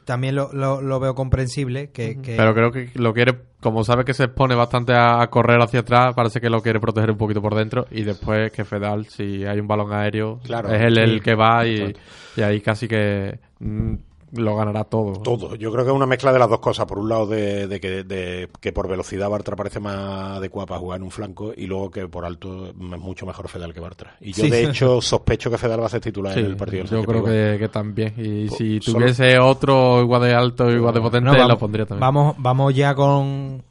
también 0.05 0.35
lo, 0.35 0.51
lo- 0.53 0.81
lo 0.81 0.99
veo 0.99 1.15
comprensible. 1.15 1.91
Que, 1.91 2.19
que- 2.21 2.35
Pero 2.37 2.53
creo 2.53 2.71
que 2.71 2.89
lo 2.95 3.13
quiere, 3.13 3.33
como 3.61 3.83
sabe 3.83 4.03
que 4.05 4.13
se 4.13 4.25
expone 4.25 4.55
bastante 4.55 4.93
a, 4.93 5.21
a 5.21 5.27
correr 5.29 5.61
hacia 5.61 5.81
atrás, 5.81 6.13
parece 6.15 6.39
que 6.41 6.49
lo 6.49 6.61
quiere 6.61 6.79
proteger 6.79 7.11
un 7.11 7.17
poquito 7.17 7.41
por 7.41 7.55
dentro. 7.55 7.85
Y 7.91 8.03
después 8.03 8.51
que 8.51 8.63
Fedal, 8.65 9.05
si 9.07 9.45
hay 9.45 9.59
un 9.59 9.67
balón 9.67 9.93
aéreo, 9.93 10.39
Claro, 10.43 10.69
es 10.73 10.81
él 10.81 10.95
sí. 10.95 11.01
el 11.01 11.21
que 11.21 11.35
va 11.35 11.65
y, 11.67 11.93
y 12.37 12.41
ahí 12.41 12.61
casi 12.61 12.87
que 12.87 13.39
mm, 13.59 13.93
lo 14.33 14.55
ganará 14.55 14.83
todo. 14.83 15.13
Todo. 15.21 15.55
Yo 15.55 15.71
creo 15.71 15.85
que 15.85 15.91
es 15.91 15.95
una 15.95 16.05
mezcla 16.05 16.33
de 16.33 16.39
las 16.39 16.49
dos 16.49 16.59
cosas. 16.59 16.85
Por 16.85 16.97
un 16.99 17.07
lado, 17.09 17.27
de, 17.27 17.67
de 17.67 17.79
que, 17.79 18.03
de 18.03 18.49
que 18.59 18.71
por 18.73 18.87
velocidad 18.87 19.29
Bartra 19.29 19.55
parece 19.55 19.79
más 19.79 20.37
adecuada 20.37 20.65
para 20.65 20.79
jugar 20.79 20.97
en 20.97 21.03
un 21.03 21.11
flanco 21.11 21.53
y 21.55 21.67
luego 21.67 21.91
que 21.91 22.07
por 22.07 22.25
alto 22.25 22.67
es 22.69 22.75
mucho 22.75 23.25
mejor 23.25 23.47
Fedal 23.47 23.73
que 23.73 23.79
Bartra. 23.79 24.15
Y 24.21 24.33
yo, 24.33 24.43
Sí. 24.43 24.49
de 24.49 24.63
hecho, 24.65 25.01
sospecho 25.01 25.51
que 25.51 25.57
Fedal 25.57 25.81
va 25.81 25.85
a 25.85 25.89
ser 25.89 26.01
titular 26.01 26.33
Sí, 26.33 26.39
en 26.39 26.45
el 26.47 26.57
partido 26.57 26.83
del 26.83 26.91
yo 26.91 27.03
creo 27.03 27.23
que, 27.23 27.57
que 27.59 27.69
también. 27.69 28.13
Y 28.17 28.47
Po- 28.47 28.55
si 28.55 28.79
solo- 28.81 28.99
tuviese 28.99 29.37
otro 29.39 30.01
igual 30.01 30.21
de 30.23 30.33
alto, 30.33 30.69
igual 30.71 30.93
de 30.93 31.01
potente, 31.01 31.25
No, 31.25 31.33
vamos, 31.33 31.47
lo 31.49 31.57
pondría 31.59 31.85
también. 31.85 32.01
Vamos, 32.01 32.35
vamos 32.39 32.73
ya 32.75 32.95
con 32.95 33.61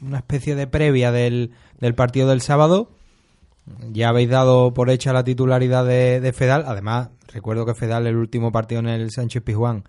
una 0.00 0.18
especie 0.18 0.54
de 0.54 0.66
previa 0.66 1.10
del, 1.10 1.50
del 1.80 1.94
partido 1.94 2.28
del 2.28 2.40
sábado. 2.42 2.90
Ya 3.92 4.08
habéis 4.10 4.28
dado 4.30 4.72
por 4.74 4.90
hecha 4.90 5.12
la 5.12 5.24
titularidad 5.24 5.84
de, 5.84 6.20
de 6.20 6.32
Fedal. 6.32 6.64
Además, 6.66 7.10
recuerdo 7.32 7.66
que 7.66 7.74
Fedal, 7.74 8.06
el 8.06 8.16
último 8.16 8.52
partido 8.52 8.80
en 8.80 8.88
el 8.88 9.10
Sánchez 9.10 9.42
Pizjuán, 9.42 9.84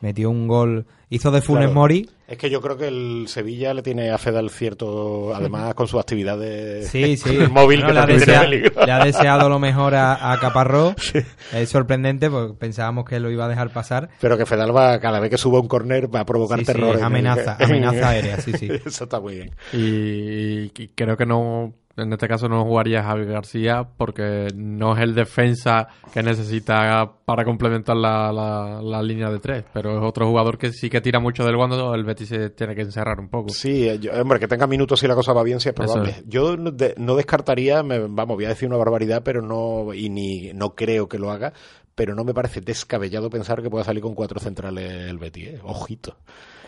metió 0.00 0.30
un 0.30 0.46
gol, 0.48 0.86
hizo 1.10 1.30
de 1.30 1.40
Funes 1.42 1.64
Claro. 1.66 1.74
Mori. 1.74 2.08
Es 2.28 2.36
que 2.38 2.50
yo 2.50 2.60
creo 2.60 2.76
que 2.76 2.88
el 2.88 3.24
Sevilla 3.26 3.72
le 3.74 3.82
tiene 3.82 4.10
a 4.10 4.18
Fedal 4.18 4.50
cierto, 4.50 5.34
además 5.34 5.74
con 5.74 5.88
su 5.88 5.98
actividad 5.98 6.38
de 6.38 6.82
Sí, 6.84 7.16
sí. 7.18 7.36
el 7.36 7.50
móvil 7.50 7.80
Bueno, 7.82 7.86
que 7.86 8.12
le, 8.12 8.20
también 8.20 8.20
desea- 8.20 8.86
le 8.86 8.92
ha 8.92 9.04
deseado 9.04 9.48
lo 9.48 9.58
mejor 9.58 9.94
a, 9.94 10.32
a 10.32 10.38
Caparró. 10.38 10.94
Es 11.52 11.68
sorprendente 11.70 12.30
porque 12.30 12.54
pensábamos 12.54 13.06
que 13.06 13.18
lo 13.20 13.30
iba 13.30 13.46
a 13.46 13.48
dejar 13.48 13.72
pasar. 13.72 14.08
Pero 14.20 14.36
que 14.38 14.46
Fedal 14.46 14.74
va, 14.76 15.00
cada 15.00 15.20
vez 15.20 15.30
que 15.30 15.38
suba 15.38 15.58
un 15.60 15.68
corner 15.68 16.14
va 16.14 16.20
a 16.20 16.26
provocar 16.26 16.62
terror. 16.62 16.96
en 16.96 17.04
amenaza- 17.04 17.56
amenaza 17.58 18.08
aérea, 18.10 18.40
sí, 18.40 18.52
sí. 18.52 18.68
Eso 18.86 19.04
está 19.04 19.20
muy 19.20 19.34
bien. 19.36 19.50
Y, 19.72 20.70
y 20.82 20.88
creo 20.94 21.16
que 21.16 21.26
no 21.26 21.72
en 21.98 22.12
este 22.12 22.28
caso 22.28 22.48
no 22.48 22.64
jugaría 22.64 23.02
Javi 23.02 23.26
García 23.26 23.86
porque 23.96 24.48
no 24.54 24.96
es 24.96 25.02
el 25.02 25.14
defensa 25.14 25.88
que 26.12 26.22
necesita 26.22 27.10
para 27.24 27.44
complementar 27.44 27.96
la, 27.96 28.32
la, 28.32 28.80
la 28.82 29.02
línea 29.02 29.30
de 29.30 29.38
tres, 29.38 29.64
pero 29.72 29.98
es 29.98 30.02
otro 30.04 30.26
jugador 30.28 30.58
que 30.58 30.72
sí 30.72 30.88
que 30.90 31.00
tira 31.00 31.20
mucho 31.20 31.44
del 31.44 31.56
guando, 31.56 31.94
el 31.94 32.04
Betis 32.04 32.28
se 32.28 32.50
tiene 32.50 32.74
que 32.74 32.82
encerrar 32.82 33.20
un 33.20 33.28
poco. 33.28 33.50
Sí, 33.50 33.88
eh, 33.88 33.98
yo- 33.98 34.12
hombre, 34.20 34.38
que 34.38 34.48
tenga 34.48 34.66
minutos 34.66 35.00
si 35.00 35.06
la 35.08 35.14
cosa 35.14 35.32
va 35.32 35.42
bien, 35.42 35.60
sí 35.60 35.68
es 35.68 35.74
probable. 35.74 36.10
Es. 36.10 36.24
Yo 36.26 36.56
no, 36.56 36.70
de- 36.70 36.94
no 36.98 37.16
descartaría, 37.16 37.82
me- 37.82 37.98
vamos, 38.08 38.36
voy 38.36 38.44
a 38.46 38.48
decir 38.50 38.68
una 38.68 38.78
barbaridad, 38.78 39.22
pero 39.24 39.42
no, 39.42 39.92
y 39.94 40.08
ni 40.08 40.52
no 40.54 40.74
creo 40.74 41.08
que 41.08 41.18
lo 41.18 41.30
haga, 41.30 41.52
pero 41.94 42.14
no 42.14 42.24
me 42.24 42.32
parece 42.34 42.60
descabellado 42.60 43.28
pensar 43.28 43.60
que 43.62 43.70
pueda 43.70 43.84
salir 43.84 44.02
con 44.02 44.14
cuatro 44.14 44.38
centrales 44.40 45.08
el 45.08 45.18
Betis, 45.18 45.48
¿eh? 45.48 45.60
ojito. 45.64 46.16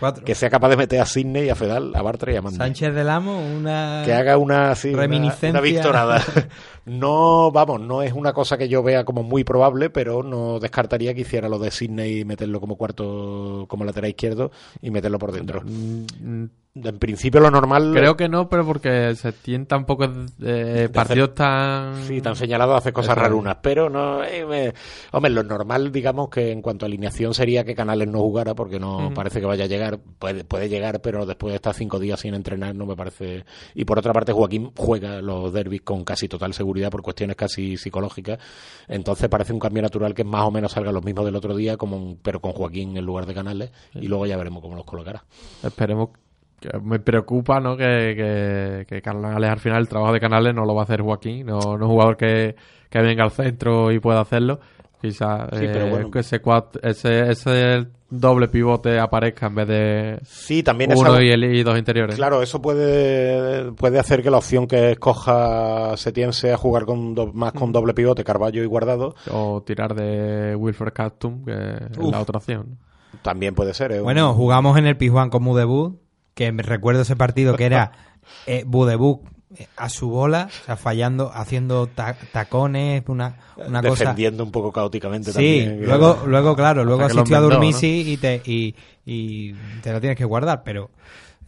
Cuatro. 0.01 0.25
Que 0.25 0.35
sea 0.35 0.51
capaz 0.51 0.71
de 0.71 0.77
meter 0.79 1.01
a 1.01 1.07
Sidney, 1.07 1.51
a 1.51 1.55
Fedal, 1.55 1.95
a 1.95 2.03
Bartra 2.03 2.33
y 2.33 2.37
a 2.37 2.43
Mandi. 2.43 2.57
Sánchez 2.57 2.95
del 2.95 3.09
Amo, 3.11 3.39
una. 3.39 4.03
que 4.05 4.13
haga 4.15 4.39
una, 4.39 4.75
sí, 4.75 4.89
una- 4.89 5.03
Reminiscencia. 5.03 5.51
una 5.51 5.61
victorada. 5.61 6.23
No, 6.87 7.53
vamos, 7.53 7.81
no 7.83 8.03
es 8.03 8.13
una 8.15 8.33
cosa 8.33 8.57
que 8.57 8.67
yo 8.69 8.83
vea 8.83 9.05
como 9.05 9.23
muy 9.23 9.45
probable, 9.45 9.91
pero 9.91 10.23
no 10.23 10.59
descartaría 10.59 11.15
que 11.15 11.21
hiciera 11.21 11.49
lo 11.49 11.59
de 11.59 11.71
Sidney 11.71 12.21
y 12.21 12.25
meterlo 12.25 12.59
como 12.59 12.77
cuarto, 12.77 13.67
como 13.69 13.85
lateral 13.85 14.11
izquierdo 14.11 14.51
y 14.81 14.91
meterlo 14.91 15.19
por 15.19 15.31
dentro. 15.31 15.63
En 16.73 17.01
principio 17.01 17.41
lo 17.41 17.51
normal... 17.51 17.93
Creo 17.93 18.17
que 18.17 18.29
no, 18.29 18.49
pero 18.49 18.65
porque 18.65 19.17
se 19.17 19.33
tienen 19.33 19.67
tan 19.67 19.85
pocos 19.87 20.09
eh, 20.41 20.89
partidos 20.93 21.35
tan... 21.35 21.97
Sí, 22.05 22.21
tan 22.21 22.37
señalado 22.37 22.77
hace 22.77 22.93
cosas 22.93 23.17
es. 23.17 23.23
rarunas, 23.23 23.57
pero 23.61 23.91
no... 23.91 24.23
eh, 24.23 24.47
me- 24.47 24.73
hombre, 25.11 25.33
lo 25.33 25.43
normal, 25.43 25.91
digamos, 25.91 26.29
que 26.29 26.53
en 26.53 26.63
cuanto 26.63 26.85
a 26.85 26.87
alineación 26.87 27.35
sería 27.35 27.65
que 27.65 27.75
Canales 27.75 28.07
no 28.07 28.21
jugara, 28.21 28.55
porque 28.55 28.79
no 28.79 29.11
parece 29.13 29.41
que 29.41 29.47
vaya 29.47 29.65
a 29.65 29.67
llegar. 29.67 29.99
Puede, 30.21 30.45
puede 30.45 30.69
llegar, 30.69 31.01
pero 31.01 31.27
después 31.27 31.51
de 31.51 31.57
estar 31.57 31.75
cinco 31.75 31.99
días 31.99 32.21
sin 32.21 32.35
entrenar 32.35 32.73
no 32.77 32.87
me 32.87 32.95
parece... 32.95 33.45
Y 33.75 33.85
por 33.85 33.99
otra 33.99 34.13
parte, 34.13 34.33
Joaquín 34.33 34.71
juega 34.77 35.21
los 35.21 35.53
derbis 35.53 35.83
con 35.83 36.05
casi 36.05 36.29
total 36.29 36.55
seguridad 36.55 36.91
por 36.91 37.03
cuestiones 37.03 37.35
casi 37.35 37.77
psicológicas. 37.79 38.39
Entonces 38.87 39.29
parece 39.29 39.53
un 39.53 39.59
cambio 39.59 39.83
natural 39.83 40.15
que 40.15 40.23
más 40.23 40.45
o 40.45 40.53
menos 40.53 40.71
salgan 40.71 40.95
los 40.95 41.05
mismos 41.05 41.25
del 41.25 41.35
otro 41.35 41.57
día, 41.57 41.77
como 41.77 42.17
pero 42.23 42.41
con 42.41 42.53
Joaquín 42.53 42.97
en 42.97 43.05
lugar 43.05 43.27
de 43.27 43.35
Canales, 43.35 43.73
y 43.95 44.07
luego 44.07 44.25
ya 44.27 44.37
veremos 44.37 44.63
cómo 44.63 44.77
los 44.77 44.85
colocará. 44.85 45.25
Esperemos 45.65 46.11
que 46.61 46.79
me 46.83 46.99
preocupa 47.01 47.59
¿no? 47.61 47.77
que, 47.77 48.15
que, 48.17 48.87
que 48.87 49.03
Canales 49.03 49.51
al 49.51 49.59
final 49.61 49.79
el 49.81 49.89
trabajo 49.89 50.13
de 50.13 50.21
Canales 50.21 50.55
no 50.55 50.65
lo 50.65 50.75
va 50.75 50.83
a 50.83 50.85
hacer 50.85 51.01
Joaquín, 51.01 51.47
no, 51.47 51.59
no 51.59 51.75
es 51.77 51.81
un 51.83 51.89
jugador 51.89 52.17
que, 52.17 52.55
que 52.89 53.01
venga 53.01 53.25
al 53.25 53.31
centro 53.31 53.91
y 53.91 53.99
pueda 54.01 54.21
hacerlo. 54.21 54.61
Quizás 55.01 55.49
Sí, 55.53 55.61
pero 55.73 55.87
eh, 55.87 55.91
bueno. 55.91 56.11
que 56.11 56.19
ese, 56.19 56.43
ese, 56.83 57.31
ese 57.31 57.87
doble 58.11 58.49
pivote 58.49 58.99
aparezca 59.01 59.47
en 59.47 59.55
vez 59.55 59.69
de 59.69 60.19
Sí, 60.25 60.63
también 60.63 60.93
uno 60.95 61.15
esa- 61.15 61.23
y, 61.25 61.31
el- 61.31 61.45
y 61.45 61.63
dos 61.63 61.79
interiores. 61.79 62.17
Claro, 62.17 62.43
eso 62.43 62.61
puede, 62.61 63.73
puede 63.73 63.99
hacer 63.99 64.23
que 64.23 64.31
la 64.31 64.37
opción 64.37 64.67
que 64.67 64.91
escoja 64.91 65.97
Setién 65.97 66.35
sea 66.35 66.59
jugar 66.59 66.85
con 66.85 67.15
do- 67.15 67.33
más 67.33 67.53
con 67.55 67.73
doble 67.73 67.95
pivote, 67.95 68.25
Carballo 68.25 68.63
y 68.63 68.67
Guardado. 68.67 69.15
O 69.31 69.63
tirar 69.63 69.95
de 69.95 70.55
Wilfred 70.55 70.93
Castum, 70.93 71.47
que 71.47 71.53
es 71.53 71.97
la 71.97 72.21
otra 72.21 72.37
opción. 72.37 72.77
También 73.23 73.55
puede 73.55 73.73
ser. 73.73 73.93
¿eh? 73.93 74.01
Bueno, 74.01 74.35
jugamos 74.35 74.77
en 74.79 74.87
el 74.87 74.99
Pizjuán 74.99 75.31
con 75.31 75.45
Budebut, 75.45 75.99
que 76.35 76.53
me 76.53 76.63
recuerdo 76.63 77.03
ese 77.03 77.17
partido 77.17 77.57
que 77.57 77.65
era 77.67 77.93
eh, 78.47 78.65
Budebut 78.67 79.21
eh, 79.57 79.67
a 79.77 79.89
su 79.89 80.09
bola, 80.11 80.49
o 80.63 80.65
sea, 80.65 80.77
fallando, 80.77 81.31
haciendo 81.35 81.89
ta- 81.89 82.17
tacones, 82.33 83.03
una, 83.09 83.37
una 83.57 83.83
cosa... 83.83 84.05
defendiendo 84.05 84.45
un 84.45 84.53
poco 84.53 84.71
caóticamente 84.73 85.33
Sí, 85.33 85.35
también. 85.35 85.85
luego, 85.87 86.23
luego 86.27 86.55
claro, 86.55 86.85
luego 86.85 87.01
que 87.01 87.15
los 87.15 87.17
asistió 87.17 87.37
a 87.37 87.41
vendó, 87.41 87.55
Durmisi 87.57 88.13
y, 88.13 88.17
te, 88.19 88.43
y, 88.45 88.75
y 89.05 89.55
te 89.81 89.93
lo 89.93 90.01
tienes 90.01 90.17
que 90.17 90.25
guardar, 90.25 90.63
pero 90.63 90.91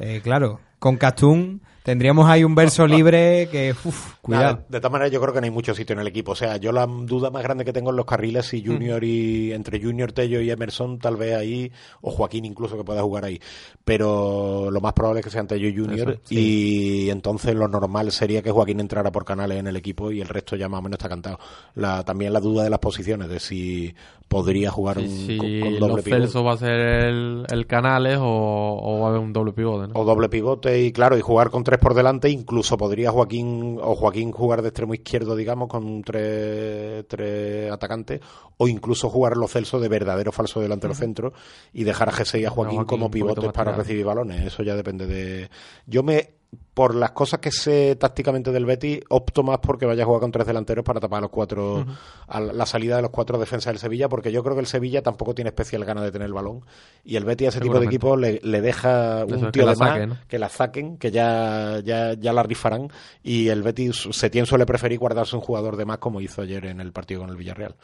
eh, 0.00 0.20
claro, 0.22 0.60
con 0.82 0.96
Castún 0.96 1.62
tendríamos 1.82 2.28
ahí 2.28 2.44
un 2.44 2.54
verso 2.54 2.86
libre 2.88 3.48
que, 3.50 3.72
uff, 3.84 4.14
cuidado. 4.20 4.44
Nada, 4.44 4.66
de 4.68 4.80
todas 4.80 4.92
maneras, 4.92 5.12
yo 5.12 5.20
creo 5.20 5.32
que 5.32 5.40
no 5.40 5.44
hay 5.44 5.50
mucho 5.50 5.74
sitio 5.74 5.94
en 5.94 6.00
el 6.00 6.06
equipo. 6.06 6.32
O 6.32 6.34
sea, 6.34 6.56
yo 6.56 6.72
la 6.72 6.86
duda 6.86 7.30
más 7.30 7.42
grande 7.42 7.64
que 7.64 7.72
tengo 7.72 7.90
en 7.90 7.96
los 7.96 8.06
carriles 8.06 8.46
si 8.46 8.64
Junior 8.64 9.02
y 9.04 9.52
entre 9.52 9.80
Junior 9.80 10.12
Tello 10.12 10.40
y 10.40 10.50
Emerson, 10.50 10.98
tal 10.98 11.16
vez 11.16 11.36
ahí, 11.36 11.70
o 12.00 12.10
Joaquín 12.10 12.44
incluso 12.44 12.76
que 12.76 12.84
pueda 12.84 13.02
jugar 13.02 13.24
ahí. 13.24 13.40
Pero 13.84 14.70
lo 14.70 14.80
más 14.80 14.92
probable 14.92 15.20
es 15.20 15.24
que 15.26 15.30
sean 15.30 15.46
Tello 15.46 15.68
y 15.68 15.76
Junior. 15.76 16.10
Eso, 16.10 16.20
Y 16.30 17.10
entonces 17.10 17.54
lo 17.54 17.68
normal 17.68 18.12
sería 18.12 18.42
que 18.42 18.50
Joaquín 18.50 18.80
entrara 18.80 19.10
por 19.10 19.24
canales 19.24 19.59
en 19.59 19.66
el 19.66 19.76
equipo 19.76 20.10
y 20.10 20.20
el 20.20 20.28
resto 20.28 20.56
ya 20.56 20.68
más 20.68 20.80
o 20.80 20.82
menos 20.82 20.98
está 20.98 21.09
cantado. 21.09 21.38
La, 21.74 22.04
también 22.04 22.32
la 22.32 22.40
duda 22.40 22.64
de 22.64 22.70
las 22.70 22.80
posiciones, 22.80 23.28
de 23.28 23.40
si 23.40 23.94
podría 24.28 24.70
jugar 24.70 24.98
un, 24.98 25.09
si 25.09 25.36
con, 25.36 25.60
con 25.60 25.78
doble 25.78 25.94
Los 25.94 26.04
pivote. 26.04 26.22
Celso 26.22 26.42
va 26.42 26.54
a 26.54 26.56
ser 26.56 26.80
el, 26.80 27.44
el 27.50 27.66
Canales 27.66 28.16
o, 28.18 28.80
o 28.82 29.00
va 29.00 29.06
a 29.06 29.10
haber 29.10 29.20
un 29.20 29.32
doble 29.32 29.52
pivote, 29.52 29.92
¿no? 29.92 30.00
O 30.00 30.04
doble 30.06 30.30
pivote 30.30 30.72
y 30.78 30.93
claro, 30.93 31.16
y 31.16 31.20
jugar 31.20 31.51
con 31.51 31.65
tres 31.65 31.78
por 31.78 31.94
delante, 31.94 32.28
incluso 32.31 32.77
podría 32.77 33.11
Joaquín 33.11 33.78
o 33.81 33.94
Joaquín 33.94 34.32
jugar 34.32 34.62
de 34.62 34.69
extremo 34.69 34.94
izquierdo, 34.94 35.36
digamos, 35.36 35.69
con 35.69 36.03
tres, 36.03 37.07
tres 37.09 37.70
atacantes, 37.70 38.20
o 38.57 38.69
incluso 38.69 39.09
jugar 39.11 39.36
los 39.36 39.53
Celso 39.53 39.81
de 39.81 39.89
verdadero 39.89 40.32
falso 40.32 40.61
delantero 40.61 40.94
centro 40.94 41.32
y 41.73 41.85
dejar 41.85 42.09
a 42.09 42.12
G6 42.12 42.40
y 42.40 42.44
a 42.44 42.51
Joaquín, 42.51 42.77
Joaquín 42.77 42.89
como 42.89 43.11
pivotes 43.11 43.53
para 43.53 43.73
recibir 43.73 44.05
balones. 44.05 44.47
Eso 44.47 44.62
ya 44.62 44.77
depende 44.77 45.07
de. 45.07 45.51
Yo 45.86 46.03
me. 46.03 46.41
Por 46.74 46.95
las 46.95 47.11
cosas 47.11 47.39
que 47.41 47.51
sé 47.51 47.97
tácticamente 47.97 48.51
del 48.51 48.65
Betis, 48.65 49.01
opto 49.11 49.43
más 49.43 49.59
porque 49.59 49.85
vaya 49.85 50.05
a 50.05 50.07
jugar 50.07 50.23
con 50.23 50.33
tres 50.33 50.47
delanteros 50.47 50.85
para 50.85 51.01
tapar 51.01 51.19
a 51.19 51.20
los 51.23 51.31
cuatro, 51.31 51.85
a 52.27 52.41
la 52.41 52.65
salida 52.65 52.97
de 52.97 53.03
los 53.03 53.11
cuatro 53.11 53.39
defensas 53.39 53.73
del 53.73 53.79
Sevilla, 53.79 54.09
porque 54.09 54.33
yo 54.33 54.43
creo 54.43 54.55
que 54.55 54.61
el 54.61 54.66
Sevilla 54.66 55.03
tampoco 55.03 55.35
tiene 55.35 55.51
especial 55.51 55.85
gana 55.85 56.03
de 56.03 56.11
tener 56.11 56.27
el 56.27 56.33
balón. 56.33 56.65
Y 57.05 57.16
el 57.16 57.24
Betis 57.24 57.47
a 57.47 57.49
ese 57.51 57.61
tipo 57.61 57.79
de 57.79 57.87
equipo 57.87 58.16
le, 58.16 58.41
le 58.43 58.62
deja 58.62 59.27
un 59.27 59.53
tío 59.53 59.66
de 59.66 59.77
más, 59.77 59.79
saquen, 59.79 60.09
¿no? 60.09 60.19
que 60.29 60.39
la 60.39 60.49
saquen, 60.49 60.97
que 60.97 61.11
ya, 61.11 61.81
ya, 61.85 62.15
ya 62.15 62.33
la 62.33 62.43
rifarán. 62.43 62.89
Y 63.23 63.49
el 63.49 63.62
Betis 63.62 64.09
Setién 64.11 64.47
suele 64.47 64.65
preferir 64.65 64.99
guardarse 64.99 65.37
un 65.37 65.43
jugador 65.43 65.77
de 65.77 65.85
más 65.85 65.99
como 65.99 66.23
hizo 66.23 66.41
ayer 66.41 66.65
en 66.65 66.81
el 66.81 66.93
partido 66.93 67.20
con 67.20 67.29
el 67.29 67.37
Villarreal. 67.37 67.77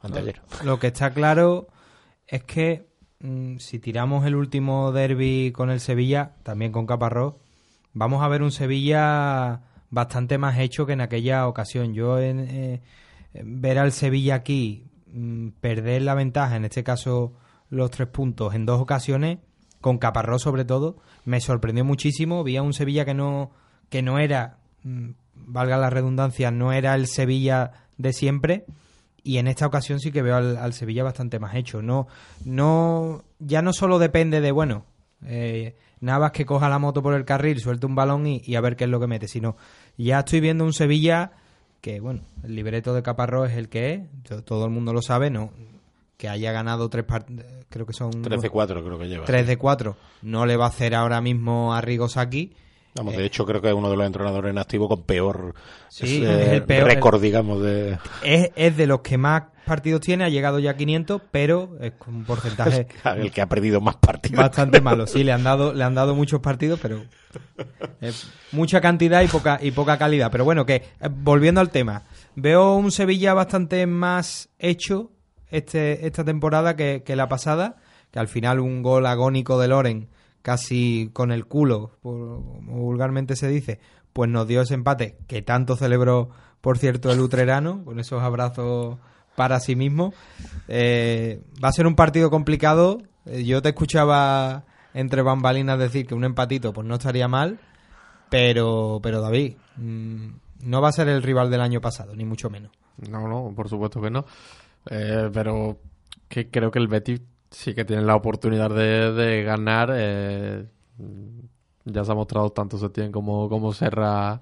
Anteayer. 0.00 0.42
Lo 0.64 0.78
que 0.78 0.88
está 0.88 1.14
claro 1.14 1.68
es 2.26 2.44
que 2.44 2.86
mm, 3.20 3.56
si 3.56 3.78
tiramos 3.78 4.26
el 4.26 4.34
último 4.34 4.92
derby 4.92 5.52
con 5.52 5.70
el 5.70 5.80
Sevilla, 5.80 6.32
también 6.42 6.72
con 6.72 6.86
Caparrós, 6.86 7.34
vamos 7.94 8.22
a 8.22 8.28
ver 8.28 8.42
un 8.42 8.50
Sevilla 8.50 9.62
bastante 9.90 10.36
más 10.36 10.58
hecho 10.58 10.84
que 10.84 10.92
en 10.92 11.00
aquella 11.00 11.46
ocasión. 11.46 11.94
Yo 11.94 12.18
en, 12.18 12.40
eh, 12.40 12.82
ver 13.42 13.78
al 13.78 13.92
Sevilla 13.92 14.34
aquí 14.34 14.86
mm, 15.12 15.50
perder 15.60 16.02
la 16.02 16.14
ventaja, 16.14 16.56
en 16.56 16.64
este 16.64 16.84
caso 16.84 17.32
los 17.70 17.90
tres 17.90 18.08
puntos, 18.08 18.54
en 18.54 18.66
dos 18.66 18.80
ocasiones, 18.80 19.38
con 19.80 19.98
Caparrós 19.98 20.42
sobre 20.42 20.64
todo, 20.64 20.96
me 21.24 21.40
sorprendió 21.40 21.84
muchísimo. 21.84 22.44
Vi 22.44 22.56
a 22.56 22.62
un 22.62 22.74
Sevilla 22.74 23.04
que 23.04 23.14
no, 23.14 23.52
que 23.88 24.02
no 24.02 24.18
era, 24.18 24.58
mm, 24.82 25.10
valga 25.34 25.78
la 25.78 25.90
redundancia, 25.90 26.50
no 26.50 26.72
era 26.72 26.94
el 26.94 27.06
Sevilla 27.06 27.72
de 27.96 28.12
siempre. 28.12 28.66
Y 29.22 29.38
en 29.38 29.48
esta 29.48 29.66
ocasión 29.66 30.00
sí 30.00 30.12
que 30.12 30.20
veo 30.20 30.36
al, 30.36 30.72
Sevilla 30.74 31.02
bastante 31.02 31.38
más 31.38 31.54
hecho. 31.54 31.80
No, 31.80 32.08
no, 32.44 33.24
ya 33.38 33.62
no 33.62 33.72
solo 33.72 33.98
depende 33.98 34.42
de, 34.42 34.52
bueno, 34.52 34.84
eh, 35.24 35.74
Navas 36.04 36.32
que 36.32 36.44
coja 36.46 36.68
la 36.68 36.78
moto 36.78 37.02
por 37.02 37.14
el 37.14 37.24
carril, 37.24 37.58
suelte 37.60 37.86
un 37.86 37.94
balón 37.94 38.26
y, 38.26 38.42
y 38.44 38.54
a 38.54 38.60
ver 38.60 38.76
qué 38.76 38.84
es 38.84 38.90
lo 38.90 39.00
que 39.00 39.06
mete, 39.06 39.26
sino 39.28 39.56
ya 39.96 40.20
estoy 40.20 40.40
viendo 40.40 40.64
un 40.64 40.72
Sevilla 40.72 41.32
que, 41.80 42.00
bueno, 42.00 42.22
el 42.42 42.54
libreto 42.54 42.94
de 42.94 43.02
Caparrós 43.02 43.50
es 43.50 43.56
el 43.56 43.68
que 43.68 43.92
es, 43.94 44.00
to- 44.22 44.42
todo 44.42 44.64
el 44.66 44.70
mundo 44.70 44.92
lo 44.92 45.02
sabe, 45.02 45.30
no 45.30 45.50
que 46.16 46.28
haya 46.28 46.52
ganado 46.52 46.88
tres 46.88 47.04
partidos, 47.04 47.44
creo 47.68 47.84
que 47.86 47.92
son 47.92 48.10
3 48.22 48.40
de 48.40 48.48
4 48.50 48.84
creo 48.84 48.98
que 48.98 49.08
lleva. 49.08 49.24
3 49.24 49.46
de 49.48 49.56
4, 49.58 49.96
no 50.22 50.46
le 50.46 50.56
va 50.56 50.66
a 50.66 50.68
hacer 50.68 50.94
ahora 50.94 51.20
mismo 51.20 51.74
a 51.74 51.80
Rigosaki. 51.80 52.52
Vamos, 52.94 53.16
de 53.16 53.24
hecho 53.24 53.44
creo 53.44 53.60
que 53.60 53.68
es 53.68 53.74
uno 53.74 53.90
de 53.90 53.96
los 53.96 54.06
entrenadores 54.06 54.50
en 54.50 54.58
activo 54.58 54.88
con 54.88 55.02
peor, 55.02 55.54
Sí, 55.88 56.22
eh, 56.24 56.42
es 56.42 56.48
el 56.52 56.62
peor- 56.64 56.84
récord, 56.88 57.20
digamos, 57.20 57.60
de... 57.60 57.98
Es, 58.22 58.50
es 58.54 58.76
de 58.76 58.86
los 58.86 59.00
que 59.00 59.18
más 59.18 59.44
partidos 59.66 60.00
tiene, 60.00 60.24
ha 60.24 60.28
llegado 60.28 60.58
ya 60.60 60.72
a 60.72 60.76
500, 60.76 61.22
pero 61.32 61.76
es 61.80 61.92
con 61.92 62.14
un 62.14 62.24
porcentaje 62.24 62.86
el 63.16 63.32
que 63.32 63.40
ha 63.40 63.48
perdido 63.48 63.80
más 63.80 63.96
partidos. 63.96 64.38
bastante 64.38 64.80
malo. 64.82 65.06
Sí, 65.08 65.24
le 65.24 65.32
han 65.32 65.42
dado, 65.42 65.72
le 65.72 65.82
han 65.82 65.94
dado 65.94 66.14
muchos 66.14 66.40
partidos, 66.40 66.78
pero 66.80 67.02
eh, 68.00 68.12
mucha 68.52 68.80
cantidad 68.80 69.22
y 69.22 69.26
poca 69.28 69.58
y 69.60 69.70
poca 69.72 69.98
calidad. 69.98 70.30
Pero 70.30 70.44
bueno, 70.44 70.64
que 70.66 70.76
eh, 70.76 70.82
volviendo 71.10 71.60
al 71.60 71.70
tema, 71.70 72.02
veo 72.36 72.74
un 72.76 72.92
Sevilla 72.92 73.34
bastante 73.34 73.86
más 73.86 74.50
hecho 74.58 75.10
este 75.50 76.06
esta 76.06 76.24
temporada 76.24 76.76
que, 76.76 77.02
que 77.04 77.16
la 77.16 77.28
pasada, 77.28 77.76
que 78.12 78.18
al 78.18 78.28
final 78.28 78.60
un 78.60 78.82
gol 78.82 79.06
agónico 79.06 79.58
de 79.58 79.68
Loren, 79.68 80.08
casi 80.44 81.08
con 81.14 81.32
el 81.32 81.46
culo, 81.46 81.92
como 82.02 82.60
vulgarmente 82.60 83.34
se 83.34 83.48
dice, 83.48 83.80
pues 84.12 84.28
nos 84.28 84.46
dio 84.46 84.60
ese 84.60 84.74
empate 84.74 85.16
que 85.26 85.40
tanto 85.40 85.74
celebró, 85.74 86.28
por 86.60 86.76
cierto, 86.76 87.10
el 87.10 87.20
utrerano, 87.20 87.82
con 87.82 87.98
esos 87.98 88.22
abrazos 88.22 88.98
para 89.36 89.58
sí 89.58 89.74
mismo. 89.74 90.12
Eh, 90.68 91.40
va 91.64 91.70
a 91.70 91.72
ser 91.72 91.86
un 91.86 91.96
partido 91.96 92.28
complicado. 92.28 93.00
Eh, 93.24 93.44
yo 93.44 93.62
te 93.62 93.70
escuchaba 93.70 94.64
entre 94.92 95.22
bambalinas 95.22 95.78
decir 95.78 96.06
que 96.06 96.14
un 96.14 96.24
empatito 96.24 96.74
pues 96.74 96.86
no 96.86 96.96
estaría 96.96 97.26
mal, 97.26 97.58
pero, 98.28 99.00
pero 99.02 99.22
David, 99.22 99.56
mm, 99.78 100.26
no 100.60 100.82
va 100.82 100.90
a 100.90 100.92
ser 100.92 101.08
el 101.08 101.22
rival 101.22 101.50
del 101.50 101.62
año 101.62 101.80
pasado, 101.80 102.14
ni 102.14 102.26
mucho 102.26 102.50
menos. 102.50 102.70
No, 103.08 103.26
no, 103.28 103.50
por 103.56 103.70
supuesto 103.70 103.98
que 104.02 104.10
no. 104.10 104.26
Eh, 104.90 105.30
pero 105.32 105.78
que 106.28 106.50
creo 106.50 106.70
que 106.70 106.80
el 106.80 106.88
Betis 106.88 107.22
sí 107.54 107.74
que 107.74 107.84
tiene 107.84 108.02
la 108.02 108.16
oportunidad 108.16 108.70
de, 108.70 109.12
de 109.12 109.42
ganar. 109.42 109.90
eh, 109.94 110.64
ya 111.84 112.04
se 112.04 112.12
ha 112.12 112.14
mostrado 112.14 112.50
tanto 112.50 112.78
Setién 112.78 113.12
como, 113.12 113.48
como 113.48 113.72
Serra 113.72 114.40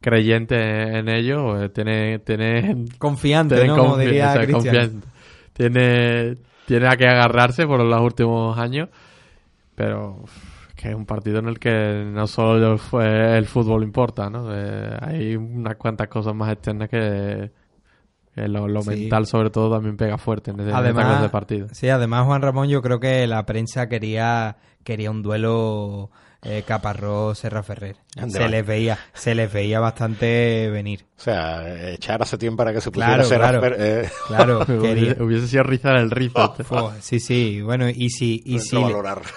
creyente 0.00 0.98
en 0.98 1.08
ello, 1.08 1.60
eh, 1.62 1.68
tiene, 1.68 2.20
tiene 2.20 2.86
Confiante, 2.98 3.56
tiene 3.56 3.68
¿no? 3.68 3.76
Como 3.76 3.96
diría 3.98 4.46
confiante. 4.50 5.06
Tiene, 5.52 6.36
tiene 6.66 6.86
a 6.86 6.96
que 6.96 7.06
agarrarse 7.08 7.66
por 7.66 7.80
los 7.82 8.00
últimos 8.00 8.56
años, 8.58 8.88
pero 9.74 10.24
que 10.76 10.90
es 10.90 10.94
un 10.94 11.04
partido 11.04 11.40
en 11.40 11.48
el 11.48 11.58
que 11.58 12.04
no 12.06 12.28
solo 12.28 12.78
el, 12.92 13.02
el 13.02 13.46
fútbol 13.46 13.82
importa, 13.82 14.30
¿no? 14.30 14.48
Eh, 14.54 14.96
hay 15.00 15.34
unas 15.36 15.76
cuantas 15.76 16.06
cosas 16.06 16.34
más 16.34 16.52
externas 16.52 16.88
que, 16.88 17.50
que 18.42 18.48
lo, 18.48 18.68
lo 18.68 18.82
Sí. 18.82 18.90
mental 18.90 19.26
sobre 19.26 19.50
todo 19.50 19.74
también 19.74 19.96
pega 19.96 20.18
fuerte 20.18 20.50
en, 20.50 20.60
ese- 20.60 20.70
en 20.70 20.76
esta 20.76 20.82
clase 20.92 21.00
Además, 21.00 21.22
de 21.22 21.28
partido. 21.28 21.68
sí, 21.72 21.88
además 21.88 22.24
Juan 22.26 22.42
Ramón, 22.42 22.68
yo 22.68 22.82
creo 22.82 23.00
que 23.00 23.26
la 23.26 23.44
prensa 23.46 23.88
quería 23.88 24.56
quería 24.84 25.10
un 25.10 25.22
duelo 25.22 26.10
eh, 26.40 26.62
Caparrós 26.64 27.36
Serra 27.40 27.64
Ferrer. 27.64 27.96
Ande 28.16 28.38
Se 28.38 28.48
les 28.48 28.64
veía, 28.64 28.96
se 29.12 29.34
les 29.34 29.52
veía 29.52 29.80
bastante 29.80 30.70
venir. 30.70 31.04
O 31.18 31.20
sea, 31.20 31.90
echar 31.92 32.22
hace 32.22 32.38
tiempo 32.38 32.58
para 32.58 32.72
que 32.72 32.80
se 32.80 32.92
pusiera 32.92 33.14
Claro, 33.16 33.22
a 33.22 33.26
ser 33.26 33.38
claro, 33.38 33.60
afer- 33.60 33.76
eh, 33.78 34.08
claro, 34.28 34.60
Hubiese- 35.24 35.48
sido 35.48 35.64
rizar 35.64 35.96
el 35.96 36.10
rizo. 36.12 36.54
Sí, 37.00 37.18
sí, 37.18 37.60
bueno, 37.60 37.88
y 37.88 38.08
si, 38.10 38.40
y 38.46 38.60
si, 38.60 38.76
le- 38.76 38.94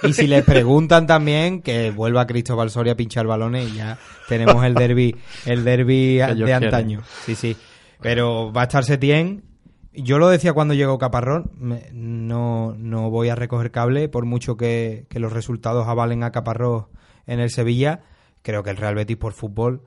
y 0.10 0.14
si 0.14 0.28
les 0.28 0.46
preguntan 0.46 1.08
también 1.08 1.62
que 1.64 1.90
vuelva 1.90 2.28
Cristóbal 2.28 2.70
Soria 2.70 2.94
a 2.94 2.98
pinchar 2.98 3.26
balones 3.26 3.74
y 3.74 3.78
ya 3.78 3.98
tenemos 4.30 4.64
el 4.64 4.76
derby, 4.76 5.16
el 5.48 5.64
derby 5.64 6.18
de 6.18 6.54
antaño. 6.54 7.02
Sí, 7.26 7.34
sí. 7.36 7.58
Pero 8.02 8.52
va 8.52 8.62
a 8.62 8.64
estar 8.66 8.84
Setién. 8.84 9.44
Yo 9.94 10.18
lo 10.18 10.30
decía 10.30 10.54
cuando 10.54 10.74
llegó 10.74 10.98
Caparrón, 10.98 11.52
no, 11.94 12.76
no 12.78 13.10
voy 13.10 13.30
a 13.30 13.36
recoger 13.36 13.72
cable 13.72 14.08
por 14.08 14.26
mucho 14.26 14.56
que, 14.56 15.06
los 15.12 15.34
resultados 15.34 15.88
avalen 15.88 16.24
a 16.24 16.32
Caparrós 16.32 16.86
en 17.28 17.40
el 17.40 17.50
Sevilla. 17.50 18.02
Creo 18.42 18.64
que 18.64 18.70
el 18.70 18.78
Real 18.78 18.96
Betis 18.96 19.18
por 19.18 19.34
fútbol 19.34 19.84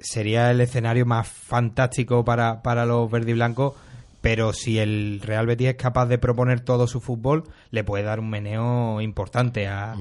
sería 0.00 0.50
el 0.50 0.60
escenario 0.60 1.06
más 1.06 1.28
fantástico 1.28 2.24
para, 2.24 2.62
para 2.62 2.84
los 2.84 3.10
verdiblancos, 3.10 3.74
pero 4.22 4.52
si 4.52 4.78
el 4.78 5.20
Real 5.20 5.46
Betis 5.46 5.68
es 5.70 5.74
capaz 5.74 6.06
de 6.06 6.16
proponer 6.16 6.60
todo 6.60 6.86
su 6.86 7.00
fútbol, 7.00 7.42
le 7.70 7.82
puede 7.82 8.04
dar 8.04 8.20
un 8.20 8.30
meneo 8.30 9.00
importante 9.00 9.66
a, 9.66 9.94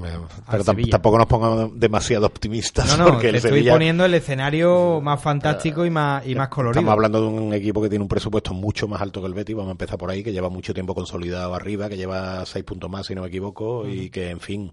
Pero 0.49 0.63
Sevilla. 0.63 0.91
tampoco 0.91 1.17
nos 1.17 1.25
pongamos 1.25 1.79
demasiado 1.79 2.27
optimistas. 2.27 2.97
No, 2.97 3.05
no, 3.05 3.11
porque 3.11 3.23
te 3.23 3.29
el 3.29 3.35
estoy 3.37 3.51
Sevilla, 3.51 3.73
poniendo 3.73 4.05
el 4.05 4.13
escenario 4.13 5.01
más 5.01 5.19
fantástico 5.21 5.85
y 5.87 5.89
más, 5.89 6.25
y 6.25 6.35
más 6.35 6.49
colorido. 6.49 6.79
Estamos 6.79 6.93
hablando 6.93 7.19
de 7.19 7.27
un 7.27 7.53
equipo 7.55 7.81
que 7.81 7.89
tiene 7.89 8.03
un 8.03 8.09
presupuesto 8.09 8.53
mucho 8.53 8.87
más 8.87 9.01
alto 9.01 9.21
que 9.21 9.27
el 9.27 9.33
Betis, 9.33 9.55
vamos 9.55 9.69
a 9.69 9.71
empezar 9.71 9.97
por 9.97 10.11
ahí, 10.11 10.23
que 10.23 10.31
lleva 10.31 10.49
mucho 10.49 10.71
tiempo 10.71 10.93
consolidado 10.93 11.55
arriba, 11.55 11.89
que 11.89 11.97
lleva 11.97 12.45
seis 12.45 12.63
puntos 12.63 12.91
más, 12.91 13.07
si 13.07 13.15
no 13.15 13.23
me 13.23 13.27
equivoco, 13.27 13.87
y 13.89 14.11
que, 14.11 14.29
en 14.29 14.39
fin, 14.39 14.71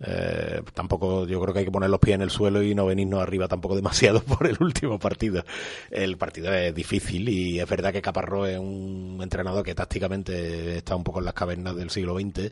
eh, 0.00 0.62
tampoco 0.74 1.26
yo 1.26 1.40
creo 1.40 1.52
que 1.52 1.60
hay 1.60 1.64
que 1.64 1.72
poner 1.72 1.90
los 1.90 1.98
pies 1.98 2.14
en 2.14 2.22
el 2.22 2.30
suelo 2.30 2.62
y 2.62 2.74
no 2.74 2.86
venirnos 2.86 3.20
arriba 3.20 3.48
tampoco 3.48 3.74
demasiado 3.74 4.20
por 4.22 4.46
el 4.46 4.56
último 4.60 4.98
partido. 4.98 5.44
El 5.90 6.16
partido 6.16 6.52
es 6.52 6.74
difícil 6.74 7.28
y 7.28 7.58
es 7.58 7.68
verdad 7.68 7.92
que 7.92 8.02
Caparrós 8.02 8.50
es 8.50 8.58
un 8.58 9.18
entrenador 9.22 9.64
que 9.64 9.74
tácticamente 9.74 10.78
está 10.78 10.94
un 10.94 11.04
poco 11.04 11.18
en 11.18 11.24
las 11.24 11.34
cavernas 11.34 11.74
del 11.76 11.90
siglo 11.90 12.18
XX, 12.18 12.50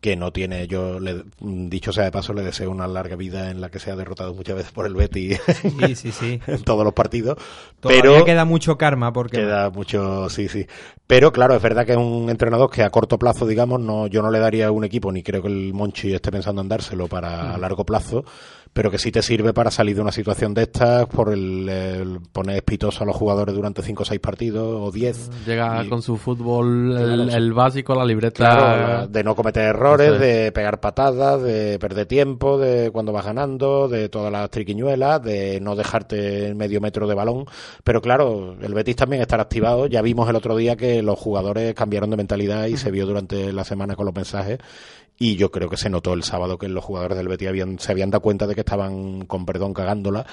que 0.00 0.16
no 0.16 0.32
tiene, 0.32 0.66
yo 0.66 1.00
le, 1.00 1.24
dicho 1.40 1.92
sea 1.92 2.04
de 2.04 2.12
paso, 2.12 2.34
le 2.34 2.42
deseo 2.42 2.70
una 2.70 2.86
larga 2.86 3.16
vida 3.16 3.50
en 3.50 3.60
la 3.60 3.70
que 3.70 3.78
sea 3.78 3.96
derrotado 3.96 4.34
muchas 4.34 4.56
veces 4.56 4.72
por 4.72 4.86
el 4.86 4.94
Betis 4.94 5.40
Sí, 5.62 5.94
sí, 5.94 6.12
sí. 6.12 6.40
en 6.46 6.62
todos 6.62 6.84
los 6.84 6.92
partidos. 6.92 7.38
Todavía 7.80 8.02
pero 8.02 8.24
queda 8.24 8.44
mucho 8.44 8.76
karma 8.76 9.12
porque 9.12 9.38
Queda 9.38 9.70
mucho, 9.70 10.28
sí, 10.28 10.48
sí. 10.48 10.66
Pero 11.06 11.32
claro, 11.32 11.54
es 11.54 11.62
verdad 11.62 11.84
que 11.86 11.92
es 11.92 11.98
un 11.98 12.28
entrenador 12.30 12.70
que 12.70 12.82
a 12.82 12.90
corto 12.90 13.18
plazo, 13.18 13.46
digamos, 13.46 13.80
no, 13.80 14.06
yo 14.06 14.22
no 14.22 14.30
le 14.30 14.38
daría 14.38 14.70
un 14.70 14.84
equipo, 14.84 15.12
ni 15.12 15.22
creo 15.22 15.42
que 15.42 15.48
el 15.48 15.72
Monchi 15.72 16.14
esté 16.14 16.30
pensando 16.30 16.62
en 16.62 16.68
dárselo 16.74 17.06
para 17.08 17.54
a 17.54 17.58
largo 17.58 17.84
plazo, 17.84 18.24
pero 18.74 18.90
que 18.90 18.98
sí 18.98 19.10
te 19.10 19.22
sirve 19.22 19.54
para 19.54 19.70
salir 19.70 19.94
de 19.96 20.02
una 20.02 20.12
situación 20.12 20.52
de 20.52 20.62
estas 20.64 21.06
por 21.06 21.32
el, 21.32 21.66
el 21.68 22.18
poner 22.32 22.56
espitoso 22.56 23.04
a 23.04 23.06
los 23.06 23.16
jugadores 23.16 23.54
durante 23.54 23.80
5 23.82 24.02
o 24.02 24.04
6 24.04 24.20
partidos 24.20 24.66
o 24.82 24.90
10. 24.90 25.30
Llega 25.46 25.82
Y- 25.84 25.88
con 25.88 26.02
su 26.02 26.16
fútbol, 26.18 26.94
el, 27.30 27.52
básico, 27.54 27.94
la 27.94 28.04
libreta. 28.04 28.34
Claro, 28.56 29.06
de 29.06 29.24
no 29.24 29.34
cometer 29.34 29.62
errores, 29.62 30.18
de 30.20 30.52
pegar 30.52 30.80
patadas, 30.80 31.40
de 31.42 31.78
perder 31.78 32.06
tiempo, 32.06 32.58
de 32.58 32.90
cuando 32.90 33.12
vas 33.12 33.24
ganando, 33.24 33.88
de 33.88 34.08
todas 34.08 34.30
las 34.32 34.50
triquiñuelas, 34.50 35.22
de 35.22 35.60
no 35.60 35.76
dejarte 35.76 36.52
medio 36.54 36.80
metro 36.80 37.06
de 37.06 37.14
balón. 37.14 37.46
Pero 37.84 38.02
claro, 38.02 38.56
el 38.60 38.74
Betis 38.74 38.96
también 38.96 39.22
estará 39.22 39.44
activado. 39.44 39.86
Ya 39.86 40.02
vimos 40.02 40.28
el 40.28 40.36
otro 40.36 40.56
día 40.56 40.74
que 40.76 41.00
los 41.00 41.18
jugadores 41.18 41.74
cambiaron 41.74 42.10
de 42.10 42.16
mentalidad 42.16 42.66
y 42.66 42.76
se 42.76 42.90
vio 42.90 43.06
durante 43.06 43.52
la 43.52 43.62
semana 43.64 43.94
con 43.94 44.06
los 44.06 44.14
mensajes. 44.14 44.58
Y 45.16 45.36
yo 45.36 45.52
creo 45.52 45.68
que 45.70 45.76
se 45.76 45.88
notó 45.88 46.12
el 46.12 46.24
sábado 46.24 46.58
que 46.58 46.66
los 46.68 46.82
jugadores 46.82 47.16
del 47.16 47.28
Betis 47.28 47.46
habían, 47.46 47.78
se 47.78 47.92
habían 47.92 48.10
dado 48.10 48.20
cuenta 48.20 48.48
de 48.48 48.56
que 48.56 48.63
estaban, 48.64 49.24
con 49.26 49.46
perdón, 49.46 49.72
cagándola. 49.72 50.26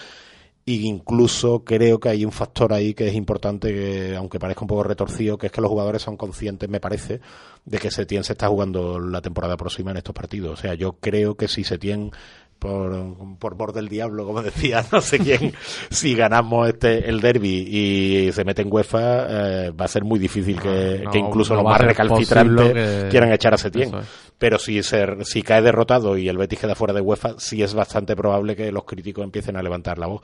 Y 0.64 0.86
incluso 0.88 1.64
creo 1.64 1.99
que 1.99 2.10
hay 2.10 2.24
un 2.24 2.32
factor 2.32 2.72
ahí 2.72 2.94
que 2.94 3.08
es 3.08 3.16
importante, 3.16 3.74
que, 3.74 4.16
aunque 4.16 4.40
parezca 4.40 4.62
un 4.62 4.68
poco 4.68 4.84
retorcido, 4.84 5.38
que 5.38 5.48
es 5.48 5.52
que 5.52 5.62
los 5.62 5.70
jugadores 5.70 6.03
son 6.03 6.18
conscientes, 6.18 6.70
me 6.70 6.80
parece, 6.80 7.20
de 7.66 7.78
que 7.80 7.90
Setién 7.90 8.24
se 8.24 8.34
está 8.34 8.48
jugando 8.48 8.99
la 8.99 9.22
temporada 9.22 9.58
próxima 9.58 9.91
en 9.91 9.98
estos 9.98 10.14
partidos. 10.14 10.60
O 10.60 10.62
sea, 10.62 10.76
yo 10.76 10.94
creo 10.94 11.36
que 11.36 11.48
si 11.48 11.64
Setién, 11.64 12.12
por, 12.61 13.15
por 13.39 13.55
mor 13.55 13.73
del 13.73 13.89
diablo, 13.89 14.23
como 14.23 14.43
decía 14.43 14.85
no 14.91 15.01
sé 15.01 15.17
quién, 15.17 15.51
si 15.89 16.13
ganamos 16.13 16.67
este 16.69 17.09
el 17.09 17.19
derby 17.19 17.65
y 17.67 18.31
se 18.31 18.45
mete 18.45 18.61
en 18.61 18.71
UEFA, 18.71 19.65
eh, 19.65 19.71
va 19.71 19.85
a 19.85 19.88
ser 19.88 20.03
muy 20.03 20.19
difícil 20.19 20.61
que, 20.61 21.01
No, 21.03 21.09
que 21.09 21.17
incluso 21.17 21.55
no 21.55 21.63
los 21.63 21.71
más 21.71 21.81
recalcitrantes 21.81 22.71
que- 22.73 23.07
quieran 23.09 23.31
echar 23.33 23.55
a 23.55 23.57
Setién. 23.57 23.95
Es. 23.95 24.05
Pero 24.38 24.59
si, 24.59 24.83
se, 24.83 25.05
si 25.25 25.41
cae 25.41 25.61
derrotado 25.63 26.17
y 26.17 26.29
el 26.29 26.38
Betis 26.38 26.59
queda 26.59 26.75
fuera 26.75 26.93
de 26.93 27.01
UEFA, 27.01 27.35
sí 27.39 27.63
es 27.63 27.73
bastante 27.73 28.15
probable 28.15 28.55
que 28.55 28.71
los 28.71 28.83
críticos 28.85 29.23
empiecen 29.23 29.57
a 29.57 29.63
levantar 29.63 29.97
la 29.97 30.05
voz. 30.07 30.21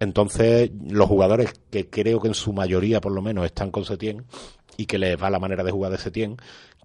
Entonces, 0.00 0.70
los 0.90 1.06
jugadores 1.08 1.52
que 1.70 1.88
creo 1.88 2.20
que 2.20 2.28
en 2.28 2.34
su 2.34 2.52
mayoría, 2.52 3.00
por 3.00 3.12
lo 3.12 3.22
menos, 3.22 3.44
están 3.44 3.70
con 3.70 3.84
Setién 3.84 4.24
y 4.76 4.86
que 4.86 4.98
les 4.98 5.20
va 5.20 5.30
la 5.30 5.38
manera 5.38 5.64
de 5.64 5.70
jugar 5.70 5.90
de 5.92 5.98
Setién, 5.98 6.36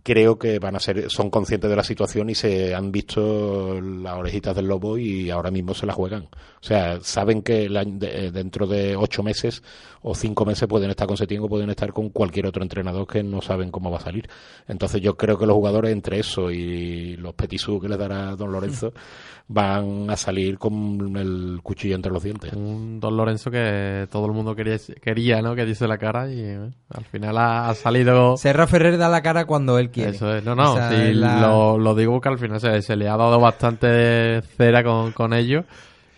creo 0.04 0.40
que 0.40 0.60
van 0.60 0.76
a 0.76 0.80
ser, 0.80 1.10
son 1.10 1.30
conscientes 1.30 1.70
de 1.70 1.76
la 1.76 1.84
situación 1.84 2.30
y 2.30 2.36
se 2.36 2.74
han 2.74 2.92
visto 2.92 3.80
las 3.82 4.18
orejitas 4.18 4.56
del 4.56 4.68
lobo 4.68 4.98
y 4.98 5.30
ahora 5.30 5.52
mismo 5.52 5.74
se 5.74 5.86
la 5.86 5.94
juegan. 5.94 6.24
O 6.24 6.64
sea, 6.64 7.00
saben 7.02 7.42
que 7.42 7.68
de- 7.70 8.26
eh, 8.28 8.32
dentro 8.32 8.68
de 8.68 8.96
ocho 8.96 9.24
meses 9.24 9.64
o 10.02 10.16
cinco 10.16 10.46
meses 10.46 10.68
pueden 10.68 10.90
estar 10.90 11.08
con 11.08 11.18
Setién 11.18 11.42
o 11.44 11.48
pueden 11.48 11.70
estar 11.70 11.94
con 11.94 12.10
cualquier 12.10 12.48
otro 12.48 12.64
entrenador 12.64 13.06
que 13.08 13.22
no 13.24 13.42
saben 13.42 13.70
cómo 13.72 13.92
va 13.92 13.98
a 13.98 14.02
salir. 14.02 14.28
Entonces 14.68 15.02
yo 15.02 15.16
creo 15.18 15.38
que 15.38 15.46
los 15.46 15.56
jugadores 15.56 15.92
entre 15.92 16.20
eso 16.20 16.50
y 16.52 17.16
los 17.18 17.34
petisú 17.34 17.80
que 17.80 17.90
les 17.90 17.98
dará 18.00 18.36
Don 18.36 18.52
Lorenzo 18.52 18.94
van 19.54 20.10
a 20.10 20.16
salir 20.16 20.58
con 20.58 21.16
el 21.18 21.60
cuchillo 21.62 21.96
entre 21.96 22.12
los 22.12 22.24
dientes. 22.24 22.54
Un 22.54 23.00
Don 23.00 23.18
Lorenzo 23.18 23.52
que 23.52 24.08
todo 24.10 24.26
el 24.28 24.32
mundo 24.32 24.56
quería, 24.56 24.78
quería 25.02 25.42
¿no? 25.42 25.56
Que 25.56 25.66
diese 25.66 25.88
la 25.88 25.98
cara 25.98 26.32
y 26.32 26.40
eh, 26.40 26.70
al 26.90 27.04
final 27.06 27.38
ha, 27.38 27.70
ha 27.70 27.76
salido... 27.76 28.38
Serra 28.38 28.66
Ferrer 28.68 28.98
da 28.98 29.10
la 29.10 29.22
cara 29.22 29.46
cuando 29.46 29.78
él 29.78 29.90
quiere. 29.92 30.12
Eso 30.12 30.34
es, 30.34 30.44
no, 30.46 30.56
no, 30.56 30.76
sí, 30.90 31.14
la- 31.14 31.42
lo, 31.42 31.78
lo 31.78 31.96
digo 31.96 32.22
que 32.22 32.30
al 32.30 32.38
final 32.40 32.60
se, 32.62 32.82
se 32.82 32.96
le 32.96 33.10
ha 33.10 33.18
dado 33.18 33.40
bastante 33.40 34.42
cera 34.58 34.84
con, 34.84 35.12
con 35.12 35.34
ellos. 35.34 35.66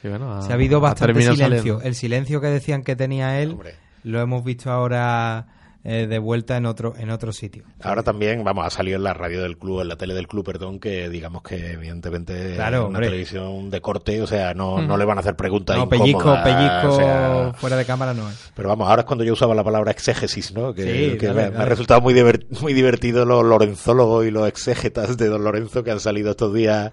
Y 0.03 0.10
bueno, 0.10 0.41
Se 0.41 0.51
ha 0.51 0.55
habido 0.55 0.80
bastante 0.80 1.19
silencio. 1.22 1.45
saliendo. 1.47 1.81
El 1.81 1.95
silencio 1.95 2.41
que 2.41 2.47
decían 2.47 2.84
que 2.84 2.95
tenía 2.95 3.41
él 3.41 3.57
lo 4.03 4.19
hemos 4.19 4.43
visto 4.43 4.69
ahora 4.69 5.47
eh, 5.85 6.07
de 6.07 6.18
vuelta 6.19 6.55
en 6.57 6.65
otro 6.65 6.93
en 6.97 7.10
otro 7.10 7.34
sitio. 7.34 7.64
Ahora 7.81 8.03
también, 8.03 8.43
vamos, 8.43 8.65
ha 8.65 8.69
salido 8.69 8.97
en 8.97 9.03
la 9.03 9.14
radio 9.14 9.41
del 9.41 9.57
club, 9.57 9.81
en 9.81 9.89
la 9.89 9.95
tele 9.97 10.14
del 10.14 10.27
club, 10.27 10.45
perdón, 10.45 10.80
que 10.80 11.10
digamos 11.10 11.43
que 11.43 11.73
evidentemente 11.73 12.53
Claro, 12.55 12.77
es 12.77 12.80
una 12.81 12.88
hombre. 12.88 13.07
televisión 13.07 13.69
de 13.69 13.81
corte, 13.81 14.22
o 14.22 14.27
sea, 14.27 14.53
no, 14.53 14.76
Ujú. 14.76 14.81
no 14.84 14.97
le 14.97 15.05
van 15.05 15.18
a 15.18 15.22
hacer 15.22 15.35
preguntas 15.35 15.76
No, 15.77 15.89
pellizco, 15.89 16.38
pellizco 16.43 16.88
o 16.89 16.95
sea, 16.95 17.53
fuera 17.57 17.76
de 17.76 17.85
cámara 17.85 18.14
no 18.14 18.30
es. 18.30 18.51
Pero 18.55 18.69
vamos, 18.69 18.88
ahora 18.89 19.01
es 19.01 19.05
cuando 19.05 19.23
yo 19.23 19.34
usaba 19.34 19.53
la 19.55 19.64
palabra 19.64 19.91
exégesis, 19.91 20.53
¿no? 20.53 20.73
Que, 20.73 21.11
Sí, 21.11 21.18
que 21.18 21.27
dale, 21.27 21.49
me, 21.51 21.57
me 21.57 21.64
ha 21.64 21.65
resultado 21.65 22.01
muy, 22.01 22.14
diver- 22.14 22.45
muy 22.61 22.73
divertido 22.73 23.26
los 23.26 23.43
lorenzólogos 23.43 24.26
y 24.26 24.31
los 24.31 24.47
exégetas 24.47 25.18
de 25.18 25.27
Don 25.27 25.43
Lorenzo 25.43 25.84
que 25.84 25.91
han 25.91 25.99
salido 25.99 26.31
estos 26.31 26.53
días 26.53 26.91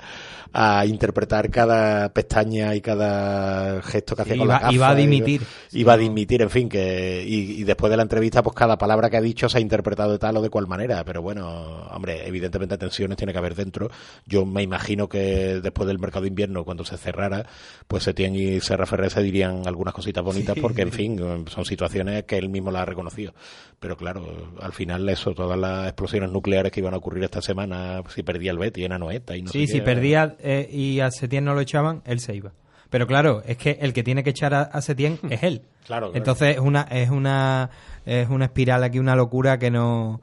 a 0.52 0.84
interpretar 0.86 1.50
cada 1.50 2.12
pestaña 2.12 2.74
y 2.74 2.80
cada 2.80 3.82
gesto 3.82 4.16
que 4.16 4.22
hacía 4.22 4.36
con 4.36 4.48
la 4.48 4.58
iba- 4.60 4.72
iba 4.72 4.86
a 4.86 4.90
gafa 4.90 5.00
dimitir. 5.00 5.42
Iba 5.72 5.92
a 5.92 5.96
dimitir, 5.96 6.42
en 6.42 6.50
fin, 6.50 6.68
que 6.68 7.24
y, 7.26 7.60
y 7.60 7.64
después 7.64 7.90
de 7.90 7.96
la 7.96 8.02
entrevista, 8.02 8.42
pues 8.42 8.56
cada 8.56 8.76
palabra 8.78 9.08
que 9.10 9.16
ha 9.16 9.20
dicho 9.20 9.48
se 9.48 9.58
ha 9.58 9.60
interpretado 9.60 10.12
de 10.12 10.18
tal 10.18 10.36
o 10.36 10.42
de 10.42 10.50
cual 10.50 10.66
manera. 10.66 11.04
Pero 11.04 11.22
bueno, 11.22 11.86
hombre, 11.90 12.26
evidentemente 12.26 12.76
tensiones 12.78 13.16
tiene 13.16 13.32
que 13.32 13.38
haber 13.38 13.54
dentro. 13.54 13.90
Yo 14.26 14.44
me 14.44 14.62
imagino 14.62 15.08
que 15.08 15.60
después 15.62 15.86
del 15.86 15.98
mercado 15.98 16.22
de 16.22 16.28
invierno, 16.28 16.64
cuando 16.64 16.84
se 16.84 16.96
cerrara, 16.96 17.46
pues 17.86 18.04
Setién 18.04 18.34
y 18.34 18.60
Serra 18.60 18.86
Ferrer 18.86 19.10
se 19.10 19.22
dirían 19.22 19.62
algunas 19.66 19.94
cositas 19.94 20.24
bonitas 20.24 20.54
Sí. 20.54 20.60
porque, 20.60 20.82
en 20.82 20.92
fin, 20.92 21.44
son 21.48 21.64
situaciones 21.64 22.24
que 22.24 22.36
él 22.38 22.48
mismo 22.48 22.70
las 22.70 22.82
ha 22.82 22.86
reconocido. 22.86 23.32
Pero 23.78 23.96
claro, 23.96 24.52
al 24.60 24.72
final 24.72 25.08
eso, 25.08 25.32
todas 25.32 25.58
las 25.58 25.86
explosiones 25.86 26.30
nucleares 26.30 26.70
que 26.72 26.80
iban 26.80 26.92
a 26.92 26.98
ocurrir 26.98 27.24
esta 27.24 27.40
semana, 27.40 28.02
si 28.14 28.22
perdía 28.22 28.50
el 28.50 28.58
Betis 28.58 28.84
en 28.84 28.92
Anoeta 28.92 29.36
y 29.36 29.42
no 29.42 29.50
sí, 29.50 29.66
sé 29.66 29.72
si 29.74 29.78
qué, 29.78 29.84
perdía 29.84 30.36
eh, 30.42 30.68
y 30.70 31.00
a 31.00 31.10
Setién 31.10 31.44
no 31.44 31.54
lo 31.54 31.60
echaban, 31.60 32.02
él 32.04 32.20
se 32.20 32.34
iba. 32.34 32.52
Pero 32.90 33.06
claro, 33.06 33.42
es 33.46 33.56
que 33.56 33.78
el 33.80 33.92
que 33.92 34.02
tiene 34.02 34.24
que 34.24 34.30
echar 34.30 34.52
a, 34.52 34.62
a 34.62 34.80
Setién 34.82 35.18
es 35.30 35.42
él. 35.44 35.62
Claro, 35.86 36.06
claro. 36.08 36.12
Entonces 36.14 36.56
es 36.56 36.60
una 36.60 36.82
es 36.90 37.10
una 37.10 37.70
es 38.04 38.28
una 38.28 38.46
espiral 38.46 38.82
aquí, 38.82 38.98
una 38.98 39.14
locura 39.14 39.58
que 39.58 39.70
no. 39.70 40.20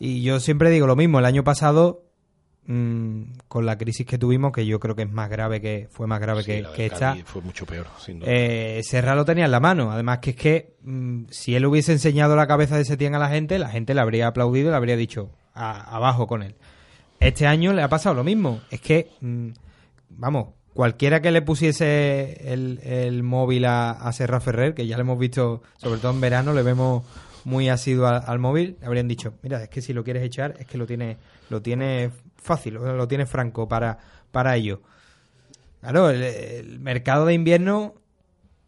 Y 0.00 0.22
yo 0.22 0.40
siempre 0.40 0.70
digo 0.70 0.86
lo 0.86 0.96
mismo. 0.96 1.18
El 1.20 1.24
año 1.26 1.44
pasado 1.44 2.02
mm, 2.66 3.22
con 3.48 3.66
la 3.66 3.78
crisis 3.78 4.06
que 4.06 4.18
tuvimos, 4.18 4.52
que 4.52 4.66
yo 4.66 4.78
creo 4.80 4.94
que 4.96 5.02
es 5.02 5.10
más 5.10 5.30
grave 5.30 5.60
que 5.60 5.86
fue 5.90 6.06
más 6.06 6.20
grave 6.20 6.42
Sí, 6.42 6.46
que, 6.52 6.66
que 6.74 6.86
esta. 6.86 7.16
Fue 7.24 7.40
mucho 7.42 7.66
peor, 7.66 7.86
sin 7.98 8.18
duda. 8.20 8.30
Eh, 8.32 8.80
Serra 8.84 9.14
lo 9.14 9.24
tenía 9.24 9.44
en 9.44 9.50
la 9.50 9.60
mano. 9.60 9.90
Además 9.92 10.18
que 10.18 10.30
es 10.30 10.36
que 10.36 10.76
mm, 10.82 11.24
si 11.30 11.54
él 11.54 11.66
hubiese 11.66 11.92
enseñado 11.92 12.36
la 12.36 12.46
cabeza 12.46 12.76
de 12.76 12.84
Setién 12.84 13.14
a 13.14 13.18
la 13.18 13.28
gente, 13.28 13.58
la 13.58 13.68
gente 13.70 13.94
le 13.94 14.00
habría 14.00 14.26
aplaudido 14.28 14.68
y 14.68 14.70
le 14.70 14.76
habría 14.76 14.96
dicho 14.96 15.30
"A- 15.54 15.94
abajo 15.96 16.26
con 16.26 16.42
él. 16.42 16.56
Este 17.20 17.46
año 17.46 17.72
le 17.72 17.82
ha 17.82 17.88
pasado 17.88 18.14
lo 18.14 18.24
mismo. 18.24 18.60
Es 18.70 18.80
que, 18.80 19.10
mm, 19.20 19.48
vamos, 20.10 20.48
cualquiera 20.74 21.20
que 21.20 21.30
le 21.30 21.42
pusiese 21.42 22.52
el, 22.52 22.80
el 22.82 23.22
móvil 23.22 23.64
a, 23.64 23.90
a 23.90 24.12
Serra 24.12 24.40
Ferrer, 24.40 24.74
que 24.74 24.86
ya 24.86 24.96
lo 24.96 25.02
hemos 25.02 25.18
visto, 25.18 25.62
sobre 25.76 26.00
todo 26.00 26.12
en 26.12 26.20
verano, 26.20 26.52
le 26.52 26.62
vemos 26.62 27.04
muy 27.44 27.68
asiduo 27.68 28.06
al, 28.06 28.22
al 28.26 28.38
móvil, 28.38 28.76
habrían 28.82 29.08
dicho, 29.08 29.34
mira, 29.42 29.62
es 29.62 29.68
que 29.68 29.80
si 29.80 29.92
lo 29.92 30.04
quieres 30.04 30.22
echar, 30.22 30.54
es 30.58 30.66
que 30.66 30.78
lo 30.78 30.86
tiene, 30.86 31.16
lo 31.50 31.62
tiene 31.62 32.10
fácil, 32.36 32.74
lo, 32.74 33.08
tiene 33.08 33.26
franco 33.26 33.68
para, 33.68 33.98
para 34.30 34.54
ello. 34.56 34.82
Claro, 35.80 36.10
el, 36.10 36.22
el 36.22 36.80
mercado 36.80 37.24
de 37.26 37.34
invierno 37.34 37.94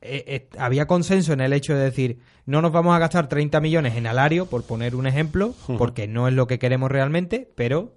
eh, 0.02 0.24
eh, 0.26 0.48
había 0.58 0.86
consenso 0.86 1.32
en 1.32 1.40
el 1.40 1.52
hecho 1.52 1.74
de 1.74 1.84
decir 1.84 2.18
no 2.46 2.62
nos 2.62 2.72
vamos 2.72 2.96
a 2.96 2.98
gastar 2.98 3.28
30 3.28 3.60
millones 3.60 3.96
en 3.96 4.06
Alario, 4.06 4.46
por 4.46 4.64
poner 4.64 4.96
un 4.96 5.06
ejemplo, 5.06 5.54
porque 5.78 6.08
no 6.08 6.26
es 6.26 6.34
lo 6.34 6.46
que 6.46 6.58
queremos 6.58 6.90
realmente, 6.90 7.48
pero 7.54 7.92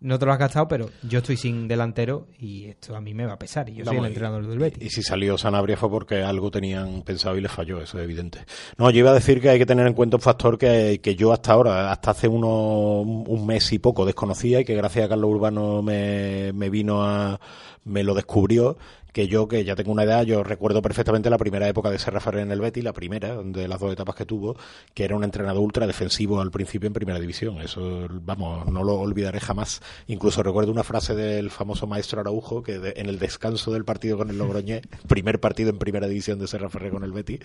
no 0.00 0.18
te 0.18 0.26
lo 0.26 0.32
has 0.32 0.38
gastado, 0.38 0.66
pero 0.66 0.90
yo 1.02 1.18
estoy 1.18 1.36
sin 1.36 1.68
delantero 1.68 2.26
y 2.38 2.66
esto 2.66 2.96
a 2.96 3.00
mí 3.00 3.12
me 3.12 3.26
va 3.26 3.34
a 3.34 3.38
pesar 3.38 3.68
y 3.68 3.74
yo 3.74 3.84
soy 3.84 3.98
el 3.98 4.06
entrenador 4.06 4.46
del 4.46 4.58
Betis. 4.58 4.82
Y 4.82 4.90
si 4.90 5.02
salió 5.02 5.36
Sanabria 5.36 5.76
fue 5.76 5.90
porque 5.90 6.22
algo 6.22 6.50
tenían 6.50 7.02
pensado 7.02 7.36
y 7.36 7.40
les 7.40 7.52
falló, 7.52 7.80
eso 7.80 7.98
es 7.98 8.04
evidente. 8.04 8.40
No, 8.78 8.90
yo 8.90 9.00
iba 9.00 9.10
a 9.10 9.14
decir 9.14 9.40
que 9.40 9.50
hay 9.50 9.58
que 9.58 9.66
tener 9.66 9.86
en 9.86 9.94
cuenta 9.94 10.16
un 10.16 10.22
factor 10.22 10.56
que, 10.56 11.00
que 11.02 11.14
yo 11.16 11.32
hasta 11.32 11.52
ahora, 11.52 11.92
hasta 11.92 12.12
hace 12.12 12.28
uno, 12.28 13.00
un 13.00 13.46
mes 13.46 13.72
y 13.72 13.78
poco 13.78 14.06
desconocía 14.06 14.60
y 14.60 14.64
que 14.64 14.74
gracias 14.74 15.04
a 15.04 15.08
Carlos 15.08 15.30
Urbano 15.30 15.82
me, 15.82 16.52
me 16.54 16.70
vino 16.70 17.04
a, 17.04 17.38
me 17.84 18.04
lo 18.04 18.14
descubrió, 18.14 18.76
que 19.12 19.28
yo, 19.28 19.48
que 19.48 19.64
ya 19.64 19.74
tengo 19.76 19.92
una 19.92 20.04
edad, 20.04 20.24
yo 20.24 20.42
recuerdo 20.42 20.82
perfectamente 20.82 21.30
la 21.30 21.38
primera 21.38 21.68
época 21.68 21.90
de 21.90 21.98
Serra 21.98 22.20
Ferrer 22.20 22.42
en 22.42 22.52
el 22.52 22.60
Betis, 22.60 22.84
la 22.84 22.92
primera, 22.92 23.42
de 23.42 23.68
las 23.68 23.80
dos 23.80 23.92
etapas 23.92 24.14
que 24.14 24.24
tuvo, 24.26 24.56
que 24.94 25.04
era 25.04 25.16
un 25.16 25.24
entrenador 25.24 25.62
ultra 25.62 25.86
defensivo 25.86 26.40
al 26.40 26.50
principio 26.50 26.86
en 26.86 26.92
primera 26.92 27.18
división. 27.18 27.60
Eso, 27.60 28.06
vamos, 28.10 28.66
no 28.70 28.84
lo 28.84 28.94
olvidaré 29.00 29.40
jamás. 29.40 29.80
Incluso 30.06 30.42
recuerdo 30.42 30.70
una 30.72 30.84
frase 30.84 31.14
del 31.14 31.50
famoso 31.50 31.86
maestro 31.86 32.20
Araujo, 32.20 32.62
que 32.62 32.92
en 32.96 33.06
el 33.08 33.18
descanso 33.18 33.72
del 33.72 33.84
partido 33.84 34.16
con 34.16 34.30
el 34.30 34.38
Logroñés, 34.38 34.82
primer 35.08 35.40
partido 35.40 35.70
en 35.70 35.78
primera 35.78 36.06
división 36.06 36.38
de 36.38 36.46
Serra 36.46 36.68
Ferrer 36.70 36.92
con 36.92 37.04
el 37.04 37.12
Betis, 37.12 37.40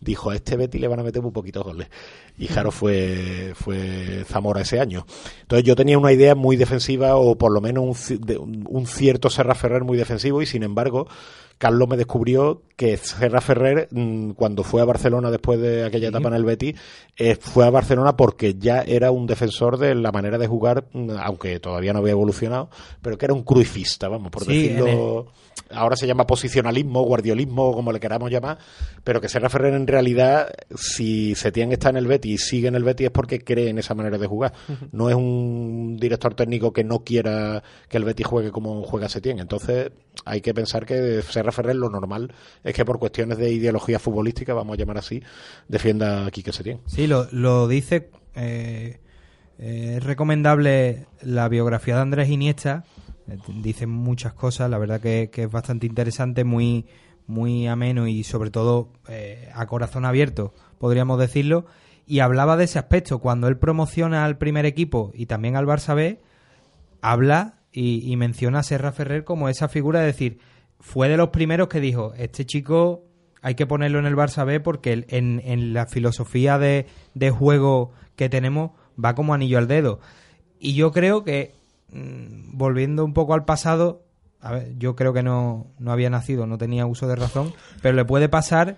dijo, 0.00 0.30
a 0.30 0.34
este 0.36 0.56
Betis 0.56 0.80
le 0.80 0.88
van 0.88 1.00
a 1.00 1.02
meter 1.02 1.22
muy 1.22 1.32
poquitos 1.32 1.64
goles. 1.64 1.88
Y 2.38 2.46
Jaro 2.46 2.70
fue, 2.70 3.52
fue 3.54 4.24
Zamora 4.26 4.62
ese 4.62 4.80
año. 4.80 5.04
Entonces 5.42 5.66
yo 5.66 5.76
tenía 5.76 5.98
una 5.98 6.12
idea 6.12 6.34
muy 6.34 6.56
defensiva, 6.56 7.16
o 7.16 7.36
por 7.36 7.52
lo 7.52 7.60
menos 7.60 8.10
un- 8.10 8.64
un 8.68 8.86
cierto 8.86 9.28
Serra 9.30 9.54
Ferrer 9.54 9.84
muy 9.84 9.98
defensivo, 9.98 10.40
y 10.40 10.46
sin 10.46 10.62
embargo, 10.62 11.06
Carlos 11.58 11.88
me 11.90 11.98
descubrió 11.98 12.62
que 12.74 12.96
Serra 12.96 13.42
Ferrer, 13.42 13.88
mm, 13.90 14.30
cuando 14.30 14.64
fue 14.64 14.80
a 14.80 14.86
Barcelona 14.86 15.30
después 15.30 15.60
de 15.60 15.84
aquella 15.84 16.08
etapa 16.08 16.28
en 16.28 16.34
el 16.34 16.44
Betis, 16.44 16.74
eh, 17.18 17.36
fue 17.38 17.66
a 17.66 17.70
Barcelona 17.70 18.16
porque 18.16 18.54
ya 18.54 18.80
era 18.80 19.10
un 19.10 19.26
defensor 19.26 19.76
de 19.76 19.94
la 19.94 20.10
manera 20.10 20.38
de 20.38 20.46
jugar, 20.46 20.86
mm, 20.94 21.10
aunque 21.22 21.60
todavía 21.60 21.92
no 21.92 21.98
había 21.98 22.12
evolucionado, 22.12 22.70
pero 23.02 23.18
que 23.18 23.26
era 23.26 23.34
un 23.34 23.42
cruifista, 23.42 24.08
vamos, 24.08 24.30
por 24.30 24.44
Sí, 24.44 24.68
decirlo. 24.68 25.26
Ahora 25.72 25.94
se 25.96 26.06
llama 26.06 26.26
posicionalismo, 26.26 27.02
guardiolismo, 27.02 27.72
como 27.72 27.92
le 27.92 28.00
queramos 28.00 28.30
llamar, 28.30 28.58
pero 29.04 29.20
que 29.20 29.28
Serra 29.28 29.48
Ferrer 29.48 29.74
en 29.74 29.86
realidad, 29.86 30.48
si 30.74 31.34
Setién 31.34 31.70
está 31.72 31.90
en 31.90 31.96
el 31.96 32.06
Betis 32.06 32.32
y 32.32 32.38
sigue 32.38 32.68
en 32.68 32.74
el 32.74 32.82
Betis 32.82 33.06
es 33.06 33.10
porque 33.12 33.40
cree 33.44 33.68
en 33.68 33.78
esa 33.78 33.94
manera 33.94 34.18
de 34.18 34.26
jugar. 34.26 34.52
No 34.90 35.08
es 35.10 35.14
un 35.14 35.96
director 35.98 36.34
técnico 36.34 36.72
que 36.72 36.82
no 36.82 37.04
quiera 37.04 37.62
que 37.88 37.96
el 37.98 38.04
Betis 38.04 38.26
juegue 38.26 38.50
como 38.50 38.82
juega 38.82 39.08
Setién. 39.08 39.38
Entonces 39.38 39.92
hay 40.24 40.40
que 40.40 40.52
pensar 40.54 40.84
que 40.86 41.22
Serra 41.22 41.52
Ferrer 41.52 41.76
lo 41.76 41.88
normal 41.88 42.32
es 42.64 42.74
que 42.74 42.84
por 42.84 42.98
cuestiones 42.98 43.38
de 43.38 43.52
ideología 43.52 43.98
futbolística, 43.98 44.54
vamos 44.54 44.74
a 44.74 44.78
llamar 44.78 44.98
así, 44.98 45.22
defienda 45.68 46.26
a 46.26 46.30
Quique 46.32 46.52
Setién. 46.52 46.80
Sí, 46.86 47.06
lo, 47.06 47.28
lo 47.30 47.68
dice. 47.68 48.10
eh, 48.34 48.98
eh, 49.58 49.96
es 49.98 50.04
recomendable 50.04 51.06
la 51.22 51.48
biografía 51.48 51.94
de 51.96 52.00
Andrés 52.00 52.28
Iniesta. 52.30 52.84
Eh, 53.28 53.38
Dice 53.62 53.86
muchas 53.86 54.32
cosas, 54.32 54.70
la 54.70 54.78
verdad 54.78 55.00
que, 55.00 55.30
es 55.32 55.50
bastante 55.50 55.86
interesante, 55.86 56.44
muy, 56.44 56.86
muy 57.26 57.66
ameno 57.66 58.06
y 58.06 58.24
sobre 58.24 58.50
todo 58.50 58.92
eh, 59.08 59.50
a 59.54 59.66
corazón 59.66 60.04
abierto, 60.04 60.54
podríamos 60.78 61.18
decirlo. 61.18 61.66
Y 62.06 62.20
hablaba 62.20 62.56
de 62.56 62.64
ese 62.64 62.78
aspecto. 62.78 63.20
Cuando 63.20 63.46
él 63.46 63.56
promociona 63.56 64.24
al 64.24 64.36
primer 64.36 64.66
equipo 64.66 65.12
y 65.14 65.26
también 65.26 65.56
al 65.56 65.66
Barça 65.66 65.94
B, 65.94 66.20
habla 67.00 67.60
y, 67.72 68.16
menciona 68.16 68.60
a 68.60 68.62
Serra 68.64 68.90
Ferrer 68.90 69.22
como 69.22 69.48
esa 69.48 69.68
figura 69.68 70.00
de 70.00 70.06
decir, 70.06 70.38
fue 70.80 71.08
de 71.08 71.16
los 71.16 71.28
primeros 71.28 71.68
que 71.68 71.80
dijo, 71.80 72.12
este 72.16 72.44
chico 72.44 73.04
hay 73.42 73.54
que 73.54 73.66
ponerlo 73.66 74.00
en 74.00 74.06
el 74.06 74.16
Barça 74.16 74.44
B 74.44 74.58
porque 74.58 75.06
en, 75.08 75.72
la 75.72 75.86
filosofía 75.86 76.58
de 76.58 77.30
juego 77.30 77.92
que 78.16 78.28
tenemos 78.28 78.72
va 79.02 79.14
como 79.14 79.34
anillo 79.34 79.58
al 79.58 79.68
dedo. 79.68 80.00
Y 80.58 80.74
yo 80.74 80.92
creo 80.92 81.24
que, 81.24 81.54
mm, 81.92 82.56
volviendo 82.56 83.04
un 83.04 83.12
poco 83.14 83.34
al 83.34 83.44
pasado, 83.44 84.02
a 84.40 84.52
ver, 84.52 84.74
yo 84.78 84.96
creo 84.96 85.12
que 85.12 85.22
no, 85.22 85.66
no 85.78 85.92
había 85.92 86.10
nacido, 86.10 86.46
no 86.46 86.58
tenía 86.58 86.86
uso 86.86 87.06
de 87.08 87.16
razón, 87.16 87.52
pero 87.82 87.94
le 87.94 88.04
puede 88.04 88.28
pasar 88.28 88.76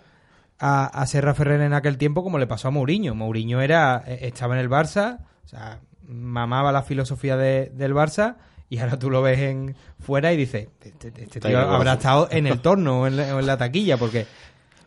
a, 0.59 0.85
a 0.87 1.07
Serra 1.07 1.35
Ferrer 1.35 1.61
en 1.61 1.73
aquel 1.75 1.99
tiempo 1.99 2.23
como 2.23 2.39
le 2.39 2.47
pasó 2.47 2.69
a 2.69 2.71
Mourinho. 2.71 3.15
Mourinho 3.15 3.61
era, 3.61 4.03
eh, 4.07 4.21
estaba 4.23 4.55
en 4.55 4.61
el 4.61 4.71
Barça, 4.71 5.19
o 5.45 5.49
sea, 5.49 5.81
mamaba 6.07 6.73
la 6.73 6.83
filosofía 6.83 7.37
de- 7.37 7.71
del 7.75 7.95
Barça 7.95 8.37
y 8.69 8.79
ahora 8.79 8.99
tú 8.99 9.11
lo 9.11 9.23
ves 9.23 9.39
en 9.41 9.75
fuera 10.01 10.33
y 10.33 10.37
dices, 10.37 10.69
este, 10.83 11.09
este 11.09 11.23
Está 11.39 11.49
tío 11.49 11.59
habrá 11.61 11.95
estado 11.95 12.29
en 12.31 12.47
el 12.47 12.61
torno 12.61 13.03
o 13.03 13.07
en 13.07 13.17
la, 13.17 13.35
o 13.37 13.39
en 13.39 13.47
la 13.47 13.57
taquilla 13.57 13.97
porque 13.99 14.27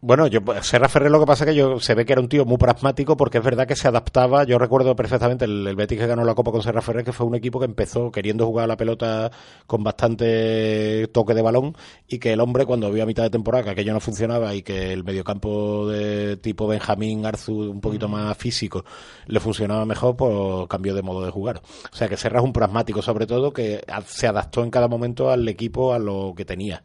Bueno, 0.07 0.27
yo, 0.27 0.40
Serra 0.61 0.88
Ferrer 0.88 1.10
lo 1.10 1.19
que 1.19 1.26
pasa 1.26 1.45
es 1.45 1.49
que 1.49 1.56
yo 1.56 1.80
se 1.80 1.95
ve 1.95 2.06
que 2.06 2.14
era 2.14 2.22
un 2.22 2.30
tío 2.30 2.45
muy 2.45 2.57
pragmático 2.57 3.18
porque 3.18 3.40
es 3.40 3.44
verdad 3.44 3.65
que 3.65 3.76
se 3.76 3.88
adaptaba. 3.88 4.44
Yo 4.44 4.60
recuerdo 4.60 4.95
perfectamente 4.95 5.45
el, 5.45 5.65
el 5.65 5.76
Betis 5.76 5.98
que 5.98 6.06
ganó 6.06 6.23
la 6.23 6.36
Copa 6.36 6.52
con 6.52 6.61
Serra 6.61 6.84
Ferrer, 6.84 7.03
que 7.03 7.11
fue 7.11 7.26
un 7.26 7.34
equipo 7.34 7.57
que 7.57 7.65
empezó 7.65 8.11
queriendo 8.11 8.45
jugar 8.45 8.65
a 8.65 8.68
la 8.68 8.77
pelota 8.77 9.32
con 9.65 9.84
bastante 9.84 11.07
toque 11.11 11.34
de 11.34 11.41
balón 11.41 11.76
y 12.07 12.19
que 12.19 12.34
el 12.34 12.40
hombre 12.40 12.68
cuando 12.68 12.91
vio 12.91 13.02
a 13.02 13.07
mitad 13.07 13.23
de 13.23 13.32
temporada 13.32 13.64
que 13.64 13.72
aquello 13.72 13.94
no 13.94 13.99
funcionaba 13.99 14.53
y 14.53 14.61
que 14.61 14.94
el 14.94 15.03
mediocampo 15.03 15.88
de 15.88 16.38
tipo 16.38 16.68
Benjamín 16.68 17.26
Arzu 17.26 17.72
un 17.72 17.82
poquito 17.82 18.07
más 18.07 18.38
físico 18.38 18.86
le 19.26 19.40
funcionaba 19.40 19.86
mejor, 19.86 20.15
pues 20.15 20.68
cambió 20.69 20.94
de 20.94 21.02
modo 21.02 21.26
de 21.26 21.32
jugar. 21.32 21.64
O 21.91 21.95
sea 21.95 22.07
que 22.07 22.15
Serra 22.15 22.41
es 22.41 22.45
un 22.45 22.53
pragmático 22.53 23.02
sobre 23.02 23.26
todo 23.26 23.52
que 23.52 23.84
se 24.06 24.27
adaptó 24.27 24.64
en 24.64 24.69
cada 24.69 24.88
momento 24.88 25.32
al 25.32 25.48
equipo 25.49 25.94
a 25.94 25.98
lo 25.98 26.36
que 26.38 26.45
tenía 26.45 26.84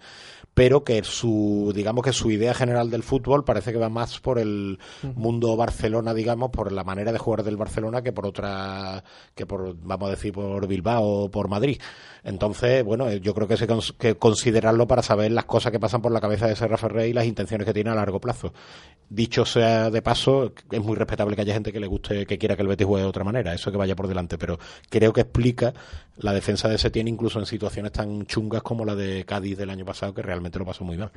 pero 0.54 0.84
que 0.84 1.02
su 1.04 1.72
digamos 1.74 2.04
que 2.04 2.12
su 2.12 2.30
idea 2.30 2.54
general 2.54 2.90
del 2.90 3.02
fútbol 3.02 3.44
parece 3.44 3.72
que 3.72 3.78
va 3.78 3.88
más 3.88 4.20
por 4.20 4.38
el 4.38 4.78
mundo 5.14 5.56
Barcelona 5.56 6.14
digamos 6.14 6.50
por 6.50 6.72
la 6.72 6.84
manera 6.84 7.12
de 7.12 7.18
jugar 7.18 7.42
del 7.42 7.56
Barcelona 7.56 8.02
que 8.02 8.12
por 8.12 8.26
otra 8.26 9.04
que 9.34 9.46
por 9.46 9.76
vamos 9.80 10.08
a 10.08 10.10
decir 10.10 10.32
por 10.32 10.66
Bilbao 10.66 11.04
o 11.04 11.30
por 11.30 11.48
Madrid 11.48 11.80
entonces 12.24 12.84
bueno 12.84 13.08
eh, 13.08 13.20
yo 13.20 13.34
creo 13.34 13.48
que 13.48 13.54
hay 13.54 13.80
que 13.98 14.16
considerarlo 14.16 14.86
para 14.86 15.02
saber 15.02 15.32
las 15.32 15.44
cosas 15.44 15.72
que 15.72 15.80
pasan 15.80 16.02
por 16.02 16.12
la 16.12 16.20
cabeza 16.20 16.46
de 16.46 16.56
Serra 16.56 16.76
Ferrer 16.76 17.08
y 17.08 17.12
las 17.12 17.26
intenciones 17.26 17.66
que 17.66 17.74
tiene 17.74 17.90
a 17.90 17.94
largo 17.94 18.20
plazo. 18.20 18.52
Dicho 19.08 19.44
sea 19.44 19.90
de 19.90 20.02
paso 20.02 20.52
es 20.70 20.82
muy 20.82 20.96
respetable 20.96 21.36
que 21.36 21.42
haya 21.42 21.54
gente 21.54 21.72
que 21.72 21.80
le 21.80 21.86
guste 21.86 22.26
que 22.26 22.38
quiera 22.38 22.56
que 22.56 22.62
el 22.62 22.68
Betis 22.68 22.86
juegue 22.86 23.02
de 23.02 23.08
otra 23.08 23.24
manera 23.24 23.54
eso 23.54 23.70
que 23.70 23.76
vaya 23.76 23.96
por 23.96 24.08
delante 24.08 24.38
pero 24.38 24.58
creo 24.88 25.12
que 25.12 25.22
explica 25.22 25.72
la 26.18 26.32
defensa 26.32 26.68
de 26.68 26.78
Setién 26.78 27.08
incluso 27.08 27.38
en 27.38 27.46
situaciones 27.46 27.92
tan 27.92 28.26
chungas 28.26 28.62
como 28.62 28.84
la 28.84 28.94
de 28.94 29.24
Cádiz 29.24 29.56
del 29.56 29.70
año 29.70 29.84
pasado 29.84 30.14
que 30.14 30.22
realmente 30.22 30.58
lo 30.58 30.64
pasó 30.64 30.84
muy 30.84 30.96
mal. 30.96 31.10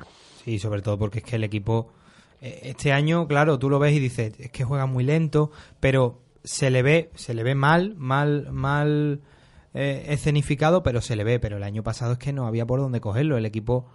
Sí, 0.44 0.58
sobre 0.58 0.82
todo 0.82 0.98
porque 0.98 1.18
es 1.18 1.24
que 1.24 1.36
el 1.36 1.44
equipo 1.44 1.92
eh, 2.44 2.60
este 2.64 2.92
año, 2.92 3.26
claro, 3.26 3.58
tú 3.58 3.70
lo 3.70 3.78
ves 3.78 3.94
y 3.94 4.00
dices, 4.00 4.34
es 4.38 4.50
que 4.50 4.64
juega 4.64 4.84
muy 4.84 5.02
lento, 5.02 5.50
pero 5.80 6.20
se 6.44 6.70
le 6.70 6.82
ve, 6.82 7.10
se 7.14 7.32
le 7.32 7.42
ve 7.42 7.54
mal, 7.54 7.94
mal, 7.96 8.52
mal 8.52 9.22
eh, 9.74 10.06
escenificado, 10.08 10.82
pero 10.82 11.00
se 11.00 11.16
le 11.16 11.24
ve. 11.24 11.38
Pero 11.40 11.56
el 11.58 11.62
año 11.64 11.82
pasado 11.82 12.12
es 12.12 12.18
que 12.18 12.32
no 12.32 12.46
había 12.46 12.64
por 12.66 12.80
dónde 12.80 13.00
cogerlo. 13.00 13.36
El 13.36 13.44
equipo 13.46 13.86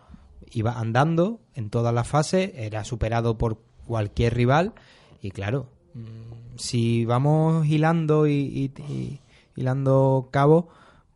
iba 0.51 0.79
andando 0.79 1.39
en 1.55 1.69
todas 1.69 1.93
las 1.93 2.07
fases, 2.07 2.51
era 2.55 2.83
superado 2.83 3.37
por 3.37 3.59
cualquier 3.85 4.35
rival 4.35 4.73
y 5.21 5.31
claro, 5.31 5.67
mm, 5.95 6.57
si 6.57 7.05
vamos 7.05 7.65
hilando 7.67 8.27
y, 8.27 8.33
y- 8.77 8.81
y- 8.91 9.19
hilando 9.55 10.29
cabos, 10.31 10.65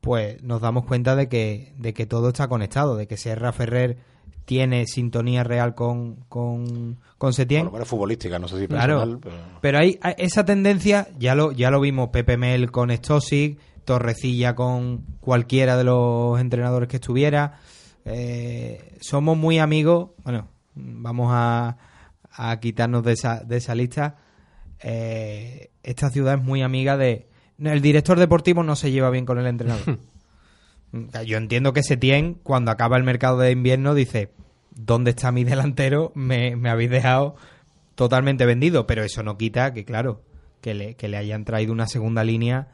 pues 0.01 0.41
nos 0.43 0.59
damos 0.61 0.85
cuenta 0.85 1.15
de 1.15 1.29
que, 1.29 1.73
de 1.77 1.93
que 1.93 2.05
todo 2.05 2.29
está 2.29 2.47
conectado, 2.47 2.95
de 2.97 3.07
que 3.07 3.15
Serra 3.17 3.51
Ferrer 3.53 3.97
tiene 4.45 4.85
sintonía 4.87 5.43
real 5.45 5.73
con, 5.75 6.15
con, 6.27 6.97
con 7.17 7.31
Setién. 7.31 7.71
Menos 7.71 7.87
futbolística, 7.87 8.37
no 8.39 8.47
sé 8.49 8.59
si 8.59 8.67
Claro, 8.67 8.97
personal, 8.99 9.19
pero- 9.21 9.35
pero 9.61 9.77
hay, 9.79 9.97
hay- 10.01 10.15
esa 10.17 10.43
tendencia, 10.43 11.07
ya 11.17 11.33
lo, 11.35 11.53
ya 11.53 11.71
lo 11.71 11.79
vimos 11.79 12.09
Pepe 12.09 12.35
Mel 12.35 12.69
con 12.71 12.91
Stosic, 12.91 13.57
Torrecilla 13.85 14.55
con 14.55 15.05
cualquiera 15.19 15.77
de 15.77 15.83
los 15.83 16.39
entrenadores 16.39 16.89
que 16.89 16.97
estuviera. 16.97 17.59
Eh, 18.05 18.97
somos 19.01 19.37
muy 19.37 19.59
amigos, 19.59 20.11
bueno, 20.23 20.47
vamos 20.75 21.29
a, 21.31 21.77
a 22.31 22.59
quitarnos 22.59 23.03
de 23.03 23.13
esa, 23.13 23.43
de 23.43 23.57
esa 23.57 23.75
lista. 23.75 24.17
Eh, 24.81 25.71
esta 25.83 26.09
ciudad 26.09 26.35
es 26.35 26.43
muy 26.43 26.61
amiga 26.61 26.97
de... 26.97 27.27
El 27.59 27.81
director 27.81 28.19
deportivo 28.19 28.63
no 28.63 28.75
se 28.75 28.91
lleva 28.91 29.09
bien 29.09 29.25
con 29.25 29.37
el 29.37 29.45
entrenador. 29.45 29.99
Yo 31.25 31.37
entiendo 31.37 31.73
que 31.73 31.83
Setién, 31.83 32.35
cuando 32.35 32.71
acaba 32.71 32.97
el 32.97 33.03
mercado 33.03 33.39
de 33.39 33.51
invierno, 33.51 33.95
dice, 33.95 34.31
¿dónde 34.71 35.11
está 35.11 35.31
mi 35.31 35.43
delantero? 35.43 36.11
Me, 36.15 36.55
me 36.55 36.69
habéis 36.69 36.89
dejado 36.89 37.35
totalmente 37.95 38.45
vendido, 38.45 38.85
pero 38.85 39.03
eso 39.03 39.23
no 39.23 39.37
quita 39.37 39.73
que, 39.73 39.85
claro, 39.85 40.21
que 40.61 40.73
le, 40.73 40.95
que 40.95 41.07
le 41.07 41.17
hayan 41.17 41.45
traído 41.45 41.73
una 41.73 41.87
segunda 41.87 42.23
línea 42.23 42.69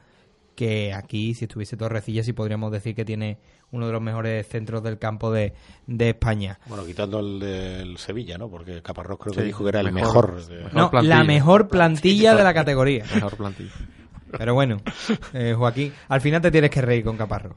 que 0.54 0.92
aquí, 0.92 1.34
si 1.34 1.44
estuviese 1.46 1.76
Torrecilla, 1.76 2.22
sí 2.22 2.32
podríamos 2.32 2.70
decir 2.72 2.94
que 2.94 3.04
tiene 3.04 3.38
uno 3.72 3.86
de 3.86 3.92
los 3.92 4.02
mejores 4.02 4.46
centros 4.48 4.82
del 4.82 4.98
campo 4.98 5.30
de, 5.32 5.52
de 5.86 6.10
España. 6.10 6.58
Bueno, 6.66 6.84
quitando 6.84 7.20
el 7.20 7.38
del 7.40 7.98
Sevilla, 7.98 8.36
¿no? 8.36 8.48
Porque 8.50 8.82
Caparrós 8.82 9.18
creo 9.20 9.32
que 9.34 9.40
Sí, 9.40 9.46
dijo 9.46 9.62
que 9.64 9.68
era 9.70 9.80
el 9.80 9.92
mejor- 9.92 10.32
mejor. 10.32 10.46
de- 10.48 10.56
mejor 10.56 10.74
No, 10.74 10.90
plantilla. 10.90 11.16
la 11.16 11.24
mejor 11.24 11.68
plantilla 11.68 12.34
de 12.34 12.44
la 12.44 12.52
categoría. 12.54 13.04
Mejor 13.14 13.36
plantilla. 13.36 13.70
Pero 14.36 14.54
bueno, 14.54 14.78
eh, 15.34 15.54
Joaquín, 15.56 15.92
al 16.08 16.20
final 16.20 16.40
te 16.40 16.50
tienes 16.50 16.70
que 16.70 16.80
reír 16.82 17.04
con 17.04 17.16
Caparro. 17.16 17.52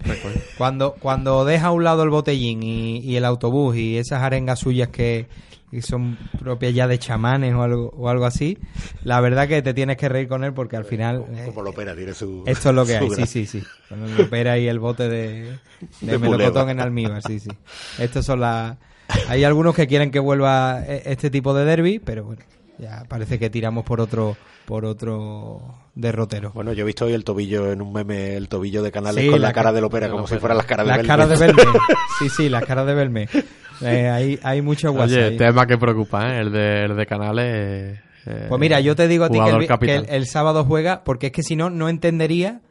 Cuando, 0.57 0.93
cuando 0.93 1.45
deja 1.45 1.67
a 1.67 1.71
un 1.71 1.83
lado 1.83 2.03
el 2.03 2.09
botellín 2.09 2.63
y, 2.63 2.99
y 2.99 3.15
el 3.15 3.25
autobús 3.25 3.75
y 3.77 3.97
esas 3.97 4.21
arengas 4.21 4.59
suyas 4.59 4.89
que, 4.89 5.27
que 5.71 5.81
son 5.81 6.17
propias 6.39 6.73
ya 6.73 6.87
de 6.87 6.97
chamanes 6.99 7.53
o 7.53 7.61
algo, 7.63 7.89
o 7.95 8.09
algo 8.09 8.25
así, 8.25 8.57
la 9.03 9.19
verdad 9.21 9.47
que 9.47 9.61
te 9.61 9.73
tienes 9.73 9.97
que 9.97 10.09
reír 10.09 10.27
con 10.27 10.43
él 10.43 10.53
porque 10.53 10.75
al 10.77 10.85
final... 10.85 11.25
eh, 11.33 11.43
Como 11.45 11.61
lo 11.61 11.69
opera, 11.71 11.95
tiene 11.95 12.13
su. 12.13 12.43
esto 12.45 12.69
es 12.69 12.75
lo 12.75 12.85
que 12.85 12.97
hay, 12.97 13.09
sí, 13.11 13.25
sí, 13.27 13.45
sí. 13.45 13.63
Con 13.89 14.03
el 14.03 14.21
opera 14.21 14.57
y 14.57 14.67
el 14.67 14.79
bote 14.79 15.07
de, 15.09 15.43
de, 16.01 16.11
De 16.11 16.17
melocotón 16.17 16.69
en 16.69 16.79
almíbar, 16.79 17.21
sí, 17.21 17.39
sí. 17.39 17.49
Estos 17.99 18.25
son 18.25 18.39
las... 18.41 18.77
Hay 19.27 19.43
algunos 19.43 19.75
que 19.75 19.85
quieren 19.85 20.09
que 20.11 20.19
vuelva 20.19 20.81
e- 20.87 21.03
este 21.05 21.29
tipo 21.29 21.53
de 21.53 21.65
derby, 21.65 21.99
pero 21.99 22.23
bueno, 22.23 22.41
ya 22.79 23.03
parece 23.07 23.37
que 23.37 23.49
tiramos 23.49 23.83
por 23.83 24.01
otro 24.01 24.35
por 24.65 24.85
otro 24.85 25.61
derrotero. 25.95 26.51
Bueno, 26.53 26.73
yo 26.73 26.83
he 26.83 26.85
visto 26.85 27.05
hoy 27.05 27.13
el 27.13 27.23
tobillo 27.23 27.71
en 27.71 27.81
un 27.81 27.93
meme, 27.93 28.35
el 28.35 28.49
tobillo 28.49 28.81
de 28.81 28.91
canales 28.91 29.23
Sí, 29.23 29.29
con 29.29 29.41
la, 29.41 29.49
la 29.49 29.53
cara 29.53 29.69
ca- 29.69 29.73
del 29.73 29.83
ópera, 29.83 30.09
como 30.09 30.27
si 30.27 30.37
fueran 30.37 30.57
las 30.57 30.65
caras 30.65 30.85
de 30.85 30.89
Las 30.89 30.97
Belme. 30.97 31.07
caras 31.07 31.29
de 31.29 31.37
Belme. 31.45 31.63
Sí, 32.19 32.29
sí, 32.29 32.49
las 32.49 32.65
caras 32.65 32.85
de 32.87 32.93
Belme. 32.93 33.27
Eh, 33.81 34.09
hay, 34.09 34.39
hay 34.43 34.61
mucho 34.61 34.91
WhatsApp. 34.91 35.07
Oye, 35.17 35.23
ahí. 35.25 35.37
tema 35.37 35.65
que 35.67 35.77
preocupa, 35.77 36.29
¿eh? 36.35 36.39
El 36.41 36.51
de, 36.51 36.85
el 36.85 36.95
de 36.95 37.05
Canales. 37.05 37.99
eh, 38.25 38.45
Pues 38.49 38.59
mira, 38.59 38.79
yo 38.79 38.95
te 38.95 39.07
digo 39.07 39.25
a 39.25 39.29
ti 39.29 39.39
que, 39.81 39.95
el 40.09 40.25
sábado 40.27 40.63
juega, 40.63 41.03
porque 41.03 41.27
es 41.27 41.31
que 41.33 41.43
si 41.43 41.55
no, 41.55 41.69
no 41.69 41.89
entendería 41.89 42.61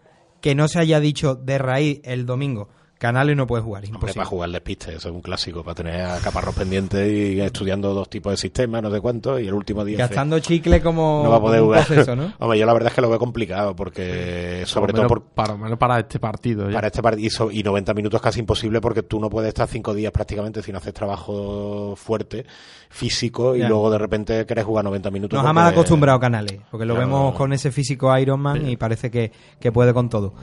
que 0.41 0.55
no 0.55 0.67
se 0.69 0.79
haya 0.81 0.99
dicho 1.01 1.35
de 1.35 1.59
raíz 1.59 2.01
el 2.05 2.25
domingo. 2.27 2.69
Canales 3.03 3.37
no 3.37 3.49
puede 3.49 3.65
jugar, 3.65 3.81
Hombre, 3.83 3.97
imposible. 3.97 4.15
para 4.15 4.27
jugar 4.29 4.51
despiste, 4.51 4.95
eso 4.95 5.09
es 5.09 5.15
un 5.15 5.21
clásico, 5.23 5.65
para 5.65 5.75
tener 5.75 6.03
a 6.03 6.19
Caparrós 6.21 6.55
pendiente 6.55 7.13
y 7.13 7.41
estudiando 7.41 7.93
dos 7.93 8.09
tipos 8.09 8.33
de 8.33 8.37
sistemas, 8.37 8.81
no 8.81 8.93
sé 8.93 9.01
cuánto, 9.01 9.41
y 9.41 9.49
el 9.49 9.55
último 9.55 9.85
día... 9.85 9.99
Gastando 9.99 10.39
chicle 10.39 10.81
como, 10.81 11.23
no 11.25 11.31
va 11.31 11.39
a 11.39 11.41
poder 11.41 11.61
jugar. 11.63 11.85
proceso, 11.85 12.15
¿no? 12.15 12.33
Hombre, 12.39 12.61
yo 12.61 12.65
la 12.67 12.73
verdad 12.73 12.91
es 12.91 12.95
que 12.95 13.01
lo 13.01 13.11
veo 13.11 13.19
complicado, 13.19 13.75
porque 13.75 14.63
sobre 14.67 14.93
Por 14.93 15.01
todo 15.01 15.03
menos- 15.03 15.09
por, 15.09 15.23
Para, 15.35 15.57
menos 15.57 15.79
para 15.79 15.99
este 15.99 16.21
partido. 16.21 16.69
ya. 16.69 16.75
para 16.75 16.87
este 16.87 17.03
partido, 17.03 17.27
y 17.27 17.31
so- 17.31 17.51
y 17.51 17.63
90 17.65 17.93
minutos 17.93 18.21
casi 18.23 18.39
imposible, 18.39 18.81
porque 18.81 19.03
tú 19.03 19.19
no 19.19 19.29
puedes 19.29 19.49
estar 19.49 19.67
cinco 19.67 19.93
días 19.95 20.13
prácticamente 20.13 20.63
sin 20.63 20.77
hacer 20.77 20.93
trabajo 20.93 21.95
fuerte, 21.97 22.47
físico, 22.89 23.57
y 23.57 23.61
Ya. 23.61 23.69
luego 23.69 23.91
de 23.91 23.99
repente 23.99 24.47
querés 24.47 24.65
jugar 24.65 24.85
90 24.85 25.11
minutos. 25.11 25.37
Nos 25.41 25.49
ha 25.49 25.53
mal 25.53 25.67
acostumbrado 25.73 26.21
Canales, 26.21 26.61
porque 26.71 26.85
lo 26.87 26.95
vemos 26.95 27.35
con 27.35 27.53
ese 27.53 27.73
físico 27.73 28.17
Iron 28.19 28.39
Man 28.41 28.69
y 28.69 28.77
parece 28.77 29.11
que, 29.11 29.33
que 29.59 29.73
puede 29.73 29.93
con 29.93 30.09
todo. 30.09 30.35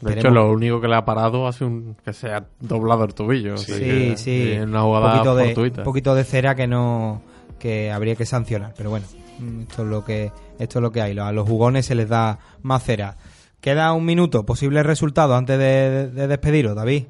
De 0.00 0.14
hecho, 0.14 0.30
lo 0.30 0.50
único 0.50 0.80
que 0.80 0.88
le 0.88 0.94
ha 0.96 1.04
parado 1.04 1.46
ha 1.46 1.52
sido 1.52 1.66
un, 1.68 1.96
que 2.04 2.12
se 2.12 2.32
ha 2.32 2.46
doblado 2.60 3.04
el 3.04 3.14
tobillo. 3.14 3.56
Sí, 3.56 3.72
que, 3.72 4.16
sí. 4.16 4.52
En 4.52 4.70
una 4.70 4.82
jugada 4.82 5.06
un 5.06 5.12
poquito 5.12 5.34
de. 5.36 5.70
Un 5.78 5.84
poquito 5.84 6.14
de 6.14 6.24
cera 6.24 6.54
que 6.54 6.66
no 6.66 7.22
que 7.58 7.90
habría 7.90 8.14
que 8.14 8.24
sancionar, 8.24 8.72
pero 8.76 8.90
bueno, 8.90 9.06
mm, 9.40 9.62
esto 9.62 9.82
es 9.82 9.88
lo 9.88 10.04
que 10.04 10.32
esto 10.58 10.78
es 10.78 10.82
lo 10.82 10.92
que 10.92 11.02
hay. 11.02 11.18
A 11.18 11.32
los 11.32 11.48
jugones 11.48 11.86
se 11.86 11.94
les 11.94 12.08
da 12.08 12.38
más 12.62 12.84
cera. 12.84 13.16
Queda 13.60 13.92
un 13.92 14.04
minuto, 14.04 14.46
posible 14.46 14.82
resultado 14.82 15.34
antes 15.34 15.58
de, 15.58 16.08
de 16.08 16.28
despediros, 16.28 16.76
David. 16.76 17.06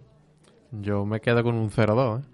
Yo 0.70 1.04
me 1.04 1.20
quedo 1.20 1.42
con 1.42 1.54
un 1.54 1.70
0-2, 1.70 2.20
¿eh? 2.20 2.24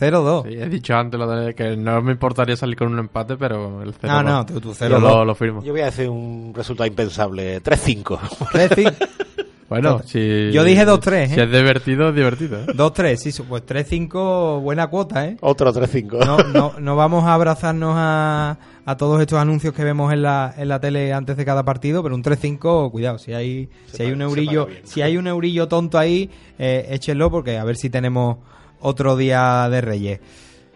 0-2. 0.00 0.48
Sí, 0.48 0.54
he 0.54 0.68
dicho 0.68 0.94
antes 0.94 1.20
lo 1.20 1.28
de 1.28 1.54
que 1.54 1.76
no 1.76 2.00
me 2.00 2.12
importaría 2.12 2.56
salir 2.56 2.76
con 2.76 2.92
un 2.92 2.98
empate, 2.98 3.36
pero 3.36 3.82
el 3.82 3.92
0-2. 3.94 4.08
No, 4.08 4.22
no, 4.22 4.46
tú, 4.46 4.60
tú 4.60 4.72
0-2. 4.72 4.98
Lo, 4.98 5.24
lo, 5.24 5.34
firmo. 5.34 5.62
Yo 5.62 5.72
voy 5.72 5.82
a 5.82 5.86
decir 5.86 6.08
un 6.08 6.52
resultado 6.54 6.86
impensable: 6.86 7.62
3-5. 7.62 8.18
3-5. 8.18 9.08
Bueno, 9.70 9.98
dos, 9.98 10.02
si. 10.06 10.50
Yo 10.50 10.64
dije 10.64 10.84
2-3, 10.84 11.12
¿eh? 11.12 11.28
Si 11.28 11.40
es 11.40 11.50
divertido, 11.50 12.08
es 12.08 12.14
divertido. 12.16 12.58
¿eh? 12.58 12.66
2-3, 12.66 13.16
sí, 13.16 13.42
pues 13.48 13.64
3-5, 13.64 14.60
buena 14.60 14.88
cuota, 14.88 15.28
¿eh? 15.28 15.36
Otro 15.40 15.72
3-5. 15.72 16.26
No, 16.26 16.38
no, 16.38 16.74
no, 16.80 16.96
vamos 16.96 17.22
a 17.24 17.34
abrazarnos 17.34 17.94
a, 17.96 18.58
a, 18.84 18.96
todos 18.96 19.20
estos 19.20 19.38
anuncios 19.38 19.72
que 19.72 19.84
vemos 19.84 20.12
en 20.12 20.22
la, 20.22 20.52
en 20.58 20.68
la 20.68 20.80
tele 20.80 21.12
antes 21.12 21.36
de 21.36 21.44
cada 21.44 21.64
partido, 21.64 22.02
pero 22.02 22.16
un 22.16 22.24
3-5, 22.24 22.90
cuidado, 22.90 23.18
si 23.18 23.32
hay, 23.32 23.68
si 23.86 24.02
hay 24.02 24.10
un 24.10 24.22
eurillo, 24.22 24.66
si 24.82 25.02
hay 25.02 25.16
un 25.16 25.28
eurillo 25.28 25.68
tonto 25.68 25.98
ahí, 25.98 26.28
eh, 26.58 26.88
échenlo 26.90 27.30
porque 27.30 27.56
a 27.56 27.62
ver 27.62 27.76
si 27.76 27.90
tenemos 27.90 28.38
otro 28.80 29.16
día 29.16 29.68
de 29.70 29.80
Reyes. 29.80 30.20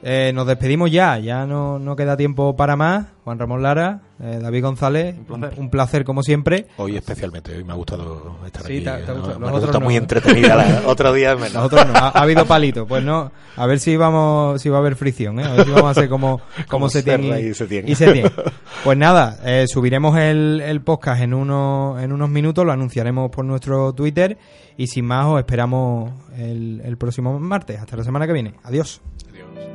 Eh, 0.07 0.33
nos 0.35 0.47
despedimos 0.47 0.91
ya, 0.91 1.19
ya 1.19 1.47
no, 1.47 1.79
no 1.79 1.97
queda 1.97 2.15
tiempo 2.15 2.55
para 2.57 2.77
más. 2.77 3.07
Juan 3.25 3.39
Ramón 3.39 3.63
Lara, 3.63 4.03
eh, 4.21 4.39
David 4.43 4.63
González, 4.63 5.17
un 5.17 5.25
placer. 5.41 5.59
un 5.59 5.71
placer 5.71 6.05
como 6.05 6.23
siempre. 6.23 6.67
Hoy 6.77 6.95
especialmente, 6.99 7.57
hoy 7.57 7.65
me 7.65 7.73
ha 7.73 7.77
gustado 7.77 8.37
estar 8.45 8.67
Sí, 8.67 8.87
aquí. 8.87 9.81
muy 9.83 9.97
entretenida. 9.97 10.57
la- 10.57 10.83
otro 10.87 11.11
día 11.15 11.35
menos. 11.37 11.55
Nosotros 11.55 11.87
no, 11.87 11.95
ha, 11.95 12.09
ha 12.11 12.21
habido 12.23 12.45
palito, 12.45 12.87
pues 12.87 13.03
no, 13.03 13.33
a 13.57 13.67
ver 13.67 13.79
si 13.81 13.97
vamos, 13.97 14.61
si 14.61 14.69
va 14.69 14.77
a 14.77 14.81
haber 14.81 14.95
fricción, 14.97 15.41
¿eh? 15.41 15.45
a 15.45 15.53
ver 15.55 15.65
si 15.65 15.71
vamos 15.71 15.87
a 15.87 15.91
hacer 15.93 16.09
como, 16.11 16.37
como, 16.39 16.67
Como 16.69 16.89
Setién 16.91 17.23
Serra 17.23 17.41
y, 17.41 17.47
y 17.91 17.95
Setién. 17.95 18.31
Pues 18.85 18.99
nada, 18.99 19.39
eh, 19.43 19.65
subiremos 19.67 20.19
el, 20.19 20.61
el 20.63 20.83
podcast 20.83 21.23
en 21.23 21.33
unos, 21.33 22.03
en 22.03 22.13
unos 22.13 22.29
minutos, 22.29 22.67
lo 22.67 22.73
anunciaremos 22.73 23.31
por 23.31 23.47
nuestro 23.47 23.95
Twitter 23.95 24.37
y 24.77 24.87
sin 24.89 25.07
más 25.07 25.25
os 25.25 25.39
esperamos 25.39 26.13
el, 26.37 26.83
el 26.85 26.99
próximo 26.99 27.41
martes. 27.41 27.81
Hasta 27.81 27.97
la 27.97 28.05
semana 28.05 28.27
que 28.27 28.35
viene. 28.35 28.53
Adiós. 28.65 29.01
Adiós. 29.31 29.74